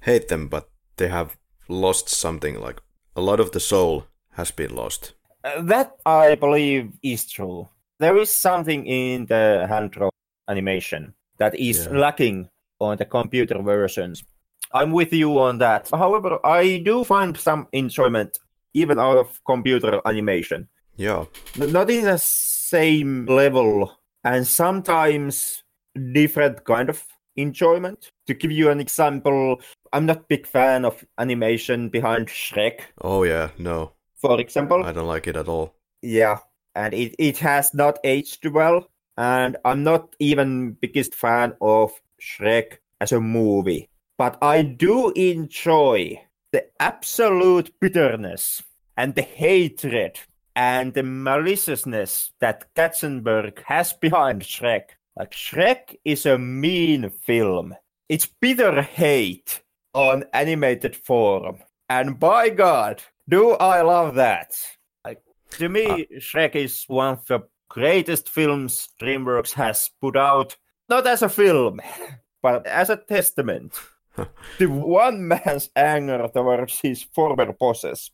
hate 0.02 0.28
them, 0.28 0.48
but 0.48 0.68
they 0.96 1.08
have 1.08 1.36
lost 1.68 2.08
something. 2.08 2.60
Like 2.60 2.80
a 3.16 3.20
lot 3.20 3.40
of 3.40 3.52
the 3.52 3.60
soul 3.60 4.06
has 4.32 4.50
been 4.50 4.74
lost. 4.74 5.14
Uh, 5.44 5.62
that 5.62 5.92
I 6.04 6.34
believe 6.34 6.92
is 7.02 7.26
true. 7.26 7.68
There 7.98 8.16
is 8.18 8.30
something 8.30 8.86
in 8.86 9.26
the 9.26 9.66
hand 9.68 9.92
drawn 9.92 10.09
animation 10.50 11.14
that 11.38 11.58
is 11.58 11.86
yeah. 11.86 11.98
lacking 11.98 12.48
on 12.80 12.96
the 12.98 13.04
computer 13.04 13.62
versions. 13.62 14.24
I'm 14.72 14.92
with 14.92 15.12
you 15.12 15.38
on 15.38 15.58
that. 15.58 15.88
However, 15.90 16.38
I 16.44 16.82
do 16.84 17.04
find 17.04 17.36
some 17.36 17.66
enjoyment 17.72 18.38
even 18.74 18.98
out 18.98 19.16
of 19.16 19.40
computer 19.44 20.00
animation. 20.04 20.68
Yeah. 20.96 21.24
Not 21.56 21.90
in 21.90 22.04
the 22.04 22.18
same 22.18 23.26
level 23.26 23.98
and 24.22 24.46
sometimes 24.46 25.64
different 26.12 26.64
kind 26.64 26.88
of 26.88 27.02
enjoyment. 27.36 28.12
To 28.26 28.34
give 28.34 28.52
you 28.52 28.70
an 28.70 28.80
example, 28.80 29.60
I'm 29.92 30.06
not 30.06 30.28
big 30.28 30.46
fan 30.46 30.84
of 30.84 31.04
animation 31.18 31.88
behind 31.88 32.28
Shrek. 32.28 32.80
Oh 33.00 33.24
yeah, 33.24 33.50
no. 33.58 33.92
For 34.16 34.38
example. 34.40 34.84
I 34.84 34.92
don't 34.92 35.08
like 35.08 35.26
it 35.26 35.36
at 35.36 35.48
all. 35.48 35.74
Yeah. 36.02 36.38
And 36.76 36.94
it, 36.94 37.16
it 37.18 37.38
has 37.38 37.74
not 37.74 37.98
aged 38.04 38.46
well 38.46 38.86
and 39.20 39.58
I'm 39.66 39.84
not 39.84 40.16
even 40.18 40.78
biggest 40.80 41.14
fan 41.14 41.52
of 41.60 41.92
Shrek 42.22 42.78
as 43.02 43.12
a 43.12 43.20
movie, 43.20 43.90
but 44.16 44.38
I 44.40 44.62
do 44.62 45.10
enjoy 45.10 46.22
the 46.52 46.64
absolute 46.80 47.70
bitterness 47.80 48.62
and 48.96 49.14
the 49.14 49.22
hatred 49.22 50.18
and 50.56 50.94
the 50.94 51.02
maliciousness 51.02 52.32
that 52.40 52.74
Katzenberg 52.74 53.62
has 53.64 53.92
behind 53.92 54.40
Shrek. 54.40 54.96
Like 55.14 55.32
Shrek 55.32 55.96
is 56.02 56.24
a 56.24 56.38
mean 56.38 57.10
film. 57.10 57.74
It's 58.08 58.26
bitter 58.40 58.80
hate 58.80 59.62
on 59.92 60.24
animated 60.32 60.96
form. 60.96 61.58
And 61.90 62.18
by 62.18 62.48
God, 62.48 63.02
do 63.28 63.50
I 63.50 63.82
love 63.82 64.14
that. 64.14 64.58
Like 65.04 65.22
to 65.58 65.68
me, 65.68 65.86
uh, 65.86 66.20
Shrek 66.20 66.56
is 66.56 66.84
one 66.88 67.18
of 67.18 67.26
the 67.26 67.40
greatest 67.70 68.28
films 68.28 68.90
DreamWorks 69.00 69.54
has 69.54 69.90
put 70.00 70.16
out, 70.16 70.56
not 70.90 71.06
as 71.06 71.22
a 71.22 71.28
film, 71.28 71.80
but 72.42 72.66
as 72.66 72.90
a 72.90 72.96
testament 72.96 73.72
to 74.58 74.66
one 74.66 75.26
man's 75.26 75.70
anger 75.74 76.28
towards 76.34 76.80
his 76.80 77.02
former 77.02 77.52
bosses. 77.52 78.10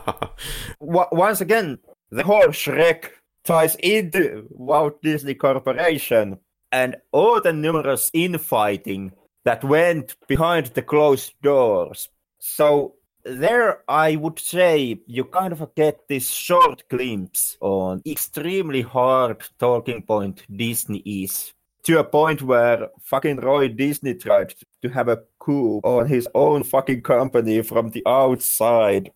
Once 0.80 1.40
again, 1.40 1.78
the 2.10 2.22
whole 2.22 2.48
Shrek 2.48 3.10
ties 3.44 3.76
into 3.76 4.46
Walt 4.50 5.02
Disney 5.02 5.34
Corporation 5.34 6.38
and 6.70 6.96
all 7.12 7.40
the 7.40 7.52
numerous 7.52 8.10
infighting 8.12 9.12
that 9.44 9.64
went 9.64 10.16
behind 10.28 10.66
the 10.66 10.82
closed 10.82 11.32
doors. 11.42 12.08
So 12.38 12.94
there 13.24 13.82
I 13.88 14.16
would 14.16 14.38
say 14.38 15.00
you 15.06 15.24
kind 15.24 15.52
of 15.52 15.74
get 15.74 16.08
this 16.08 16.28
short 16.28 16.84
glimpse 16.88 17.56
on 17.60 18.02
extremely 18.06 18.82
hard 18.82 19.42
talking 19.58 20.02
point 20.02 20.44
Disney 20.54 20.98
is 20.98 21.52
to 21.82 21.98
a 21.98 22.04
point 22.04 22.42
where 22.42 22.88
fucking 23.00 23.38
Roy 23.38 23.68
Disney 23.68 24.14
tried 24.14 24.54
to 24.82 24.88
have 24.88 25.08
a 25.08 25.22
coup 25.38 25.80
on 25.82 26.06
his 26.06 26.28
own 26.34 26.62
fucking 26.62 27.02
company 27.02 27.62
from 27.62 27.90
the 27.90 28.02
outside. 28.06 29.10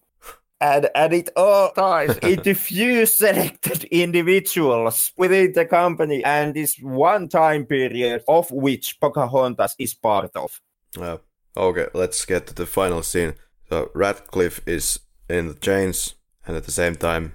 And, 0.61 0.89
and 0.95 1.13
it 1.13 1.29
all 1.37 1.73
ties 1.73 2.17
into 2.23 2.55
few 2.55 3.05
selected 3.07 3.85
individuals 3.85 5.13
within 5.17 5.53
the 5.53 5.67
company 5.67 6.25
and 6.25 6.55
this 6.55 6.79
one 6.79 7.29
time 7.29 7.67
period 7.67 8.23
of 8.29 8.51
which 8.51 8.99
Pocahontas 9.01 9.75
is 9.79 9.95
part 9.95 10.31
of. 10.35 10.61
Uh, 10.99 11.19
okay, 11.57 11.89
let's 11.93 12.25
get 12.25 12.47
to 12.47 12.55
the 12.55 12.67
final 12.67 13.03
scene. 13.03 13.35
So 13.69 13.91
Ratcliffe 13.95 14.61
is 14.67 15.01
in 15.29 15.49
the 15.49 15.55
chains, 15.55 16.15
and 16.47 16.57
at 16.57 16.65
the 16.65 16.71
same 16.71 16.97
time, 16.97 17.33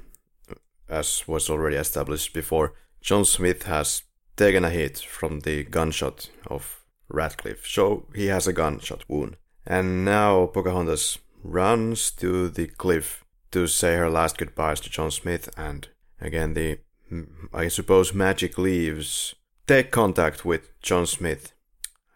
as 0.87 1.27
was 1.27 1.49
already 1.49 1.75
established 1.75 2.33
before, 2.33 2.73
John 3.01 3.25
Smith 3.25 3.63
has 3.63 4.03
taken 4.35 4.63
a 4.63 4.69
hit 4.69 4.99
from 4.99 5.41
the 5.41 5.63
gunshot 5.63 6.29
of 6.47 6.85
Ratcliffe, 7.09 7.65
so 7.65 8.05
he 8.15 8.27
has 8.27 8.47
a 8.47 8.53
gunshot 8.53 9.03
wound. 9.07 9.37
And 9.65 10.05
now 10.05 10.47
Pocahontas 10.47 11.19
runs 11.43 12.11
to 12.11 12.49
the 12.49 12.67
cliff 12.67 13.25
to 13.51 13.67
say 13.67 13.95
her 13.95 14.09
last 14.09 14.37
goodbyes 14.37 14.79
to 14.81 14.89
John 14.89 15.11
Smith, 15.11 15.49
and 15.57 15.87
again 16.21 16.53
the, 16.53 16.79
I 17.53 17.67
suppose, 17.67 18.13
magic 18.13 18.57
leaves 18.57 19.35
take 19.67 19.91
contact 19.91 20.45
with 20.45 20.79
John 20.81 21.05
Smith, 21.05 21.53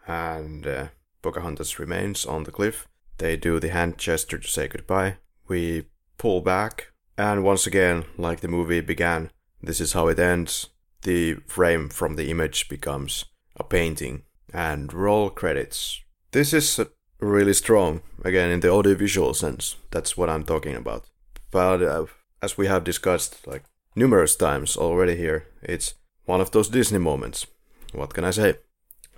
and 0.06 0.66
uh, 0.66 0.88
Pocahontas 1.22 1.78
remains 1.78 2.24
on 2.26 2.44
the 2.44 2.52
cliff. 2.52 2.88
They 3.18 3.36
do 3.36 3.60
the 3.60 3.70
hand 3.70 3.98
gesture 3.98 4.38
to 4.38 4.48
say 4.48 4.68
goodbye. 4.68 5.18
We 5.48 5.86
pull 6.18 6.40
back, 6.40 6.88
and 7.16 7.44
once 7.44 7.66
again, 7.66 8.04
like 8.16 8.40
the 8.40 8.48
movie 8.48 8.80
began, 8.80 9.30
this 9.62 9.80
is 9.80 9.92
how 9.92 10.08
it 10.08 10.18
ends 10.18 10.70
the 11.02 11.34
frame 11.46 11.88
from 11.88 12.16
the 12.16 12.30
image 12.30 12.68
becomes 12.68 13.26
a 13.56 13.62
painting 13.62 14.22
and 14.52 14.92
roll 14.92 15.30
credits. 15.30 16.00
This 16.32 16.52
is 16.52 16.80
really 17.20 17.54
strong, 17.54 18.00
again, 18.24 18.50
in 18.50 18.60
the 18.60 18.70
audiovisual 18.70 19.34
sense. 19.34 19.76
That's 19.90 20.16
what 20.16 20.28
I'm 20.28 20.44
talking 20.44 20.74
about. 20.74 21.08
But 21.50 21.82
uh, 21.82 22.06
as 22.42 22.58
we 22.58 22.66
have 22.66 22.84
discussed 22.84 23.46
like 23.46 23.64
numerous 23.94 24.34
times 24.34 24.76
already 24.76 25.16
here, 25.16 25.46
it's 25.62 25.94
one 26.24 26.40
of 26.40 26.50
those 26.50 26.68
Disney 26.68 26.98
moments. 26.98 27.46
What 27.92 28.14
can 28.14 28.24
I 28.24 28.30
say? 28.30 28.54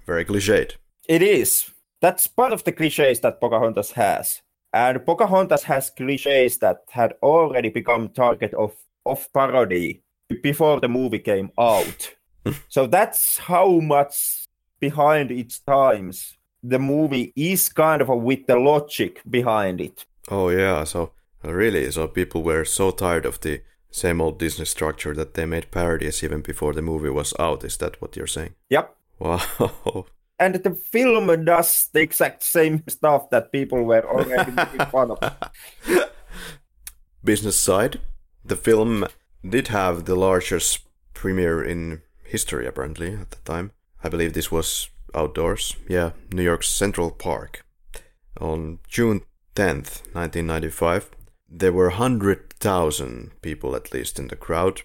Very 0.06 0.24
cliched. 0.24 0.73
It 1.09 1.23
is. 1.23 1.70
That's 2.01 2.27
part 2.27 2.52
of 2.52 2.64
the 2.64 2.73
cliches 2.73 3.20
that 3.20 3.40
Pocahontas 3.40 3.93
has. 3.93 4.43
And 4.73 5.05
Pocahontas 5.06 5.62
has 5.64 5.90
cliches 5.90 6.59
that 6.59 6.78
had 6.90 7.14
already 7.23 7.70
become 7.70 8.10
target 8.10 8.52
of, 8.55 8.74
of 9.06 9.32
parody 9.32 10.02
before 10.43 10.81
the 10.81 10.89
movie 10.89 11.20
came 11.20 11.51
out. 11.59 12.14
so 12.68 12.86
that's 12.86 13.39
how 13.39 13.81
much 13.81 14.44
behind 14.78 15.31
its 15.31 15.59
times 15.60 16.36
the 16.62 16.78
movie 16.78 17.32
is 17.36 17.68
kind 17.68 18.02
of 18.02 18.09
a, 18.09 18.16
with 18.16 18.47
the 18.47 18.56
logic 18.56 19.23
behind 19.28 19.81
it. 19.81 20.05
Oh 20.28 20.48
yeah, 20.48 20.85
so 20.85 21.12
really, 21.43 21.90
so 21.90 22.09
people 22.09 22.43
were 22.43 22.64
so 22.64 22.90
tired 22.90 23.24
of 23.24 23.40
the 23.40 23.62
same 23.90 24.20
old 24.20 24.39
Disney 24.39 24.64
structure 24.66 25.14
that 25.14 25.35
they 25.35 25.47
made 25.47 25.70
parodies 25.70 26.23
even 26.23 26.43
before 26.43 26.74
the 26.74 26.82
movie 26.82 27.09
was 27.09 27.32
out. 27.39 27.64
Is 27.64 27.77
that 27.78 28.01
what 28.02 28.16
you're 28.16 28.27
saying? 28.27 28.55
Yep. 28.68 28.94
Wow. 29.18 30.06
And 30.38 30.54
the 30.56 30.74
film 30.74 31.44
does 31.44 31.88
the 31.92 32.00
exact 32.00 32.42
same 32.42 32.82
stuff 32.88 33.30
that 33.30 33.52
people 33.52 33.82
were 33.82 34.06
already 34.06 34.52
making 34.52 34.86
fun 34.86 35.12
of. 35.12 35.18
Business 37.24 37.58
side, 37.58 38.00
the 38.44 38.56
film 38.56 39.06
did 39.48 39.68
have 39.68 40.04
the 40.04 40.14
largest 40.14 40.80
premiere 41.14 41.62
in 41.62 42.02
history, 42.24 42.66
apparently, 42.66 43.14
at 43.14 43.30
the 43.30 43.38
time. 43.44 43.72
I 44.04 44.08
believe 44.08 44.34
this 44.34 44.52
was 44.52 44.90
outdoors. 45.14 45.76
Yeah, 45.88 46.10
New 46.30 46.42
York's 46.42 46.68
Central 46.68 47.10
Park. 47.10 47.64
On 48.40 48.78
June 48.86 49.22
10th, 49.54 50.02
1995, 50.12 51.10
there 51.48 51.72
were 51.72 51.88
100,000 51.88 53.30
people 53.40 53.74
at 53.74 53.92
least 53.92 54.18
in 54.18 54.28
the 54.28 54.36
crowd. 54.36 54.82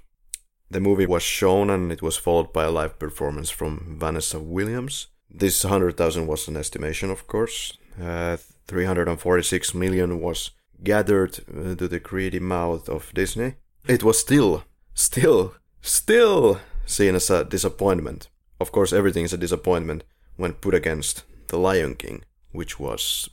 The 0.69 0.79
movie 0.79 1.05
was 1.05 1.23
shown 1.23 1.69
and 1.69 1.91
it 1.91 2.01
was 2.01 2.15
followed 2.15 2.53
by 2.53 2.63
a 2.63 2.71
live 2.71 2.97
performance 2.97 3.49
from 3.49 3.97
Vanessa 3.99 4.39
Williams. 4.39 5.07
This 5.33 5.63
100,000 5.63 6.27
was 6.27 6.47
an 6.47 6.57
estimation, 6.57 7.09
of 7.09 7.27
course. 7.27 7.77
Uh, 8.01 8.37
346 8.67 9.73
million 9.73 10.19
was 10.19 10.51
gathered 10.83 11.39
uh, 11.49 11.75
to 11.75 11.87
the 11.87 11.99
greedy 11.99 12.39
mouth 12.39 12.89
of 12.89 13.13
Disney 13.13 13.55
it 13.87 14.03
was 14.03 14.19
still, 14.19 14.63
still, 14.93 15.55
still 15.81 16.59
seen 16.85 17.15
as 17.15 17.29
a 17.29 17.43
disappointment. 17.43 18.29
Of 18.59 18.71
course, 18.71 18.93
everything 18.93 19.25
is 19.25 19.33
a 19.33 19.37
disappointment 19.37 20.03
when 20.35 20.53
put 20.53 20.75
against 20.75 21.23
The 21.47 21.57
Lion 21.57 21.95
King, 21.95 22.23
which 22.51 22.79
was 22.79 23.27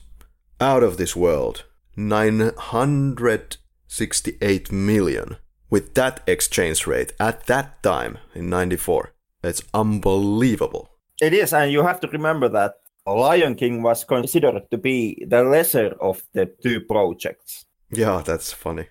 out 0.59 0.81
of 0.83 0.97
this 0.97 1.15
world. 1.15 1.63
968 1.95 4.71
million. 4.71 5.37
With 5.69 5.93
that 5.93 6.23
exchange 6.25 6.87
rate 6.87 7.13
at 7.19 7.45
that 7.45 7.83
time 7.83 8.17
in 8.33 8.49
94, 8.49 9.13
it's 9.43 9.61
unbelievable. 9.73 10.89
It 11.21 11.33
is, 11.33 11.53
and 11.53 11.71
you 11.71 11.83
have 11.83 11.99
to 12.01 12.07
remember 12.07 12.49
that 12.49 12.75
Lion 13.05 13.55
King 13.55 13.81
was 13.83 14.03
considered 14.03 14.61
to 14.71 14.77
be 14.77 15.25
the 15.27 15.43
lesser 15.43 15.95
of 15.99 16.21
the 16.33 16.45
two 16.45 16.81
projects. 16.81 17.65
Yeah, 17.91 18.21
that's 18.25 18.53
funny. 18.53 18.87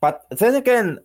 But 0.00 0.24
then 0.30 0.54
again, 0.54 0.98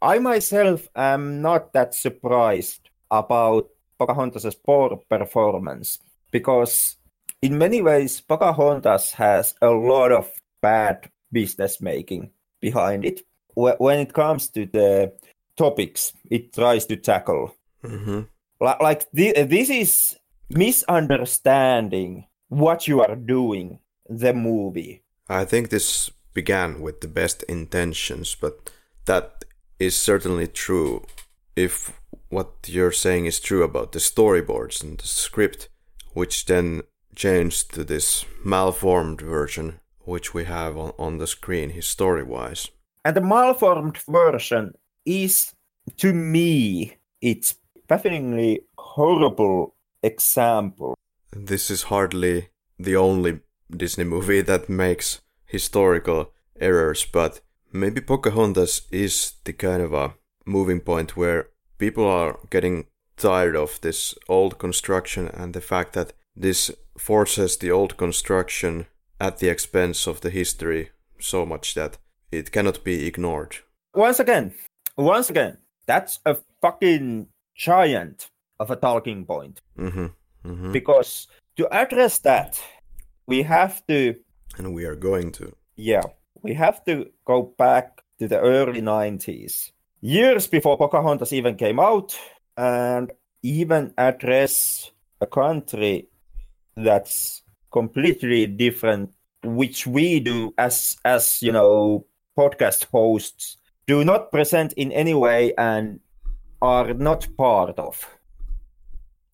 I 0.00 0.18
myself 0.18 0.88
am 0.94 1.42
not 1.42 1.72
that 1.72 1.94
surprised 1.94 2.88
about 3.10 3.68
Pocahontas' 3.98 4.54
poor 4.54 4.96
performance 5.08 5.98
because, 6.30 6.96
in 7.42 7.58
many 7.58 7.82
ways, 7.82 8.20
Pocahontas 8.20 9.12
has 9.12 9.54
a 9.60 9.68
lot 9.70 10.12
of 10.12 10.30
bad 10.62 11.10
business 11.32 11.80
making 11.80 12.30
behind 12.60 13.04
it. 13.04 13.22
When 13.54 13.98
it 13.98 14.12
comes 14.12 14.48
to 14.50 14.66
the 14.66 15.12
topics 15.56 16.12
it 16.30 16.52
tries 16.52 16.86
to 16.86 16.96
tackle, 16.96 17.54
mm-hmm. 17.84 18.22
Like 18.64 19.06
this 19.12 19.70
is 19.70 20.16
misunderstanding 20.50 22.26
what 22.48 22.86
you 22.86 23.00
are 23.00 23.16
doing 23.16 23.78
the 24.08 24.32
movie. 24.32 25.02
I 25.28 25.44
think 25.44 25.70
this 25.70 26.10
began 26.34 26.80
with 26.80 27.00
the 27.00 27.08
best 27.08 27.42
intentions, 27.44 28.34
but 28.34 28.70
that 29.06 29.44
is 29.78 29.96
certainly 29.96 30.46
true 30.46 31.06
if 31.56 32.00
what 32.28 32.52
you're 32.66 32.92
saying 32.92 33.26
is 33.26 33.40
true 33.40 33.62
about 33.62 33.92
the 33.92 33.98
storyboards 33.98 34.82
and 34.82 34.98
the 34.98 35.06
script, 35.06 35.68
which 36.12 36.46
then 36.46 36.82
changed 37.14 37.72
to 37.74 37.84
this 37.84 38.24
malformed 38.44 39.20
version 39.20 39.80
which 40.00 40.34
we 40.34 40.44
have 40.44 40.76
on, 40.76 40.92
on 40.98 41.18
the 41.18 41.26
screen 41.26 41.70
history 41.70 42.22
wise. 42.22 42.68
And 43.04 43.16
the 43.16 43.20
malformed 43.20 43.98
version 44.08 44.74
is, 45.06 45.54
to 45.98 46.12
me, 46.12 46.96
it's 47.20 47.54
definitely 47.88 48.60
horrible 48.76 49.74
example. 50.02 50.94
This 51.32 51.70
is 51.70 51.84
hardly 51.84 52.48
the 52.78 52.96
only 52.96 53.40
Disney 53.74 54.04
movie 54.04 54.42
that 54.42 54.68
makes 54.68 55.20
historical 55.46 56.32
errors, 56.60 57.04
but 57.04 57.40
maybe 57.72 58.00
Pocahontas 58.00 58.82
is 58.90 59.34
the 59.44 59.52
kind 59.52 59.82
of 59.82 59.92
a 59.92 60.14
moving 60.46 60.80
point 60.80 61.16
where 61.16 61.48
people 61.78 62.06
are 62.06 62.38
getting 62.50 62.86
tired 63.16 63.56
of 63.56 63.80
this 63.80 64.14
old 64.28 64.58
construction 64.58 65.28
and 65.28 65.54
the 65.54 65.60
fact 65.60 65.92
that 65.92 66.12
this 66.36 66.70
forces 66.98 67.56
the 67.56 67.70
old 67.70 67.96
construction 67.96 68.86
at 69.20 69.38
the 69.38 69.48
expense 69.48 70.06
of 70.06 70.20
the 70.20 70.30
history 70.30 70.90
so 71.18 71.46
much 71.46 71.74
that 71.74 71.98
it 72.30 72.52
cannot 72.52 72.84
be 72.84 73.06
ignored. 73.06 73.56
Once 73.94 74.18
again, 74.18 74.52
once 74.96 75.30
again, 75.30 75.58
that's 75.86 76.20
a 76.26 76.36
fucking 76.60 77.28
giant 77.54 78.30
of 78.60 78.70
a 78.70 78.76
talking 78.76 79.24
point. 79.24 79.60
Mm-hmm. 79.78 80.06
Mm-hmm. 80.46 80.72
Because 80.72 81.28
to 81.56 81.68
address 81.72 82.18
that, 82.18 82.60
we 83.26 83.42
have 83.42 83.86
to 83.86 84.16
and 84.58 84.74
we 84.74 84.84
are 84.84 84.96
going 84.96 85.32
to. 85.32 85.54
Yeah, 85.76 86.02
we 86.42 86.54
have 86.54 86.84
to 86.84 87.10
go 87.24 87.54
back 87.58 88.02
to 88.18 88.28
the 88.28 88.38
early 88.38 88.80
90s, 88.80 89.72
years 90.00 90.46
before 90.46 90.78
Pocahontas 90.78 91.32
even 91.32 91.56
came 91.56 91.80
out, 91.80 92.16
and 92.56 93.10
even 93.42 93.92
address 93.98 94.92
a 95.20 95.26
country 95.26 96.08
that's 96.76 97.42
completely 97.72 98.46
different, 98.46 99.10
which 99.42 99.86
we 99.86 100.20
do 100.20 100.54
as 100.58 100.96
as 101.04 101.42
you 101.42 101.52
know 101.52 102.06
podcast 102.38 102.84
hosts 102.86 103.56
do 103.86 104.04
not 104.04 104.30
present 104.32 104.72
in 104.74 104.90
any 104.92 105.14
way 105.14 105.52
and 105.58 106.00
are 106.64 106.94
not 106.94 107.28
part 107.36 107.78
of, 107.78 108.00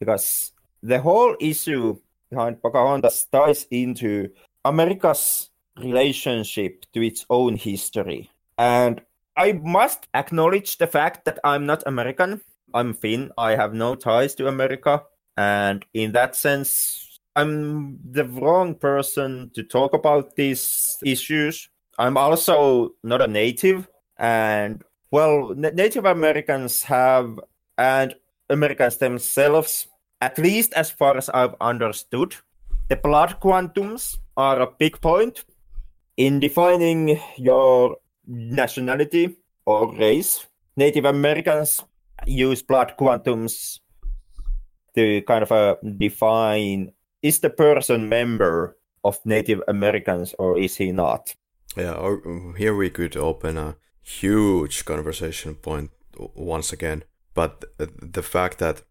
because 0.00 0.52
the 0.82 0.98
whole 0.98 1.36
issue 1.38 1.96
behind 2.28 2.60
Pocahontas 2.60 3.28
ties 3.30 3.66
into 3.70 4.28
America's 4.64 5.50
relationship 5.78 6.84
to 6.92 7.00
its 7.02 7.24
own 7.30 7.54
history. 7.54 8.30
And 8.58 9.00
I 9.36 9.52
must 9.52 10.08
acknowledge 10.12 10.78
the 10.78 10.88
fact 10.88 11.24
that 11.24 11.38
I'm 11.44 11.66
not 11.66 11.84
American. 11.86 12.40
I'm 12.74 12.94
Finn. 12.94 13.30
I 13.38 13.54
have 13.54 13.74
no 13.74 13.94
ties 13.94 14.34
to 14.34 14.48
America. 14.48 15.04
And 15.36 15.84
in 15.94 16.12
that 16.12 16.34
sense, 16.34 17.20
I'm 17.36 17.98
the 18.10 18.24
wrong 18.24 18.74
person 18.74 19.52
to 19.54 19.62
talk 19.62 19.94
about 19.94 20.34
these 20.34 20.96
issues. 21.04 21.68
I'm 21.96 22.16
also 22.16 22.90
not 23.04 23.22
a 23.22 23.28
native. 23.28 23.88
And 24.18 24.82
well, 25.10 25.54
Native 25.54 26.04
Americans 26.04 26.82
have, 26.84 27.40
and 27.76 28.14
Americans 28.48 28.98
themselves, 28.98 29.88
at 30.20 30.38
least 30.38 30.72
as 30.74 30.90
far 30.90 31.16
as 31.16 31.28
I've 31.30 31.54
understood, 31.60 32.36
the 32.88 32.96
blood 32.96 33.40
quantums 33.40 34.18
are 34.36 34.60
a 34.60 34.70
big 34.78 35.00
point 35.00 35.44
in 36.16 36.40
defining 36.40 37.20
your 37.36 37.96
nationality 38.26 39.36
or 39.66 39.94
race. 39.96 40.46
Native 40.76 41.04
Americans 41.04 41.82
use 42.26 42.62
blood 42.62 42.94
quantums 42.98 43.80
to 44.94 45.22
kind 45.22 45.42
of 45.42 45.52
uh, 45.52 45.76
define 45.96 46.92
is 47.22 47.40
the 47.40 47.50
person 47.50 48.08
member 48.08 48.76
of 49.04 49.18
Native 49.24 49.62
Americans 49.68 50.34
or 50.38 50.58
is 50.58 50.76
he 50.76 50.92
not? 50.92 51.34
Yeah, 51.76 51.92
or 51.92 52.54
here 52.56 52.74
we 52.74 52.90
could 52.90 53.16
open 53.16 53.56
a 53.56 53.76
huge 54.18 54.84
conversation 54.84 55.54
point 55.54 55.90
once 56.34 56.72
again. 56.72 57.04
But 57.34 57.64
the 57.78 58.22
fact 58.22 58.58
that 58.58 58.82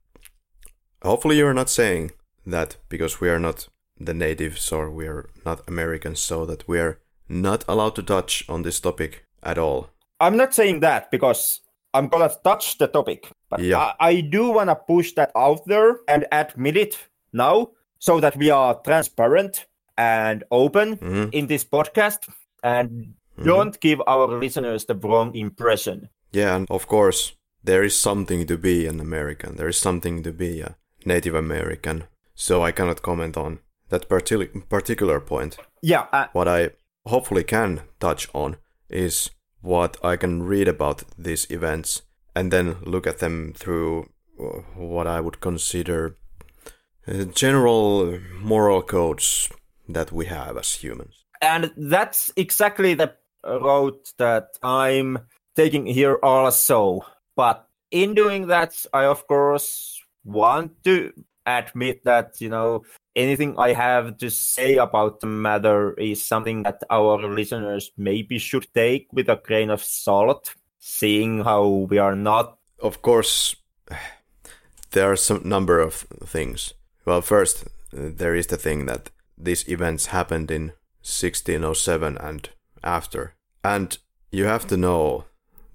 hopefully 1.04 1.38
you're 1.38 1.54
not 1.54 1.70
saying 1.70 2.12
that 2.46 2.78
because 2.88 3.20
we 3.20 3.30
are 3.30 3.40
not 3.40 3.68
the 4.00 4.14
natives 4.14 4.72
or 4.72 4.90
we 4.90 5.08
are 5.08 5.30
not 5.46 5.68
Americans, 5.68 6.20
so 6.20 6.46
that 6.46 6.68
we 6.68 6.80
are 6.80 7.00
not 7.28 7.66
allowed 7.68 7.96
to 7.96 8.04
touch 8.04 8.46
on 8.50 8.64
this 8.64 8.80
topic 8.80 9.26
at 9.44 9.58
all. 9.58 9.90
I'm 10.20 10.38
not 10.38 10.54
saying 10.54 10.80
that 10.82 11.12
because 11.12 11.62
I'm 11.94 12.08
gonna 12.08 12.32
touch 12.44 12.78
the 12.78 12.88
topic, 12.88 13.30
but 13.50 13.60
yeah. 13.60 13.94
I, 14.00 14.10
I 14.10 14.22
do 14.22 14.52
wanna 14.52 14.76
push 14.76 15.14
that 15.14 15.32
out 15.36 15.66
there 15.66 16.00
and 16.08 16.26
admit 16.32 16.78
it 16.78 16.98
now 17.34 17.72
so 18.00 18.20
that 18.20 18.38
we 18.38 18.50
are 18.50 18.76
transparent 18.86 19.66
and 19.98 20.44
open 20.50 20.98
mm-hmm. 20.98 21.30
in 21.34 21.48
this 21.48 21.66
podcast 21.66 22.30
and 22.64 23.14
mm-hmm. 23.40 23.48
don't 23.48 23.80
give 23.80 24.02
our 24.08 24.28
listeners 24.28 24.86
the 24.86 24.96
wrong 24.96 25.36
impression. 25.36 26.10
Yeah, 26.32 26.56
and 26.56 26.68
of 26.70 26.88
course, 26.88 27.34
there 27.64 27.84
is 27.84 27.98
something 27.98 28.46
to 28.48 28.58
be 28.58 28.86
an 28.86 29.00
American. 29.00 29.56
There 29.56 29.68
is 29.68 29.78
something 29.78 30.24
to 30.24 30.32
be 30.32 30.62
a 30.62 30.76
Native 31.06 31.36
American. 31.36 32.04
So 32.36 32.64
I 32.64 32.72
cannot 32.72 33.02
comment 33.02 33.38
on 33.38 33.60
that 33.90 34.08
partic- 34.08 34.70
particular 34.70 35.20
point. 35.20 35.58
Yeah. 35.82 36.06
Uh, 36.12 36.28
what 36.34 36.48
I 36.48 36.72
hopefully 37.06 37.44
can 37.44 37.82
touch 38.00 38.30
on 38.34 38.58
is 38.90 39.32
what 39.62 39.98
I 40.04 40.16
can 40.16 40.44
read 40.44 40.68
about 40.68 41.04
these 41.18 41.48
events 41.50 42.04
and 42.36 42.52
then 42.52 42.78
look 42.84 43.08
at 43.08 43.20
them 43.20 43.54
through 43.56 44.10
uh, 44.40 44.62
what 44.76 45.08
I 45.08 45.20
would 45.20 45.42
consider 45.42 46.16
uh, 47.08 47.26
general 47.26 48.20
moral 48.40 48.82
codes 48.82 49.50
that 49.88 50.12
we 50.12 50.28
have 50.28 50.58
as 50.58 50.76
humans. 50.76 51.26
And 51.42 51.72
that's 51.76 52.32
exactly 52.36 52.94
the 52.94 53.14
road 53.44 53.96
that 54.18 54.58
I'm 54.64 55.20
taking 55.56 55.86
here 55.86 56.20
also. 56.24 57.06
But 57.36 57.68
in 57.92 58.14
doing 58.14 58.48
that, 58.48 58.86
I 58.94 59.06
of 59.06 59.28
course 59.28 60.02
want 60.24 60.84
to 60.84 61.14
admit 61.46 62.04
that, 62.04 62.40
you 62.40 62.50
know, 62.50 62.84
anything 63.16 63.56
I 63.58 63.74
have 63.74 64.18
to 64.18 64.30
say 64.30 64.78
about 64.78 65.20
the 65.20 65.28
matter 65.28 65.94
is 65.94 66.26
something 66.26 66.64
that 66.64 66.84
our 66.90 67.18
listeners 67.28 67.92
maybe 67.98 68.38
should 68.38 68.68
take 68.74 69.08
with 69.12 69.30
a 69.30 69.42
grain 69.44 69.70
of 69.70 69.84
salt, 69.84 70.56
seeing 70.80 71.44
how 71.44 71.88
we 71.90 71.98
are 71.98 72.16
not. 72.16 72.58
Of 72.82 73.02
course, 73.02 73.56
there 74.92 75.12
are 75.12 75.16
some 75.16 75.42
number 75.44 75.80
of 75.80 76.06
things. 76.24 76.74
Well, 77.06 77.22
first, 77.22 77.66
uh, 77.66 78.12
there 78.16 78.36
is 78.36 78.48
the 78.48 78.58
thing 78.58 78.86
that 78.86 79.10
these 79.38 79.68
events 79.68 80.08
happened 80.08 80.52
in 80.52 80.74
1607 81.02 82.18
and 82.18 82.50
after. 82.84 83.36
And 83.64 83.98
you 84.32 84.46
have 84.46 84.68
to 84.68 84.78
know 84.78 85.26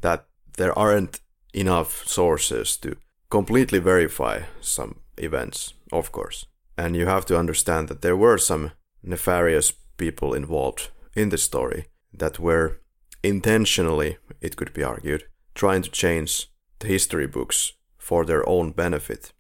that 0.01 0.27
there 0.57 0.77
aren't 0.79 1.21
enough 1.53 2.07
sources 2.07 2.77
to 2.79 2.97
completely 3.31 3.79
verify 3.79 4.43
some 4.61 5.01
events, 5.17 5.75
of 5.93 6.13
course. 6.13 6.47
And 6.77 6.97
you 6.97 7.07
have 7.07 7.27
to 7.27 7.39
understand 7.39 7.89
that 7.89 8.03
there 8.03 8.17
were 8.17 8.39
some 8.39 8.73
nefarious 9.03 9.73
people 9.97 10.35
involved 10.35 10.91
in 11.15 11.29
the 11.29 11.39
story 11.39 11.87
that 12.13 12.39
were 12.39 12.81
intentionally, 13.23 14.19
it 14.41 14.57
could 14.57 14.73
be 14.73 14.83
argued, 14.83 15.25
trying 15.55 15.83
to 15.83 15.91
change 15.91 16.49
the 16.81 16.89
history 16.89 17.27
books 17.27 17.73
for 17.97 18.25
their 18.25 18.49
own 18.49 18.73
benefit. 18.73 19.33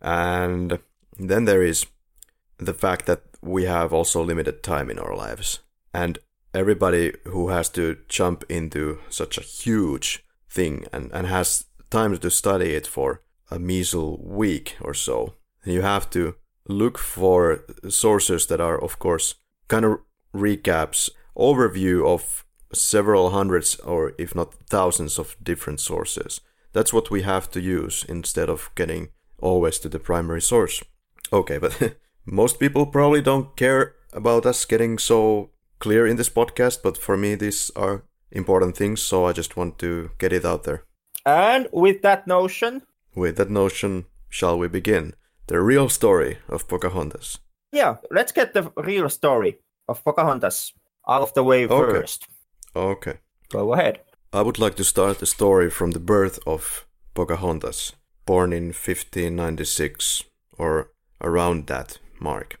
And 0.00 0.78
then 1.18 1.44
there 1.44 1.62
is 1.62 1.86
the 2.58 2.74
fact 2.74 3.06
that 3.06 3.22
we 3.42 3.64
have 3.64 3.92
also 3.92 4.22
limited 4.22 4.62
time 4.62 4.90
in 4.90 4.98
our 4.98 5.16
lives. 5.16 5.60
And 5.92 6.18
everybody 6.56 7.12
who 7.24 7.50
has 7.50 7.68
to 7.68 7.98
jump 8.08 8.44
into 8.48 8.98
such 9.10 9.36
a 9.36 9.42
huge 9.42 10.24
thing 10.50 10.86
and, 10.92 11.10
and 11.12 11.26
has 11.26 11.66
time 11.90 12.16
to 12.16 12.30
study 12.30 12.70
it 12.72 12.86
for 12.86 13.22
a 13.50 13.58
measly 13.58 14.16
week 14.20 14.76
or 14.80 14.94
so, 14.94 15.34
you 15.64 15.82
have 15.82 16.08
to 16.10 16.34
look 16.68 16.98
for 16.98 17.64
sources 17.88 18.46
that 18.46 18.60
are, 18.60 18.82
of 18.82 18.98
course, 18.98 19.34
kind 19.68 19.84
of 19.84 19.98
recaps, 20.34 21.10
overview 21.36 22.06
of 22.06 22.44
several 22.72 23.30
hundreds 23.30 23.76
or 23.80 24.14
if 24.18 24.34
not 24.34 24.54
thousands 24.68 25.18
of 25.18 25.36
different 25.42 25.80
sources. 25.80 26.40
That's 26.72 26.92
what 26.92 27.10
we 27.10 27.22
have 27.22 27.50
to 27.50 27.60
use 27.60 28.04
instead 28.08 28.48
of 28.48 28.70
getting 28.74 29.08
always 29.38 29.78
to 29.80 29.88
the 29.88 29.98
primary 29.98 30.42
source. 30.42 30.82
Okay, 31.32 31.58
but 31.58 31.96
most 32.26 32.58
people 32.58 32.86
probably 32.86 33.20
don't 33.20 33.56
care 33.56 33.94
about 34.12 34.46
us 34.46 34.64
getting 34.64 34.98
so 34.98 35.50
clear 35.78 36.06
in 36.06 36.16
this 36.16 36.28
podcast, 36.28 36.82
but 36.82 36.98
for 36.98 37.16
me, 37.16 37.34
these 37.34 37.70
are 37.76 38.04
important 38.30 38.76
things, 38.76 39.02
so 39.02 39.26
I 39.26 39.32
just 39.32 39.56
want 39.56 39.78
to 39.78 40.10
get 40.18 40.32
it 40.32 40.44
out 40.44 40.64
there. 40.64 40.84
And 41.24 41.68
with 41.72 42.02
that 42.02 42.26
notion, 42.26 42.82
with 43.14 43.36
that 43.36 43.50
notion, 43.50 44.04
shall 44.28 44.58
we 44.58 44.68
begin 44.68 45.14
the 45.46 45.60
real 45.60 45.88
story 45.88 46.38
of 46.48 46.68
Pocahontas? 46.68 47.38
Yeah, 47.72 47.96
let's 48.10 48.32
get 48.32 48.54
the 48.54 48.70
real 48.76 49.08
story 49.08 49.58
of 49.88 50.04
Pocahontas 50.04 50.72
out 51.08 51.22
of 51.22 51.34
the 51.34 51.42
way 51.42 51.66
okay. 51.66 51.92
first. 51.92 52.26
Okay. 52.74 53.18
Go 53.48 53.72
ahead. 53.72 54.00
I 54.32 54.42
would 54.42 54.58
like 54.58 54.76
to 54.76 54.84
start 54.84 55.18
the 55.18 55.26
story 55.26 55.70
from 55.70 55.92
the 55.92 56.00
birth 56.00 56.38
of 56.46 56.86
Pocahontas, 57.14 57.92
born 58.26 58.52
in 58.52 58.66
1596 58.66 60.24
or 60.58 60.90
around 61.20 61.66
that 61.68 61.98
mark. 62.20 62.60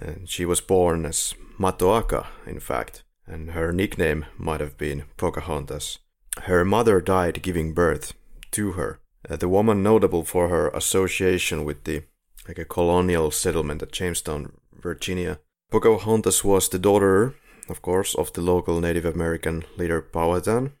And 0.00 0.28
she 0.28 0.44
was 0.44 0.60
born 0.60 1.04
as 1.04 1.34
Matoaka, 1.58 2.26
in 2.46 2.60
fact, 2.60 3.04
and 3.26 3.50
her 3.50 3.72
nickname 3.72 4.26
might 4.36 4.60
have 4.60 4.78
been 4.78 5.04
Pocahontas. 5.16 5.98
Her 6.44 6.64
mother 6.64 7.00
died 7.00 7.42
giving 7.42 7.74
birth 7.74 8.14
to 8.52 8.72
her. 8.72 9.00
Uh, 9.28 9.36
the 9.36 9.48
woman 9.48 9.82
notable 9.82 10.24
for 10.24 10.48
her 10.48 10.68
association 10.68 11.64
with 11.64 11.84
the 11.84 12.04
like 12.46 12.58
a 12.58 12.64
colonial 12.64 13.30
settlement 13.30 13.82
at 13.82 13.92
Jamestown, 13.92 14.52
Virginia. 14.72 15.38
Pocahontas 15.70 16.42
was 16.42 16.68
the 16.68 16.78
daughter, 16.78 17.34
of 17.68 17.82
course, 17.82 18.14
of 18.14 18.32
the 18.32 18.40
local 18.40 18.80
Native 18.80 19.04
American 19.04 19.64
leader 19.76 20.00
Powhatan, 20.00 20.72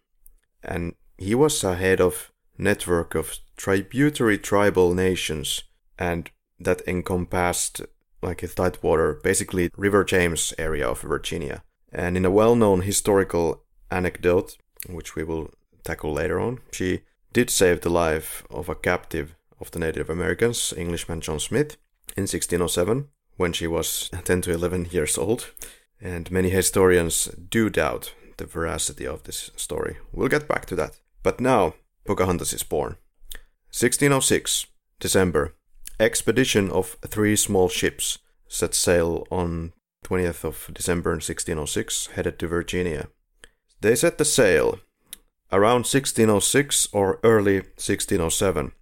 and 0.62 0.94
he 1.18 1.34
was 1.34 1.62
a 1.62 1.74
head 1.74 2.00
of 2.00 2.32
network 2.56 3.14
of 3.14 3.38
tributary 3.56 4.38
tribal 4.38 4.94
nations 4.94 5.62
and 5.98 6.30
that 6.58 6.80
encompassed 6.88 7.82
like 8.22 8.42
a 8.42 8.48
tidewater, 8.48 9.20
basically 9.22 9.70
River 9.76 10.04
James 10.04 10.52
area 10.58 10.88
of 10.88 11.00
Virginia. 11.02 11.62
And 11.92 12.16
in 12.16 12.24
a 12.24 12.30
well-known 12.30 12.82
historical 12.82 13.64
anecdote, 13.90 14.56
which 14.88 15.16
we 15.16 15.24
will 15.24 15.50
tackle 15.84 16.12
later 16.12 16.38
on, 16.38 16.60
she 16.72 17.02
did 17.32 17.50
save 17.50 17.80
the 17.80 17.90
life 17.90 18.44
of 18.50 18.68
a 18.68 18.74
captive 18.74 19.34
of 19.60 19.70
the 19.70 19.78
Native 19.78 20.10
Americans, 20.10 20.72
Englishman 20.76 21.20
John 21.20 21.40
Smith, 21.40 21.76
in 22.16 22.22
1607 22.22 23.08
when 23.36 23.52
she 23.52 23.66
was 23.66 24.10
10 24.24 24.42
to 24.42 24.52
11 24.52 24.88
years 24.90 25.16
old. 25.16 25.50
And 26.00 26.30
many 26.30 26.50
historians 26.50 27.24
do 27.50 27.70
doubt 27.70 28.14
the 28.36 28.46
veracity 28.46 29.06
of 29.06 29.24
this 29.24 29.50
story. 29.56 29.98
We'll 30.12 30.28
get 30.28 30.46
back 30.48 30.66
to 30.66 30.76
that. 30.76 30.98
But 31.22 31.40
now, 31.40 31.74
Pocahontas 32.04 32.52
is 32.52 32.62
born. 32.62 32.96
1606, 33.70 34.66
December, 35.00 35.54
expedition 36.00 36.70
of 36.70 36.96
three 37.06 37.36
small 37.36 37.68
ships 37.68 38.18
set 38.48 38.74
sail 38.74 39.26
on 39.30 39.72
20th 40.04 40.44
of 40.44 40.70
December 40.72 41.10
1606, 41.12 42.06
headed 42.08 42.38
to 42.38 42.46
Virginia. 42.46 43.08
They 43.80 43.94
set 43.94 44.18
the 44.18 44.24
sail 44.24 44.80
around 45.52 45.86
1606 45.86 46.88
or 46.92 47.20
early 47.22 47.56
1607. 47.56 48.72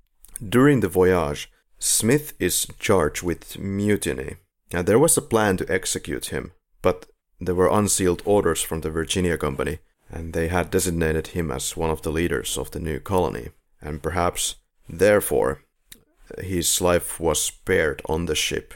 During 0.46 0.80
the 0.80 0.88
voyage, 0.88 1.50
Smith 1.78 2.34
is 2.38 2.66
charged 2.78 3.22
with 3.22 3.58
mutiny. 3.58 4.36
Now, 4.72 4.82
there 4.82 4.98
was 4.98 5.16
a 5.16 5.22
plan 5.22 5.56
to 5.58 5.72
execute 5.72 6.26
him, 6.26 6.52
but 6.82 7.06
there 7.40 7.54
were 7.54 7.68
unsealed 7.68 8.22
orders 8.24 8.62
from 8.62 8.80
the 8.80 8.90
Virginia 8.90 9.36
Company, 9.36 9.78
and 10.10 10.32
they 10.32 10.48
had 10.48 10.70
designated 10.70 11.28
him 11.28 11.50
as 11.50 11.76
one 11.76 11.90
of 11.90 12.02
the 12.02 12.10
leaders 12.10 12.56
of 12.56 12.70
the 12.70 12.80
new 12.80 12.98
colony. 13.00 13.50
And 13.80 14.02
perhaps, 14.02 14.56
therefore, 14.88 15.62
his 16.38 16.80
life 16.80 17.20
was 17.20 17.42
spared 17.42 18.02
on 18.06 18.26
the 18.26 18.34
ship 18.34 18.74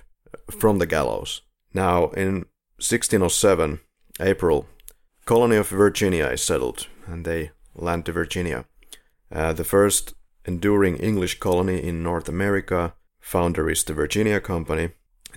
from 0.50 0.78
the 0.78 0.86
gallows. 0.86 1.42
Now, 1.72 2.10
in 2.10 2.46
1607, 2.78 3.80
April, 4.20 4.66
colony 5.24 5.56
of 5.56 5.68
Virginia 5.68 6.26
is 6.26 6.42
settled, 6.42 6.86
and 7.06 7.24
they 7.24 7.50
land 7.74 8.06
to 8.06 8.12
Virginia. 8.12 8.64
Uh, 9.32 9.52
the 9.52 9.64
first 9.64 10.14
enduring 10.44 10.96
English 10.96 11.38
colony 11.38 11.82
in 11.82 12.02
North 12.02 12.28
America, 12.28 12.94
founder 13.20 13.70
is 13.70 13.84
the 13.84 13.94
Virginia 13.94 14.40
Company. 14.40 14.90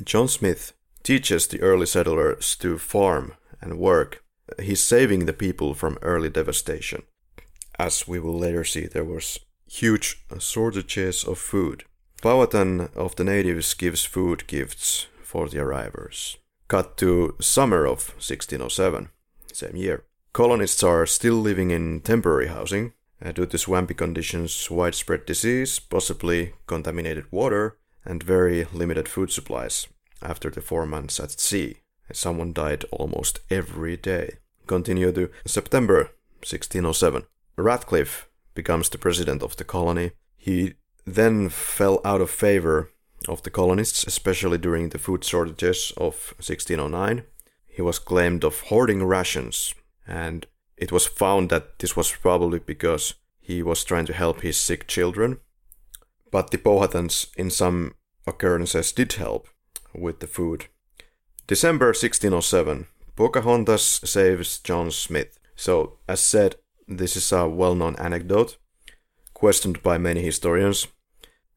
John 0.04 0.28
Smith 0.28 0.74
teaches 1.04 1.48
the 1.48 1.62
early 1.62 1.86
settlers 1.86 2.56
to 2.58 2.78
farm 2.78 3.34
and 3.62 3.78
work. 3.78 4.24
He's 4.62 4.82
saving 4.82 5.26
the 5.26 5.34
people 5.34 5.74
from 5.74 5.98
early 6.02 6.30
devastation. 6.30 7.04
As 7.78 8.08
we 8.08 8.20
will 8.20 8.38
later 8.38 8.64
see, 8.64 8.88
there 8.88 9.04
was 9.04 9.40
huge 9.68 10.24
shortages 10.40 11.24
of 11.24 11.38
food. 11.38 11.84
Powhatan 12.24 12.88
of 12.96 13.18
the 13.18 13.26
natives 13.26 13.74
gives 13.74 14.06
food 14.06 14.48
gifts 14.48 15.08
for 15.22 15.50
the 15.50 15.60
arrivals. 15.60 16.38
Cut 16.70 16.96
to 16.96 17.36
summer 17.42 17.84
of 17.84 18.14
1607, 18.16 19.10
same 19.52 19.76
year. 19.76 20.06
Colonists 20.32 20.84
are 20.84 21.06
still 21.06 21.36
living 21.36 21.72
in 21.72 22.00
temporary 22.00 22.48
housing. 22.48 22.94
Uh, 23.22 23.34
due 23.34 23.46
to 23.46 23.58
swampy 23.58 23.94
conditions, 23.94 24.72
widespread 24.72 25.26
disease, 25.26 25.80
possibly 25.80 26.54
contaminated 26.66 27.26
water, 27.30 27.78
and 28.06 28.24
very 28.24 28.68
limited 28.72 29.10
food 29.10 29.30
supplies 29.30 29.88
after 30.22 30.50
the 30.50 30.62
four 30.62 30.86
months 30.86 31.20
at 31.20 31.38
sea. 31.42 31.82
Someone 32.14 32.54
died 32.54 32.86
almost 32.90 33.42
every 33.50 33.98
day. 33.98 34.38
Continue 34.66 35.12
to 35.12 35.30
September 35.46 36.12
1607. 36.40 37.24
Ratcliffe 37.58 38.30
becomes 38.56 38.88
the 38.88 38.98
president 38.98 39.44
of 39.44 39.58
the 39.58 39.66
colony. 39.66 40.12
He 40.38 40.76
then 41.06 41.50
fell 41.50 42.00
out 42.06 42.22
of 42.22 42.30
favor 42.30 42.90
of 43.28 43.44
the 43.44 43.50
colonists, 43.50 44.06
especially 44.06 44.58
during 44.58 44.90
the 44.90 44.98
food 44.98 45.24
shortages 45.24 45.92
of 45.98 46.34
1609. 46.38 47.24
He 47.68 47.82
was 47.82 48.00
claimed 48.00 48.44
of 48.44 48.60
hoarding 48.62 49.04
rations, 49.04 49.74
and 50.08 50.46
it 50.78 50.92
was 50.92 51.06
found 51.06 51.50
that 51.50 51.80
this 51.80 51.96
was 51.96 52.12
probably 52.12 52.60
because 52.60 53.16
he 53.40 53.64
was 53.64 53.84
trying 53.84 54.06
to 54.06 54.14
help 54.14 54.42
his 54.42 54.58
sick 54.58 54.88
children. 54.88 55.40
But 56.32 56.52
the 56.52 56.58
Powhatans, 56.58 57.28
in 57.38 57.50
some 57.50 57.96
occurrences, 58.26 58.92
did 58.92 59.14
help 59.14 59.48
with 59.94 60.20
the 60.20 60.28
food. 60.28 60.66
December 61.48 61.88
1607, 61.88 62.88
Pocahontas 63.16 64.02
saves 64.04 64.60
John 64.60 64.92
Smith. 64.92 65.38
So, 65.56 66.00
as 66.08 66.20
said, 66.22 66.56
this 66.88 67.16
is 67.16 67.32
a 67.32 67.48
well 67.48 67.76
known 67.76 67.96
anecdote, 67.98 68.58
questioned 69.34 69.84
by 69.84 69.98
many 69.98 70.22
historians. 70.22 70.88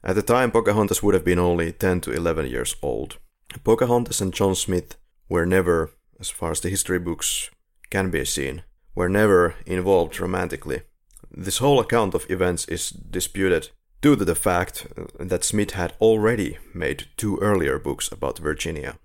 At 0.07 0.15
the 0.15 0.23
time, 0.23 0.53
Pocahontas 0.53 1.03
would 1.03 1.15
have 1.15 1.25
been 1.25 1.41
only 1.41 1.73
10 1.73 2.01
to 2.03 2.13
11 2.13 2.47
years 2.47 2.77
old. 2.81 3.19
Pocahontas 3.65 4.21
and 4.21 4.33
John 4.33 4.55
Smith 4.55 4.97
were 5.29 5.45
never, 5.45 5.91
as 6.21 6.31
far 6.31 6.53
as 6.53 6.61
the 6.61 6.69
history 6.69 7.01
books 7.01 7.51
can 7.91 8.11
be 8.11 8.25
seen, 8.25 8.63
were 8.95 9.09
never 9.09 9.57
involved 9.67 10.21
romantically. 10.21 10.83
This 11.29 11.59
whole 11.59 11.81
account 11.81 12.15
of 12.15 12.31
events 12.31 12.67
is 12.67 12.91
disputed 12.91 13.71
due 14.01 14.15
to 14.15 14.25
the 14.25 14.37
fact 14.37 14.87
that 15.19 15.43
Smith 15.43 15.73
had 15.73 15.95
already 16.01 16.59
made 16.73 17.09
two 17.17 17.39
earlier 17.39 17.81
books 17.81 18.13
about 18.13 18.39
Virginia. 18.39 19.01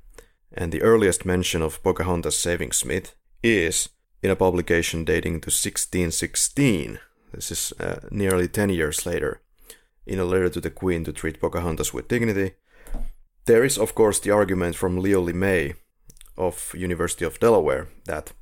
And 0.53 0.71
the 0.71 0.83
earliest 0.83 1.25
mention 1.25 1.63
of 1.63 1.81
Pocahontas 1.81 2.37
saving 2.37 2.73
Smith 2.73 3.15
is 3.41 3.89
in 4.21 4.29
a 4.29 4.35
publication 4.35 5.03
dating 5.03 5.41
to 5.41 5.49
1616. 5.49 6.99
This 7.33 7.49
is 7.49 7.73
uh, 7.79 8.01
nearly 8.11 8.47
10 8.47 8.69
years 8.69 9.03
later. 9.07 9.41
In 10.05 10.19
a 10.19 10.25
letter 10.25 10.49
to 10.49 10.61
the 10.61 10.71
Queen 10.71 11.03
to 11.03 11.13
treat 11.13 11.39
Pocahontas 11.39 11.93
with 11.93 12.07
dignity. 12.07 12.53
There 13.45 13.63
is, 13.63 13.77
of 13.77 13.95
course, 13.95 14.19
the 14.19 14.31
argument 14.31 14.75
from 14.75 14.99
Leo 14.99 15.25
LeMay 15.25 15.75
of 16.37 16.73
University 16.75 17.25
of 17.25 17.39
Delaware 17.39 17.87
that 18.05 18.33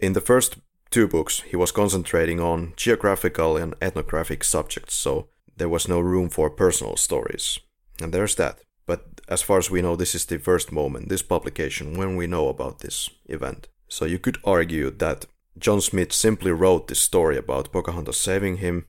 in 0.00 0.12
the 0.12 0.20
first 0.20 0.56
two 0.90 1.06
books 1.08 1.40
he 1.40 1.56
was 1.56 1.72
concentrating 1.72 2.40
on 2.40 2.72
geographical 2.76 3.56
and 3.56 3.74
ethnographic 3.80 4.44
subjects, 4.44 4.94
so 4.94 5.28
there 5.56 5.68
was 5.68 5.88
no 5.88 6.00
room 6.00 6.28
for 6.28 6.50
personal 6.50 6.96
stories. 6.96 7.58
And 8.00 8.12
there's 8.12 8.34
that. 8.36 8.60
But 8.86 9.20
as 9.28 9.42
far 9.42 9.58
as 9.58 9.70
we 9.70 9.82
know, 9.82 9.96
this 9.96 10.14
is 10.14 10.26
the 10.26 10.38
first 10.38 10.72
moment, 10.72 11.08
this 11.08 11.22
publication, 11.22 11.96
when 11.96 12.16
we 12.16 12.26
know 12.26 12.48
about 12.48 12.80
this 12.80 13.08
event. 13.26 13.68
So 13.88 14.04
you 14.04 14.18
could 14.18 14.38
argue 14.44 14.90
that 14.90 15.26
John 15.58 15.80
Smith 15.80 16.12
simply 16.12 16.50
wrote 16.50 16.88
this 16.88 17.00
story 17.00 17.36
about 17.36 17.72
Pocahontas 17.72 18.20
saving 18.20 18.56
him 18.58 18.86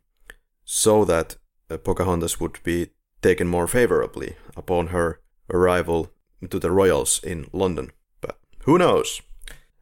so 0.64 1.06
that 1.06 1.38
Pocahontas 1.70 2.40
would 2.40 2.60
be 2.64 2.90
taken 3.22 3.48
more 3.48 3.68
favorably 3.68 4.36
upon 4.56 4.88
her 4.88 5.20
arrival 5.50 6.12
to 6.50 6.60
the 6.60 6.72
royals 6.72 7.24
in 7.24 7.48
London. 7.52 7.92
But 8.22 8.38
who 8.66 8.78
knows? 8.78 9.22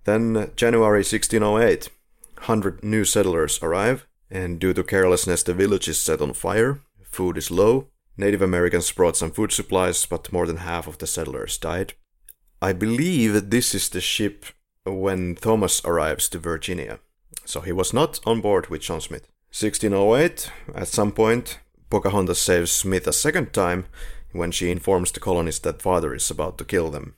Then, 0.05 0.35
uh, 0.35 0.47
January 0.55 0.99
1608, 0.99 1.89
100 2.37 2.83
new 2.83 3.05
settlers 3.05 3.59
arrive, 3.61 4.05
and 4.29 4.59
due 4.59 4.73
to 4.73 4.83
carelessness, 4.83 5.43
the 5.43 5.53
village 5.53 5.87
is 5.87 5.99
set 5.99 6.21
on 6.21 6.33
fire. 6.33 6.81
Food 7.03 7.37
is 7.37 7.51
low. 7.51 7.87
Native 8.17 8.41
Americans 8.41 8.91
brought 8.91 9.17
some 9.17 9.31
food 9.31 9.51
supplies, 9.51 10.05
but 10.05 10.31
more 10.31 10.45
than 10.45 10.57
half 10.57 10.87
of 10.87 10.97
the 10.97 11.07
settlers 11.07 11.57
died. 11.57 11.93
I 12.61 12.73
believe 12.73 13.49
this 13.49 13.75
is 13.75 13.89
the 13.89 14.01
ship 14.01 14.45
when 14.85 15.35
Thomas 15.35 15.83
arrives 15.85 16.29
to 16.29 16.39
Virginia. 16.39 16.99
So 17.45 17.61
he 17.61 17.71
was 17.71 17.93
not 17.93 18.19
on 18.25 18.41
board 18.41 18.67
with 18.67 18.81
John 18.81 19.01
Smith. 19.01 19.27
1608, 19.51 20.51
at 20.75 20.87
some 20.87 21.11
point, 21.11 21.59
Pocahontas 21.93 22.39
saves 22.39 22.71
Smith 22.71 23.05
a 23.05 23.13
second 23.13 23.53
time 23.53 23.85
when 24.31 24.49
she 24.49 24.71
informs 24.71 25.11
the 25.11 25.19
colonists 25.19 25.61
that 25.61 25.79
father 25.79 26.15
is 26.15 26.31
about 26.31 26.57
to 26.57 26.65
kill 26.65 26.89
them. 26.89 27.13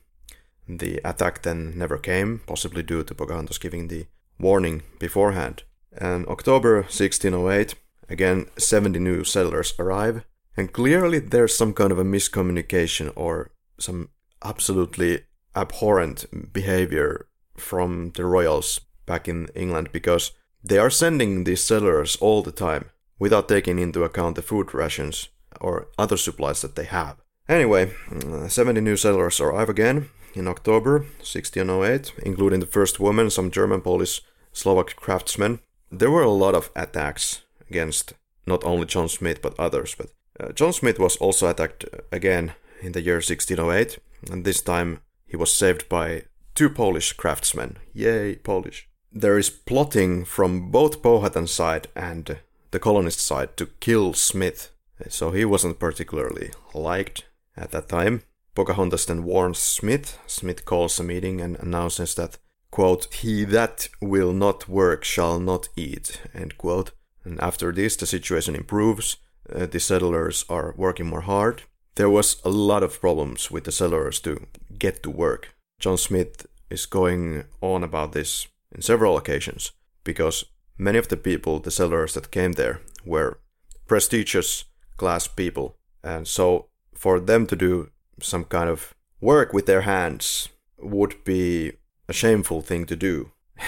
The 0.68 1.00
attack 1.02 1.40
then 1.40 1.72
never 1.78 1.96
came, 1.96 2.42
possibly 2.46 2.82
due 2.82 3.02
to 3.04 3.14
Pocahontas 3.14 3.56
giving 3.56 3.88
the 3.88 4.04
warning 4.38 4.82
beforehand. 4.98 5.62
In 5.98 6.26
October 6.28 6.82
1608, 6.82 7.74
again 8.10 8.50
70 8.58 8.98
new 8.98 9.24
settlers 9.24 9.72
arrive, 9.78 10.26
and 10.58 10.74
clearly 10.74 11.20
there's 11.20 11.56
some 11.56 11.72
kind 11.72 11.90
of 11.90 11.98
a 11.98 12.04
miscommunication 12.04 13.10
or 13.16 13.52
some 13.80 14.10
absolutely 14.44 15.22
abhorrent 15.54 16.52
behavior 16.52 17.28
from 17.56 18.10
the 18.14 18.26
royals 18.26 18.82
back 19.06 19.26
in 19.26 19.48
England 19.54 19.88
because 19.90 20.32
they 20.62 20.76
are 20.76 20.90
sending 20.90 21.44
these 21.44 21.64
settlers 21.64 22.16
all 22.16 22.42
the 22.42 22.52
time 22.52 22.90
without 23.18 23.48
taking 23.48 23.78
into 23.78 24.04
account 24.04 24.36
the 24.36 24.42
food 24.42 24.74
rations 24.74 25.28
or 25.60 25.88
other 25.98 26.16
supplies 26.16 26.62
that 26.62 26.76
they 26.76 26.84
have. 26.84 27.16
Anyway, 27.48 27.92
uh, 28.10 28.48
70 28.48 28.80
new 28.80 28.96
settlers 28.96 29.40
arrive 29.40 29.68
again 29.68 30.08
in 30.34 30.48
October 30.48 30.98
1608, 31.18 32.12
including 32.24 32.60
the 32.60 32.66
first 32.66 33.00
woman, 33.00 33.30
some 33.30 33.50
German, 33.50 33.80
Polish, 33.80 34.22
Slovak 34.52 34.96
craftsmen. 34.96 35.60
There 35.90 36.10
were 36.10 36.22
a 36.22 36.30
lot 36.30 36.54
of 36.54 36.70
attacks 36.74 37.42
against 37.70 38.14
not 38.46 38.64
only 38.64 38.86
John 38.86 39.08
Smith 39.08 39.40
but 39.40 39.58
others, 39.58 39.94
but 39.94 40.10
uh, 40.38 40.52
John 40.52 40.72
Smith 40.72 40.98
was 40.98 41.16
also 41.16 41.48
attacked 41.48 41.84
again 42.12 42.52
in 42.82 42.92
the 42.92 43.00
year 43.00 43.16
1608, 43.16 43.98
and 44.30 44.44
this 44.44 44.60
time 44.60 45.00
he 45.26 45.36
was 45.36 45.54
saved 45.54 45.88
by 45.88 46.24
two 46.54 46.68
Polish 46.68 47.12
craftsmen. 47.12 47.78
Yay, 47.92 48.36
Polish. 48.36 48.88
There 49.12 49.38
is 49.38 49.50
plotting 49.50 50.24
from 50.24 50.70
both 50.70 51.02
Powhatan 51.02 51.46
side 51.46 51.88
and 51.94 52.38
the 52.76 52.80
colonist 52.80 53.20
side 53.20 53.56
to 53.56 53.64
kill 53.80 54.12
Smith, 54.12 54.70
so 55.08 55.30
he 55.30 55.46
wasn't 55.46 55.78
particularly 55.78 56.50
liked 56.74 57.24
at 57.56 57.70
that 57.70 57.88
time. 57.88 58.20
Pocahontas 58.54 59.06
then 59.06 59.24
warns 59.24 59.58
Smith. 59.58 60.18
Smith 60.26 60.66
calls 60.66 61.00
a 61.00 61.02
meeting 61.02 61.40
and 61.40 61.56
announces 61.56 62.14
that, 62.16 62.36
quote, 62.70 63.08
he 63.14 63.44
that 63.44 63.88
will 64.02 64.34
not 64.34 64.68
work 64.68 65.04
shall 65.04 65.40
not 65.40 65.70
eat, 65.74 66.20
end 66.34 66.58
quote. 66.58 66.90
And 67.24 67.40
after 67.40 67.72
this, 67.72 67.96
the 67.96 68.04
situation 68.04 68.54
improves. 68.54 69.16
Uh, 69.50 69.64
the 69.64 69.80
settlers 69.80 70.44
are 70.50 70.74
working 70.76 71.06
more 71.06 71.22
hard. 71.22 71.62
There 71.94 72.10
was 72.10 72.42
a 72.44 72.50
lot 72.50 72.82
of 72.82 73.00
problems 73.00 73.50
with 73.50 73.64
the 73.64 73.72
settlers 73.72 74.20
to 74.20 74.46
get 74.78 75.02
to 75.02 75.10
work. 75.10 75.54
John 75.80 75.96
Smith 75.96 76.46
is 76.68 76.84
going 76.84 77.44
on 77.62 77.82
about 77.82 78.12
this 78.12 78.48
in 78.70 78.82
several 78.82 79.16
occasions 79.16 79.72
because 80.04 80.44
many 80.78 80.98
of 80.98 81.08
the 81.08 81.16
people, 81.16 81.58
the 81.60 81.70
settlers 81.70 82.14
that 82.14 82.30
came 82.30 82.52
there, 82.52 82.80
were 83.04 83.38
prestigious 83.86 84.64
class 84.96 85.26
people. 85.26 85.76
And 86.02 86.26
so 86.26 86.66
for 86.94 87.20
them 87.20 87.46
to 87.46 87.56
do 87.56 87.90
some 88.20 88.44
kind 88.44 88.68
of 88.68 88.94
work 89.20 89.52
with 89.52 89.66
their 89.66 89.82
hands 89.82 90.48
would 90.78 91.24
be 91.24 91.72
a 92.08 92.12
shameful 92.12 92.62
thing 92.62 92.86
to 92.86 92.96
do. 92.96 93.32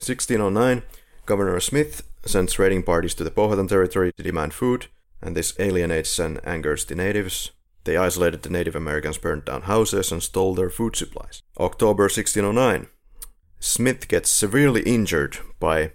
1609, 0.00 0.82
Governor 1.26 1.60
Smith 1.60 2.02
sends 2.24 2.58
raiding 2.58 2.82
parties 2.82 3.14
to 3.14 3.24
the 3.24 3.30
Powhatan 3.30 3.68
territory 3.68 4.12
to 4.12 4.22
demand 4.22 4.54
food, 4.54 4.86
and 5.20 5.36
this 5.36 5.58
alienates 5.58 6.18
and 6.18 6.40
angers 6.44 6.84
the 6.84 6.94
natives. 6.94 7.50
They 7.84 7.96
isolated 7.96 8.42
the 8.42 8.50
Native 8.50 8.76
Americans, 8.76 9.18
burned 9.18 9.44
down 9.44 9.62
houses, 9.62 10.12
and 10.12 10.22
stole 10.22 10.54
their 10.54 10.70
food 10.70 10.94
supplies. 10.94 11.42
October 11.58 12.04
1609, 12.04 12.86
Smith 13.60 14.08
gets 14.08 14.30
severely 14.30 14.82
injured 14.82 15.38
by 15.58 15.92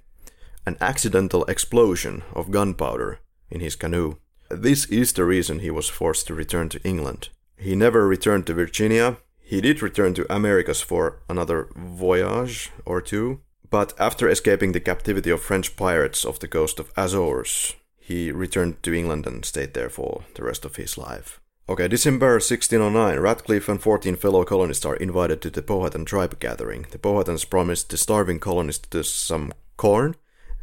an 0.65 0.77
accidental 0.80 1.44
explosion 1.45 2.23
of 2.34 2.52
gunpowder 2.52 3.19
in 3.49 3.60
his 3.60 3.76
canoe. 3.76 4.15
This 4.49 4.85
is 4.85 5.14
the 5.14 5.26
reason 5.26 5.60
he 5.60 5.72
was 5.72 5.90
forced 5.90 6.27
to 6.27 6.34
return 6.34 6.69
to 6.69 6.84
England. 6.84 7.30
He 7.57 7.76
never 7.76 8.07
returned 8.07 8.48
to 8.48 8.53
Virginia. 8.53 9.18
He 9.40 9.61
did 9.61 9.81
return 9.81 10.14
to 10.15 10.34
Americas 10.34 10.81
for 10.81 11.22
another 11.30 11.69
voyage 11.76 12.72
or 12.85 13.02
two, 13.02 13.41
but 13.69 13.94
after 13.99 14.30
escaping 14.30 14.72
the 14.72 14.80
captivity 14.80 15.30
of 15.30 15.41
French 15.41 15.76
pirates 15.76 16.26
off 16.26 16.40
the 16.40 16.48
coast 16.48 16.80
of 16.80 16.91
Azores, 16.95 17.73
he 17.99 18.31
returned 18.31 18.84
to 18.84 18.94
England 18.94 19.26
and 19.26 19.45
stayed 19.45 19.73
there 19.73 19.90
for 19.90 20.23
the 20.35 20.44
rest 20.44 20.65
of 20.65 20.76
his 20.76 20.98
life. 20.98 21.40
Okay, 21.69 21.88
December 21.88 22.34
1609, 22.34 23.19
Ratcliffe 23.19 23.69
and 23.69 23.81
14 23.81 24.18
fellow 24.18 24.44
colonists 24.44 24.85
are 24.85 24.98
invited 24.98 25.41
to 25.41 25.49
the 25.49 25.61
Powhatan 25.61 26.03
tribe 26.03 26.38
gathering. 26.40 26.85
The 26.91 26.98
Powhatans 26.98 27.49
promised 27.49 27.90
the 27.90 27.98
starving 27.98 28.40
colonists 28.40 29.10
some 29.10 29.53
corn, 29.77 30.15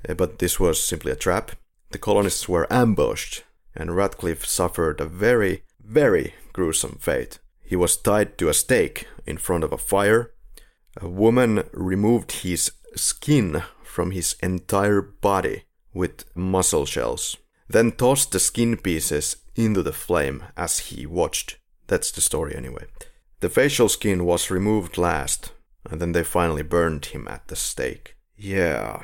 Uh, 0.09 0.15
but 0.15 0.39
this 0.39 0.59
was 0.59 0.83
simply 0.83 1.13
a 1.13 1.17
trap. 1.17 1.53
The 1.91 1.99
colonists 1.99 2.49
were 2.49 2.73
ambushed, 2.73 3.45
and 3.75 3.97
Ratcliffe 3.97 4.47
suffered 4.47 5.01
a 5.01 5.07
very, 5.07 5.65
very 5.83 6.35
gruesome 6.53 6.99
fate. 7.01 7.39
He 7.63 7.77
was 7.77 7.97
tied 7.97 8.39
to 8.39 8.49
a 8.49 8.55
stake 8.55 9.07
in 9.27 9.39
front 9.39 9.65
of 9.65 9.73
a 9.73 9.79
fire. 9.79 10.33
A 11.01 11.09
woman 11.09 11.65
removed 11.73 12.33
his 12.33 12.73
skin 12.97 13.63
from 13.83 14.11
his 14.11 14.37
entire 14.43 15.03
body 15.03 15.65
with 15.93 16.25
mussel 16.37 16.87
shells, 16.87 17.37
then 17.69 17.93
tossed 17.93 18.33
the 18.33 18.41
skin 18.41 18.77
pieces 18.77 19.37
into 19.55 19.83
the 19.83 19.93
flame 19.93 20.45
as 20.57 20.79
he 20.79 21.07
watched. 21.07 21.59
That's 21.87 22.11
the 22.11 22.21
story 22.21 22.55
anyway. 22.57 22.87
The 23.41 23.49
facial 23.49 23.89
skin 23.89 24.25
was 24.25 24.51
removed 24.51 24.99
last, 24.99 25.53
and 25.89 26.01
then 26.01 26.13
they 26.13 26.23
finally 26.23 26.63
burned 26.63 27.07
him 27.07 27.27
at 27.29 27.49
the 27.49 27.57
stake. 27.57 28.17
Yeah. 28.37 29.03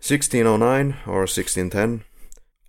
1609 0.00 0.96
or 1.06 1.26
1610. 1.26 2.04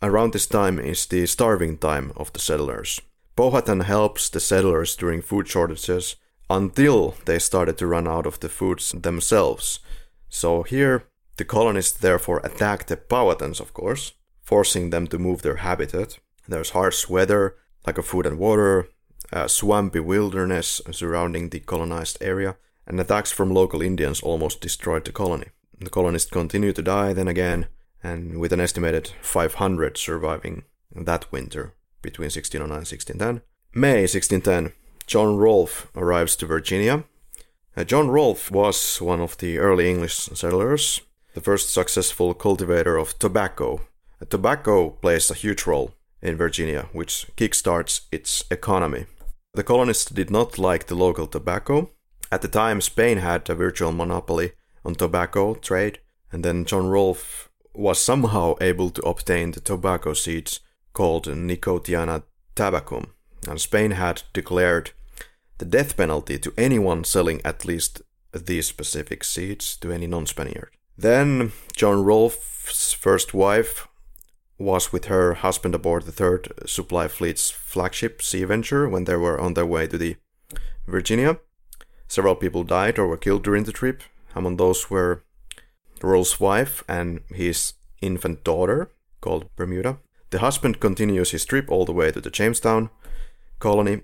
Around 0.02 0.34
this 0.34 0.48
time 0.48 0.80
is 0.80 1.06
the 1.06 1.26
starving 1.28 1.78
time 1.78 2.12
of 2.16 2.34
the 2.34 2.40
settlers. 2.40 3.00
Powhatan 3.36 3.82
helps 3.82 4.30
the 4.30 4.40
settlers 4.40 4.96
during 4.96 5.22
food 5.22 5.48
shortages 5.48 6.16
until 6.50 7.16
they 7.26 7.38
started 7.38 7.78
to 7.78 7.88
run 7.88 8.08
out 8.08 8.26
of 8.26 8.40
the 8.40 8.50
foods 8.50 8.92
themselves. 8.92 9.80
So 10.28 10.64
here, 10.64 11.06
the 11.38 11.46
colonists 11.46 12.00
therefore 12.00 12.42
attack 12.44 12.88
the 12.88 12.98
Powhatans, 12.98 13.60
of 13.60 13.74
course, 13.74 14.14
forcing 14.42 14.90
them 14.90 15.06
to 15.08 15.20
move 15.20 15.44
their 15.44 15.58
habitat. 15.58 16.18
There's 16.48 16.72
harsh 16.72 17.08
weather, 17.08 17.56
lack 17.86 18.00
of 18.00 18.08
food 18.08 18.26
and 18.26 18.40
water, 18.40 18.90
a 19.32 19.48
swampy 19.48 20.00
wilderness 20.00 20.82
surrounding 20.92 21.50
the 21.50 21.60
colonized 21.60 22.18
area, 22.22 22.58
and 22.88 23.00
attacks 23.00 23.32
from 23.32 23.54
local 23.54 23.84
Indians 23.84 24.22
almost 24.22 24.62
destroyed 24.62 25.06
the 25.06 25.12
colony. 25.12 25.50
The 25.82 25.90
colonists 25.90 26.30
continued 26.30 26.76
to 26.76 26.82
die 26.82 27.14
then 27.14 27.28
again, 27.28 27.68
and 28.04 28.40
with 28.40 28.52
an 28.52 28.60
estimated 28.60 29.12
500 29.22 29.98
surviving 29.98 30.64
that 30.94 31.32
winter 31.32 31.74
between 32.02 32.26
1609 32.26 32.64
and 32.66 32.88
1610. 32.88 33.42
May 33.74 34.02
1610, 34.02 34.74
John 35.08 35.38
Rolfe 35.38 35.88
arrives 35.96 36.36
to 36.38 36.46
Virginia. 36.46 37.06
Uh, 37.78 37.84
John 37.84 38.10
Rolfe 38.10 38.52
was 38.52 39.00
one 39.00 39.22
of 39.22 39.38
the 39.38 39.58
early 39.58 39.90
English 39.90 40.16
settlers, 40.16 41.02
the 41.34 41.42
first 41.42 41.74
successful 41.74 42.34
cultivator 42.34 42.98
of 42.98 43.18
tobacco. 43.18 43.82
Uh, 44.22 44.26
tobacco 44.26 44.90
plays 44.90 45.32
a 45.32 45.36
huge 45.36 45.66
role 45.66 45.94
in 46.22 46.36
Virginia, 46.36 46.90
which 46.92 47.28
kickstarts 47.38 48.02
its 48.12 48.44
economy. 48.52 49.06
The 49.54 49.64
colonists 49.64 50.12
did 50.12 50.30
not 50.30 50.58
like 50.58 50.88
the 50.88 50.96
local 50.96 51.28
tobacco. 51.28 51.92
At 52.32 52.42
the 52.42 52.48
time, 52.48 52.82
Spain 52.82 53.18
had 53.18 53.50
a 53.50 53.56
virtual 53.56 53.92
monopoly 53.92 54.52
on 54.86 54.96
tobacco 54.96 55.56
trade, 55.56 56.00
and 56.32 56.44
then 56.44 56.66
John 56.66 56.88
Rolfe 56.88 57.50
was 57.74 58.02
somehow 58.02 58.56
able 58.62 58.90
to 58.92 59.02
obtain 59.04 59.52
the 59.52 59.60
tobacco 59.60 60.14
seeds 60.14 60.60
called 60.94 61.28
Nicotiana 61.28 62.24
tabacum, 62.56 63.08
and 63.48 63.62
Spain 63.62 63.92
had 63.92 64.24
declared 64.34 64.92
the 65.60 65.66
death 65.66 65.96
penalty 65.96 66.38
to 66.40 66.54
anyone 66.58 67.04
selling 67.04 67.42
at 67.46 67.66
least 67.66 68.02
these 68.34 68.68
specific 68.68 69.24
seeds 69.24 69.76
to 69.78 69.92
any 69.92 70.08
non 70.08 70.26
Spaniard. 70.26 70.72
Then 70.98 71.52
John 71.76 72.04
Rolfe's 72.04 72.94
first 72.94 73.34
wife 73.34 73.88
was 74.58 74.92
with 74.92 75.06
her 75.06 75.36
husband 75.36 75.74
aboard 75.74 76.04
the 76.04 76.12
third 76.12 76.52
supply 76.66 77.08
fleet's 77.08 77.50
flagship 77.50 78.22
Sea 78.22 78.44
Venture 78.44 78.90
when 78.90 79.06
they 79.06 79.16
were 79.16 79.40
on 79.40 79.54
their 79.54 79.66
way 79.66 79.88
to 79.88 79.98
the 79.98 80.18
Virginia. 80.86 81.40
Several 82.08 82.36
people 82.36 82.64
died 82.64 83.00
or 83.00 83.08
were 83.08 83.18
killed 83.18 83.44
during 83.44 83.64
the 83.64 83.72
trip. 83.72 84.04
Among 84.36 84.58
those 84.58 84.90
were 84.90 85.24
Rolfe's 86.02 86.40
wife 86.40 86.84
and 86.88 87.22
his 87.30 87.74
infant 88.02 88.44
daughter, 88.44 88.92
called 89.22 89.50
Bermuda. 89.56 89.98
The 90.30 90.40
husband 90.40 90.80
continues 90.80 91.32
his 91.32 91.46
trip 91.46 91.70
all 91.70 91.86
the 91.86 91.92
way 91.92 92.12
to 92.12 92.22
the 92.22 92.30
Jamestown 92.30 92.90
colony, 93.60 94.02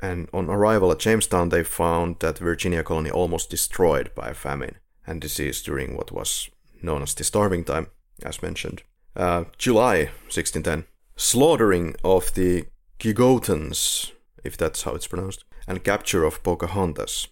and 0.00 0.28
on 0.32 0.48
arrival 0.48 0.92
at 0.92 1.00
Jamestown, 1.00 1.48
they 1.48 1.64
found 1.64 2.20
that 2.20 2.38
Virginia 2.38 2.82
colony 2.82 3.10
almost 3.10 3.50
destroyed 3.50 4.14
by 4.14 4.32
famine 4.32 4.76
and 5.06 5.20
disease 5.20 5.62
during 5.62 5.96
what 5.96 6.12
was 6.12 6.48
known 6.82 7.02
as 7.02 7.14
the 7.14 7.24
starving 7.24 7.64
time, 7.64 7.88
as 8.22 8.42
mentioned. 8.42 8.82
Uh, 9.16 9.44
July 9.56 10.10
1610, 10.28 10.84
slaughtering 11.16 11.96
of 12.04 12.32
the 12.34 12.66
Gigotans, 13.00 14.12
if 14.44 14.56
that's 14.56 14.82
how 14.82 14.94
it's 14.94 15.08
pronounced, 15.08 15.44
and 15.66 15.82
capture 15.82 16.24
of 16.24 16.42
Pocahontas. 16.42 17.28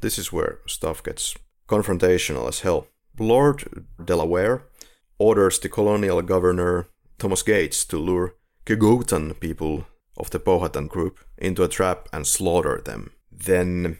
This 0.00 0.18
is 0.18 0.32
where 0.32 0.60
stuff 0.66 1.02
gets 1.02 1.34
confrontational 1.68 2.48
as 2.48 2.60
hell. 2.60 2.86
Lord 3.18 3.86
Delaware 4.02 4.62
orders 5.18 5.58
the 5.58 5.68
colonial 5.68 6.22
governor 6.22 6.88
Thomas 7.18 7.42
Gates 7.42 7.84
to 7.86 7.98
lure 7.98 8.34
Gigotan 8.66 9.38
people 9.40 9.86
of 10.16 10.30
the 10.30 10.40
Powhatan 10.40 10.86
group 10.86 11.18
into 11.38 11.62
a 11.62 11.68
trap 11.68 12.08
and 12.12 12.26
slaughter 12.26 12.80
them. 12.84 13.10
Then 13.30 13.98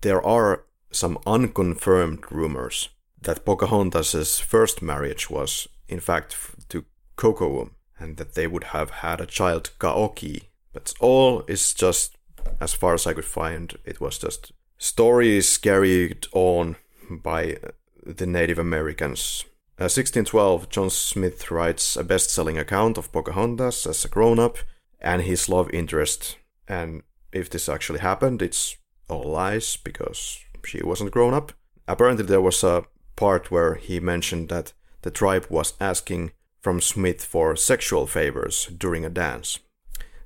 there 0.00 0.24
are 0.24 0.64
some 0.90 1.18
unconfirmed 1.26 2.24
rumors 2.30 2.88
that 3.20 3.44
Pocahontas's 3.44 4.38
first 4.38 4.82
marriage 4.82 5.28
was 5.30 5.68
in 5.88 6.00
fact 6.00 6.36
to 6.68 6.84
Kocoum 7.16 7.70
and 7.98 8.16
that 8.16 8.34
they 8.34 8.46
would 8.46 8.64
have 8.64 8.90
had 8.90 9.20
a 9.20 9.26
child 9.26 9.70
Kaoki. 9.78 10.44
But 10.72 10.94
all 11.00 11.42
is 11.48 11.74
just 11.74 12.16
as 12.60 12.74
far 12.74 12.94
as 12.94 13.06
I 13.06 13.14
could 13.14 13.24
find 13.24 13.76
it 13.84 14.00
was 14.00 14.18
just 14.18 14.52
stories 14.78 15.58
carried 15.58 16.26
on 16.32 16.76
by 17.10 17.56
the 18.04 18.26
Native 18.26 18.58
Americans. 18.58 19.44
Uh, 19.80 19.86
1612, 19.86 20.68
John 20.68 20.90
Smith 20.90 21.50
writes 21.50 21.96
a 21.96 22.02
best 22.02 22.30
selling 22.30 22.58
account 22.58 22.98
of 22.98 23.12
Pocahontas 23.12 23.86
as 23.86 24.04
a 24.04 24.08
grown 24.08 24.38
up 24.38 24.58
and 25.00 25.22
his 25.22 25.48
love 25.48 25.70
interest. 25.70 26.36
And 26.66 27.02
if 27.32 27.48
this 27.48 27.68
actually 27.68 28.00
happened, 28.00 28.42
it's 28.42 28.76
all 29.08 29.24
lies 29.24 29.76
because 29.76 30.38
she 30.64 30.82
wasn't 30.82 31.12
grown 31.12 31.34
up. 31.34 31.52
Apparently, 31.86 32.24
there 32.24 32.40
was 32.40 32.62
a 32.64 32.84
part 33.16 33.50
where 33.50 33.76
he 33.76 34.00
mentioned 34.00 34.48
that 34.48 34.72
the 35.02 35.10
tribe 35.10 35.46
was 35.48 35.74
asking 35.80 36.32
from 36.60 36.80
Smith 36.80 37.24
for 37.24 37.56
sexual 37.56 38.06
favors 38.06 38.66
during 38.76 39.04
a 39.04 39.10
dance. 39.10 39.60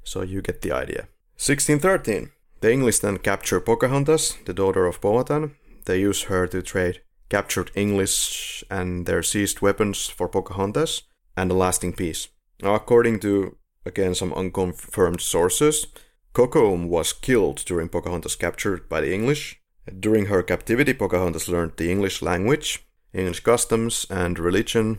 So 0.02 0.22
you 0.22 0.42
get 0.42 0.62
the 0.62 0.72
idea. 0.72 1.08
1613. 1.36 2.30
The 2.60 2.72
English 2.72 3.00
then 3.00 3.18
capture 3.18 3.60
Pocahontas, 3.60 4.38
the 4.44 4.54
daughter 4.54 4.86
of 4.86 5.00
Powhatan. 5.00 5.56
They 5.86 6.00
use 6.00 6.24
her 6.24 6.46
to 6.48 6.62
trade 6.62 7.02
captured 7.32 7.70
English 7.74 8.62
and 8.70 9.06
their 9.06 9.22
seized 9.22 9.62
weapons 9.62 10.06
for 10.06 10.28
Pocahontas 10.28 11.04
and 11.34 11.50
a 11.50 11.54
lasting 11.54 11.94
peace. 11.94 12.28
Now, 12.60 12.74
according 12.74 13.20
to 13.20 13.56
again 13.86 14.14
some 14.14 14.34
unconfirmed 14.34 15.22
sources, 15.22 15.86
Kocoum 16.34 16.88
was 16.88 17.14
killed 17.14 17.64
during 17.64 17.88
Pocahontas' 17.88 18.36
capture 18.36 18.76
by 18.76 19.00
the 19.00 19.14
English. 19.14 19.60
During 19.98 20.26
her 20.26 20.42
captivity, 20.42 20.92
Pocahontas 20.92 21.48
learned 21.48 21.72
the 21.78 21.90
English 21.90 22.20
language, 22.20 22.86
English 23.14 23.40
customs, 23.40 24.06
and 24.10 24.38
religion. 24.38 24.98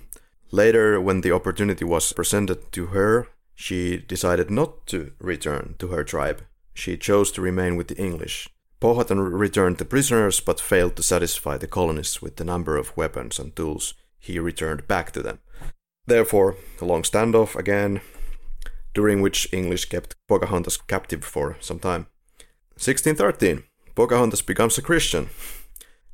Later, 0.52 1.00
when 1.00 1.22
the 1.22 1.32
opportunity 1.32 1.86
was 1.86 2.14
presented 2.14 2.72
to 2.72 2.88
her, 2.88 3.28
she 3.54 3.98
decided 3.98 4.50
not 4.50 4.88
to 4.88 5.14
return 5.20 5.76
to 5.78 5.88
her 5.90 6.04
tribe. 6.04 6.42
She 6.74 6.98
chose 6.98 7.32
to 7.34 7.42
remain 7.42 7.76
with 7.76 7.90
the 7.90 7.98
English. 7.98 8.50
Powhatan 8.84 9.22
returned 9.22 9.78
the 9.78 9.86
prisoners 9.86 10.42
but 10.42 10.60
failed 10.60 10.98
to 10.98 11.04
satisfy 11.04 11.56
the 11.56 11.68
colonists 11.68 12.22
with 12.22 12.36
the 12.36 12.44
number 12.44 12.76
of 12.76 12.98
weapons 12.98 13.40
and 13.40 13.56
tools 13.56 13.94
he 14.20 14.38
returned 14.40 14.90
back 14.90 15.12
to 15.12 15.22
them. 15.22 15.40
Therefore, 16.06 16.58
a 16.82 16.84
long 16.84 17.04
standoff 17.04 17.56
again, 17.56 18.02
during 18.94 19.22
which 19.22 19.48
English 19.54 19.86
kept 19.86 20.18
Pocahontas 20.28 20.76
captive 20.76 21.24
for 21.24 21.56
some 21.62 21.80
time. 21.80 22.08
1613, 22.76 23.64
Pocahontas 23.96 24.42
becomes 24.42 24.78
a 24.78 24.82
Christian. 24.82 25.30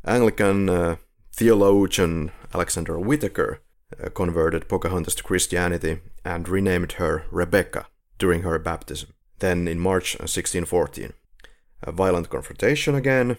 Anglican 0.06 0.70
uh, 0.70 0.98
theologian 1.34 2.32
Alexander 2.54 3.00
Whitaker 3.00 3.62
uh, 4.00 4.10
converted 4.10 4.70
Pocahontas 4.70 5.16
to 5.16 5.24
Christianity 5.24 6.02
and 6.24 6.48
renamed 6.48 6.92
her 6.94 7.26
Rebecca 7.32 7.88
during 8.20 8.44
her 8.44 8.60
baptism. 8.60 9.14
Then 9.40 9.68
in 9.68 9.80
March 9.80 10.20
1614, 10.20 11.14
a 11.82 11.92
violent 11.92 12.30
confrontation 12.30 12.96
again. 12.96 13.38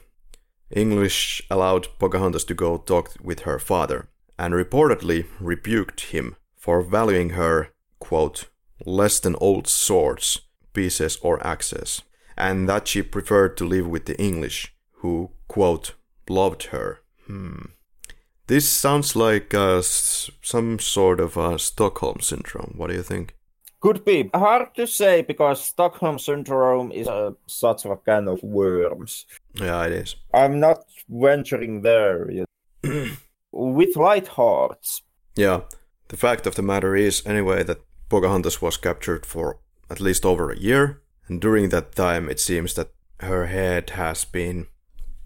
English 0.70 1.42
allowed 1.50 1.88
Pocahontas 1.98 2.44
to 2.44 2.54
go 2.54 2.78
talk 2.78 3.14
with 3.22 3.40
her 3.40 3.58
father 3.58 4.08
and 4.38 4.54
reportedly 4.54 5.26
rebuked 5.40 6.00
him 6.12 6.36
for 6.56 6.82
valuing 6.82 7.30
her, 7.30 7.72
quote, 7.98 8.46
less 8.86 9.20
than 9.20 9.36
old 9.36 9.66
swords, 9.66 10.40
pieces, 10.72 11.18
or 11.22 11.44
axes, 11.46 12.02
and 12.36 12.68
that 12.68 12.88
she 12.88 13.02
preferred 13.02 13.56
to 13.56 13.66
live 13.66 13.86
with 13.86 14.06
the 14.06 14.18
English, 14.20 14.74
who, 15.00 15.30
quote, 15.48 15.94
loved 16.28 16.64
her. 16.64 17.00
Hmm. 17.26 17.66
This 18.46 18.68
sounds 18.68 19.14
like 19.14 19.54
uh, 19.54 19.82
some 19.82 20.78
sort 20.78 21.20
of 21.20 21.36
a 21.36 21.58
Stockholm 21.58 22.20
syndrome. 22.20 22.74
What 22.76 22.90
do 22.90 22.96
you 22.96 23.02
think? 23.02 23.36
Could 23.81 24.05
be 24.05 24.31
hard 24.35 24.74
to 24.74 24.86
say 24.86 25.23
because 25.23 25.65
Stockholm 25.65 26.19
syndrome 26.19 26.93
is 26.93 27.07
a 27.07 27.35
such 27.47 27.86
a 27.86 27.97
kind 27.97 28.28
of 28.28 28.43
worms. 28.43 29.27
Yeah, 29.55 29.86
it 29.86 29.93
is. 29.93 30.16
I'm 30.35 30.61
not 30.61 30.85
venturing 31.09 31.82
there 31.82 32.31
yet. 32.31 32.47
With 33.52 33.97
light 33.97 34.28
hearts. 34.28 35.02
Yeah, 35.35 35.61
the 36.09 36.16
fact 36.16 36.47
of 36.47 36.57
the 36.57 36.62
matter 36.62 36.94
is, 36.94 37.27
anyway, 37.27 37.62
that 37.65 37.81
Pocahontas 38.09 38.61
was 38.61 38.77
captured 38.77 39.24
for 39.24 39.59
at 39.89 40.01
least 40.01 40.24
over 40.24 40.51
a 40.51 40.59
year, 40.59 41.01
and 41.27 41.40
during 41.40 41.70
that 41.70 41.94
time, 41.94 42.28
it 42.28 42.40
seems 42.40 42.74
that 42.74 42.93
her 43.20 43.47
head 43.47 43.90
has 43.90 44.24
been 44.24 44.66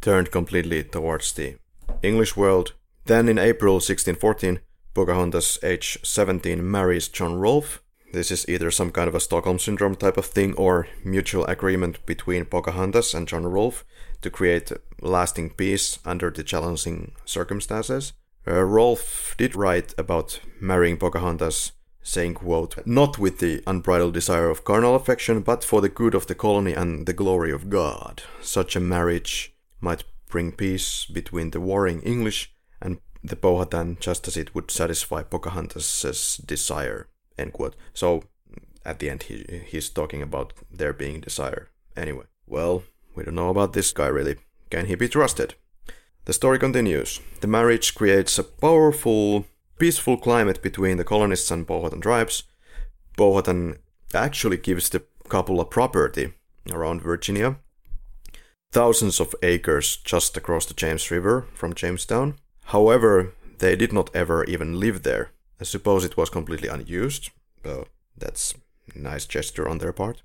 turned 0.01 0.31
completely 0.31 0.85
towards 0.85 1.33
the 1.33 1.57
English 2.03 2.37
world. 2.37 2.73
Then, 3.07 3.29
in 3.29 3.39
April 3.39 3.75
1614, 3.75 4.61
Pocahontas, 4.95 5.59
age 5.63 5.99
17, 6.03 6.71
marries 6.71 7.09
John 7.09 7.37
Rolfe. 7.37 7.83
This 8.15 8.31
is 8.31 8.49
either 8.49 8.71
some 8.71 8.93
kind 8.93 9.09
of 9.09 9.17
a 9.17 9.21
Stockholm 9.21 9.59
Syndrome 9.59 9.97
type 9.97 10.17
of 10.17 10.27
thing 10.27 10.55
or 10.55 10.87
mutual 11.03 11.45
agreement 11.47 12.07
between 12.07 12.45
Pocahontas 12.45 13.13
and 13.13 13.27
John 13.27 13.45
Rolfe 13.45 13.85
to 14.23 14.31
create 14.31 14.71
lasting 15.01 15.51
peace 15.51 15.99
under 16.05 16.31
the 16.31 16.45
challenging 16.45 17.17
circumstances. 17.25 18.13
Uh, 18.47 18.63
Rolfe 18.63 19.35
did 19.37 19.57
write 19.57 19.95
about 19.99 20.39
marrying 20.61 20.97
Pocahontas, 20.97 21.73
saying, 22.05 22.35
quote, 22.35 22.87
Not 22.87 23.19
with 23.19 23.41
the 23.41 23.65
unbridled 23.67 24.15
desire 24.15 24.49
of 24.49 24.63
carnal 24.63 24.95
affection, 24.95 25.41
but 25.41 25.65
for 25.65 25.81
the 25.81 25.89
good 25.89 26.15
of 26.15 26.29
the 26.29 26.37
colony 26.37 26.73
and 26.73 27.07
the 27.07 27.13
glory 27.13 27.51
of 27.51 27.69
God. 27.69 28.23
Such 28.41 28.77
a 28.77 28.81
marriage 28.81 29.57
might 29.81 30.05
bring 30.29 30.53
peace 30.53 31.05
between 31.05 31.51
the 31.51 31.61
warring 31.61 32.01
English 32.03 32.55
and 32.81 33.01
the 33.25 33.35
Powhatan 33.35 33.97
just 33.99 34.29
as 34.29 34.37
it 34.37 34.55
would 34.55 34.71
satisfy 34.71 35.25
Pocahontas' 35.25 36.37
desire, 36.37 37.09
end 37.39 37.53
quote. 37.53 37.77
So, 37.93 38.25
at 38.85 38.99
the 38.99 39.11
end, 39.11 39.25
he, 39.25 39.63
he's 39.67 39.89
talking 39.89 40.23
about 40.23 40.53
there 40.71 40.93
being 40.93 41.21
desire. 41.21 41.71
Anyway, 41.97 42.25
well, 42.47 42.83
we 43.15 43.25
don't 43.25 43.35
know 43.35 43.51
about 43.51 43.73
this 43.73 43.93
guy 43.93 44.07
really. 44.09 44.37
Can 44.71 44.87
he 44.87 44.95
be 44.95 45.09
trusted? 45.09 45.55
The 46.25 46.33
story 46.33 46.59
continues. 46.59 47.21
The 47.41 47.47
marriage 47.47 47.95
creates 47.95 48.39
a 48.39 48.45
powerful, 48.45 49.47
peaceful 49.79 50.17
climate 50.17 50.63
between 50.63 50.97
the 50.97 51.05
colonists 51.05 51.51
and 51.51 51.67
Powhatan 51.67 52.01
tribes. 52.01 52.45
Powhatan 53.17 53.79
actually 54.15 54.57
gives 54.57 54.89
the 54.89 55.05
couple 55.29 55.61
a 55.61 55.65
property 55.65 56.33
around 56.73 57.03
Virginia, 57.03 57.57
thousands 58.73 59.21
of 59.21 59.35
acres 59.43 59.97
just 59.99 60.37
across 60.37 60.67
the 60.67 60.75
James 60.75 61.11
River 61.11 61.47
from 61.55 61.75
Jamestown. 61.75 62.37
However, 62.67 63.35
they 63.59 63.77
did 63.77 63.93
not 63.93 64.11
ever 64.15 64.45
even 64.45 64.81
live 64.81 65.03
there. 65.03 65.31
I 65.61 65.65
suppose 65.65 66.05
it 66.05 66.17
was 66.17 66.31
completely 66.31 66.69
unused, 66.69 67.31
though 67.63 67.87
that's 68.17 68.55
nice 68.95 69.27
gesture 69.27 69.69
on 69.69 69.79
their 69.79 69.93
part. 69.93 70.23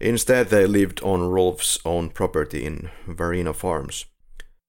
Instead, 0.00 0.48
they 0.48 0.66
lived 0.66 1.02
on 1.02 1.28
Rolfe's 1.28 1.78
own 1.84 2.10
property 2.10 2.64
in 2.64 2.90
Varina 3.06 3.52
Farms. 3.52 4.06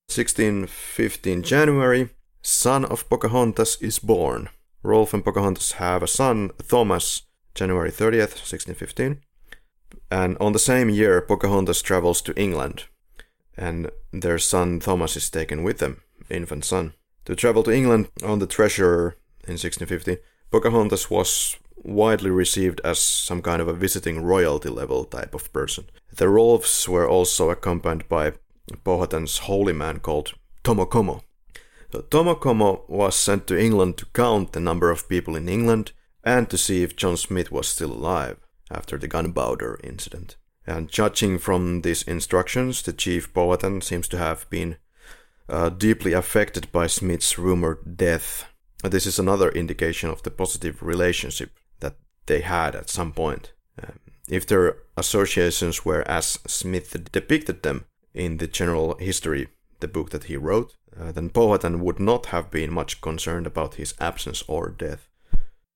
1615 0.07 1.41
January, 1.41 2.09
son 2.41 2.85
of 2.85 3.09
Pocahontas 3.09 3.77
is 3.81 3.97
born. 3.99 4.49
Rolfe 4.83 5.15
and 5.15 5.25
Pocahontas 5.25 5.73
have 5.73 6.03
a 6.03 6.07
son, 6.07 6.51
Thomas, 6.67 7.23
January 7.55 7.89
30th, 7.89 8.37
1615. 8.37 9.21
And 10.11 10.37
on 10.37 10.53
the 10.53 10.59
same 10.59 10.89
year, 10.89 11.21
Pocahontas 11.21 11.81
travels 11.81 12.21
to 12.21 12.39
England, 12.39 12.85
and 13.57 13.89
their 14.13 14.37
son 14.37 14.79
Thomas 14.79 15.17
is 15.17 15.29
taken 15.29 15.63
with 15.63 15.79
them, 15.79 16.01
infant 16.29 16.65
son. 16.65 16.93
To 17.25 17.35
travel 17.35 17.63
to 17.63 17.71
England 17.71 18.09
on 18.23 18.37
the 18.37 18.45
Treasurer 18.45 19.17
in 19.47 19.57
1615, 19.57 20.17
Pocahontas 20.51 21.09
was 21.09 21.57
widely 21.75 22.29
received 22.29 22.81
as 22.83 22.99
some 22.99 23.41
kind 23.41 23.61
of 23.61 23.67
a 23.67 23.73
visiting 23.73 24.23
royalty 24.23 24.69
level 24.69 25.05
type 25.05 25.35
of 25.35 25.51
person. 25.53 25.85
The 26.11 26.25
Rolfes 26.25 26.87
were 26.87 27.07
also 27.07 27.49
accompanied 27.49 28.07
by 28.07 28.33
Powhatan's 28.83 29.39
holy 29.39 29.73
man 29.73 29.99
called 29.99 30.33
Tomocomo. 30.63 31.21
So 31.91 32.01
Tomocomo 32.01 32.89
was 32.89 33.15
sent 33.15 33.47
to 33.47 33.59
England 33.59 33.97
to 33.97 34.05
count 34.07 34.53
the 34.53 34.59
number 34.59 34.89
of 34.89 35.07
people 35.07 35.35
in 35.35 35.47
England 35.47 35.91
and 36.23 36.49
to 36.49 36.57
see 36.57 36.83
if 36.83 36.95
John 36.95 37.17
Smith 37.17 37.51
was 37.51 37.67
still 37.67 37.91
alive 37.91 38.37
after 38.71 38.97
the 38.97 39.07
gunpowder 39.07 39.79
incident. 39.83 40.35
And 40.67 40.89
judging 40.89 41.37
from 41.37 41.81
these 41.81 42.01
instructions, 42.03 42.81
the 42.81 42.93
chief 42.93 43.33
Powhatan 43.33 43.81
seems 43.81 44.07
to 44.09 44.17
have 44.17 44.49
been 44.49 44.77
uh, 45.47 45.69
deeply 45.69 46.13
affected 46.13 46.71
by 46.71 46.87
Smith's 46.87 47.37
rumored 47.37 47.97
death. 47.97 48.45
This 48.89 49.05
is 49.05 49.19
another 49.19 49.49
indication 49.49 50.09
of 50.09 50.23
the 50.23 50.31
positive 50.31 50.81
relationship 50.81 51.51
that 51.79 51.95
they 52.25 52.41
had 52.41 52.75
at 52.75 52.89
some 52.89 53.11
point. 53.11 53.53
Um, 53.81 53.99
if 54.29 54.45
their 54.45 54.77
associations 54.97 55.85
were 55.85 56.03
as 56.07 56.39
Smith 56.47 57.11
depicted 57.11 57.63
them, 57.63 57.85
in 58.15 58.37
the 58.37 58.47
general 58.47 58.95
history, 58.97 59.49
the 59.81 59.87
book 59.87 60.09
that 60.11 60.23
he 60.23 60.37
wrote, 60.37 60.73
uh, 60.97 61.11
then 61.11 61.29
Powhatan 61.29 61.81
would 61.81 61.99
not 61.99 62.27
have 62.27 62.49
been 62.49 62.73
much 62.73 63.01
concerned 63.01 63.45
about 63.45 63.75
his 63.75 63.93
absence 63.99 64.43
or 64.47 64.69
death. 64.69 65.09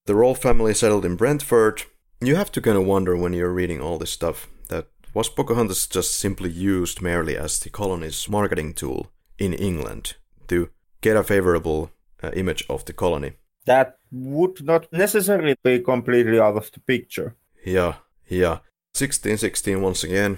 The 0.06 0.16
Rolfe 0.16 0.42
family 0.42 0.74
settled 0.74 1.06
in 1.06 1.18
Brentford. 1.18 1.84
You 2.22 2.36
have 2.36 2.52
to 2.54 2.62
kind 2.62 2.78
of 2.78 2.86
wonder 2.86 3.16
when 3.16 3.34
you're 3.34 3.54
reading 3.54 3.82
all 3.82 3.98
this 3.98 4.12
stuff 4.12 4.48
that 4.70 4.88
was 5.14 5.30
Pocahontas 5.30 5.86
just 5.88 6.16
simply 6.16 6.50
used 6.50 7.02
merely 7.02 7.36
as 7.36 7.60
the 7.60 7.70
colony's 7.70 8.30
marketing 8.30 8.74
tool 8.74 9.12
in 9.38 9.54
England 9.54 10.16
to 10.48 10.70
get 11.02 11.18
a 11.18 11.24
favorable 11.24 11.92
uh, 12.24 12.32
image 12.32 12.66
of 12.70 12.86
the 12.86 12.94
colony? 12.94 13.34
That 13.66 13.98
would 14.12 14.64
not 14.64 14.92
necessarily 14.92 15.56
be 15.64 15.80
completely 15.80 16.40
out 16.40 16.58
of 16.58 16.72
the 16.72 16.80
picture. 16.80 17.36
Yeah, 17.66 17.96
yeah. 18.28 18.60
1616 18.94 19.82
once 19.82 20.04
again, 20.04 20.38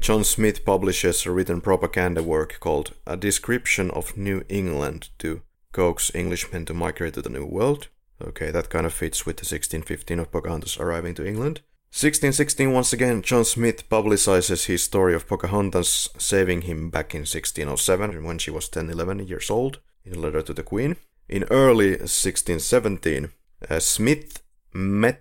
John 0.00 0.22
Smith 0.22 0.64
publishes 0.64 1.26
a 1.26 1.32
written 1.32 1.60
propaganda 1.60 2.22
work 2.22 2.60
called 2.60 2.94
A 3.06 3.16
Description 3.16 3.90
of 3.90 4.16
New 4.16 4.44
England 4.48 5.08
to 5.18 5.42
coax 5.72 6.10
Englishmen 6.14 6.64
to 6.66 6.74
migrate 6.74 7.14
to 7.14 7.22
the 7.22 7.30
New 7.30 7.46
World. 7.46 7.88
Okay, 8.22 8.50
that 8.50 8.70
kind 8.70 8.86
of 8.86 8.92
fits 8.92 9.26
with 9.26 9.36
the 9.36 9.42
1615 9.42 10.18
of 10.20 10.30
Pocahontas 10.30 10.78
arriving 10.78 11.14
to 11.14 11.26
England. 11.26 11.60
1616, 11.90 12.72
once 12.72 12.92
again, 12.92 13.22
John 13.22 13.44
Smith 13.44 13.88
publicizes 13.88 14.66
his 14.66 14.82
story 14.82 15.14
of 15.14 15.26
Pocahontas 15.26 16.08
saving 16.18 16.62
him 16.62 16.90
back 16.90 17.14
in 17.14 17.20
1607 17.20 18.24
when 18.24 18.38
she 18.38 18.50
was 18.50 18.68
10 18.68 18.90
11 18.90 19.26
years 19.26 19.50
old 19.50 19.80
in 20.04 20.14
a 20.14 20.18
letter 20.18 20.42
to 20.42 20.52
the 20.52 20.62
Queen. 20.62 20.96
In 21.28 21.44
early 21.50 21.90
1617, 21.90 23.30
uh, 23.68 23.80
Smith 23.80 24.42
met 24.72 25.20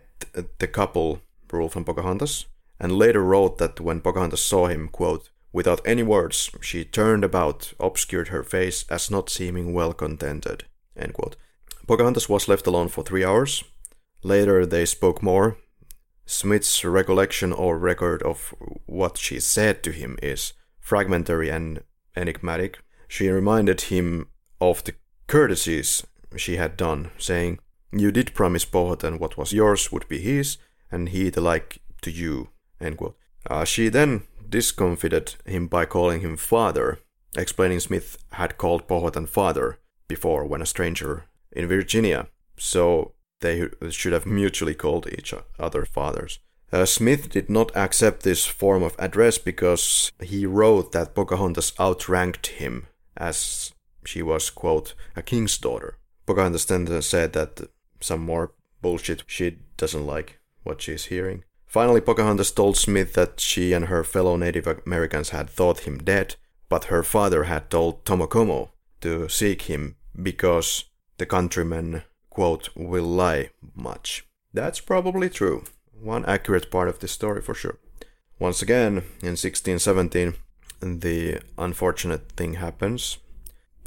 the 0.58 0.68
couple, 0.68 1.22
Rolfe 1.52 1.76
and 1.76 1.86
Pocahontas, 1.86 2.46
and 2.80 2.94
later 2.94 3.22
wrote 3.22 3.58
that 3.58 3.82
when 3.82 4.00
Pocahontas 4.00 4.44
saw 4.44 4.68
him, 4.68 4.88
quote, 4.88 5.30
without 5.52 5.82
any 5.86 6.04
words, 6.04 6.50
she 6.62 6.86
turned 6.86 7.26
about, 7.26 7.74
obscured 7.80 8.30
her 8.30 8.44
face 8.44 8.86
as 8.90 9.12
not 9.12 9.30
seeming 9.30 9.74
well 9.74 9.92
contented, 9.92 10.64
end 10.96 11.14
quote. 11.14 11.36
Pocahontas 11.88 12.30
was 12.30 12.48
left 12.48 12.68
alone 12.68 12.88
for 12.88 13.04
three 13.04 13.26
hours. 13.26 13.64
Later 14.24 14.66
they 14.66 14.86
spoke 14.86 15.22
more. 15.22 15.58
Smith's 16.26 16.86
recollection 16.86 17.52
or 17.52 17.78
record 17.78 18.22
of 18.24 18.54
what 18.86 19.18
she 19.18 19.40
said 19.40 19.84
to 19.84 19.92
him 19.92 20.18
is 20.22 20.54
fragmentary 20.80 21.50
and 21.50 21.84
enigmatic. 22.16 22.80
She 23.08 23.30
reminded 23.30 23.82
him 23.82 24.28
of 24.60 24.84
the 24.84 24.94
courtesies 25.28 26.06
she 26.36 26.58
had 26.58 26.78
done, 26.78 27.12
saying, 27.18 27.60
You 27.92 28.12
did 28.12 28.34
promise 28.34 28.66
Powhatan 28.66 29.20
what 29.20 29.38
was 29.38 29.54
yours 29.54 29.92
would 29.92 30.08
be 30.08 30.20
his, 30.20 30.58
and 30.92 31.10
he 31.10 31.30
the 31.30 31.42
like 31.42 31.80
to 32.02 32.12
you. 32.12 32.50
Uh, 33.50 33.66
she 33.66 33.90
then 33.90 34.24
discomfited 34.50 35.36
him 35.46 35.68
by 35.68 35.86
calling 35.86 36.22
him 36.22 36.38
father, 36.38 37.00
explaining 37.36 37.80
Smith 37.80 38.18
had 38.34 38.58
called 38.58 38.88
Powhatan 38.88 39.26
father 39.26 39.80
before 40.08 40.46
when 40.46 40.62
a 40.62 40.66
stranger 40.66 41.26
in 41.52 41.68
Virginia, 41.68 42.28
so 42.58 43.14
they 43.42 43.68
should 43.90 44.14
have 44.14 44.26
mutually 44.26 44.74
called 44.74 45.08
each 45.08 45.34
other 45.60 45.86
fathers. 45.86 46.40
Uh, 46.72 46.86
Smith 46.86 47.30
did 47.30 47.50
not 47.50 47.76
accept 47.76 48.24
this 48.24 48.46
form 48.46 48.84
of 48.84 48.96
address 49.00 49.38
because 49.38 50.12
he 50.22 50.46
wrote 50.46 50.92
that 50.92 51.16
Pocahontas 51.16 51.74
outranked 51.80 52.48
him, 52.48 52.88
as 53.16 53.72
she 54.08 54.22
was, 54.22 54.50
quote, 54.50 54.94
a 55.16 55.22
king's 55.22 55.58
daughter. 55.58 55.98
Pocahontas 56.26 56.66
then 56.66 56.88
uh, 56.88 57.02
said 57.02 57.34
that 57.34 57.70
some 58.00 58.22
more 58.22 58.54
bullshit 58.82 59.24
she 59.28 59.58
doesn't 59.78 60.06
like 60.06 60.40
what 60.64 60.82
she's 60.82 61.06
hearing. 61.06 61.44
Finally, 61.66 62.02
Pocahontas 62.02 62.52
told 62.52 62.78
Smith 62.78 63.14
that 63.14 63.40
she 63.40 63.74
and 63.74 63.86
her 63.86 64.04
fellow 64.04 64.38
Native 64.38 64.68
Americans 64.86 65.30
had 65.30 65.50
thought 65.50 65.82
him 65.82 65.98
dead, 65.98 66.36
but 66.70 66.86
her 66.86 67.04
father 67.04 67.44
had 67.44 67.70
told 67.70 68.06
Tomocomo 68.06 68.70
to 69.02 69.28
seek 69.28 69.64
him 69.64 69.96
because 70.22 70.86
the 71.18 71.26
countrymen, 71.26 72.04
quote, 72.30 72.70
will 72.76 73.04
lie 73.04 73.50
much. 73.76 74.26
That's 74.54 74.80
probably 74.80 75.30
true. 75.30 75.64
One 76.02 76.26
accurate 76.26 76.72
part 76.72 76.88
of 76.88 77.00
the 77.00 77.08
story 77.08 77.42
for 77.42 77.54
sure. 77.54 77.78
Once 78.40 78.62
again, 78.62 79.04
in 79.22 79.36
1617, 79.36 80.36
the 80.80 81.42
unfortunate 81.58 82.32
thing 82.34 82.56
happens. 82.56 83.18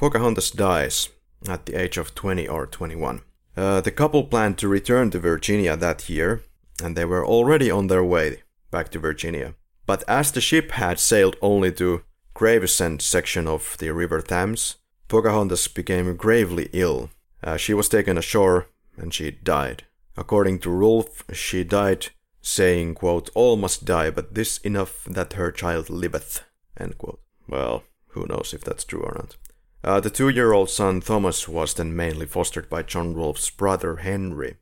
Pocahontas 0.00 0.50
dies 0.52 1.10
at 1.46 1.66
the 1.66 1.74
age 1.74 1.98
of 1.98 2.14
20 2.14 2.48
or 2.48 2.66
21. 2.66 3.20
Uh, 3.54 3.82
the 3.82 3.90
couple 3.90 4.24
planned 4.24 4.56
to 4.56 4.66
return 4.66 5.10
to 5.10 5.18
Virginia 5.18 5.76
that 5.76 6.08
year, 6.08 6.42
and 6.82 6.96
they 6.96 7.04
were 7.04 7.26
already 7.26 7.70
on 7.70 7.88
their 7.88 8.02
way 8.02 8.42
back 8.70 8.88
to 8.92 8.98
Virginia. 8.98 9.52
But 9.84 10.02
as 10.08 10.32
the 10.32 10.40
ship 10.40 10.70
had 10.70 10.98
sailed 10.98 11.36
only 11.42 11.70
to 11.72 12.00
Gravesend 12.32 13.02
section 13.02 13.46
of 13.46 13.76
the 13.76 13.90
River 13.90 14.22
Thames, 14.22 14.76
Pocahontas 15.08 15.68
became 15.68 16.16
gravely 16.16 16.70
ill. 16.72 17.10
Uh, 17.44 17.58
she 17.58 17.74
was 17.74 17.90
taken 17.90 18.16
ashore 18.16 18.68
and 18.96 19.12
she 19.12 19.30
died. 19.30 19.84
According 20.16 20.60
to 20.60 20.70
Rolfe, 20.70 21.24
she 21.30 21.62
died 21.62 22.06
saying, 22.40 22.94
quote, 22.94 23.28
All 23.34 23.58
must 23.58 23.84
die, 23.84 24.08
but 24.08 24.34
this 24.34 24.56
enough 24.64 25.04
that 25.04 25.34
her 25.34 25.52
child 25.52 25.90
liveth. 25.90 26.42
End 26.78 26.96
quote. 26.96 27.20
Well, 27.46 27.84
who 28.12 28.24
knows 28.24 28.54
if 28.54 28.64
that's 28.64 28.84
true 28.84 29.02
or 29.02 29.12
not. 29.14 29.36
Uh, 29.82 30.00
the 30.00 30.10
two 30.10 30.28
year 30.28 30.52
old 30.52 30.68
son 30.68 31.00
Thomas 31.00 31.48
was 31.48 31.74
then 31.74 31.96
mainly 31.96 32.26
fostered 32.26 32.68
by 32.68 32.82
John 32.82 33.14
Rolfe's 33.14 33.50
brother 33.50 33.96
Henry. 33.96 34.56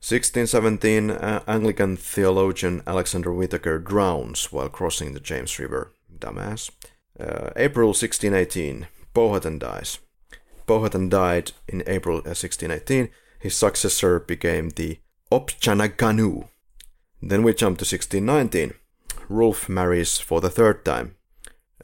1617, 0.00 1.10
uh, 1.10 1.42
Anglican 1.46 1.96
theologian 1.96 2.82
Alexander 2.86 3.32
Whitaker 3.32 3.78
drowns 3.78 4.52
while 4.52 4.68
crossing 4.68 5.12
the 5.12 5.20
James 5.20 5.58
River. 5.58 5.92
Dumbass. 6.18 6.70
Uh, 7.18 7.50
April 7.56 7.88
1618, 7.88 8.86
Powhatan 9.14 9.58
dies. 9.58 9.98
Powhatan 10.66 11.08
died 11.08 11.52
in 11.68 11.82
April 11.86 12.16
1618. 12.16 13.04
Uh, 13.04 13.08
His 13.38 13.56
successor 13.56 14.20
became 14.20 14.70
the 14.70 14.98
Opechancanough. 15.30 16.48
Then 17.22 17.42
we 17.42 17.54
jump 17.54 17.78
to 17.78 17.84
1619. 17.84 18.74
Rolfe 19.28 19.68
marries 19.68 20.18
for 20.18 20.40
the 20.40 20.50
third 20.50 20.84
time. 20.84 21.16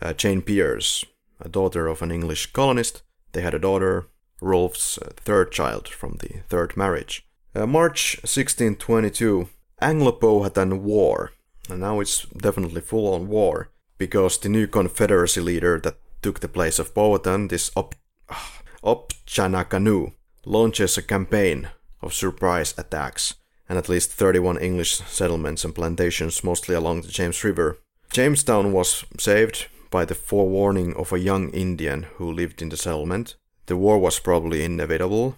Uh, 0.00 0.12
Jane 0.12 0.42
Pearce, 0.42 1.04
a 1.40 1.48
daughter 1.48 1.86
of 1.86 2.02
an 2.02 2.10
English 2.10 2.52
colonist. 2.52 3.02
They 3.32 3.42
had 3.42 3.54
a 3.54 3.58
daughter, 3.58 4.08
Rolfe's 4.40 4.98
uh, 4.98 5.10
third 5.16 5.52
child 5.52 5.88
from 5.88 6.18
the 6.20 6.42
third 6.48 6.76
marriage. 6.76 7.26
Uh, 7.54 7.66
March 7.66 8.16
1622, 8.22 9.48
Anglo-Powhatan 9.80 10.82
War. 10.82 11.32
And 11.68 11.80
now 11.80 12.00
it's 12.00 12.26
definitely 12.26 12.80
full-on 12.80 13.28
war, 13.28 13.70
because 13.98 14.38
the 14.38 14.48
new 14.48 14.66
Confederacy 14.66 15.40
leader 15.40 15.78
that 15.80 15.96
took 16.22 16.40
the 16.40 16.48
place 16.48 16.78
of 16.78 16.94
Powhatan, 16.94 17.48
this 17.48 17.70
Op- 17.76 17.94
Opechancanough, 18.82 20.12
launches 20.44 20.98
a 20.98 21.02
campaign 21.02 21.68
of 22.02 22.14
surprise 22.14 22.74
attacks, 22.78 23.34
and 23.68 23.78
at 23.78 23.88
least 23.88 24.12
31 24.12 24.58
English 24.58 24.96
settlements 25.06 25.64
and 25.64 25.74
plantations, 25.74 26.42
mostly 26.42 26.74
along 26.74 27.02
the 27.02 27.08
James 27.08 27.44
River. 27.44 27.78
Jamestown 28.12 28.72
was 28.72 29.04
saved, 29.18 29.68
by 29.90 30.04
the 30.04 30.14
forewarning 30.14 30.94
of 30.94 31.12
a 31.12 31.18
young 31.18 31.50
Indian 31.50 32.04
who 32.14 32.32
lived 32.32 32.62
in 32.62 32.68
the 32.68 32.76
settlement. 32.76 33.34
The 33.66 33.76
war 33.76 33.98
was 33.98 34.18
probably 34.18 34.64
inevitable, 34.64 35.36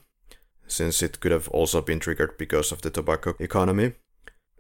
since 0.67 1.03
it 1.03 1.21
could 1.21 1.33
have 1.33 1.49
also 1.49 1.81
been 1.81 2.01
triggered 2.01 2.39
because 2.39 2.73
of 2.73 2.83
the 2.83 2.91
tobacco 2.91 3.35
economy, 3.39 3.95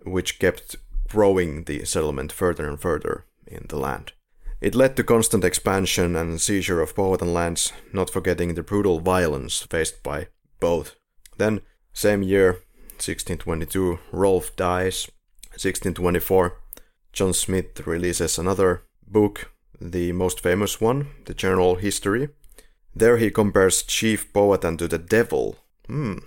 which 0.04 0.38
kept 0.38 0.76
growing 1.08 1.64
the 1.64 1.84
settlement 1.84 2.32
further 2.32 2.68
and 2.68 2.80
further 2.80 3.26
in 3.46 3.66
the 3.68 3.78
land. 3.78 4.12
It 4.60 4.74
led 4.74 4.96
to 4.96 5.04
constant 5.04 5.44
expansion 5.44 6.16
and 6.16 6.40
seizure 6.40 6.80
of 6.80 6.94
Powhatan 6.94 7.34
lands, 7.34 7.72
not 7.92 8.10
forgetting 8.10 8.54
the 8.54 8.62
brutal 8.62 9.00
violence 9.00 9.60
faced 9.62 10.02
by 10.02 10.28
both. 10.60 10.94
Then, 11.36 11.62
same 11.92 12.22
year, 12.22 12.52
1622, 12.96 13.98
Rolfe 14.12 14.54
dies. 14.54 15.10
1624, 15.50 16.56
John 17.12 17.32
Smith 17.34 17.86
releases 17.86 18.38
another 18.38 18.84
book 19.06 19.52
the 19.90 20.12
most 20.12 20.40
famous 20.40 20.80
one, 20.80 21.08
the 21.26 21.34
General 21.34 21.76
History. 21.76 22.28
There 22.94 23.16
he 23.16 23.30
compares 23.30 23.82
Chief 23.82 24.32
Powhatan 24.32 24.76
to 24.78 24.88
the 24.88 24.98
devil, 24.98 25.56
hmm, 25.86 26.18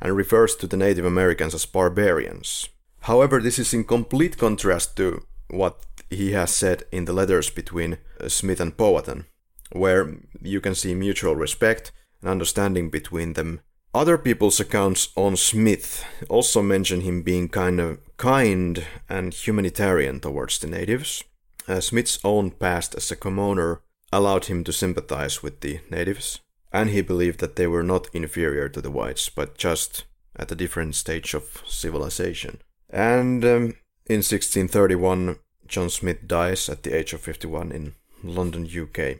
and 0.00 0.16
refers 0.16 0.56
to 0.56 0.66
the 0.66 0.76
Native 0.76 1.04
Americans 1.04 1.54
as 1.54 1.66
barbarians. 1.66 2.68
However, 3.02 3.40
this 3.40 3.58
is 3.58 3.72
in 3.72 3.84
complete 3.84 4.36
contrast 4.36 4.96
to 4.96 5.22
what 5.48 5.84
he 6.10 6.32
has 6.32 6.52
said 6.52 6.84
in 6.92 7.04
the 7.04 7.12
letters 7.12 7.50
between 7.50 7.98
uh, 8.20 8.28
Smith 8.28 8.60
and 8.60 8.76
Powhatan, 8.76 9.26
where 9.72 10.16
you 10.42 10.60
can 10.60 10.74
see 10.74 10.94
mutual 10.94 11.36
respect 11.36 11.92
and 12.20 12.30
understanding 12.30 12.90
between 12.90 13.34
them. 13.34 13.60
Other 13.94 14.18
people's 14.18 14.60
accounts 14.60 15.08
on 15.16 15.36
Smith 15.36 16.04
also 16.28 16.62
mention 16.62 17.00
him 17.00 17.22
being 17.22 17.48
kind 17.48 17.80
of 17.80 17.98
kind 18.16 18.84
and 19.08 19.32
humanitarian 19.32 20.20
towards 20.20 20.58
the 20.58 20.66
natives. 20.66 21.24
Uh, 21.68 21.80
Smith's 21.80 22.18
own 22.24 22.50
past 22.50 22.94
as 22.94 23.10
a 23.10 23.16
commoner 23.16 23.82
allowed 24.10 24.46
him 24.46 24.64
to 24.64 24.72
sympathize 24.72 25.42
with 25.42 25.60
the 25.60 25.80
natives, 25.90 26.40
and 26.72 26.88
he 26.88 27.02
believed 27.02 27.40
that 27.40 27.56
they 27.56 27.66
were 27.66 27.82
not 27.82 28.08
inferior 28.14 28.68
to 28.70 28.80
the 28.80 28.90
whites, 28.90 29.28
but 29.28 29.58
just 29.58 30.04
at 30.34 30.50
a 30.50 30.54
different 30.54 30.94
stage 30.94 31.34
of 31.34 31.62
civilization. 31.66 32.62
And 32.88 33.44
um, 33.44 33.74
in 34.06 34.22
1631, 34.24 35.36
John 35.66 35.90
Smith 35.90 36.26
dies 36.26 36.70
at 36.70 36.82
the 36.82 36.96
age 36.96 37.12
of 37.12 37.20
51 37.20 37.72
in 37.72 37.94
London, 38.22 38.66
UK. 38.66 39.18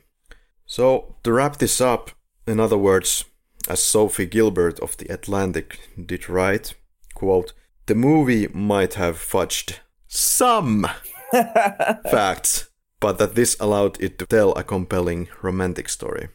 So, 0.64 1.16
to 1.24 1.32
wrap 1.32 1.58
this 1.58 1.80
up, 1.80 2.12
in 2.46 2.58
other 2.58 2.78
words, 2.78 3.24
as 3.68 3.82
Sophie 3.82 4.26
Gilbert 4.26 4.80
of 4.80 4.96
The 4.96 5.12
Atlantic 5.12 5.78
did 6.02 6.28
write, 6.30 6.74
quote, 7.14 7.52
the 7.86 7.94
movie 7.94 8.48
might 8.48 8.94
have 8.94 9.16
fudged 9.16 9.78
some 10.06 10.86
facts, 12.10 12.70
but 13.00 13.18
that 13.18 13.34
this 13.34 13.56
allowed 13.60 14.00
it 14.00 14.18
to 14.18 14.26
tell 14.26 14.52
a 14.52 14.64
compelling 14.64 15.28
romantic 15.42 15.88
story. 15.88 16.28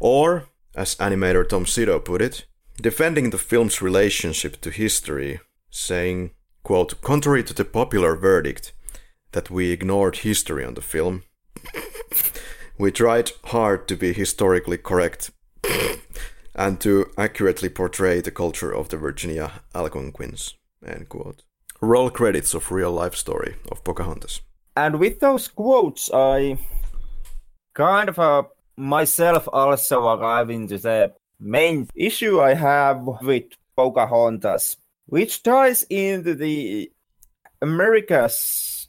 Or, 0.00 0.46
as 0.74 0.96
animator 0.96 1.48
Tom 1.48 1.64
Sito 1.64 2.04
put 2.04 2.22
it, 2.22 2.46
defending 2.80 3.30
the 3.30 3.38
film's 3.38 3.82
relationship 3.82 4.60
to 4.60 4.70
history, 4.70 5.40
saying, 5.70 6.30
quote, 6.62 7.00
contrary 7.02 7.42
to 7.44 7.54
the 7.54 7.64
popular 7.64 8.16
verdict 8.16 8.72
that 9.32 9.50
we 9.50 9.70
ignored 9.70 10.18
history 10.18 10.64
on 10.64 10.74
the 10.74 10.82
film, 10.82 11.24
we 12.78 12.90
tried 12.90 13.32
hard 13.46 13.86
to 13.88 13.96
be 13.96 14.12
historically 14.12 14.78
correct 14.78 15.30
and 16.54 16.80
to 16.80 17.10
accurately 17.16 17.68
portray 17.68 18.20
the 18.20 18.30
culture 18.30 18.72
of 18.72 18.88
the 18.88 18.96
Virginia 18.96 19.62
Algonquins, 19.74 20.54
end 20.86 21.08
quote 21.08 21.42
roll 21.80 22.10
credits 22.10 22.54
of 22.54 22.70
real 22.70 22.92
life 22.92 23.14
story 23.14 23.56
of 23.70 23.82
Pocahontas. 23.84 24.42
And 24.76 24.98
with 24.98 25.20
those 25.20 25.48
quotes, 25.48 26.10
I 26.12 26.58
kind 27.74 28.08
of 28.08 28.18
uh, 28.18 28.42
myself 28.76 29.48
also 29.52 30.08
arrive 30.08 30.50
into 30.50 30.78
the 30.78 31.12
main 31.38 31.88
issue 31.94 32.40
I 32.40 32.54
have 32.54 33.02
with 33.22 33.44
Pocahontas, 33.76 34.76
which 35.06 35.42
ties 35.42 35.84
into 35.84 36.34
the 36.34 36.90
America's 37.62 38.88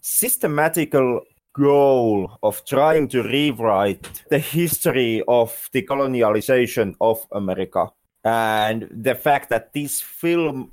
systematical 0.00 1.20
goal 1.54 2.38
of 2.42 2.64
trying 2.64 3.08
to 3.08 3.22
rewrite 3.22 4.24
the 4.30 4.38
history 4.38 5.22
of 5.28 5.68
the 5.72 5.82
colonialization 5.82 6.94
of 7.00 7.26
America. 7.32 7.88
And 8.24 8.88
the 8.90 9.14
fact 9.14 9.50
that 9.50 9.72
this 9.72 10.00
film 10.00 10.72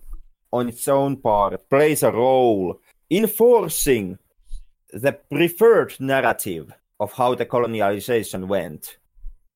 on 0.51 0.69
its 0.69 0.87
own 0.87 1.17
part 1.17 1.69
plays 1.69 2.03
a 2.03 2.11
role 2.11 2.79
in 3.09 3.27
forcing 3.27 4.17
the 4.91 5.13
preferred 5.13 5.95
narrative 5.99 6.73
of 6.99 7.13
how 7.13 7.35
the 7.35 7.45
colonialization 7.45 8.47
went. 8.47 8.97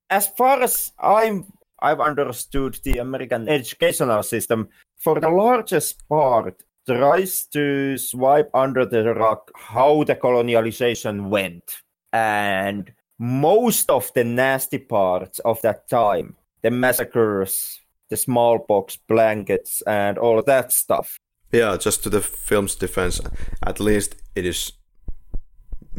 As 0.10 0.28
far 0.28 0.61
as 0.61 0.91
I'm 0.99 1.45
I've 1.84 1.99
understood 1.99 2.80
the 2.84 2.99
American 2.99 3.49
educational 3.49 4.24
system 4.24 4.70
for 4.98 5.20
the 5.20 5.30
largest 5.30 6.07
part 6.07 6.64
tries 6.88 7.45
to 7.48 7.98
swipe 7.98 8.49
under 8.53 8.86
the 8.86 9.14
rug 9.14 9.40
how 9.53 10.06
the 10.06 10.15
colonialization 10.15 11.28
went. 11.28 11.82
And 12.14 12.94
most 13.20 13.90
of 13.90 14.11
the 14.15 14.24
nasty 14.24 14.78
parts 14.78 15.40
of 15.40 15.61
that 15.61 15.90
time, 15.90 16.38
the 16.61 16.72
massacres, 16.72 17.82
the 18.14 18.18
smallpox 18.18 18.98
blankets 19.07 19.81
and 19.88 20.19
all 20.19 20.38
of 20.38 20.45
that 20.45 20.72
stuff. 20.72 21.18
Yeah, 21.52 21.77
just 21.77 22.03
to 22.03 22.10
the 22.10 22.22
film's 22.22 22.76
defense, 22.76 23.19
at 23.65 23.80
least 23.80 24.15
it 24.35 24.45
is 24.45 24.73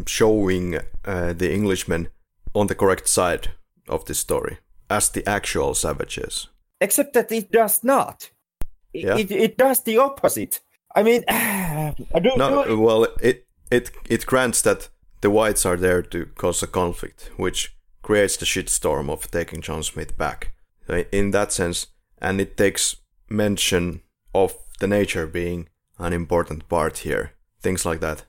showing 0.07 0.79
uh, 1.05 1.33
the 1.33 1.53
Englishmen 1.53 2.09
on 2.55 2.69
the 2.69 2.75
correct 2.75 3.09
side 3.09 3.51
of 3.89 4.05
the 4.05 4.15
story 4.15 4.59
as 4.89 5.11
the 5.11 5.29
actual 5.29 5.75
savages. 5.75 6.49
Except 6.81 7.13
that 7.15 7.33
it 7.33 7.51
does 7.51 7.83
not. 7.83 8.31
It, 8.93 9.05
yeah. 9.05 9.17
it, 9.17 9.31
it 9.31 9.59
does 9.59 9.83
the 9.83 9.99
opposite. 9.99 10.61
I 10.95 11.03
mean, 11.03 11.25
I 11.29 11.95
don't 12.23 12.39
no, 12.39 12.65
know. 12.65 12.79
Well, 12.79 13.07
it, 13.21 13.47
it, 13.71 13.91
it 14.09 14.27
grants 14.27 14.63
that 14.63 14.89
the 15.21 15.31
whites 15.31 15.67
are 15.67 15.77
there 15.77 16.03
to 16.03 16.27
cause 16.37 16.63
a 16.63 16.69
conflict, 16.69 17.31
which 17.37 17.77
creates 18.03 18.37
the 18.37 18.47
shitstorm 18.47 19.11
of 19.11 19.31
taking 19.31 19.63
John 19.63 19.83
Smith 19.83 20.17
back. 20.17 20.53
In 21.13 21.31
that 21.31 21.53
sense, 21.53 21.87
and 22.25 22.41
it 22.41 22.57
takes 22.57 22.97
mention 23.29 24.01
of 24.35 24.57
the 24.81 24.87
nature 24.87 25.27
being 25.27 25.69
an 25.99 26.13
important 26.13 26.69
part 26.69 26.99
here. 26.99 27.33
Things 27.61 27.85
like 27.85 28.01
that. 28.01 28.25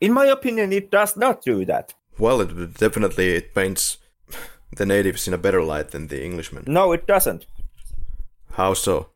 In 0.00 0.12
my 0.12 0.26
opinion, 0.26 0.72
it 0.72 0.90
does 0.90 1.16
not 1.16 1.42
do 1.42 1.64
that. 1.64 1.94
Well, 2.18 2.40
it 2.40 2.74
definitely 2.74 3.36
it 3.36 3.54
paints 3.54 3.98
the 4.76 4.84
natives 4.84 5.28
in 5.28 5.34
a 5.34 5.38
better 5.38 5.62
light 5.62 5.90
than 5.92 6.08
the 6.08 6.24
Englishmen. 6.24 6.64
No, 6.66 6.92
it 6.92 7.06
doesn't. 7.06 7.46
How 8.52 8.74
so? 8.74 9.10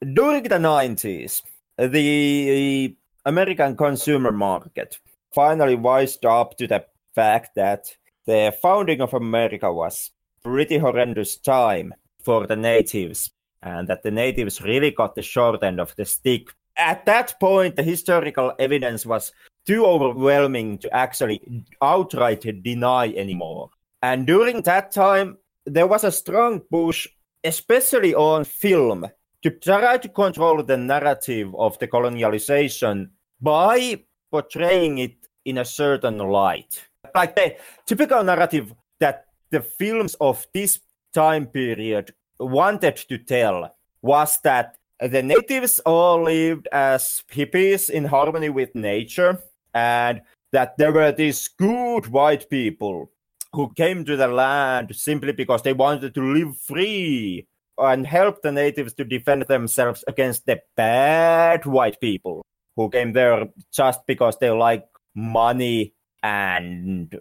During 0.00 0.42
the 0.42 0.58
90s, 0.58 1.42
the 1.78 2.96
American 3.24 3.76
consumer 3.76 4.32
market 4.32 4.98
finally 5.32 5.76
wised 5.76 6.26
up 6.26 6.56
to 6.56 6.66
the 6.66 6.84
fact 7.14 7.54
that 7.54 7.96
the 8.26 8.52
founding 8.60 9.00
of 9.00 9.14
America 9.14 9.72
was 9.72 10.10
pretty 10.42 10.78
horrendous 10.78 11.36
time 11.36 11.94
for 12.20 12.46
the 12.46 12.56
natives 12.56 13.30
and 13.62 13.88
that 13.88 14.02
the 14.02 14.10
natives 14.10 14.60
really 14.62 14.90
got 14.90 15.14
the 15.14 15.22
short 15.22 15.62
end 15.62 15.80
of 15.80 15.94
the 15.96 16.04
stick. 16.04 16.48
At 16.76 17.04
that 17.06 17.38
point, 17.38 17.76
the 17.76 17.82
historical 17.82 18.52
evidence 18.58 19.06
was 19.06 19.32
too 19.66 19.84
overwhelming 19.84 20.78
to 20.78 20.94
actually 20.94 21.40
outright 21.80 22.44
deny 22.62 23.12
anymore. 23.12 23.70
And 24.02 24.26
during 24.26 24.62
that 24.62 24.90
time, 24.90 25.38
there 25.64 25.86
was 25.86 26.02
a 26.02 26.10
strong 26.10 26.60
push, 26.60 27.06
especially 27.44 28.14
on 28.14 28.44
film, 28.44 29.06
to 29.42 29.50
try 29.50 29.98
to 29.98 30.08
control 30.08 30.62
the 30.62 30.76
narrative 30.76 31.54
of 31.56 31.78
the 31.78 31.88
colonialization 31.88 33.10
by 33.40 34.02
portraying 34.30 34.98
it 34.98 35.16
in 35.44 35.58
a 35.58 35.64
certain 35.64 36.18
light. 36.18 36.82
Like 37.14 37.36
the 37.36 37.56
typical 37.86 38.24
narrative 38.24 38.72
that 38.98 39.26
the 39.50 39.60
films 39.60 40.14
of 40.20 40.46
this 40.54 40.80
time 41.12 41.46
period 41.46 42.14
wanted 42.42 42.96
to 43.08 43.18
tell 43.18 43.74
was 44.02 44.38
that 44.42 44.76
the 45.00 45.22
natives 45.22 45.78
all 45.80 46.24
lived 46.24 46.68
as 46.72 47.22
hippies 47.30 47.90
in 47.90 48.04
harmony 48.04 48.50
with 48.50 48.74
nature, 48.74 49.38
and 49.74 50.22
that 50.52 50.76
there 50.76 50.92
were 50.92 51.12
these 51.12 51.48
good 51.48 52.06
white 52.08 52.48
people 52.48 53.10
who 53.52 53.72
came 53.74 54.04
to 54.04 54.16
the 54.16 54.28
land 54.28 54.94
simply 54.94 55.32
because 55.32 55.62
they 55.62 55.72
wanted 55.72 56.14
to 56.14 56.22
live 56.22 56.56
free 56.58 57.46
and 57.78 58.06
help 58.06 58.42
the 58.42 58.52
natives 58.52 58.92
to 58.94 59.04
defend 59.04 59.42
themselves 59.42 60.04
against 60.06 60.46
the 60.46 60.60
bad 60.76 61.66
white 61.66 62.00
people 62.00 62.44
who 62.76 62.88
came 62.88 63.12
there 63.12 63.48
just 63.70 64.06
because 64.06 64.38
they 64.38 64.50
like 64.50 64.86
money 65.14 65.92
and 66.22 67.18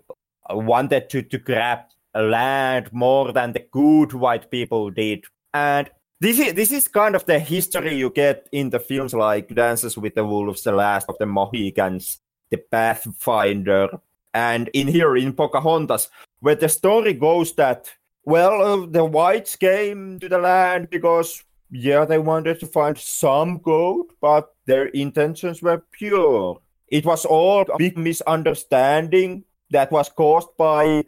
wanted 0.50 1.10
to, 1.10 1.22
to 1.22 1.38
grab 1.38 1.80
land 2.16 2.92
more 2.92 3.32
than 3.32 3.54
the 3.54 3.66
good 3.72 4.14
white 4.14 4.52
people 4.52 4.90
did. 4.90 5.26
And 5.54 5.90
this 6.20 6.40
is 6.40 6.54
this 6.54 6.72
is 6.72 6.88
kind 6.88 7.16
of 7.16 7.26
the 7.26 7.40
history 7.40 7.96
you 7.96 8.10
get 8.10 8.48
in 8.52 8.70
the 8.70 8.80
films 8.80 9.14
like 9.14 9.54
Dances 9.54 9.98
with 9.98 10.16
the 10.16 10.26
Wolves, 10.26 10.64
The 10.64 10.72
Last 10.72 11.10
of 11.10 11.18
the 11.18 11.26
Mohicans, 11.26 12.22
The 12.50 12.58
Pathfinder, 12.58 13.90
and 14.34 14.70
in 14.74 14.88
here 14.88 15.16
in 15.18 15.34
Pocahontas, 15.34 16.10
where 16.40 16.56
the 16.56 16.70
story 16.70 17.14
goes 17.14 17.54
that 17.56 17.90
well, 18.24 18.62
uh, 18.62 18.86
the 18.86 19.04
whites 19.04 19.56
came 19.56 20.20
to 20.20 20.30
the 20.30 20.38
land 20.38 20.90
because 20.90 21.44
yeah, 21.72 22.06
they 22.06 22.20
wanted 22.20 22.60
to 22.60 22.68
find 22.68 22.98
some 22.98 23.58
gold, 23.60 24.12
but 24.22 24.54
their 24.66 24.88
intentions 24.88 25.62
were 25.62 25.84
pure. 25.92 26.60
It 26.90 27.06
was 27.06 27.26
all 27.26 27.62
a 27.62 27.78
big 27.78 27.98
misunderstanding 27.98 29.46
that 29.72 29.92
was 29.92 30.10
caused 30.10 30.50
by 30.58 31.06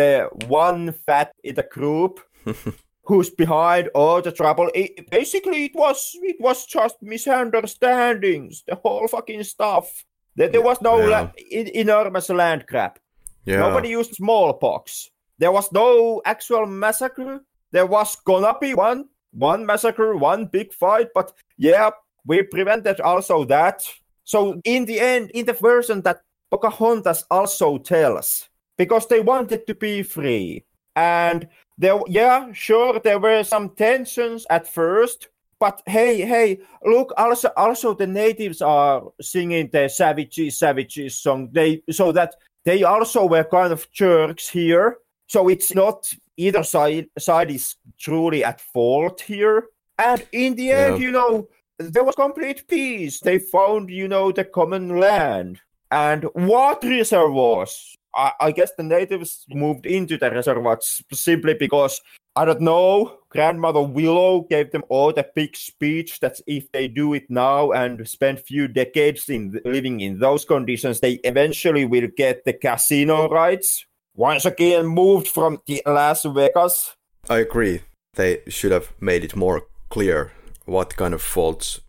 the 0.00 0.28
one 0.46 0.92
fat 1.06 1.32
in 1.44 1.54
the 1.54 1.66
group 1.76 2.20
who's 3.04 3.30
behind 3.30 3.88
all 3.94 4.22
the 4.22 4.32
trouble. 4.32 4.70
It, 4.74 5.10
basically, 5.10 5.64
it 5.66 5.74
was 5.74 6.16
it 6.22 6.36
was 6.40 6.64
just 6.64 6.96
misunderstandings. 7.02 8.64
The 8.66 8.76
whole 8.76 9.08
fucking 9.08 9.44
stuff. 9.44 10.04
There, 10.36 10.48
there 10.48 10.62
was 10.62 10.80
no 10.80 10.94
yeah. 10.98 11.04
Uh, 11.04 11.10
la- 11.10 11.80
enormous 11.82 12.28
land 12.30 12.64
grab. 12.66 12.98
Yeah. 13.44 13.58
Nobody 13.58 13.90
used 13.90 14.14
smallpox. 14.14 15.10
There 15.38 15.52
was 15.52 15.72
no 15.72 16.22
actual 16.24 16.66
massacre. 16.66 17.40
There 17.72 17.86
was 17.86 18.16
gonna 18.24 18.54
be 18.60 18.74
one 18.74 19.08
one 19.32 19.66
massacre, 19.66 20.16
one 20.16 20.46
big 20.46 20.72
fight, 20.72 21.08
but 21.14 21.32
yeah, 21.56 21.90
we 22.26 22.42
prevented 22.42 23.00
also 23.00 23.44
that. 23.44 23.82
So 24.24 24.60
in 24.64 24.86
the 24.86 25.00
end, 25.00 25.30
in 25.30 25.46
the 25.46 25.52
version 25.52 26.02
that 26.02 26.22
Pocahontas 26.50 27.24
also 27.30 27.78
tells, 27.78 28.49
because 28.80 29.06
they 29.08 29.20
wanted 29.20 29.66
to 29.66 29.74
be 29.74 30.02
free. 30.02 30.64
And 30.96 31.46
there 31.76 32.00
yeah, 32.08 32.50
sure, 32.52 32.98
there 32.98 33.18
were 33.18 33.44
some 33.44 33.68
tensions 33.76 34.46
at 34.48 34.66
first, 34.66 35.28
but 35.58 35.82
hey, 35.84 36.22
hey, 36.22 36.60
look, 36.82 37.12
also 37.18 37.50
also 37.58 37.92
the 37.92 38.06
natives 38.06 38.62
are 38.62 39.02
singing 39.20 39.68
the 39.70 39.88
Savages, 39.88 40.58
Savages 40.58 41.14
song. 41.14 41.50
They 41.52 41.82
so 41.90 42.10
that 42.12 42.36
they 42.64 42.82
also 42.82 43.26
were 43.26 43.44
kind 43.44 43.70
of 43.70 43.86
jerks 43.92 44.48
here. 44.48 44.96
So 45.26 45.48
it's 45.48 45.74
not 45.74 46.10
either 46.38 46.62
side 46.62 47.08
side 47.18 47.50
is 47.50 47.76
truly 47.98 48.42
at 48.44 48.62
fault 48.62 49.20
here. 49.20 49.66
And 49.98 50.26
in 50.32 50.54
the 50.54 50.72
end, 50.72 50.94
yeah. 50.94 51.06
you 51.06 51.10
know, 51.10 51.48
there 51.76 52.04
was 52.04 52.14
complete 52.14 52.66
peace. 52.66 53.20
They 53.20 53.40
found, 53.40 53.90
you 53.90 54.08
know, 54.08 54.32
the 54.32 54.44
common 54.44 54.98
land 54.98 55.60
and 55.90 56.24
water 56.34 56.88
reservoirs. 56.88 57.98
I, 58.14 58.52
guess 58.52 58.72
the 58.76 58.82
natives 58.82 59.44
moved 59.48 59.86
into 59.86 60.18
the 60.18 60.30
reservoirs 60.30 61.02
simply 61.12 61.54
because 61.54 62.00
I 62.36 62.44
don't 62.44 62.60
know. 62.60 63.18
Grandmother 63.28 63.82
Willow 63.82 64.42
gave 64.42 64.72
them 64.72 64.82
all 64.88 65.12
the 65.12 65.26
big 65.34 65.56
speech 65.56 66.20
that 66.20 66.40
if 66.46 66.70
they 66.72 66.88
do 66.88 67.14
it 67.14 67.24
now 67.28 67.72
and 67.72 68.06
spend 68.08 68.40
few 68.40 68.68
decades 68.68 69.28
in 69.28 69.60
living 69.64 70.00
in 70.00 70.18
those 70.18 70.44
conditions, 70.44 71.00
they 71.00 71.14
eventually 71.24 71.84
will 71.84 72.08
get 72.16 72.44
the 72.44 72.52
casino 72.52 73.28
rights. 73.28 73.84
Once 74.14 74.44
again, 74.44 74.86
moved 74.86 75.28
from 75.28 75.58
the 75.66 75.82
Las 75.86 76.24
Vegas. 76.24 76.96
I 77.28 77.38
agree. 77.38 77.82
They 78.14 78.40
should 78.48 78.72
have 78.72 78.92
made 79.00 79.24
it 79.24 79.36
more 79.36 79.62
clear 79.88 80.32
what 80.64 80.96
kind 80.96 81.14
of 81.14 81.22
faults 81.22 81.80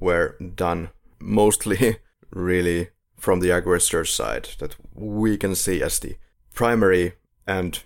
were 0.00 0.36
done. 0.54 0.90
Mostly, 1.20 1.98
really, 2.30 2.90
from 3.16 3.40
the 3.40 3.50
aggressor's 3.50 4.12
side 4.12 4.48
that 4.58 4.76
we 4.92 5.36
can 5.36 5.54
see 5.54 5.82
as 5.82 5.98
the 5.98 6.16
primary 6.52 7.14
and 7.46 7.82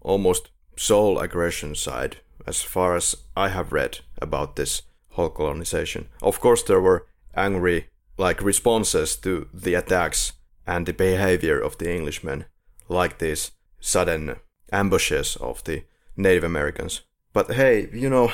almost 0.00 0.50
sole 0.76 1.18
aggression 1.18 1.74
side, 1.74 2.16
as 2.46 2.62
far 2.62 2.96
as 2.96 3.16
I 3.36 3.48
have 3.48 3.72
read 3.72 4.00
about 4.18 4.56
this 4.56 4.82
whole 5.10 5.30
colonization. 5.30 6.08
Of 6.22 6.40
course, 6.40 6.62
there 6.62 6.80
were 6.80 7.06
angry 7.36 7.88
like 8.16 8.42
responses 8.42 9.16
to 9.16 9.48
the 9.52 9.74
attacks 9.74 10.32
and 10.66 10.86
the 10.86 10.92
behavior 10.92 11.58
of 11.58 11.78
the 11.78 11.90
Englishmen, 11.90 12.44
like 12.88 13.18
these 13.18 13.52
sudden 13.80 14.36
ambushes 14.72 15.36
of 15.36 15.64
the 15.64 15.84
Native 16.16 16.44
Americans. 16.44 17.02
But 17.32 17.52
hey, 17.52 17.88
you 17.92 18.10
know, 18.10 18.32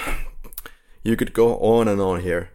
you 1.07 1.16
could 1.16 1.33
go 1.33 1.57
on 1.59 1.87
and 1.87 2.01
on 2.01 2.20
here. 2.20 2.51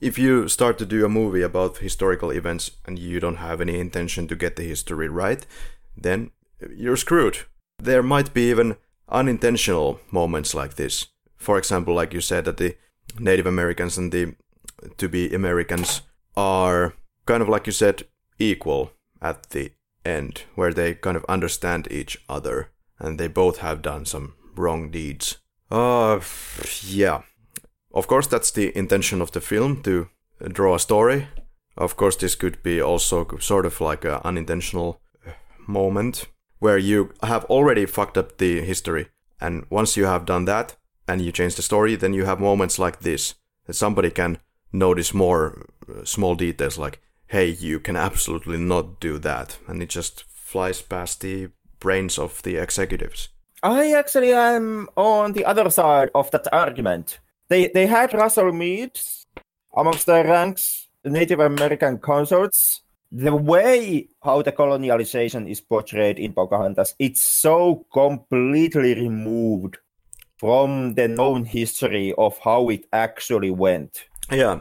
If 0.00 0.16
you 0.16 0.48
start 0.48 0.78
to 0.78 0.86
do 0.86 1.04
a 1.04 1.08
movie 1.08 1.42
about 1.42 1.78
historical 1.78 2.30
events 2.30 2.70
and 2.86 3.00
you 3.00 3.18
don't 3.18 3.38
have 3.48 3.60
any 3.60 3.80
intention 3.80 4.28
to 4.28 4.36
get 4.36 4.54
the 4.54 4.62
history 4.62 5.08
right, 5.08 5.44
then 5.96 6.30
you're 6.76 6.96
screwed. 6.96 7.38
There 7.82 8.04
might 8.04 8.32
be 8.32 8.48
even 8.48 8.76
unintentional 9.08 9.98
moments 10.12 10.54
like 10.54 10.76
this. 10.76 11.08
For 11.36 11.58
example, 11.58 11.94
like 11.94 12.12
you 12.12 12.20
said, 12.20 12.44
that 12.44 12.58
the 12.58 12.76
Native 13.18 13.46
Americans 13.46 13.98
and 13.98 14.12
the 14.12 14.34
to 14.98 15.08
be 15.08 15.34
Americans 15.34 16.02
are 16.36 16.94
kind 17.24 17.42
of 17.42 17.48
like 17.48 17.66
you 17.66 17.72
said 17.72 18.04
equal 18.38 18.92
at 19.20 19.50
the 19.50 19.72
end, 20.04 20.42
where 20.54 20.72
they 20.72 20.94
kind 20.94 21.16
of 21.16 21.24
understand 21.28 21.88
each 21.90 22.22
other 22.28 22.70
and 23.00 23.18
they 23.18 23.26
both 23.28 23.58
have 23.58 23.82
done 23.82 24.04
some 24.04 24.34
wrong 24.54 24.90
deeds. 24.90 25.38
Uh, 25.72 26.20
yeah. 26.82 27.22
Of 27.92 28.06
course, 28.06 28.26
that's 28.26 28.50
the 28.50 28.76
intention 28.76 29.22
of 29.22 29.32
the 29.32 29.40
film 29.40 29.82
to 29.82 30.08
draw 30.52 30.74
a 30.74 30.80
story. 30.80 31.28
Of 31.76 31.96
course, 31.96 32.16
this 32.16 32.34
could 32.34 32.62
be 32.62 32.80
also 32.80 33.26
sort 33.38 33.66
of 33.66 33.80
like 33.80 34.04
an 34.04 34.20
unintentional 34.24 35.00
moment 35.66 36.26
where 36.58 36.78
you 36.78 37.12
have 37.22 37.44
already 37.46 37.86
fucked 37.86 38.16
up 38.16 38.38
the 38.38 38.60
history. 38.62 39.08
And 39.40 39.66
once 39.70 39.96
you 39.96 40.06
have 40.06 40.24
done 40.24 40.46
that 40.46 40.76
and 41.06 41.20
you 41.20 41.32
change 41.32 41.56
the 41.56 41.62
story, 41.62 41.96
then 41.96 42.14
you 42.14 42.24
have 42.24 42.40
moments 42.40 42.78
like 42.78 43.00
this 43.00 43.34
that 43.66 43.74
somebody 43.74 44.10
can 44.10 44.38
notice 44.72 45.12
more 45.12 45.66
uh, 45.88 46.04
small 46.04 46.34
details 46.34 46.78
like, 46.78 47.00
hey, 47.26 47.48
you 47.48 47.80
can 47.80 47.96
absolutely 47.96 48.58
not 48.58 49.00
do 49.00 49.18
that. 49.18 49.58
And 49.66 49.82
it 49.82 49.90
just 49.90 50.24
flies 50.32 50.80
past 50.80 51.20
the 51.20 51.50
brains 51.80 52.18
of 52.18 52.42
the 52.42 52.56
executives. 52.56 53.28
I 53.62 53.92
actually 53.92 54.32
am 54.32 54.88
on 54.96 55.32
the 55.32 55.44
other 55.44 55.68
side 55.70 56.10
of 56.14 56.30
that 56.30 56.46
argument. 56.52 57.18
They 57.48 57.68
they 57.68 57.86
had 57.86 58.12
Russell 58.14 58.52
Means 58.52 59.26
amongst 59.76 60.06
their 60.06 60.24
ranks, 60.24 60.88
Native 61.04 61.40
American 61.40 61.98
consorts, 61.98 62.82
the 63.12 63.34
way 63.34 64.08
how 64.22 64.42
the 64.42 64.52
colonialization 64.52 65.48
is 65.48 65.60
portrayed 65.60 66.18
in 66.18 66.32
Pocahontas, 66.32 66.94
it's 66.98 67.22
so 67.22 67.86
completely 67.92 68.94
removed 68.94 69.78
from 70.38 70.94
the 70.94 71.08
known 71.08 71.44
history 71.44 72.12
of 72.18 72.38
how 72.38 72.68
it 72.68 72.84
actually 72.92 73.50
went. 73.50 74.04
Yeah. 74.30 74.60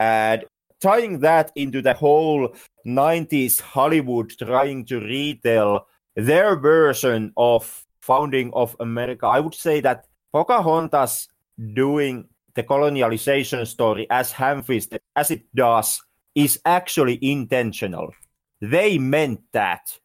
And 0.00 0.44
tying 0.80 1.20
that 1.20 1.52
into 1.54 1.82
the 1.82 1.94
whole 1.94 2.54
90s 2.86 3.60
Hollywood 3.60 4.32
trying 4.38 4.84
to 4.86 4.98
retell 4.98 5.86
their 6.16 6.56
version 6.56 7.32
of 7.36 7.86
founding 8.00 8.50
of 8.52 8.74
America, 8.80 9.26
I 9.26 9.38
would 9.38 9.54
say 9.54 9.80
that 9.80 10.06
Pocahontas 10.32 11.28
doing 11.74 12.28
the 12.54 12.62
colonialization 12.62 13.66
story 13.66 14.06
as 14.10 14.32
ham-fisted 14.32 15.00
as 15.16 15.30
it 15.30 15.42
does 15.54 16.00
is 16.34 16.60
actually 16.64 17.18
intentional. 17.22 18.12
They 18.60 18.98
meant 18.98 19.40
that. 19.52 19.98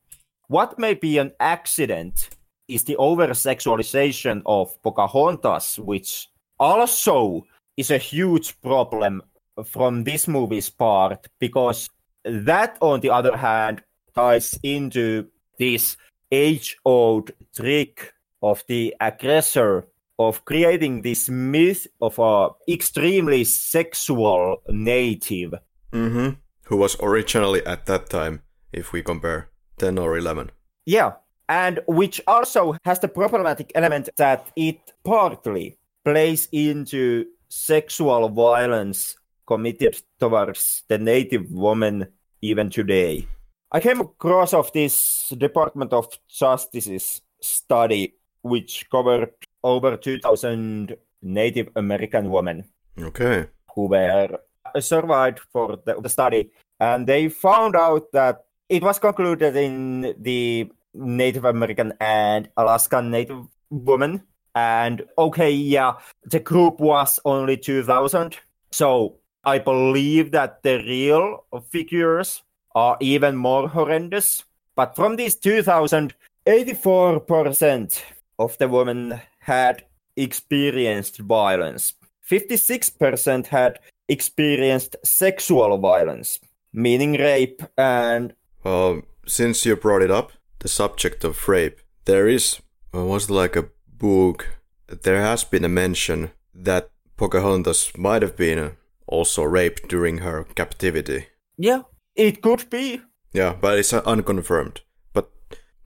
What 0.47 0.79
may 0.79 0.93
be 0.93 1.17
an 1.17 1.33
accident 1.39 2.29
is 2.67 2.83
the 2.83 2.95
over 2.97 3.27
sexualization 3.27 4.41
of 4.45 4.81
Pocahontas, 4.81 5.79
which 5.79 6.29
also 6.59 7.45
is 7.75 7.91
a 7.91 7.97
huge 7.97 8.59
problem 8.61 9.21
from 9.65 10.03
this 10.03 10.27
movie's 10.27 10.69
part, 10.69 11.27
because 11.39 11.89
that, 12.23 12.77
on 12.81 12.99
the 12.99 13.09
other 13.09 13.35
hand, 13.35 13.83
ties 14.15 14.57
into 14.63 15.27
this 15.59 15.97
age 16.31 16.77
old 16.83 17.31
trick 17.55 18.13
of 18.41 18.63
the 18.67 18.95
aggressor 18.99 19.87
of 20.19 20.45
creating 20.45 21.01
this 21.01 21.29
myth 21.29 21.87
of 22.01 22.17
a 22.19 22.49
extremely 22.67 23.43
sexual 23.43 24.61
native. 24.69 25.53
Mm-hmm. 25.91 26.29
Who 26.65 26.77
was 26.77 26.97
originally 27.01 27.65
at 27.65 27.85
that 27.85 28.09
time, 28.09 28.41
if 28.73 28.91
we 28.91 29.01
compare 29.01 29.49
10 29.77 29.97
or 29.97 30.17
11. 30.17 30.51
Yeah, 30.85 31.13
and 31.49 31.79
which 31.87 32.21
also 32.27 32.75
has 32.83 32.99
the 32.99 33.07
problematic 33.07 33.71
element 33.75 34.09
that 34.17 34.51
it 34.55 34.79
partly 35.03 35.77
plays 36.03 36.47
into 36.51 37.25
sexual 37.49 38.29
violence 38.29 39.15
committed 39.45 40.01
towards 40.19 40.83
the 40.87 40.97
native 40.97 41.49
woman 41.51 42.07
even 42.41 42.69
today. 42.69 43.27
I 43.71 43.79
came 43.79 44.01
across 44.01 44.53
of 44.53 44.71
this 44.73 45.29
Department 45.37 45.93
of 45.93 46.07
Justice's 46.29 47.21
study 47.41 48.15
which 48.41 48.89
covered 48.89 49.33
over 49.63 49.97
2000 49.97 50.95
Native 51.21 51.69
American 51.75 52.29
women. 52.29 52.65
Okay. 52.99 53.47
Who 53.75 53.87
were 53.87 54.39
survived 54.79 55.39
for 55.51 55.79
the, 55.85 55.99
the 56.01 56.09
study 56.09 56.51
and 56.79 57.07
they 57.07 57.29
found 57.29 57.75
out 57.75 58.11
that 58.13 58.45
it 58.69 58.83
was 58.83 58.99
concluded 58.99 59.55
in 59.55 60.13
the 60.19 60.69
Native 60.93 61.45
American 61.45 61.93
and 61.99 62.49
Alaskan 62.57 63.09
Native 63.11 63.45
women. 63.69 64.23
And 64.55 65.03
okay, 65.17 65.51
yeah, 65.51 65.93
the 66.25 66.39
group 66.39 66.79
was 66.79 67.19
only 67.25 67.57
2000. 67.57 68.37
So 68.71 69.17
I 69.43 69.59
believe 69.59 70.31
that 70.31 70.63
the 70.63 70.77
real 70.79 71.45
figures 71.69 72.43
are 72.75 72.97
even 72.99 73.35
more 73.35 73.67
horrendous. 73.67 74.43
But 74.75 74.95
from 74.95 75.15
these 75.15 75.35
2000, 75.35 76.13
84% 76.45 78.01
of 78.39 78.57
the 78.57 78.67
women 78.67 79.19
had 79.47 79.83
experienced 80.17 81.19
violence. 81.19 81.93
56% 82.29 83.47
had 83.47 83.79
experienced 84.09 84.97
sexual 85.03 85.77
violence, 85.77 86.39
meaning 86.73 87.13
rape 87.13 87.61
and. 87.77 88.33
Well, 88.63 89.01
since 89.25 89.65
you 89.65 89.75
brought 89.77 90.01
it 90.01 90.11
up, 90.11 90.33
the 90.59 90.67
subject 90.67 91.23
of 91.23 91.47
rape, 91.47 91.79
there 92.05 92.27
is, 92.27 92.59
uh, 92.93 93.05
was 93.05 93.29
like 93.29 93.55
a 93.55 93.69
book, 93.87 94.57
there 95.03 95.21
has 95.21 95.43
been 95.45 95.63
a 95.63 95.69
mention 95.69 96.31
that 96.53 96.89
Pocahontas 97.15 97.97
might 97.97 98.21
have 98.21 98.35
been 98.35 98.59
uh, 98.59 98.71
also 99.07 99.43
raped 99.43 99.87
during 99.87 100.19
her 100.19 100.45
captivity. 100.55 101.27
Yeah, 101.57 101.83
it 102.15 102.41
could 102.41 102.69
be. 102.69 103.01
Yeah, 103.33 103.55
but 103.59 103.79
it's 103.79 103.93
uh, 103.93 104.01
unconfirmed. 104.05 104.81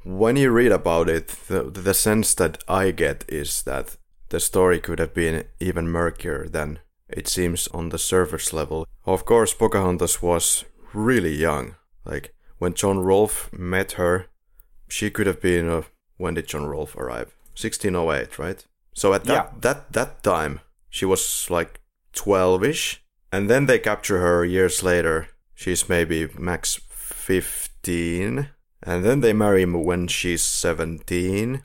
When 0.04 0.36
you 0.36 0.52
read 0.52 0.72
about 0.72 1.10
it, 1.10 1.28
the, 1.48 1.64
the 1.64 1.94
sense 1.94 2.34
that 2.36 2.64
I 2.68 2.92
get 2.92 3.24
is 3.28 3.62
that 3.64 3.98
the 4.30 4.40
story 4.40 4.80
could 4.80 5.00
have 5.00 5.14
been 5.14 5.46
even 5.60 5.88
murkier 5.88 6.48
than 6.48 6.80
it 7.08 7.28
seems 7.28 7.68
on 7.68 7.90
the 7.90 8.00
surface 8.00 8.54
level. 8.54 8.88
Of 9.06 9.26
course, 9.26 9.54
Pocahontas 9.54 10.22
was 10.22 10.66
really 10.94 11.36
young. 11.36 11.76
Like, 12.06 12.34
when 12.58 12.74
John 12.74 13.00
Rolfe 13.00 13.52
met 13.54 13.94
her, 13.94 14.28
she 14.88 15.10
could 15.10 15.28
have 15.28 15.42
been. 15.42 15.70
Uh, 15.70 15.82
when 16.18 16.36
did 16.36 16.48
John 16.48 16.66
Rolfe 16.66 16.96
arrive? 16.96 17.34
1608, 17.56 18.40
right? 18.40 18.66
So 18.94 19.14
at 19.14 19.24
that 19.26 19.34
yeah. 19.34 19.60
that 19.62 19.94
that 19.94 20.24
time, 20.24 20.60
she 20.90 21.06
was 21.06 21.48
like 21.50 21.80
12ish, 22.14 23.00
and 23.32 23.50
then 23.50 23.66
they 23.66 23.80
capture 23.80 24.20
her 24.20 24.46
years 24.46 24.84
later. 24.84 25.30
She's 25.56 25.88
maybe 25.88 26.28
max 26.38 26.80
15, 26.90 28.50
and 28.84 29.04
then 29.04 29.22
they 29.22 29.34
marry 29.34 29.62
him 29.62 29.84
when 29.84 30.08
she's 30.08 30.42
17. 30.42 31.64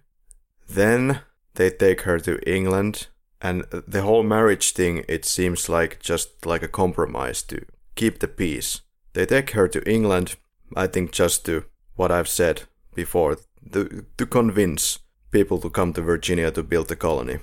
Then 0.68 1.20
they 1.54 1.70
take 1.70 2.02
her 2.02 2.18
to 2.20 2.38
England, 2.48 3.08
and 3.40 3.64
the 3.70 4.02
whole 4.02 4.22
marriage 4.22 4.72
thing 4.72 5.04
it 5.08 5.24
seems 5.24 5.68
like 5.68 6.00
just 6.00 6.44
like 6.44 6.62
a 6.62 6.68
compromise 6.68 7.42
to 7.44 7.64
keep 7.94 8.18
the 8.18 8.28
peace. 8.28 8.82
They 9.12 9.26
take 9.26 9.50
her 9.50 9.68
to 9.68 9.88
England, 9.90 10.36
I 10.74 10.86
think 10.86 11.12
just 11.12 11.46
to 11.46 11.64
what 11.94 12.10
I've 12.10 12.28
said 12.28 12.64
before 12.94 13.38
to, 13.72 14.04
to 14.16 14.26
convince 14.26 14.98
people 15.30 15.58
to 15.60 15.70
come 15.70 15.92
to 15.94 16.02
Virginia 16.02 16.50
to 16.50 16.62
build 16.62 16.88
the 16.88 16.96
colony. 16.96 17.38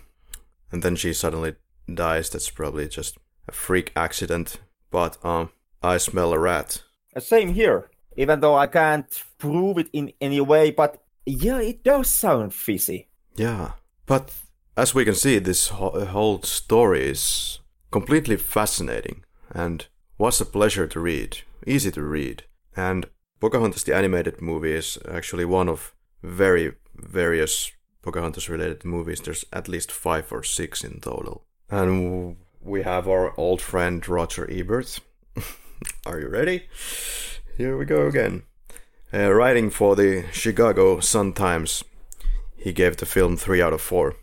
And 0.72 0.84
then 0.84 0.96
she 0.96 1.14
suddenly 1.14 1.56
dies. 1.92 2.30
That's 2.30 2.50
probably 2.50 2.88
just 2.88 3.18
a 3.48 3.52
freak 3.52 3.92
accident. 3.96 4.60
But 4.92 5.24
um, 5.24 5.50
I 5.82 5.98
smell 5.98 6.34
a 6.34 6.40
rat. 6.40 6.84
Uh, 7.16 7.20
same 7.20 7.54
here. 7.54 7.90
Even 8.18 8.40
though 8.40 8.56
I 8.56 8.68
can't 8.68 9.24
prove 9.38 9.78
it 9.78 9.90
in 9.94 10.14
any 10.22 10.42
way, 10.42 10.72
but 10.72 11.02
yeah, 11.26 11.60
it 11.60 11.84
does 11.84 12.10
sound 12.10 12.54
fishy. 12.54 13.08
Yeah, 13.36 13.72
but 14.06 14.34
as 14.76 14.94
we 14.94 15.06
can 15.06 15.16
see, 15.16 15.40
this 15.40 15.70
whole 15.70 16.42
story 16.44 17.10
is 17.10 17.60
completely 17.92 18.38
fascinating 18.38 19.24
and 19.52 19.88
was 20.18 20.42
a 20.42 20.46
pleasure 20.46 20.88
to 20.88 21.00
read, 21.00 21.40
easy 21.66 21.92
to 21.92 22.02
read. 22.02 22.44
And 22.76 23.08
Pocahontas 23.40 23.84
the 23.84 23.96
animated 23.96 24.42
movie 24.42 24.74
is 24.74 24.98
actually 25.10 25.46
one 25.46 25.70
of 25.70 25.94
very 26.22 26.74
various 26.96 27.72
Pocahontas 28.02 28.50
related 28.50 28.86
movies. 28.86 29.22
There's 29.22 29.46
at 29.52 29.68
least 29.68 29.92
five 29.92 30.32
or 30.32 30.44
six 30.44 30.84
in 30.84 31.00
total. 31.00 31.46
And 31.70 32.38
we 32.62 32.84
have 32.84 33.08
our 33.08 33.38
old 33.38 33.62
friend 33.62 34.08
Roger 34.08 34.50
Ebert. 34.50 35.00
Are 36.06 36.20
you 36.20 36.30
ready? 36.30 36.68
Here 37.58 37.78
we 37.78 37.86
go 37.86 38.08
again. 38.08 38.44
Uh, 39.14 39.32
writing 39.32 39.70
for 39.70 39.96
the 39.96 40.26
Chicago 40.32 41.00
Sun-Times, 41.00 41.84
he 42.58 42.74
gave 42.74 42.98
the 42.98 43.06
film 43.06 43.38
3 43.38 43.62
out 43.62 43.74
of 43.74 43.82
4. 43.82 44.16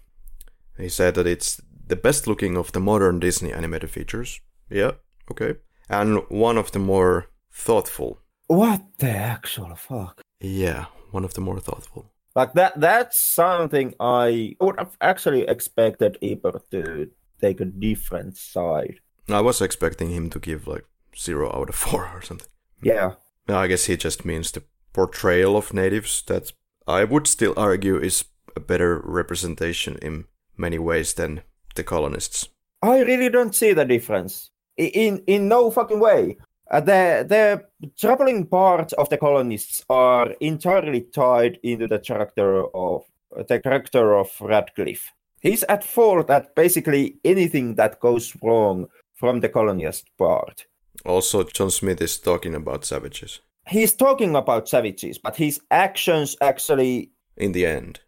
He 0.78 0.89
said 0.89 1.15
that 1.15 1.27
it's 1.27 1.61
the 1.86 1.97
best 1.97 2.27
looking 2.27 2.57
of 2.57 2.73
the 2.73 2.81
modern 2.81 3.20
Disney 3.20 3.52
animated 3.52 3.90
features. 3.90 4.40
Yeah, 4.69 4.93
okay. 5.31 5.55
And 5.89 6.23
one 6.28 6.59
of 6.59 6.73
the 6.73 6.78
more 6.78 7.27
thoughtful 7.52 8.19
what 8.51 8.82
the 8.98 9.11
actual 9.11 9.77
fuck? 9.77 10.20
Yeah, 10.40 10.86
one 11.12 11.24
of 11.24 11.35
the 11.35 11.40
more 11.40 11.61
thoughtful. 11.61 12.11
Like 12.35 12.55
that 12.55 12.81
that's 12.81 13.16
something 13.16 13.94
I 14.01 14.57
would 14.61 14.77
have 14.77 14.97
actually 15.01 15.43
expected 15.43 16.19
Ebert 16.20 16.69
to 16.73 17.11
take 17.40 17.61
a 17.61 17.65
different 17.65 18.36
side. 18.36 18.98
I 19.28 19.40
was 19.40 19.62
expecting 19.62 20.11
him 20.11 20.31
to 20.31 20.40
give 20.40 20.66
like 20.66 20.85
zero 21.16 21.48
out 21.57 21.69
of 21.69 21.77
four 21.77 22.11
or 22.15 22.23
something. 22.23 22.48
Yeah. 22.82 23.15
I 23.48 23.66
guess 23.66 23.86
he 23.86 23.97
just 23.97 24.24
means 24.24 24.52
the 24.52 24.62
portrayal 24.93 25.57
of 25.57 25.74
natives 25.74 26.23
that 26.27 26.52
I 26.86 27.05
would 27.05 27.27
still 27.27 27.55
argue 27.57 27.97
is 27.97 28.24
a 28.57 28.61
better 28.61 29.01
representation 29.05 29.97
in 30.02 30.24
many 30.57 30.78
ways 30.78 31.15
than 31.15 31.43
the 31.74 31.85
colonists. 31.85 32.48
I 32.82 33.01
really 33.01 33.28
don't 33.28 33.55
see 33.55 33.73
the 33.73 33.85
difference. 33.85 34.51
In 34.77 35.23
in 35.27 35.48
no 35.48 35.70
fucking 35.70 36.01
way. 36.01 36.39
Uh, 36.70 36.81
the 36.81 37.27
the 37.28 37.90
troubling 37.98 38.47
parts 38.47 38.93
of 38.94 39.09
the 39.09 39.19
colonists 39.19 39.85
are 39.90 40.31
entirely 40.40 41.02
tied 41.02 41.59
into 41.62 41.86
the 41.86 41.98
character 41.98 42.65
of 42.74 43.05
the 43.48 43.59
character 43.61 44.16
of 44.16 44.31
Ratcliffe. 44.40 45.12
He's 45.40 45.65
at 45.65 45.85
fault 45.85 46.31
at 46.31 46.55
basically 46.55 47.16
anything 47.24 47.74
that 47.74 48.01
goes 48.01 48.36
wrong 48.43 48.86
from 49.15 49.40
the 49.40 49.48
colonist 49.48 50.09
part. 50.16 50.66
Also, 51.05 51.45
John 51.45 51.71
Smith 51.71 52.01
is 52.01 52.19
talking 52.19 52.55
about 52.55 52.85
savages. 52.85 53.41
He's 53.67 53.95
talking 53.95 54.35
about 54.37 54.69
savages, 54.69 55.19
but 55.19 55.37
his 55.37 55.61
actions 55.71 56.37
actually, 56.41 57.11
in 57.37 57.53
the 57.53 57.67
end, 57.67 58.01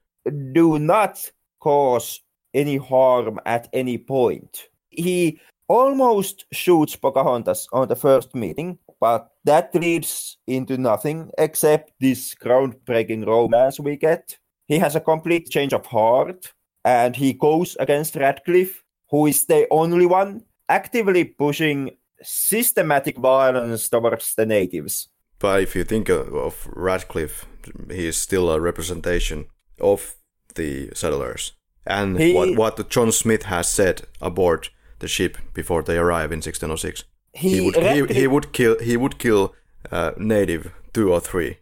do 0.52 0.78
not 0.78 1.30
cause 1.60 2.20
any 2.54 2.76
harm 2.76 3.38
at 3.46 3.68
any 3.72 3.98
point. 3.98 4.68
He 4.90 5.40
almost 5.68 6.44
shoots 6.52 6.96
Pocahontas 6.96 7.68
on 7.72 7.88
the 7.88 7.96
first 7.96 8.34
meeting, 8.34 8.78
but 9.00 9.30
that 9.44 9.74
leads 9.74 10.36
into 10.46 10.76
nothing 10.76 11.30
except 11.38 11.92
this 12.00 12.34
groundbreaking 12.34 13.26
romance 13.26 13.80
we 13.80 13.96
get. 13.96 14.36
He 14.66 14.78
has 14.78 14.96
a 14.96 15.00
complete 15.00 15.48
change 15.48 15.72
of 15.72 15.86
heart 15.86 16.52
and 16.84 17.16
he 17.16 17.32
goes 17.32 17.76
against 17.80 18.16
Ratcliffe, 18.16 18.82
who 19.10 19.26
is 19.26 19.46
the 19.46 19.66
only 19.70 20.06
one 20.06 20.44
actively 20.68 21.24
pushing 21.24 21.90
systematic 22.22 23.18
violence 23.18 23.88
towards 23.88 24.34
the 24.34 24.46
natives. 24.46 25.08
But 25.38 25.62
if 25.62 25.74
you 25.74 25.84
think 25.84 26.08
of 26.08 26.68
Ratcliffe, 26.72 27.46
he 27.90 28.06
is 28.06 28.16
still 28.16 28.50
a 28.50 28.60
representation 28.60 29.46
of 29.80 30.14
the 30.54 30.90
settlers. 30.94 31.52
And 31.84 32.18
he, 32.18 32.32
what, 32.32 32.56
what 32.56 32.90
John 32.90 33.10
Smith 33.10 33.44
has 33.44 33.68
said 33.68 34.02
aboard 34.20 34.68
the 35.00 35.08
ship 35.08 35.36
before 35.52 35.82
they 35.82 35.98
arrive 35.98 36.30
in 36.32 36.38
1606. 36.38 37.04
He, 37.34 37.54
he 37.54 37.60
would 37.60 37.76
he, 37.76 38.20
he, 38.20 38.26
would 38.26 38.52
kill 38.52 38.78
he 38.78 38.96
would 38.96 39.18
kill 39.18 39.54
uh, 39.90 40.12
native 40.16 40.70
two 40.92 41.12
or 41.12 41.20
three, 41.20 41.58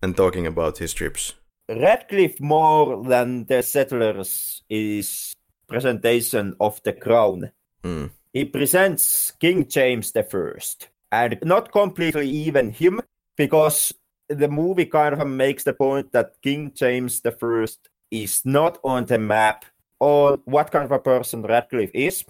and 0.00 0.16
talking 0.16 0.46
about 0.46 0.78
his 0.78 0.94
trips. 0.94 1.34
Ratcliffe 1.68 2.40
more 2.40 3.04
than 3.04 3.44
the 3.44 3.62
settlers 3.62 4.62
is 4.70 5.34
presentation 5.68 6.54
of 6.60 6.80
the 6.84 6.92
crown. 6.92 7.50
Mm. 7.82 8.10
He 8.32 8.46
presents 8.46 9.32
King 9.32 9.68
James 9.68 10.12
the 10.12 10.22
First, 10.22 10.88
and 11.10 11.38
not 11.42 11.70
completely 11.70 12.28
even 12.30 12.72
him, 12.72 13.02
because 13.36 13.92
the 14.28 14.48
movie 14.48 14.86
kind 14.86 15.12
of 15.12 15.28
makes 15.28 15.64
the 15.64 15.74
point 15.74 16.12
that 16.12 16.40
King 16.40 16.72
James 16.74 17.20
the 17.20 17.32
First 17.32 17.90
is 18.10 18.40
not 18.46 18.78
on 18.84 19.04
the 19.04 19.18
map 19.18 19.66
on 20.00 20.40
what 20.46 20.70
kind 20.70 20.84
of 20.84 20.92
a 20.92 20.98
person 20.98 21.42
Ratcliffe 21.42 21.90
is, 21.92 22.24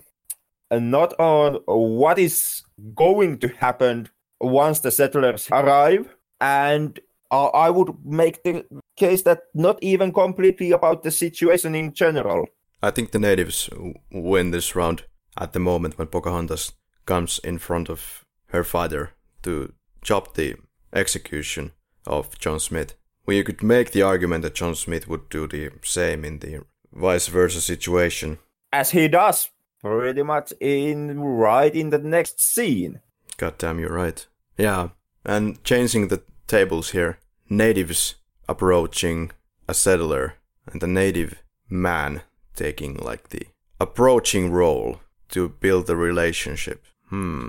and 0.73 0.91
not 0.91 1.15
on 1.20 1.61
what 1.66 2.19
is 2.19 2.65
going 2.97 3.39
to 3.39 3.49
happen 3.49 4.09
once 4.41 4.81
the 4.81 4.91
settlers 4.91 5.49
arrive. 5.53 6.09
And 6.41 6.99
uh, 7.31 7.47
I 7.47 7.70
would 7.70 7.95
make 8.05 8.43
the 8.43 8.65
case 8.97 9.23
that 9.23 9.43
not 9.55 9.79
even 9.81 10.12
completely 10.12 10.73
about 10.73 11.05
the 11.05 11.12
situation 11.12 11.77
in 11.77 11.93
general. 11.95 12.47
I 12.83 12.91
think 12.91 13.12
the 13.12 13.20
natives 13.20 13.70
win 14.11 14.51
this 14.51 14.74
round 14.74 15.05
at 15.37 15.53
the 15.53 15.61
moment 15.61 15.99
when 15.99 16.09
Pocahontas 16.09 16.73
comes 17.07 17.39
in 17.43 17.59
front 17.59 17.89
of 17.89 18.25
her 18.47 18.65
father 18.65 19.13
to 19.43 19.73
chop 20.03 20.35
the 20.35 20.57
execution 20.93 21.73
of 22.07 22.39
John 22.39 22.61
Smith. 22.61 22.95
Well, 23.25 23.37
you 23.37 23.45
could 23.45 23.63
make 23.63 23.93
the 23.93 24.03
argument 24.03 24.43
that 24.43 24.55
John 24.55 24.75
Smith 24.75 25.09
would 25.09 25.29
do 25.29 25.47
the 25.47 25.71
same 25.83 26.25
in 26.25 26.41
the 26.41 26.65
vice 26.93 27.29
versa 27.29 27.61
situation. 27.61 28.39
As 28.73 28.91
he 28.91 29.09
does 29.09 29.51
pretty 29.81 30.23
much 30.23 30.53
in 30.61 31.21
right 31.21 31.75
in 31.75 31.91
the 31.91 31.99
next 31.99 32.41
scene. 32.41 33.01
God 33.37 33.59
damn, 33.59 33.79
you're 33.79 33.93
right. 33.93 34.27
Yeah, 34.57 34.91
and 35.25 35.63
changing 35.65 36.09
the 36.09 36.23
tables 36.47 36.91
here. 36.91 37.19
Natives 37.49 38.17
approaching 38.49 39.31
a 39.69 39.75
settler, 39.75 40.35
and 40.67 40.81
the 40.81 40.87
native 40.87 41.43
man 41.69 42.23
taking 42.55 42.97
like 42.97 43.31
the 43.31 43.47
approaching 43.81 44.51
role 44.51 45.01
to 45.33 45.49
build 45.49 45.87
the 45.87 45.97
relationship. 45.97 46.85
Hmm. 47.09 47.49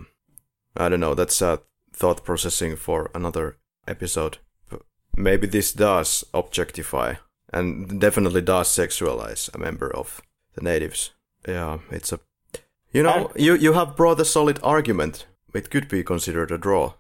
I 0.76 0.90
don't 0.90 1.00
know, 1.00 1.14
that's 1.14 1.42
a 1.42 1.62
thought 1.94 2.26
processing 2.26 2.76
for 2.76 3.12
another 3.14 3.58
episode. 3.88 4.40
Maybe 5.16 5.46
this 5.46 5.72
does 5.72 6.26
objectify 6.34 7.16
and 7.54 8.02
definitely 8.02 8.42
does 8.42 8.68
sexualize 8.68 9.54
a 9.54 9.60
member 9.60 9.96
of 9.96 10.22
the 10.56 10.62
natives. 10.62 11.12
Yeah, 11.48 11.80
it's 11.92 12.12
a. 12.12 12.20
You 12.92 13.04
know, 13.04 13.32
and 13.34 13.44
you 13.44 13.56
you 13.56 13.74
have 13.74 13.96
brought 13.96 14.20
a 14.20 14.26
solid 14.26 14.60
argument. 14.64 15.28
It 15.54 15.70
could 15.70 15.88
be 15.88 16.04
considered 16.04 16.52
a 16.52 16.58
draw. 16.58 16.94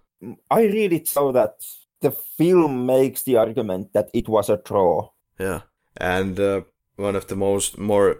I 0.49 0.63
read 0.63 0.93
it 0.93 1.07
so 1.07 1.31
that 1.31 1.55
the 2.01 2.11
film 2.11 2.85
makes 2.85 3.23
the 3.23 3.37
argument 3.37 3.93
that 3.93 4.09
it 4.13 4.29
was 4.29 4.49
a 4.49 4.57
draw. 4.57 5.09
Yeah, 5.39 5.61
and 5.97 6.39
uh, 6.39 6.61
one 6.95 7.15
of 7.15 7.27
the 7.27 7.35
most 7.35 7.77
more 7.77 8.17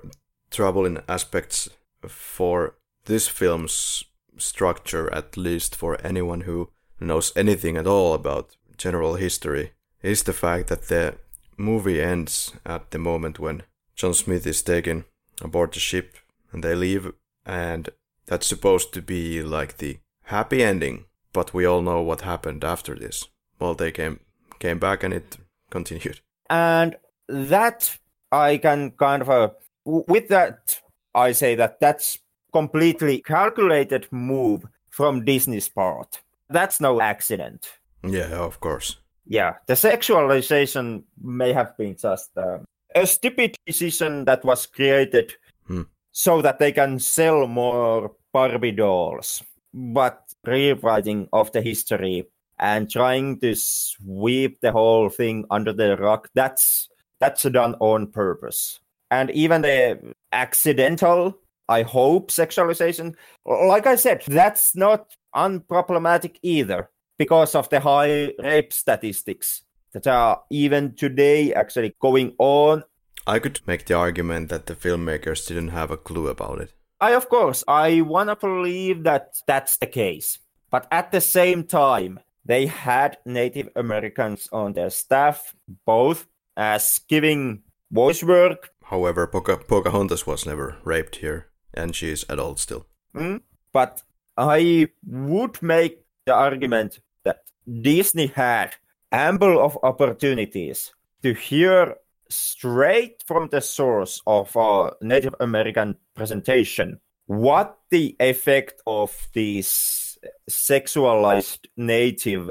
troubling 0.49 0.99
aspects 1.07 1.69
for 2.07 2.75
this 3.05 3.27
film's 3.27 4.03
structure, 4.38 5.13
at 5.13 5.38
least 5.38 5.75
for 5.75 5.99
anyone 6.05 6.41
who 6.41 6.69
knows 6.99 7.31
anything 7.35 7.77
at 7.77 7.88
all 7.88 8.13
about 8.13 8.55
general 8.77 9.15
history, 9.15 9.71
is 10.01 10.23
the 10.23 10.34
fact 10.34 10.67
that 10.67 10.88
the 10.88 11.15
movie 11.57 12.01
ends 12.01 12.53
at 12.65 12.91
the 12.91 12.99
moment 12.99 13.39
when 13.39 13.63
John 13.95 14.13
Smith 14.13 14.45
is 14.47 14.61
taken 14.61 15.05
aboard 15.41 15.73
the 15.73 15.80
ship 15.80 16.17
and 16.51 16.63
they 16.63 16.75
leave, 16.75 17.13
and 17.45 17.89
that's 18.25 18.47
supposed 18.47 18.93
to 18.93 19.01
be 19.01 19.43
like 19.43 19.77
the 19.77 19.99
happy 20.23 20.63
ending. 20.63 21.05
But 21.31 21.53
we 21.53 21.65
all 21.65 21.81
know 21.81 22.01
what 22.01 22.21
happened 22.21 22.63
after 22.63 22.95
this. 22.95 23.27
Well, 23.59 23.73
they 23.73 23.91
came 23.91 24.19
came 24.59 24.80
back 24.80 25.03
and 25.03 25.13
it 25.13 25.38
continued. 25.69 26.21
And 26.49 26.95
that 27.27 27.97
I 28.31 28.57
can 28.57 28.91
kind 28.91 29.21
of 29.21 29.30
uh, 29.30 29.49
with 29.85 30.27
that 30.30 30.80
I 31.15 31.31
say 31.31 31.56
that 31.56 31.80
that's 31.80 32.18
completely 32.52 33.22
calculated 33.22 34.07
move 34.11 34.65
from 34.90 35.26
Disney's 35.26 35.69
part. 35.69 36.22
That's 36.49 36.80
no 36.80 37.02
accident. 37.02 37.72
Yeah, 38.03 38.35
of 38.35 38.60
course 38.60 38.98
yeah, 39.26 39.53
the 39.68 39.73
sexualization 39.73 41.03
may 41.22 41.53
have 41.53 41.77
been 41.77 41.95
just 41.95 42.38
uh, 42.38 42.60
a 42.95 43.07
stupid 43.07 43.56
decision 43.65 44.26
that 44.26 44.44
was 44.44 44.65
created 44.65 45.34
hmm. 45.68 45.84
so 46.11 46.41
that 46.41 46.60
they 46.60 46.72
can 46.72 46.99
sell 46.99 47.48
more 47.48 48.11
Barbie 48.31 48.72
dolls. 48.72 49.44
But 49.73 50.22
rewriting 50.45 51.30
of 51.34 51.52
the 51.52 51.61
history 51.61 52.27
and 52.60 52.90
trying 52.90 53.40
to 53.40 53.56
sweep 53.56 54.60
the 54.61 54.72
whole 54.72 55.10
thing 55.10 55.45
under 55.49 55.73
the 55.73 55.98
rug, 55.98 56.27
that's 56.34 56.90
that's 57.19 57.44
done 57.44 57.76
on 57.80 58.07
purpose. 58.07 58.80
And 59.10 59.31
even 59.31 59.61
the 59.61 60.14
accidental, 60.34 61.39
I 61.69 61.84
hope, 61.84 62.31
sexualization, 62.31 63.15
like 63.45 63.88
I 63.88 63.95
said, 63.95 64.23
that's 64.27 64.76
not 64.76 65.15
unproblematic 65.35 66.38
either 66.41 66.89
because 67.18 67.55
of 67.55 67.69
the 67.69 67.80
high 67.80 68.34
rape 68.39 68.73
statistics 68.73 69.64
that 69.93 70.07
are 70.07 70.41
even 70.49 70.95
today 70.95 71.53
actually 71.53 71.95
going 72.01 72.34
on. 72.39 72.84
I 73.26 73.39
could 73.39 73.61
make 73.65 73.85
the 73.85 73.93
argument 73.93 74.49
that 74.49 74.65
the 74.65 74.76
filmmakers 74.76 75.47
didn't 75.47 75.69
have 75.69 75.91
a 75.91 75.97
clue 75.97 76.27
about 76.27 76.60
it. 76.60 76.73
I, 76.99 77.14
of 77.14 77.30
course, 77.30 77.64
I 77.68 78.01
want 78.01 78.30
to 78.30 78.35
believe 78.35 79.03
that 79.03 79.35
that's 79.47 79.77
the 79.77 79.88
case. 79.88 80.39
But 80.72 80.88
at 80.91 81.11
the 81.11 81.22
same 81.22 81.64
time, 81.65 82.19
they 82.45 82.65
had 82.65 83.18
Native 83.26 83.69
Americans 83.76 84.49
on 84.51 84.73
their 84.73 84.89
staff, 84.89 85.53
both 85.85 86.27
as 86.57 86.99
giving 87.07 87.64
voice 87.91 88.23
work. 88.23 88.72
However, 88.84 89.27
Poca- 89.27 89.57
Pocahontas 89.68 90.27
was 90.27 90.45
never 90.45 90.77
raped 90.84 91.18
here, 91.18 91.47
and 91.73 91.95
she 91.95 92.10
is 92.10 92.26
adult 92.30 92.60
still. 92.60 92.85
Mm, 93.15 93.41
but 93.72 94.03
I 94.38 94.88
would 95.05 95.61
make 95.61 96.05
the 96.26 96.34
argument 96.34 96.99
that 97.23 97.43
Disney 97.81 98.27
had 98.27 98.76
ample 99.11 99.64
of 99.64 99.77
opportunities 99.84 100.93
to 101.22 101.34
hear 101.34 101.95
straight 102.30 103.23
from 103.26 103.49
the 103.49 103.61
source 103.61 104.22
of 104.26 104.55
our 104.57 104.95
Native 105.01 105.35
American 105.39 105.95
presentation 106.15 106.99
what 107.26 107.77
the 107.89 108.15
effect 108.19 108.81
of 108.85 109.27
this 109.34 110.18
sexualized 110.49 111.68
native 111.77 112.49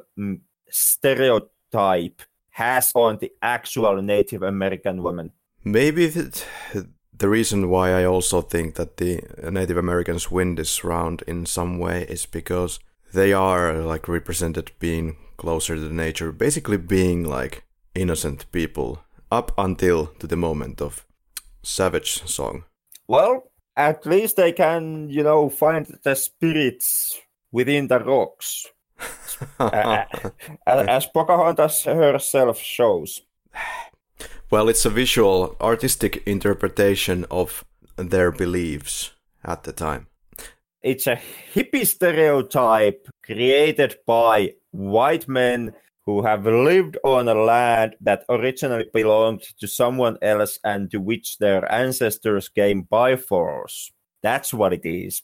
stereotype 0.71 2.23
has 2.51 2.93
on 2.95 3.19
the 3.19 3.33
actual 3.43 4.01
Native 4.03 4.43
American 4.43 5.03
woman. 5.03 5.33
Maybe 5.65 6.09
the 6.09 7.29
reason 7.29 7.69
why 7.69 7.93
I 7.93 8.05
also 8.05 8.43
think 8.43 8.75
that 8.75 8.97
the 8.97 9.23
Native 9.49 9.77
Americans 9.77 10.31
win 10.31 10.57
this 10.57 10.83
round 10.83 11.23
in 11.27 11.47
some 11.47 11.79
way 11.79 12.03
is 12.09 12.27
because 12.27 12.81
they 13.13 13.33
are 13.33 13.75
like 13.75 14.09
represented 14.09 14.73
being 14.81 15.17
closer 15.37 15.77
to 15.77 15.95
nature, 15.95 16.33
basically 16.33 16.79
being 16.79 17.25
like 17.25 17.65
innocent 17.95 18.51
people 18.51 19.05
up 19.31 19.53
until 19.57 20.07
to 20.19 20.27
the 20.27 20.37
moment 20.37 20.81
of 20.81 21.07
Savage 21.63 22.27
song. 22.27 22.65
Well, 23.07 23.45
at 23.77 24.05
least 24.05 24.37
they 24.37 24.53
can, 24.53 25.09
you 25.09 25.23
know, 25.23 25.49
find 25.49 25.87
the 26.03 26.17
spirits 26.17 27.21
within 27.53 27.87
the 27.87 28.01
rocks. 28.01 28.67
uh, 29.61 30.05
as 30.67 31.07
Pocahontas 31.07 31.85
herself 31.85 32.59
shows. 32.59 33.23
Well, 34.53 34.69
it's 34.69 34.85
a 34.85 34.91
visual, 34.91 35.57
artistic 35.61 36.23
interpretation 36.27 37.25
of 37.31 37.65
their 37.97 38.31
beliefs 38.31 39.11
at 39.45 39.65
the 39.65 39.73
time 39.73 40.07
it's 40.83 41.07
a 41.07 41.19
hippie 41.55 41.87
stereotype 41.87 43.07
created 43.25 43.97
by 44.07 44.55
white 44.73 45.29
men 45.29 45.73
who 46.05 46.23
have 46.23 46.45
lived 46.45 46.99
on 47.05 47.29
a 47.29 47.35
land 47.35 47.95
that 48.01 48.25
originally 48.29 48.87
belonged 48.93 49.43
to 49.61 49.69
someone 49.69 50.19
else 50.21 50.59
and 50.65 50.91
to 50.91 50.99
which 50.99 51.39
their 51.39 51.71
ancestors 51.73 52.49
came 52.49 52.83
by 52.83 53.15
force. 53.15 53.93
That's 54.23 54.53
what 54.53 54.73
it 54.73 54.85
is. 54.85 55.23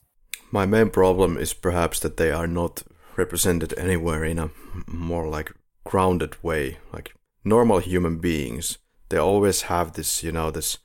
My 0.52 0.66
main 0.66 0.90
problem 0.90 1.36
is 1.36 1.52
perhaps 1.52 1.98
that 2.00 2.16
they 2.16 2.30
are 2.30 2.46
not 2.46 2.84
represented 3.16 3.74
anywhere 3.76 4.24
in 4.24 4.38
a 4.38 4.50
more 4.86 5.28
like 5.28 5.52
grounded 5.84 6.42
way, 6.42 6.78
like 6.92 7.14
normal 7.44 7.80
human 7.80 8.18
beings, 8.18 8.78
they 9.09 9.18
always 9.18 9.62
have 9.62 9.93
this, 9.93 10.22
you 10.22 10.32
know, 10.32 10.51
this. 10.51 10.78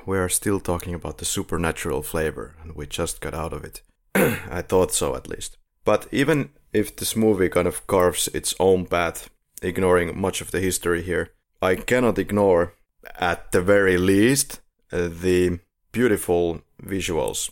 We 0.07 0.17
are 0.17 0.31
still 0.31 0.59
talking 0.59 0.95
about 0.95 1.19
the 1.19 1.27
supernatural 1.27 2.03
flavor, 2.03 2.55
and 2.63 2.75
we 2.75 2.87
just 2.87 3.21
got 3.21 3.35
out 3.35 3.53
of 3.53 3.63
it. 3.63 3.83
I 4.15 4.63
thought 4.63 4.91
so, 4.91 5.15
at 5.15 5.29
least. 5.29 5.59
But 5.85 6.07
even 6.11 6.51
if 6.73 6.97
this 6.97 7.15
movie 7.15 7.51
kind 7.51 7.69
of 7.69 7.87
carves 7.87 8.27
its 8.29 8.55
own 8.59 8.87
path, 8.87 9.29
ignoring 9.61 10.19
much 10.19 10.41
of 10.41 10.51
the 10.51 10.61
history 10.61 11.03
here, 11.03 11.33
I 11.61 11.75
cannot 11.75 12.19
ignore, 12.19 12.73
at 13.19 13.53
the 13.53 13.61
very 13.61 13.99
least, 13.99 14.61
uh, 14.93 15.09
the 15.09 15.61
beautiful 15.93 16.63
visuals. 16.83 17.51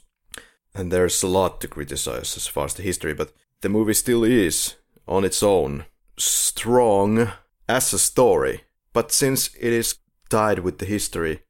And 0.74 0.90
there's 0.90 1.22
a 1.22 1.28
lot 1.28 1.60
to 1.60 1.68
criticize 1.68 2.36
as 2.36 2.46
far 2.46 2.66
as 2.66 2.74
the 2.74 2.82
history, 2.82 3.14
but 3.14 3.32
the 3.60 3.68
movie 3.68 3.94
still 3.94 4.24
is, 4.24 4.76
on 5.08 5.24
its 5.24 5.42
own, 5.42 5.84
strong 6.16 7.32
as 7.68 7.92
a 7.92 7.98
story. 7.98 8.62
But 8.96 9.12
since 9.12 9.50
it 9.60 9.74
is 9.74 9.98
tied 10.30 10.60
with 10.60 10.78
the 10.78 10.86
history, 10.86 11.40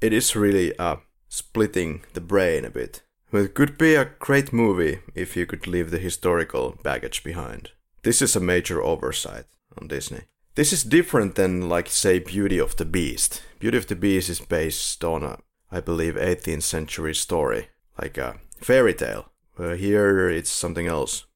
it 0.00 0.12
is 0.12 0.36
really 0.36 0.78
uh, 0.78 0.98
splitting 1.28 2.04
the 2.12 2.20
brain 2.20 2.64
a 2.64 2.70
bit. 2.70 3.02
It 3.32 3.54
could 3.54 3.76
be 3.76 3.96
a 3.96 4.12
great 4.20 4.52
movie 4.52 5.00
if 5.12 5.36
you 5.36 5.44
could 5.44 5.66
leave 5.66 5.90
the 5.90 5.98
historical 5.98 6.78
baggage 6.84 7.24
behind. 7.24 7.72
This 8.04 8.22
is 8.22 8.36
a 8.36 8.40
major 8.40 8.80
oversight 8.80 9.46
on 9.76 9.88
Disney. 9.88 10.20
This 10.54 10.72
is 10.72 10.84
different 10.84 11.34
than, 11.34 11.68
like, 11.68 11.88
say, 11.88 12.20
Beauty 12.20 12.58
of 12.58 12.76
the 12.76 12.84
Beast. 12.84 13.42
Beauty 13.58 13.78
of 13.78 13.88
the 13.88 13.96
Beast 13.96 14.28
is 14.28 14.38
based 14.38 15.02
on 15.02 15.24
a, 15.24 15.38
I 15.72 15.80
believe, 15.80 16.14
18th 16.14 16.62
century 16.62 17.16
story, 17.16 17.70
like 18.00 18.16
a 18.16 18.36
fairy 18.60 18.94
tale. 18.94 19.32
Uh, 19.58 19.70
here 19.70 20.28
it's 20.28 20.50
something 20.50 20.86
else. 20.86 21.26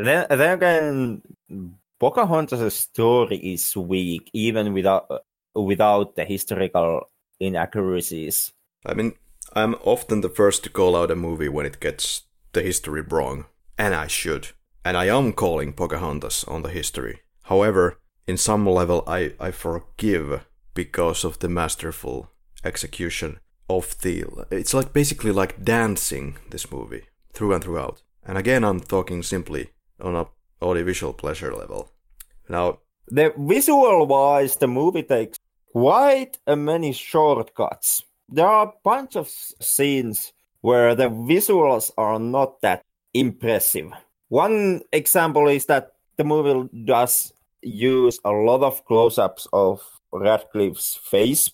Then, 0.00 0.26
then 0.30 0.54
again, 0.54 1.22
Pocahontas' 1.98 2.74
story 2.74 3.38
is 3.38 3.74
weak, 3.76 4.30
even 4.32 4.72
without 4.72 5.08
without 5.54 6.14
the 6.16 6.24
historical 6.24 7.10
inaccuracies. 7.40 8.52
I 8.84 8.92
mean, 8.94 9.14
I'm 9.54 9.74
often 9.76 10.20
the 10.20 10.28
first 10.28 10.64
to 10.64 10.70
call 10.70 10.94
out 10.94 11.10
a 11.10 11.16
movie 11.16 11.48
when 11.48 11.64
it 11.66 11.80
gets 11.80 12.22
the 12.52 12.62
history 12.62 13.00
wrong, 13.00 13.46
and 13.78 13.94
I 13.94 14.06
should. 14.08 14.48
And 14.84 14.96
I 14.96 15.06
am 15.06 15.32
calling 15.32 15.72
Pocahontas 15.72 16.44
on 16.44 16.62
the 16.62 16.68
history. 16.68 17.20
However, 17.44 17.98
in 18.26 18.36
some 18.36 18.66
level, 18.66 19.02
I, 19.06 19.32
I 19.40 19.50
forgive 19.50 20.44
because 20.74 21.24
of 21.24 21.38
the 21.38 21.48
masterful 21.48 22.30
execution 22.62 23.40
of 23.68 23.98
the. 24.02 24.24
It's 24.50 24.74
like 24.74 24.92
basically 24.92 25.32
like 25.32 25.64
dancing 25.64 26.36
this 26.50 26.70
movie 26.70 27.04
through 27.32 27.54
and 27.54 27.64
throughout. 27.64 28.02
And 28.24 28.36
again, 28.36 28.64
I'm 28.64 28.80
talking 28.80 29.22
simply 29.22 29.70
on 30.00 30.14
a 30.14 30.26
audiovisual 30.62 31.12
pleasure 31.12 31.54
level. 31.54 31.90
Now, 32.48 32.78
the 33.08 33.32
visual 33.36 34.06
wise, 34.06 34.56
the 34.56 34.66
movie 34.66 35.02
takes 35.02 35.38
quite 35.72 36.38
a 36.46 36.56
many 36.56 36.92
shortcuts. 36.92 38.04
There 38.28 38.46
are 38.46 38.68
a 38.68 38.72
bunch 38.82 39.16
of 39.16 39.28
scenes 39.28 40.32
where 40.60 40.94
the 40.94 41.08
visuals 41.08 41.90
are 41.96 42.18
not 42.18 42.60
that 42.62 42.82
impressive. 43.14 43.90
One 44.28 44.82
example 44.92 45.48
is 45.48 45.66
that 45.66 45.92
the 46.16 46.24
movie 46.24 46.68
does 46.84 47.32
use 47.62 48.18
a 48.24 48.30
lot 48.30 48.62
of 48.62 48.84
close 48.84 49.18
ups 49.18 49.46
of 49.52 49.82
Ratcliffe's 50.12 50.96
face. 50.96 51.50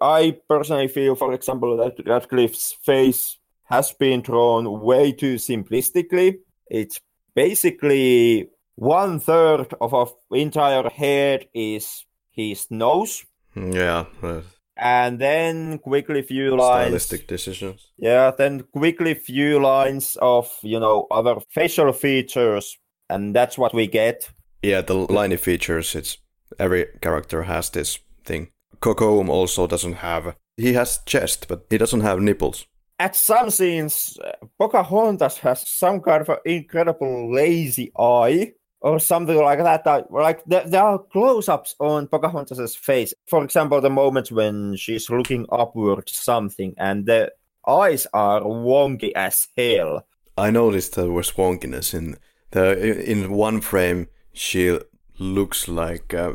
I 0.00 0.38
personally 0.48 0.88
feel, 0.88 1.14
for 1.14 1.32
example, 1.32 1.76
that 1.76 2.04
Ratcliffe's 2.04 2.72
face 2.82 3.38
has 3.64 3.92
been 3.92 4.22
drawn 4.22 4.80
way 4.80 5.12
too 5.12 5.36
simplistically. 5.36 6.38
It's 6.68 7.00
basically 7.34 8.48
one 8.76 9.20
third 9.20 9.74
of 9.80 9.92
our 9.94 10.08
entire 10.30 10.88
head 10.88 11.48
is 11.54 12.04
his 12.30 12.70
nose. 12.70 13.24
Yeah. 13.54 14.04
Uh, 14.22 14.42
and 14.76 15.18
then 15.18 15.78
quickly 15.78 16.22
few 16.22 16.56
lines. 16.56 16.88
Stylistic 16.88 17.26
decisions. 17.26 17.88
Yeah, 17.96 18.30
then 18.36 18.64
quickly 18.72 19.14
few 19.14 19.58
lines 19.60 20.16
of, 20.20 20.50
you 20.62 20.78
know, 20.78 21.06
other 21.10 21.36
facial 21.50 21.92
features. 21.92 22.78
And 23.08 23.34
that's 23.34 23.56
what 23.56 23.72
we 23.72 23.86
get. 23.86 24.30
Yeah, 24.62 24.82
the 24.82 24.94
liney 24.94 25.38
features, 25.38 25.94
it's 25.94 26.18
every 26.58 26.86
character 27.00 27.44
has 27.44 27.70
this 27.70 27.98
thing. 28.24 28.48
Kocoum 28.80 29.28
also 29.28 29.66
doesn't 29.66 29.94
have. 29.94 30.36
He 30.56 30.74
has 30.74 30.98
chest, 31.06 31.46
but 31.48 31.66
he 31.70 31.78
doesn't 31.78 32.00
have 32.00 32.20
nipples 32.20 32.66
at 32.98 33.14
some 33.14 33.50
scenes, 33.50 34.16
Pocahontas 34.58 35.38
has 35.38 35.68
some 35.68 36.00
kind 36.00 36.22
of 36.22 36.28
an 36.30 36.38
incredible 36.44 37.32
lazy 37.32 37.92
eye 37.98 38.52
or 38.86 39.00
something 39.00 39.36
like 39.36 39.58
that. 39.58 39.82
that 39.82 40.12
like 40.12 40.44
there, 40.44 40.64
there 40.64 40.82
are 40.82 40.98
close-ups 40.98 41.74
on 41.80 42.06
Pocahontas's 42.06 42.76
face. 42.76 43.12
For 43.26 43.42
example, 43.42 43.80
the 43.80 43.90
moments 43.90 44.30
when 44.30 44.76
she's 44.76 45.10
looking 45.10 45.44
upward 45.50 46.08
something, 46.08 46.72
and 46.78 47.04
the 47.04 47.32
eyes 47.66 48.06
are 48.12 48.42
wonky 48.42 49.10
as 49.16 49.48
hell. 49.56 50.06
I 50.38 50.50
noticed 50.52 50.94
there 50.94 51.10
was 51.10 51.32
wonkiness 51.32 51.94
in 51.94 52.16
the 52.52 53.10
in 53.10 53.32
one 53.32 53.60
frame. 53.60 54.06
She 54.32 54.78
looks 55.18 55.66
like 55.66 56.14
uh, 56.14 56.34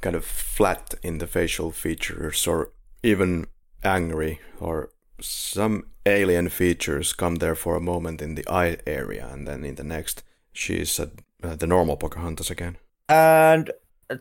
kind 0.00 0.14
of 0.14 0.24
flat 0.24 0.94
in 1.02 1.18
the 1.18 1.26
facial 1.26 1.72
features, 1.72 2.46
or 2.46 2.70
even 3.02 3.46
angry, 3.82 4.38
or 4.60 4.90
some 5.20 5.86
alien 6.06 6.48
features 6.48 7.12
come 7.12 7.36
there 7.36 7.56
for 7.56 7.74
a 7.74 7.80
moment 7.80 8.22
in 8.22 8.36
the 8.36 8.48
eye 8.48 8.76
area, 8.86 9.28
and 9.32 9.48
then 9.48 9.64
in 9.64 9.74
the 9.74 9.84
next, 9.84 10.22
she's 10.52 11.00
uh, 11.42 11.54
the 11.56 11.66
normal 11.66 11.96
Pocahontas 11.96 12.50
again. 12.50 12.76
And 13.08 13.70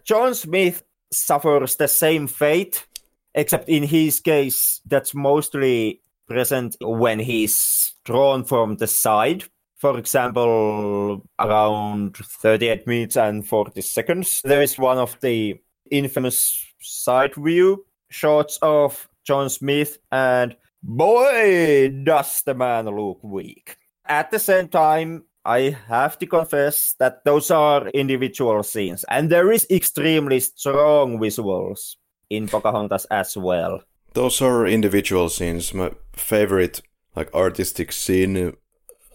John 0.04 0.34
Smith 0.34 0.84
suffers 1.12 1.76
the 1.76 1.88
same 1.88 2.28
fate, 2.28 2.86
except 3.34 3.70
in 3.70 3.84
his 3.84 4.20
case, 4.20 4.82
that's 4.86 5.14
mostly 5.14 6.02
present 6.28 6.76
when 6.82 7.20
he's 7.20 7.94
drawn 8.06 8.44
from 8.44 8.78
the 8.78 8.88
side. 8.88 9.46
For 9.78 9.98
example, 10.00 11.28
around 11.40 12.18
38 12.18 12.88
minutes 12.88 13.16
and 13.16 13.48
40 13.48 13.82
seconds, 13.82 14.42
there 14.44 14.62
is 14.62 14.78
one 14.78 14.98
of 14.98 15.20
the 15.22 15.56
infamous 15.92 16.66
side 16.82 17.36
view 17.36 17.86
shots 18.10 18.58
of 18.62 19.08
John 19.24 19.50
Smith, 19.50 19.98
and 20.12 20.56
boy, 20.82 21.90
does 22.04 22.42
the 22.44 22.54
man 22.54 22.86
look 22.86 23.20
weak. 23.24 23.78
At 24.06 24.32
the 24.32 24.40
same 24.40 24.70
time, 24.70 25.26
I 25.48 25.78
have 25.88 26.20
to 26.20 26.28
confess 26.28 26.94
that 27.00 27.24
those 27.24 27.50
are 27.52 27.88
individual 27.90 28.64
scenes, 28.64 29.06
and 29.10 29.30
there 29.30 29.50
is 29.50 29.66
extremely 29.70 30.42
strong 30.42 31.20
visuals 31.20 31.96
in 32.30 32.50
Pocahontas 32.50 33.06
as 33.06 33.38
well. 33.38 33.82
Those 34.14 34.42
are 34.42 34.68
individual 34.68 35.30
scenes. 35.30 35.74
My 35.74 35.92
favorite, 36.12 36.82
like 37.16 37.34
artistic 37.34 37.94
scene, 37.94 38.58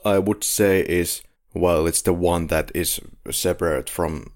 I 0.06 0.18
would 0.18 0.42
say 0.42 0.80
is 0.80 1.22
well, 1.54 1.86
it's 1.86 2.00
the 2.00 2.14
one 2.14 2.46
that 2.46 2.72
is 2.74 2.98
separate 3.30 3.90
from 3.90 4.32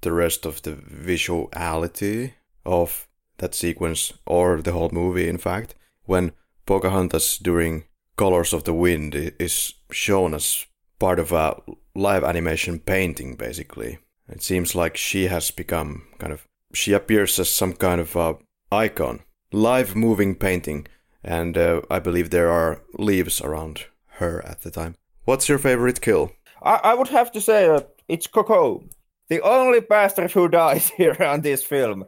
the 0.00 0.12
rest 0.12 0.46
of 0.46 0.62
the 0.62 0.72
visuality 0.72 2.32
of 2.64 3.06
that 3.38 3.54
sequence 3.54 4.12
or 4.26 4.60
the 4.60 4.72
whole 4.72 4.90
movie. 4.90 5.28
In 5.28 5.38
fact, 5.38 5.76
when 6.06 6.32
Pocahontas 6.66 7.38
during 7.38 7.84
Colors 8.16 8.52
of 8.52 8.64
the 8.64 8.74
Wind 8.74 9.14
is 9.14 9.74
shown 9.92 10.34
as 10.34 10.66
part 10.98 11.18
of 11.18 11.32
a 11.32 11.56
live 11.94 12.24
animation 12.24 12.78
painting, 12.78 13.36
basically. 13.36 13.98
It 14.28 14.42
seems 14.42 14.74
like 14.74 14.96
she 14.96 15.28
has 15.28 15.50
become 15.50 16.08
kind 16.18 16.32
of, 16.32 16.46
she 16.74 16.92
appears 16.92 17.38
as 17.38 17.48
some 17.48 17.74
kind 17.74 18.00
of 18.00 18.16
a 18.16 18.36
icon, 18.72 19.20
live 19.52 19.94
moving 19.94 20.34
painting, 20.34 20.86
and 21.22 21.56
uh, 21.56 21.82
I 21.90 21.98
believe 21.98 22.30
there 22.30 22.50
are 22.50 22.82
leaves 22.98 23.40
around 23.40 23.84
her 24.18 24.44
at 24.44 24.62
the 24.62 24.70
time. 24.70 24.96
What's 25.24 25.48
your 25.48 25.58
favorite 25.58 26.00
kill? 26.00 26.32
I, 26.62 26.80
I 26.84 26.94
would 26.94 27.08
have 27.08 27.30
to 27.32 27.40
say 27.40 27.66
that 27.68 27.90
it's 28.08 28.26
Kocoum, 28.26 28.90
the 29.28 29.40
only 29.42 29.80
bastard 29.80 30.32
who 30.32 30.48
dies 30.48 30.88
here 30.96 31.16
on 31.20 31.42
this 31.42 31.62
film. 31.62 32.04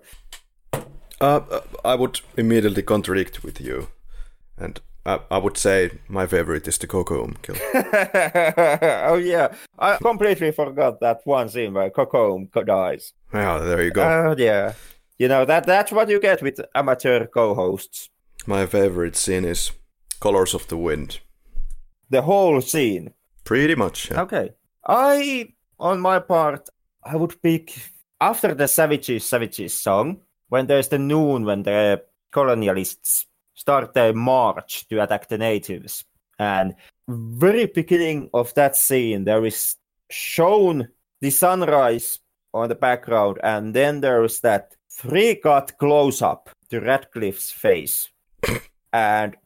Uh, 1.21 1.61
I 1.85 1.97
would 1.97 2.21
immediately 2.37 2.83
contradict 2.83 3.43
with 3.43 3.61
you 3.61 3.89
and 4.57 4.81
I, 5.09 5.21
I 5.31 5.39
would 5.39 5.57
say 5.57 5.91
my 6.09 6.27
favorite 6.27 6.69
is 6.69 6.77
the 6.77 6.87
Kocoum 6.87 7.41
kill. 7.41 7.57
oh 9.11 9.17
yeah, 9.17 9.55
I 9.79 9.97
completely 9.97 10.53
forgot 10.53 11.01
that 11.01 11.23
one 11.25 11.49
scene 11.49 11.73
where 11.73 11.91
Kocoum 11.91 12.51
dies. 12.67 13.15
Yeah, 13.33 13.59
there 13.59 13.83
you 13.83 13.91
go. 13.91 14.03
Oh 14.03 14.31
uh, 14.33 14.35
yeah, 14.37 14.75
you 15.19 15.29
know 15.29 15.47
that 15.47 15.65
that's 15.65 15.93
what 15.93 16.11
you 16.11 16.21
get 16.21 16.43
with 16.43 16.61
amateur 16.75 17.27
co-hosts. 17.27 18.11
My 18.47 18.67
favorite 18.67 19.17
scene 19.17 19.47
is 19.47 19.73
Colors 20.21 20.53
of 20.53 20.69
the 20.69 20.77
Wind. 20.77 21.21
The 22.11 22.21
whole 22.21 22.61
scene. 22.61 23.15
Pretty 23.45 23.75
much. 23.75 24.11
Yeah. 24.11 24.23
Okay, 24.23 24.51
I 24.87 25.55
on 25.81 26.01
my 26.01 26.19
part 26.19 26.69
I 27.03 27.17
would 27.17 27.41
pick 27.41 27.75
after 28.21 28.53
the 28.55 28.69
Savages 28.69 29.25
Savages 29.25 29.73
song 29.73 30.21
when 30.51 30.67
there's 30.67 30.89
the 30.89 30.99
noon 30.99 31.47
when 31.47 31.63
the 31.63 32.03
colonialists 32.31 33.25
start 33.59 33.93
their 33.93 34.13
march 34.13 34.87
to 34.89 35.03
attack 35.03 35.29
the 35.29 35.37
natives. 35.37 36.05
And 36.39 36.75
very 37.09 37.67
beginning 37.67 38.31
of 38.33 38.55
that 38.55 38.77
scene, 38.77 39.25
there 39.25 39.45
is 39.45 39.75
shown 40.11 40.89
the 41.21 41.31
sunrise 41.31 42.21
on 42.55 42.69
the 42.69 42.77
background, 42.77 43.39
and 43.43 43.75
then 43.75 44.01
there's 44.01 44.41
that 44.41 44.77
three 44.91 45.35
cut 45.35 45.77
close 45.79 46.23
up 46.23 46.51
to 46.71 46.81
Ratcliffe's 46.81 47.51
face, 47.51 48.11
and 48.93 49.37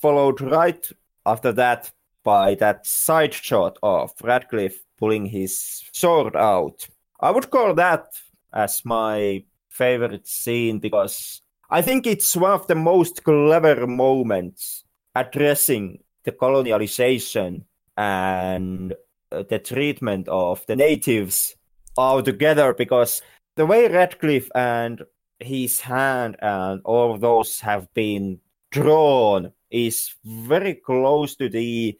followed 0.00 0.40
right 0.40 0.90
after 1.24 1.52
that 1.52 1.90
by 2.22 2.54
that 2.56 2.86
side 2.86 3.34
shot 3.34 3.78
of 3.82 4.12
Ratcliffe 4.22 4.84
pulling 4.98 5.26
his 5.26 5.82
sword 5.92 6.36
out. 6.36 6.86
I 7.20 7.30
would 7.30 7.50
call 7.50 7.74
that 7.74 8.06
as 8.52 8.84
my 8.84 9.44
favorite 9.70 10.28
scene 10.28 10.78
because 10.78 11.41
I 11.72 11.80
think 11.80 12.06
it's 12.06 12.36
one 12.36 12.52
of 12.52 12.66
the 12.66 12.74
most 12.74 13.24
clever 13.24 13.86
moments 13.86 14.84
addressing 15.14 16.04
the 16.22 16.32
colonialization 16.32 17.64
and 17.96 18.92
uh, 19.32 19.44
the 19.48 19.58
treatment 19.58 20.28
of 20.28 20.66
the 20.66 20.76
natives 20.76 21.56
all 21.96 22.22
together 22.22 22.74
because 22.74 23.22
the 23.56 23.64
way 23.64 23.88
Ratcliffe 23.88 24.50
and 24.54 25.00
his 25.40 25.80
hand 25.80 26.36
and 26.42 26.82
all 26.84 27.16
those 27.16 27.60
have 27.60 27.88
been 27.94 28.38
drawn 28.70 29.50
is 29.70 30.14
very 30.26 30.74
close 30.74 31.34
to 31.36 31.48
the 31.48 31.98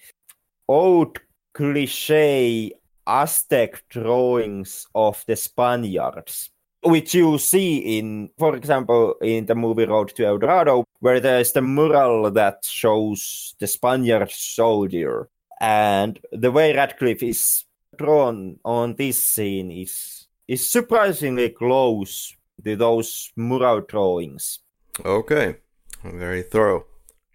old 0.69 1.19
cliche 1.55 2.73
Aztec 3.07 3.89
drawings 3.89 4.87
of 4.95 5.25
the 5.27 5.35
Spaniards, 5.35 6.51
which 6.83 7.15
you 7.15 7.39
see 7.39 7.99
in, 7.99 8.31
for 8.39 8.57
example, 8.57 9.15
in 9.23 9.47
the 9.47 9.55
movie 9.55 9.87
Road 9.87 10.15
to 10.17 10.27
El 10.27 10.39
Dorado, 10.39 10.85
where 11.01 11.21
there's 11.21 11.53
the 11.53 11.63
mural 11.63 12.31
that 12.31 12.65
shows 12.65 13.55
the 13.59 13.67
Spaniard 13.67 14.31
soldier. 14.31 15.29
And 15.61 16.19
the 16.33 16.51
way 16.51 16.75
Ratcliffe 16.75 17.23
is 17.23 17.65
drawn 17.97 18.59
on 18.65 18.95
this 18.97 19.23
scene 19.23 19.71
is 19.71 20.27
is 20.49 20.69
surprisingly 20.69 21.51
close 21.51 22.35
to 22.65 22.77
those 22.77 23.33
mural 23.37 23.81
drawings. 23.81 24.59
Okay, 25.05 25.57
very 26.05 26.43
thorough. 26.43 26.85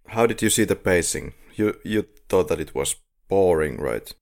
How 0.07 0.25
did 0.25 0.41
you 0.41 0.49
see 0.49 0.65
the 0.65 0.75
pacing? 0.75 1.33
You 1.55 1.75
you 1.83 2.05
thought 2.27 2.49
that 2.49 2.59
it 2.59 2.75
was 2.75 2.95
boring, 3.29 3.77
right? 3.77 4.13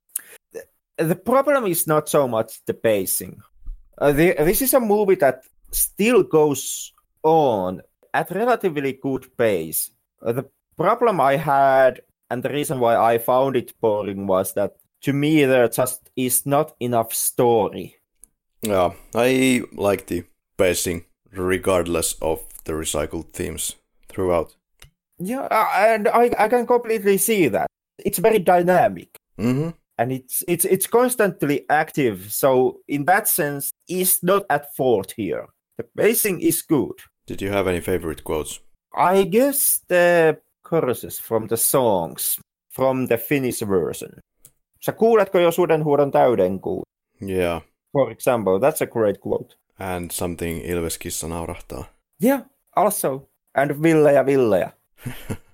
The 0.97 1.15
problem 1.15 1.65
is 1.65 1.87
not 1.87 2.07
so 2.07 2.27
much 2.27 2.63
the 2.65 2.73
pacing. 2.73 3.41
Uh, 3.97 4.11
the, 4.11 4.35
this 4.39 4.61
is 4.61 4.73
a 4.73 4.79
movie 4.79 5.15
that 5.15 5.43
still 5.71 6.23
goes 6.23 6.93
on 7.23 7.81
at 8.13 8.31
relatively 8.31 8.93
good 8.93 9.25
pace. 9.37 9.91
Uh, 10.21 10.31
the 10.31 10.45
problem 10.77 11.21
I 11.21 11.37
had 11.37 12.01
and 12.29 12.43
the 12.43 12.49
reason 12.49 12.79
why 12.79 12.95
I 12.95 13.17
found 13.17 13.55
it 13.55 13.73
boring 13.79 14.27
was 14.27 14.53
that 14.53 14.75
to 15.01 15.13
me 15.13 15.45
there 15.45 15.67
just 15.67 16.09
is 16.15 16.45
not 16.45 16.75
enough 16.79 17.13
story. 17.13 17.97
Yeah, 18.61 18.93
I 19.13 19.61
like 19.73 20.07
the 20.07 20.23
pacing 20.57 21.05
regardless 21.31 22.13
of 22.21 22.43
the 22.63 22.73
recycled 22.73 23.31
themes 23.33 23.75
throughout. 24.09 24.55
Yeah, 25.19 25.47
uh, 25.51 25.69
and 25.75 26.07
I, 26.07 26.31
I 26.37 26.47
can 26.47 26.65
completely 26.65 27.17
see 27.17 27.47
that. 27.49 27.67
It's 27.99 28.17
very 28.17 28.39
dynamic. 28.39 29.17
Mm-hmm. 29.39 29.69
And 29.97 30.11
it's 30.11 30.43
it's 30.47 30.65
it's 30.65 30.87
constantly 30.87 31.65
active. 31.69 32.17
So 32.29 32.81
in 32.87 33.05
that 33.05 33.27
sense, 33.27 33.71
it's 33.87 34.23
not 34.23 34.43
at 34.49 34.75
fault 34.75 35.13
here. 35.17 35.47
The 35.77 35.83
pacing 35.97 36.41
is 36.41 36.63
good. 36.63 36.99
Did 37.27 37.41
you 37.41 37.51
have 37.51 37.67
any 37.67 37.81
favorite 37.81 38.23
quotes? 38.23 38.61
I 38.95 39.23
guess 39.23 39.81
the 39.87 40.37
choruses 40.69 41.21
from 41.21 41.47
the 41.47 41.57
songs 41.57 42.39
from 42.75 43.07
the 43.07 43.17
Finnish 43.17 43.61
version. 43.67 44.11
Sä 44.85 44.91
kuuletko 44.91 45.39
jo 45.39 45.51
sudenhuudon 45.51 46.11
täyden 46.11 46.59
kuun? 46.59 46.83
Yeah. 47.27 47.61
For 47.91 48.11
example, 48.11 48.59
that's 48.59 48.81
a 48.81 48.87
great 48.87 49.17
quote. 49.17 49.55
And 49.79 50.11
something 50.11 50.65
Ilveskissa 50.65 51.27
naurahtaa. 51.27 51.85
Yeah, 52.23 52.41
also. 52.75 53.29
And 53.53 53.81
Ville 53.81 54.13
ja 54.13 54.25
Ville. 54.25 54.71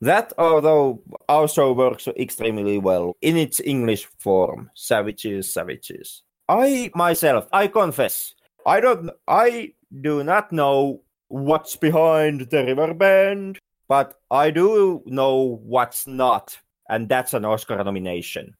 that, 0.00 0.32
although, 0.38 1.02
also 1.28 1.72
works 1.72 2.08
extremely 2.08 2.78
well 2.78 3.16
in 3.22 3.36
its 3.36 3.60
English 3.60 4.06
form. 4.18 4.70
Savages, 4.74 5.52
savages. 5.52 6.22
I 6.48 6.90
myself, 6.94 7.48
I 7.52 7.66
confess, 7.66 8.34
I 8.64 8.80
don't, 8.80 9.10
I 9.26 9.72
do 10.00 10.22
not 10.22 10.52
know 10.52 11.02
what's 11.28 11.76
behind 11.76 12.50
the 12.50 12.64
river 12.64 12.94
bend, 12.94 13.58
but 13.88 14.14
I 14.30 14.50
do 14.50 15.02
know 15.06 15.60
what's 15.64 16.06
not, 16.06 16.58
and 16.88 17.08
that's 17.08 17.34
an 17.34 17.44
Oscar 17.44 17.82
nomination. 17.82 18.54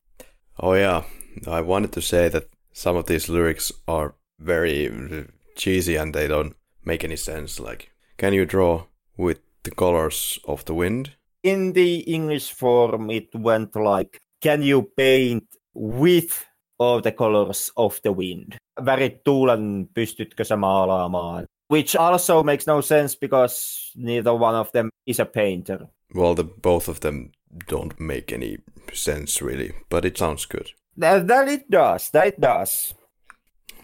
Oh 0.58 0.72
yeah, 0.74 1.04
I 1.46 1.60
wanted 1.60 1.92
to 1.92 2.02
say 2.02 2.28
that 2.28 2.48
some 2.72 2.96
of 2.96 3.06
these 3.06 3.28
lyrics 3.28 3.72
are 3.86 4.14
very 4.38 5.26
cheesy 5.56 5.96
and 5.96 6.14
they 6.14 6.26
don't 6.26 6.56
make 6.84 7.04
any 7.04 7.16
sense. 7.16 7.60
Like, 7.60 7.92
can 8.16 8.32
you 8.32 8.46
draw 8.46 8.86
with 9.16 9.40
the 9.62 9.70
colors 9.70 10.38
of 10.46 10.64
the 10.64 10.74
wind? 10.74 11.12
In 11.46 11.72
the 11.72 12.02
English 12.06 12.54
form, 12.54 13.10
it 13.10 13.28
went 13.34 13.76
like, 13.76 14.20
can 14.42 14.62
you 14.62 14.82
paint 14.96 15.44
with 15.74 16.44
all 16.78 17.00
the 17.00 17.12
colors 17.12 17.70
of 17.76 18.00
the 18.02 18.12
wind? 18.12 18.56
Värit 18.84 19.24
tuulen 19.24 19.88
pystytkö 19.94 20.44
sä 20.44 20.56
maalaamaan? 20.56 21.46
Which 21.70 21.96
also 21.96 22.42
makes 22.42 22.66
no 22.66 22.82
sense 22.82 23.18
because 23.20 23.92
neither 23.96 24.32
one 24.32 24.58
of 24.58 24.72
them 24.72 24.88
is 25.06 25.20
a 25.20 25.24
painter. 25.24 25.86
Well, 26.14 26.34
the 26.34 26.44
both 26.44 26.88
of 26.88 27.00
them 27.00 27.30
don't 27.70 28.00
make 28.00 28.34
any 28.34 28.56
sense 28.92 29.44
really, 29.44 29.70
but 29.90 30.04
it 30.04 30.16
sounds 30.16 30.46
good. 30.46 30.66
That, 31.00 31.26
that 31.26 31.48
it 31.48 31.70
does. 31.72 32.10
That 32.10 32.26
it 32.26 32.40
does. 32.40 32.94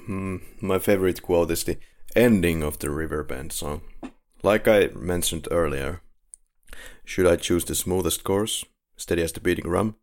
Hmm, 0.06 0.36
my 0.60 0.78
favorite 0.78 1.22
quote 1.22 1.52
is 1.52 1.64
the 1.64 1.76
ending 2.16 2.64
of 2.64 2.78
the 2.78 2.90
Riverbend 2.90 3.52
song. 3.52 3.80
Like 4.42 4.66
I 4.66 4.90
mentioned 4.94 5.46
earlier, 5.50 6.00
should 7.04 7.26
I 7.26 7.36
choose 7.36 7.64
the 7.64 7.74
smoothest 7.74 8.24
course, 8.24 8.64
steady 8.96 9.22
as 9.22 9.32
the 9.32 9.40
beating 9.40 9.68
rum? 9.68 9.96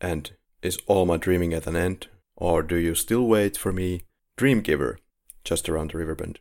and 0.00 0.32
is 0.62 0.78
all 0.86 1.06
my 1.06 1.16
dreaming 1.16 1.52
at 1.52 1.66
an 1.66 1.76
end, 1.76 2.08
or 2.36 2.62
do 2.62 2.76
you 2.76 2.94
still 2.94 3.26
wait 3.26 3.56
for 3.56 3.72
me, 3.72 4.02
dream 4.36 4.60
giver, 4.60 4.98
just 5.44 5.68
around 5.68 5.90
the 5.90 5.98
riverbend? 5.98 6.38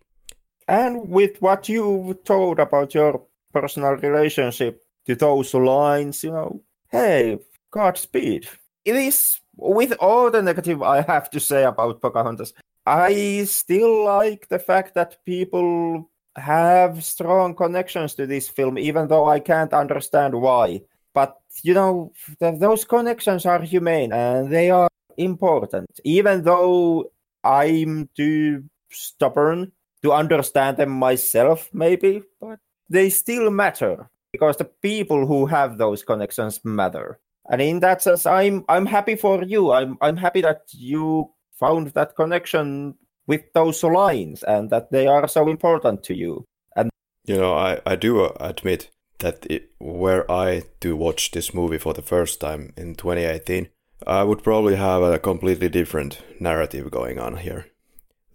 And 0.67 1.09
with 1.09 1.41
what 1.41 1.69
you've 1.69 2.23
told 2.23 2.59
about 2.59 2.93
your 2.93 3.23
personal 3.53 3.93
relationship 3.93 4.83
to 5.05 5.15
those 5.15 5.53
lines, 5.53 6.23
you 6.23 6.31
know, 6.31 6.61
hey, 6.89 7.39
Godspeed. 7.71 8.47
It 8.85 8.95
is, 8.95 9.39
with 9.55 9.93
all 9.99 10.29
the 10.31 10.41
negative 10.41 10.81
I 10.81 11.01
have 11.01 11.29
to 11.31 11.39
say 11.39 11.63
about 11.63 12.01
Pocahontas, 12.01 12.53
I 12.85 13.43
still 13.45 14.05
like 14.05 14.47
the 14.47 14.59
fact 14.59 14.93
that 14.95 15.23
people 15.25 16.09
have 16.37 17.03
strong 17.03 17.55
connections 17.55 18.13
to 18.15 18.27
this 18.27 18.47
film, 18.47 18.77
even 18.77 19.07
though 19.07 19.27
I 19.27 19.39
can't 19.39 19.73
understand 19.73 20.33
why. 20.35 20.81
But, 21.13 21.35
you 21.63 21.73
know, 21.73 22.13
th- 22.39 22.59
those 22.59 22.85
connections 22.85 23.45
are 23.45 23.61
humane 23.61 24.13
and 24.13 24.51
they 24.51 24.69
are 24.69 24.89
important, 25.17 25.99
even 26.03 26.43
though 26.43 27.11
I'm 27.43 28.09
too 28.15 28.63
stubborn 28.91 29.71
to 30.03 30.13
understand 30.13 30.77
them 30.77 30.91
myself, 30.91 31.69
maybe, 31.73 32.21
but 32.39 32.59
they 32.89 33.09
still 33.09 33.49
matter 33.49 34.09
because 34.31 34.57
the 34.57 34.65
people 34.65 35.25
who 35.25 35.45
have 35.47 35.77
those 35.77 36.03
connections 36.03 36.61
matter. 36.63 37.19
And 37.49 37.61
in 37.61 37.79
that 37.79 38.01
sense, 38.01 38.25
I'm 38.25 38.65
I'm 38.67 38.85
happy 38.85 39.15
for 39.15 39.43
you. 39.43 39.71
I'm 39.71 39.97
I'm 40.01 40.17
happy 40.17 40.41
that 40.41 40.63
you 40.71 41.31
found 41.53 41.87
that 41.93 42.15
connection 42.15 42.95
with 43.27 43.53
those 43.53 43.83
lines 43.83 44.43
and 44.43 44.69
that 44.69 44.91
they 44.91 45.05
are 45.05 45.27
so 45.27 45.49
important 45.49 46.03
to 46.05 46.15
you. 46.15 46.45
And 46.75 46.89
you 47.25 47.37
know, 47.37 47.53
I 47.53 47.79
I 47.85 47.95
do 47.95 48.23
uh, 48.23 48.33
admit 48.39 48.89
that 49.19 49.45
it, 49.49 49.71
were 49.79 50.25
I 50.29 50.63
to 50.81 50.95
watch 50.95 51.31
this 51.31 51.53
movie 51.53 51.77
for 51.77 51.93
the 51.93 52.01
first 52.01 52.39
time 52.39 52.73
in 52.77 52.95
2018, 52.95 53.69
I 54.05 54.23
would 54.23 54.43
probably 54.43 54.75
have 54.75 55.01
a 55.01 55.19
completely 55.19 55.69
different 55.69 56.21
narrative 56.39 56.91
going 56.91 57.19
on 57.19 57.37
here. 57.37 57.67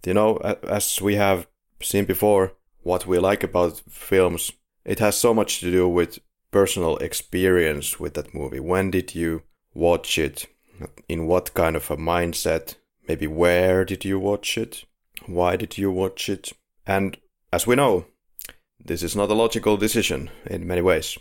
You 0.05 0.13
know, 0.13 0.37
as 0.67 1.01
we 1.01 1.15
have 1.15 1.47
seen 1.81 2.05
before, 2.05 2.53
what 2.81 3.07
we 3.07 3.17
like 3.17 3.43
about 3.43 3.81
films, 3.89 4.51
it 4.83 4.99
has 4.99 5.17
so 5.17 5.33
much 5.33 5.61
to 5.61 5.71
do 5.71 5.87
with 5.87 6.19
personal 6.51 6.97
experience 6.97 7.99
with 7.99 8.13
that 8.15 8.33
movie. 8.33 8.59
When 8.59 8.91
did 8.91 9.15
you 9.15 9.43
watch 9.73 10.17
it? 10.17 10.47
In 11.07 11.27
what 11.27 11.53
kind 11.53 11.75
of 11.75 11.89
a 11.91 11.97
mindset? 11.97 12.75
Maybe 13.07 13.27
where 13.27 13.85
did 13.85 14.05
you 14.05 14.19
watch 14.19 14.57
it? 14.57 14.85
Why 15.25 15.55
did 15.55 15.77
you 15.77 15.91
watch 15.91 16.29
it? 16.29 16.53
And 16.85 17.17
as 17.51 17.67
we 17.67 17.75
know, 17.75 18.05
this 18.83 19.03
is 19.03 19.15
not 19.15 19.29
a 19.29 19.33
logical 19.33 19.77
decision 19.77 20.29
in 20.45 20.67
many 20.67 20.81
ways, 20.81 21.17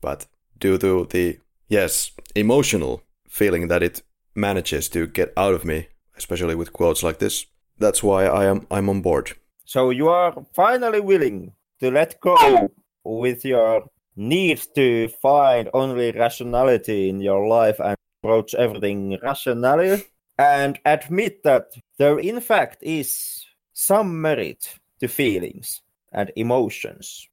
but 0.00 0.26
due 0.58 0.78
to 0.78 1.06
the, 1.10 1.38
yes, 1.68 2.12
emotional 2.34 3.02
feeling 3.28 3.68
that 3.68 3.82
it 3.82 4.02
manages 4.34 4.88
to 4.90 5.06
get 5.06 5.32
out 5.36 5.54
of 5.54 5.64
me, 5.64 5.88
especially 6.16 6.54
with 6.54 6.72
quotes 6.72 7.02
like 7.02 7.18
this, 7.18 7.46
that's 7.78 8.02
why 8.02 8.26
I 8.26 8.46
am 8.46 8.66
I'm 8.70 8.88
on 8.88 9.02
board. 9.02 9.32
So 9.64 9.90
you 9.90 10.08
are 10.08 10.34
finally 10.54 11.00
willing 11.00 11.52
to 11.80 11.90
let 11.90 12.20
go 12.20 12.70
with 13.04 13.44
your 13.44 13.84
need 14.16 14.60
to 14.74 15.08
find 15.22 15.70
only 15.72 16.10
rationality 16.12 17.08
in 17.08 17.20
your 17.20 17.46
life 17.46 17.78
and 17.78 17.96
approach 18.22 18.54
everything 18.54 19.18
rationally. 19.22 20.04
And 20.38 20.78
admit 20.84 21.42
that 21.42 21.72
there, 21.98 22.18
in 22.18 22.40
fact, 22.40 22.82
is 22.82 23.44
some 23.72 24.20
merit 24.20 24.78
to 25.00 25.08
feelings 25.08 25.82
and 26.12 26.32
emotions. 26.36 27.28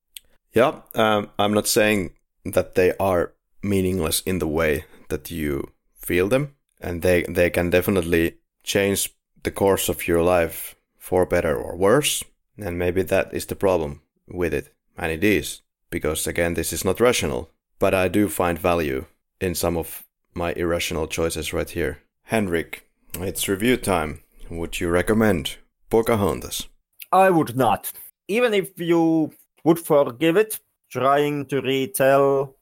Yeah, 0.54 0.82
um, 0.96 1.30
I'm 1.38 1.54
not 1.54 1.68
saying 1.68 2.14
that 2.46 2.76
they 2.76 2.94
are 3.00 3.34
meaningless 3.62 4.22
in 4.22 4.40
the 4.40 4.48
way 4.48 4.86
that 5.10 5.30
you 5.32 5.72
feel 5.98 6.28
them, 6.28 6.56
and 6.82 7.02
they 7.02 7.24
they 7.24 7.50
can 7.50 7.70
definitely 7.70 8.38
change 8.64 9.14
the 9.44 9.52
course 9.52 9.90
of 9.90 10.08
your 10.08 10.24
life 10.24 10.76
for 10.98 11.26
better 11.26 11.56
or 11.56 11.76
worse. 11.76 12.24
And 12.58 12.80
maybe 12.80 13.04
that 13.04 13.34
is 13.34 13.46
the 13.48 13.56
problem 13.56 14.02
with 14.28 14.54
it, 14.54 14.74
and 14.98 15.12
it 15.12 15.24
is 15.24 15.62
because 15.90 16.28
again, 16.28 16.54
this 16.54 16.74
is 16.74 16.86
not 16.86 17.00
rational. 17.00 17.50
But 17.78 17.94
I 17.94 18.08
do 18.08 18.30
find 18.30 18.58
value 18.58 19.06
in 19.42 19.54
some 19.56 19.78
of 19.78 20.06
my 20.34 20.54
irrational 20.54 21.08
choices 21.08 21.54
right 21.54 21.70
here. 21.70 22.00
Henrik, 22.24 22.85
it's 23.22 23.48
review 23.48 23.78
time. 23.78 24.22
Would 24.50 24.80
you 24.80 24.90
recommend 24.90 25.58
Pocahontas? 25.90 26.68
I 27.12 27.30
would 27.30 27.56
not. 27.56 27.92
Even 28.28 28.54
if 28.54 28.78
you 28.80 29.32
would 29.64 29.80
forgive 29.80 30.38
it, 30.38 30.60
trying 30.90 31.46
to 31.48 31.62
retell 31.62 32.56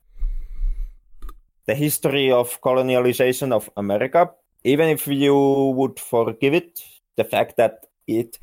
the 1.66 1.76
history 1.76 2.32
of 2.32 2.60
colonialization 2.62 3.52
of 3.52 3.70
America, 3.78 4.32
even 4.64 4.90
if 4.90 5.08
you 5.08 5.74
would 5.76 6.00
forgive 6.00 6.54
it, 6.54 6.82
the 7.16 7.24
fact 7.24 7.58
that 7.58 7.86
it 8.08 8.40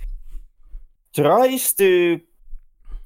tries 1.15 1.73
to 1.75 2.21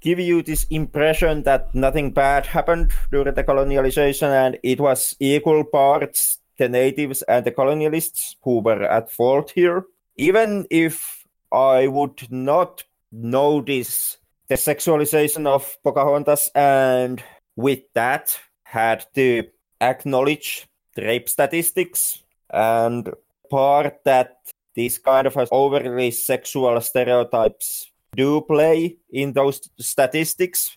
give 0.00 0.20
you 0.20 0.42
this 0.42 0.66
impression 0.70 1.42
that 1.44 1.74
nothing 1.74 2.12
bad 2.12 2.44
happened 2.44 2.92
during 3.10 3.34
the 3.34 3.42
colonialization 3.42 4.28
and 4.28 4.58
it 4.62 4.78
was 4.78 5.16
equal 5.18 5.64
parts 5.64 6.38
the 6.58 6.68
natives 6.68 7.22
and 7.22 7.44
the 7.44 7.52
colonialists 7.52 8.36
who 8.42 8.60
were 8.60 8.82
at 8.82 9.10
fault 9.10 9.50
here. 9.50 9.84
Even 10.16 10.66
if 10.70 11.24
I 11.52 11.86
would 11.86 12.30
not 12.30 12.84
notice 13.10 14.18
the 14.48 14.56
sexualization 14.56 15.46
of 15.46 15.76
Pocahontas 15.82 16.50
and 16.54 17.22
with 17.56 17.80
that 17.94 18.38
had 18.64 19.06
to 19.14 19.44
acknowledge 19.80 20.66
rape 20.96 21.28
statistics 21.28 22.22
and 22.50 23.10
part 23.50 24.02
that 24.04 24.36
these 24.74 24.98
kind 24.98 25.26
of 25.26 25.36
overly 25.52 26.10
sexual 26.10 26.80
stereotypes 26.80 27.90
do 28.16 28.40
play 28.40 28.96
in 29.10 29.32
those 29.32 29.60
statistics. 29.78 30.76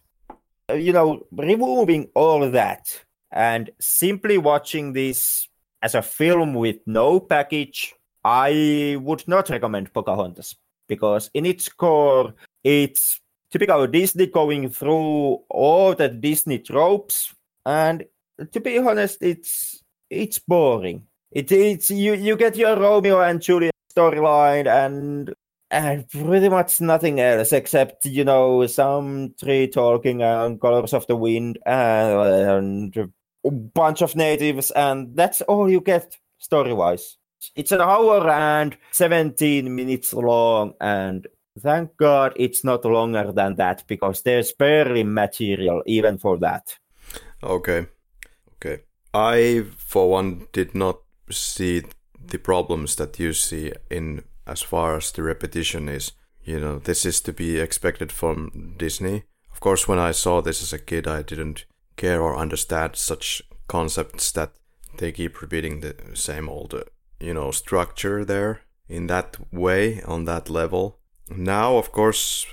You 0.74 0.94
know, 0.94 1.26
removing 1.32 2.10
all 2.14 2.50
that 2.52 3.04
and 3.32 3.72
simply 3.80 4.38
watching 4.38 4.94
this 4.94 5.48
as 5.82 5.96
a 5.96 6.02
film 6.02 6.54
with 6.54 6.78
no 6.86 7.20
package, 7.20 7.94
I 8.24 8.98
would 9.00 9.28
not 9.28 9.50
recommend 9.50 9.94
Pocahontas 9.94 10.56
because 10.88 11.30
in 11.34 11.46
its 11.46 11.70
core, 11.70 12.34
it's 12.64 13.22
typical 13.52 13.88
Disney 13.88 14.28
going 14.28 14.70
through 14.70 15.44
all 15.50 15.96
the 15.96 16.10
Disney 16.10 16.60
tropes, 16.60 17.34
and 17.66 18.06
to 18.52 18.60
be 18.60 18.78
honest, 18.80 19.18
it's 19.22 19.82
it's 20.10 20.40
boring. 20.40 21.04
It, 21.32 21.52
it's 21.52 21.92
you 21.92 22.14
you 22.14 22.36
get 22.36 22.56
your 22.56 22.78
Romeo 22.78 23.22
and 23.22 23.42
Juliet 23.42 23.74
storyline 23.96 24.68
and 24.68 25.34
and 25.70 26.10
pretty 26.10 26.48
much 26.50 26.80
nothing 26.80 27.20
else 27.20 27.52
except 27.52 28.06
you 28.06 28.24
know 28.24 28.66
some 28.68 29.34
tree 29.40 29.68
talking 29.68 30.22
and 30.22 30.62
colors 30.62 30.94
of 30.94 31.06
the 31.08 31.16
wind 31.16 31.60
and, 31.66 32.94
and 32.96 33.12
a 33.48 33.52
bunch 33.52 34.02
of 34.02 34.16
natives, 34.16 34.72
and 34.72 35.16
that's 35.16 35.42
all 35.42 35.70
you 35.70 35.82
get 35.82 36.18
story 36.38 36.74
wise. 36.74 37.18
It's 37.56 37.72
an 37.72 37.82
hour 37.82 38.30
and 38.30 38.78
17 38.92 39.74
minutes 39.74 40.14
long, 40.14 40.74
and 40.82 41.28
thank 41.60 41.96
God 41.98 42.34
it's 42.36 42.64
not 42.64 42.86
longer 42.86 43.32
than 43.32 43.56
that 43.56 43.84
because 43.88 44.22
there's 44.22 44.52
barely 44.52 45.04
material 45.04 45.84
even 45.86 46.18
for 46.18 46.38
that. 46.40 46.78
Okay. 47.44 47.88
Okay. 48.56 48.84
I, 49.14 49.66
for 49.78 50.10
one, 50.10 50.48
did 50.52 50.76
not 50.76 51.00
see 51.30 51.84
the 52.20 52.38
problems 52.38 52.96
that 52.96 53.20
you 53.20 53.34
see 53.34 53.72
in 53.90 54.24
as 54.46 54.62
far 54.62 54.98
as 54.98 55.12
the 55.12 55.24
repetition 55.24 55.90
is. 55.90 56.12
You 56.44 56.60
know, 56.60 56.80
this 56.80 57.06
is 57.06 57.22
to 57.22 57.34
be 57.34 57.60
expected 57.60 58.12
from 58.12 58.76
Disney. 58.78 59.24
Of 59.52 59.60
course, 59.60 59.88
when 59.88 60.00
I 60.00 60.12
saw 60.12 60.42
this 60.42 60.62
as 60.62 60.74
a 60.74 60.80
kid, 60.80 61.08
I 61.08 61.22
didn't 61.22 61.66
care 61.98 62.22
or 62.22 62.38
understand 62.38 62.96
such 62.96 63.42
concepts 63.68 64.32
that 64.32 64.52
they 64.98 65.12
keep 65.12 65.42
repeating 65.42 65.82
the 65.82 65.96
same 66.14 66.48
old, 66.50 66.74
uh, 66.74 66.84
you 67.20 67.34
know, 67.34 67.52
structure 67.52 68.24
there 68.24 68.62
in 68.88 69.08
that 69.08 69.38
way 69.52 70.02
on 70.04 70.26
that 70.26 70.50
level. 70.50 71.00
Now, 71.30 71.78
of 71.78 71.92
course, 71.92 72.46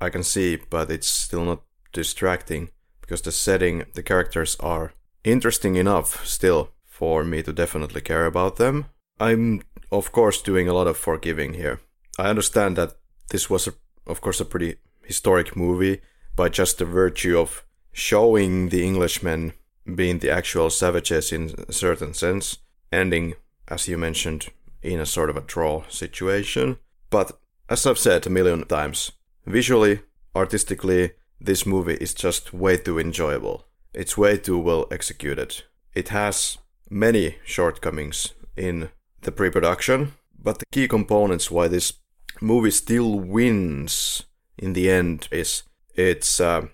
I 0.00 0.10
can 0.10 0.22
see, 0.22 0.56
but 0.56 0.90
it's 0.90 1.08
still 1.08 1.44
not 1.44 1.62
distracting 1.92 2.70
because 3.00 3.22
the 3.22 3.32
setting, 3.32 3.84
the 3.94 4.02
characters 4.02 4.56
are 4.60 4.92
interesting 5.24 5.76
enough 5.76 6.24
still 6.26 6.70
for 6.86 7.24
me 7.24 7.42
to 7.42 7.52
definitely 7.52 8.00
care 8.00 8.26
about 8.26 8.56
them. 8.56 8.86
I'm, 9.18 9.62
of 9.90 10.12
course, 10.12 10.42
doing 10.42 10.68
a 10.68 10.74
lot 10.74 10.86
of 10.86 10.96
forgiving 10.96 11.54
here. 11.54 11.80
I 12.18 12.28
understand 12.28 12.76
that 12.76 12.96
this 13.30 13.48
was, 13.48 13.66
a, 13.66 13.72
of 14.06 14.20
course, 14.20 14.40
a 14.40 14.44
pretty 14.44 14.76
historic 15.04 15.56
movie 15.56 16.00
by 16.36 16.48
just 16.48 16.78
the 16.78 16.84
virtue 16.84 17.38
of 17.38 17.64
showing 17.92 18.68
the 18.68 18.86
Englishmen 18.86 19.52
being 19.94 20.18
the 20.18 20.30
actual 20.30 20.70
savages 20.70 21.32
in 21.32 21.54
a 21.68 21.72
certain 21.72 22.14
sense, 22.14 22.58
ending, 22.92 23.34
as 23.68 23.88
you 23.88 23.98
mentioned, 23.98 24.48
in 24.82 25.00
a 25.00 25.06
sort 25.06 25.30
of 25.30 25.36
a 25.36 25.42
draw 25.42 25.82
situation. 25.88 26.78
But 27.10 27.38
as 27.68 27.86
I've 27.86 27.98
said 27.98 28.26
a 28.26 28.30
million 28.30 28.64
times, 28.66 29.12
visually, 29.46 30.00
artistically, 30.34 31.12
this 31.40 31.66
movie 31.66 31.94
is 31.94 32.14
just 32.14 32.52
way 32.52 32.76
too 32.76 32.98
enjoyable. 32.98 33.66
It's 33.92 34.16
way 34.16 34.36
too 34.36 34.58
well 34.58 34.86
executed. 34.90 35.62
It 35.94 36.08
has 36.08 36.58
many 36.88 37.36
shortcomings 37.44 38.34
in 38.56 38.90
the 39.22 39.32
pre 39.32 39.50
production, 39.50 40.14
but 40.38 40.58
the 40.58 40.66
key 40.70 40.88
components 40.88 41.50
why 41.50 41.68
this 41.68 41.94
movie 42.40 42.70
still 42.70 43.18
wins 43.18 44.24
in 44.56 44.72
the 44.74 44.90
end 44.90 45.28
is 45.30 45.62
its 45.94 46.40
uh, 46.40 46.66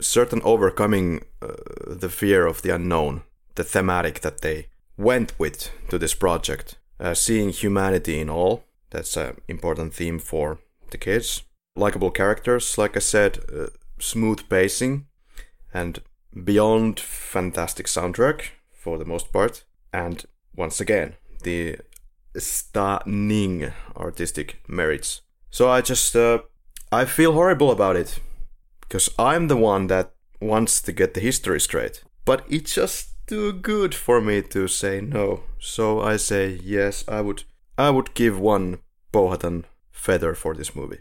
certain 0.00 0.40
overcoming 0.42 1.24
uh, 1.42 1.48
the 1.86 2.08
fear 2.08 2.46
of 2.46 2.62
the 2.62 2.74
unknown, 2.74 3.22
the 3.54 3.64
thematic 3.64 4.20
that 4.20 4.40
they 4.40 4.66
went 4.96 5.38
with 5.38 5.70
to 5.88 5.98
this 5.98 6.14
project, 6.14 6.76
uh, 7.00 7.14
seeing 7.14 7.50
humanity 7.50 8.20
in 8.20 8.28
all. 8.30 8.64
That's 8.90 9.16
an 9.16 9.40
important 9.48 9.94
theme 9.94 10.18
for 10.18 10.58
the 10.90 10.98
kids. 10.98 11.42
Likable 11.76 12.10
characters, 12.10 12.78
like 12.78 12.96
I 12.96 13.00
said, 13.00 13.38
uh, 13.54 13.66
smooth 13.98 14.48
pacing, 14.48 15.06
and 15.72 16.00
beyond 16.44 16.98
fantastic 16.98 17.86
soundtrack 17.86 18.50
for 18.72 18.98
the 18.98 19.04
most 19.04 19.32
part. 19.32 19.64
And 19.92 20.24
once 20.56 20.80
again, 20.80 21.14
the 21.42 21.78
stunning 22.36 23.72
artistic 23.96 24.60
merits. 24.66 25.22
So 25.50 25.68
I 25.70 25.80
just 25.80 26.14
uh, 26.16 26.40
I 26.90 27.04
feel 27.04 27.32
horrible 27.32 27.70
about 27.70 27.96
it 27.96 28.20
because 28.88 29.10
I'm 29.18 29.48
the 29.48 29.56
one 29.56 29.86
that 29.88 30.12
wants 30.40 30.80
to 30.82 30.92
get 30.92 31.14
the 31.14 31.20
history 31.20 31.60
straight. 31.60 32.02
But 32.24 32.44
it's 32.48 32.74
just 32.74 33.10
too 33.26 33.52
good 33.52 33.94
for 33.94 34.20
me 34.20 34.42
to 34.42 34.68
say 34.68 35.00
no. 35.00 35.42
So 35.58 36.00
I 36.00 36.16
say 36.16 36.58
yes, 36.62 37.04
I 37.06 37.20
would 37.20 37.44
I 37.76 37.90
would 37.90 38.14
give 38.14 38.40
one 38.40 38.78
Powhatan 39.12 39.66
feather 39.92 40.34
for 40.34 40.54
this 40.54 40.74
movie. 40.74 40.98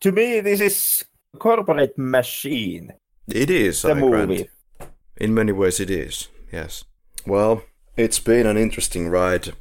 To 0.00 0.12
me 0.12 0.40
this 0.40 0.60
is 0.60 1.04
a 1.34 1.38
corporate 1.38 1.96
machine. 1.96 2.92
It 3.28 3.50
is, 3.50 3.82
the 3.82 3.92
I 3.92 3.94
movie. 3.94 4.36
grant. 4.36 4.90
In 5.16 5.34
many 5.34 5.52
ways 5.52 5.80
it 5.80 5.90
is, 5.90 6.28
yes. 6.52 6.84
Well, 7.26 7.62
it's 7.96 8.18
been 8.18 8.46
an 8.46 8.56
interesting 8.56 9.08
ride. 9.08 9.52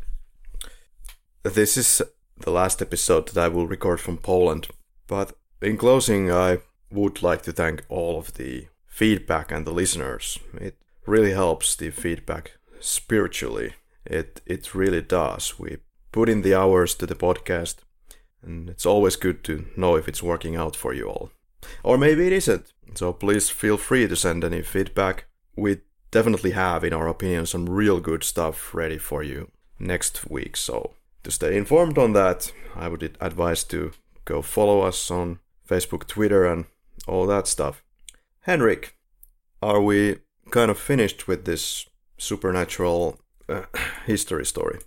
This 1.43 1.77
is 1.77 2.01
the 2.37 2.51
last 2.51 2.81
episode 2.81 3.27
that 3.29 3.37
I 3.43 3.47
will 3.49 3.67
record 3.67 3.99
from 3.99 4.17
Poland. 4.17 4.67
But 5.07 5.33
in 5.61 5.77
closing, 5.77 6.31
I 6.31 6.59
would 6.91 7.21
like 7.21 7.41
to 7.43 7.51
thank 7.51 7.83
all 7.89 8.17
of 8.17 8.33
the 8.33 8.67
feedback 8.87 9.51
and 9.51 9.65
the 9.65 9.71
listeners. 9.71 10.39
It 10.53 10.75
really 11.05 11.31
helps 11.31 11.75
the 11.75 11.91
feedback 11.91 12.53
spiritually. 12.79 13.73
It 14.05 14.41
it 14.45 14.73
really 14.75 15.01
does. 15.01 15.59
We 15.59 15.77
put 16.11 16.29
in 16.29 16.41
the 16.41 16.55
hours 16.55 16.95
to 16.95 17.05
the 17.05 17.15
podcast, 17.15 17.75
and 18.41 18.69
it's 18.69 18.85
always 18.85 19.15
good 19.15 19.43
to 19.43 19.65
know 19.77 19.95
if 19.95 20.07
it's 20.07 20.23
working 20.23 20.55
out 20.55 20.75
for 20.75 20.93
you 20.93 21.09
all. 21.09 21.31
Or 21.83 21.97
maybe 21.97 22.27
it 22.27 22.33
isn't. 22.33 22.73
So 22.95 23.13
please 23.13 23.49
feel 23.49 23.77
free 23.77 24.07
to 24.07 24.15
send 24.15 24.43
any 24.43 24.61
feedback. 24.61 25.25
We 25.55 25.81
definitely 26.11 26.51
have, 26.51 26.83
in 26.83 26.93
our 26.93 27.07
opinion, 27.07 27.45
some 27.45 27.69
real 27.69 27.99
good 27.99 28.23
stuff 28.23 28.73
ready 28.73 28.97
for 28.97 29.23
you 29.23 29.51
next 29.77 30.29
week. 30.29 30.57
So 30.57 30.93
to 31.23 31.31
stay 31.31 31.57
informed 31.57 31.97
on 31.97 32.13
that, 32.13 32.51
I 32.75 32.87
would 32.87 33.17
advise 33.19 33.63
to 33.65 33.91
go 34.25 34.41
follow 34.41 34.81
us 34.81 35.11
on 35.11 35.39
Facebook, 35.67 36.07
Twitter, 36.07 36.45
and 36.45 36.65
all 37.09 37.27
that 37.27 37.47
stuff. 37.47 37.83
Henrik, 38.41 38.95
are 39.61 39.81
we 39.81 40.17
kind 40.51 40.71
of 40.71 40.79
finished 40.79 41.27
with 41.27 41.45
this 41.45 41.85
supernatural 42.17 43.19
uh, 43.47 43.63
history 44.05 44.45
story? 44.45 44.79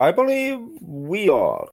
I 0.00 0.12
believe 0.12 0.58
we 0.80 1.28
are. 1.28 1.68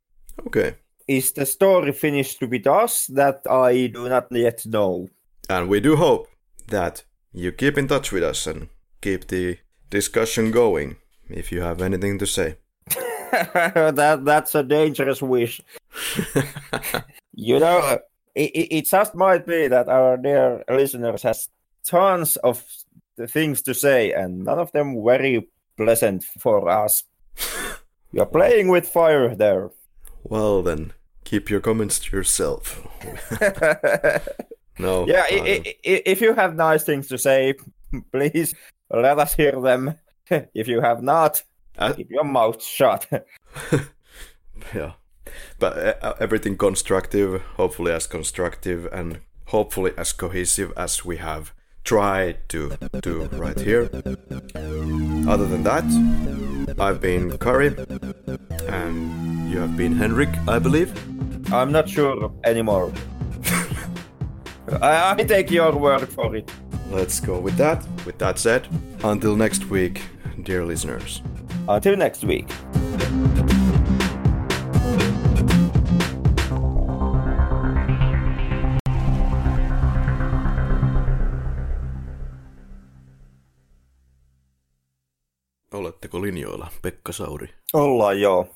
Okay. 0.48 0.76
Is 1.08 1.32
the 1.34 1.46
story 1.46 1.92
finished 1.92 2.42
with 2.42 2.68
us? 2.68 3.08
That 3.08 3.42
I 3.50 3.88
do 3.88 4.08
not 4.08 4.28
yet 4.32 4.66
know. 4.66 5.10
And 5.50 5.68
we 5.68 5.80
do 5.82 5.98
hope 5.98 6.28
that 6.68 7.04
you 7.34 7.52
keep 7.52 7.78
in 7.78 7.88
touch 7.88 8.12
with 8.12 8.24
us 8.24 8.48
and 8.48 8.70
keep 9.02 9.28
the 9.28 9.58
discussion 9.90 10.52
going 10.52 10.96
if 11.30 11.52
you 11.52 11.62
have 11.62 11.82
anything 11.82 12.18
to 12.20 12.26
say. 12.26 12.58
that 13.32 14.22
that's 14.24 14.56
a 14.56 14.64
dangerous 14.64 15.22
wish. 15.22 15.60
you 17.34 17.60
know, 17.60 18.00
it, 18.36 18.68
it 18.72 18.86
just 18.86 19.16
might 19.16 19.46
be 19.46 19.68
that 19.68 19.88
our 19.90 20.18
dear 20.18 20.64
listeners 20.70 21.24
has 21.24 21.50
tons 21.86 22.36
of 22.38 22.64
things 23.30 23.62
to 23.64 23.74
say, 23.74 24.12
and 24.12 24.44
none 24.46 24.60
of 24.60 24.72
them 24.72 25.04
very 25.04 25.48
pleasant 25.78 26.24
for 26.40 26.68
us. 26.70 27.04
You're 28.12 28.26
playing 28.26 28.68
with 28.70 28.88
fire 28.88 29.34
there. 29.36 29.70
Well 30.24 30.62
then, 30.64 30.94
keep 31.24 31.50
your 31.50 31.60
comments 31.60 32.00
to 32.00 32.16
yourself. 32.16 32.82
no. 34.80 35.08
Yeah, 35.08 35.26
i- 35.30 35.64
i- 35.66 35.76
i- 35.86 36.04
if 36.06 36.22
you 36.22 36.34
have 36.34 36.56
nice 36.56 36.84
things 36.84 37.08
to 37.10 37.18
say, 37.18 37.56
please 38.12 38.56
let 38.90 39.20
us 39.20 39.34
hear 39.34 39.60
them. 39.62 39.96
if 40.30 40.68
you 40.68 40.80
have 40.82 41.02
not, 41.04 41.44
uh, 41.78 41.94
keep 41.94 42.10
your 42.10 42.24
mouth 42.24 42.64
shut. 42.64 43.06
yeah. 44.74 44.94
But 45.60 46.04
uh, 46.04 46.14
everything 46.20 46.58
constructive, 46.58 47.42
hopefully 47.58 47.92
as 47.92 48.08
constructive 48.08 48.88
and 48.92 49.20
hopefully 49.46 49.92
as 49.98 50.14
cohesive 50.14 50.72
as 50.76 51.06
we 51.06 51.18
have 51.18 51.54
tried 51.84 52.38
to 52.50 52.72
do 53.02 53.26
right 53.34 53.60
here. 53.60 53.90
Other 55.28 55.48
than 55.48 55.64
that, 55.64 55.84
I've 56.80 57.02
been 57.02 57.38
Kari, 57.38 57.76
and 58.68 59.50
you 59.52 59.60
have 59.60 59.76
been 59.76 59.96
Henrik, 59.96 60.30
I 60.48 60.60
believe. 60.60 60.94
I'm 61.54 61.72
not 61.72 61.90
sure 61.90 62.32
anymore. 62.46 62.92
I, 64.82 65.16
I 65.18 65.24
take 65.24 65.52
your 65.52 65.76
word 65.76 66.08
for 66.10 66.36
it. 66.36 66.50
Let's 66.90 67.20
go 67.20 67.40
with 67.40 67.58
that. 67.58 67.86
With 68.06 68.18
that 68.20 68.40
said, 68.40 68.68
until 69.04 69.36
next 69.36 69.70
week, 69.70 70.02
dear 70.44 70.66
listeners. 70.66 71.22
Until 71.68 71.96
next 71.98 72.24
week. 72.24 72.48
Oletteko 86.04 86.22
linjoilla, 86.22 86.68
Pekka 86.82 87.12
Sauri? 87.12 87.50
Ollaan 87.74 88.22
joo. 88.22 88.56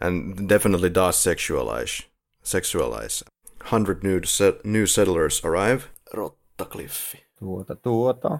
And 0.00 0.48
definitely 0.48 0.94
does 0.94 1.22
sexualize. 1.22 2.04
Sexualize. 2.44 3.24
Hundred 3.72 3.96
new, 4.02 4.20
se- 4.24 4.60
new 4.64 4.84
settlers 4.86 5.42
arrive. 5.44 5.82
Rottakliffi. 6.12 7.26
Tuota, 7.38 7.76
tuota. 7.76 8.38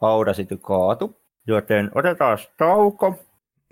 Audacity 0.00 0.56
kaatu. 0.56 1.20
Joten 1.46 1.90
otetaan 1.94 2.38
tauko. 2.58 3.10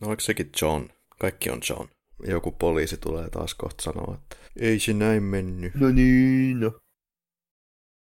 No, 0.03 0.09
oliko 0.09 0.21
sekin 0.21 0.51
John? 0.63 0.89
Kaikki 1.21 1.51
on 1.51 1.61
John. 1.71 1.89
Joku 2.27 2.51
poliisi 2.53 2.97
tulee 2.97 3.31
taas 3.31 3.55
kohta 3.55 3.83
sanoa, 3.83 4.15
että 4.23 4.37
ei 4.61 4.79
se 4.79 4.93
näin 4.93 5.23
mennyt. 5.23 5.75
No 5.75 5.89
niin. 5.89 6.59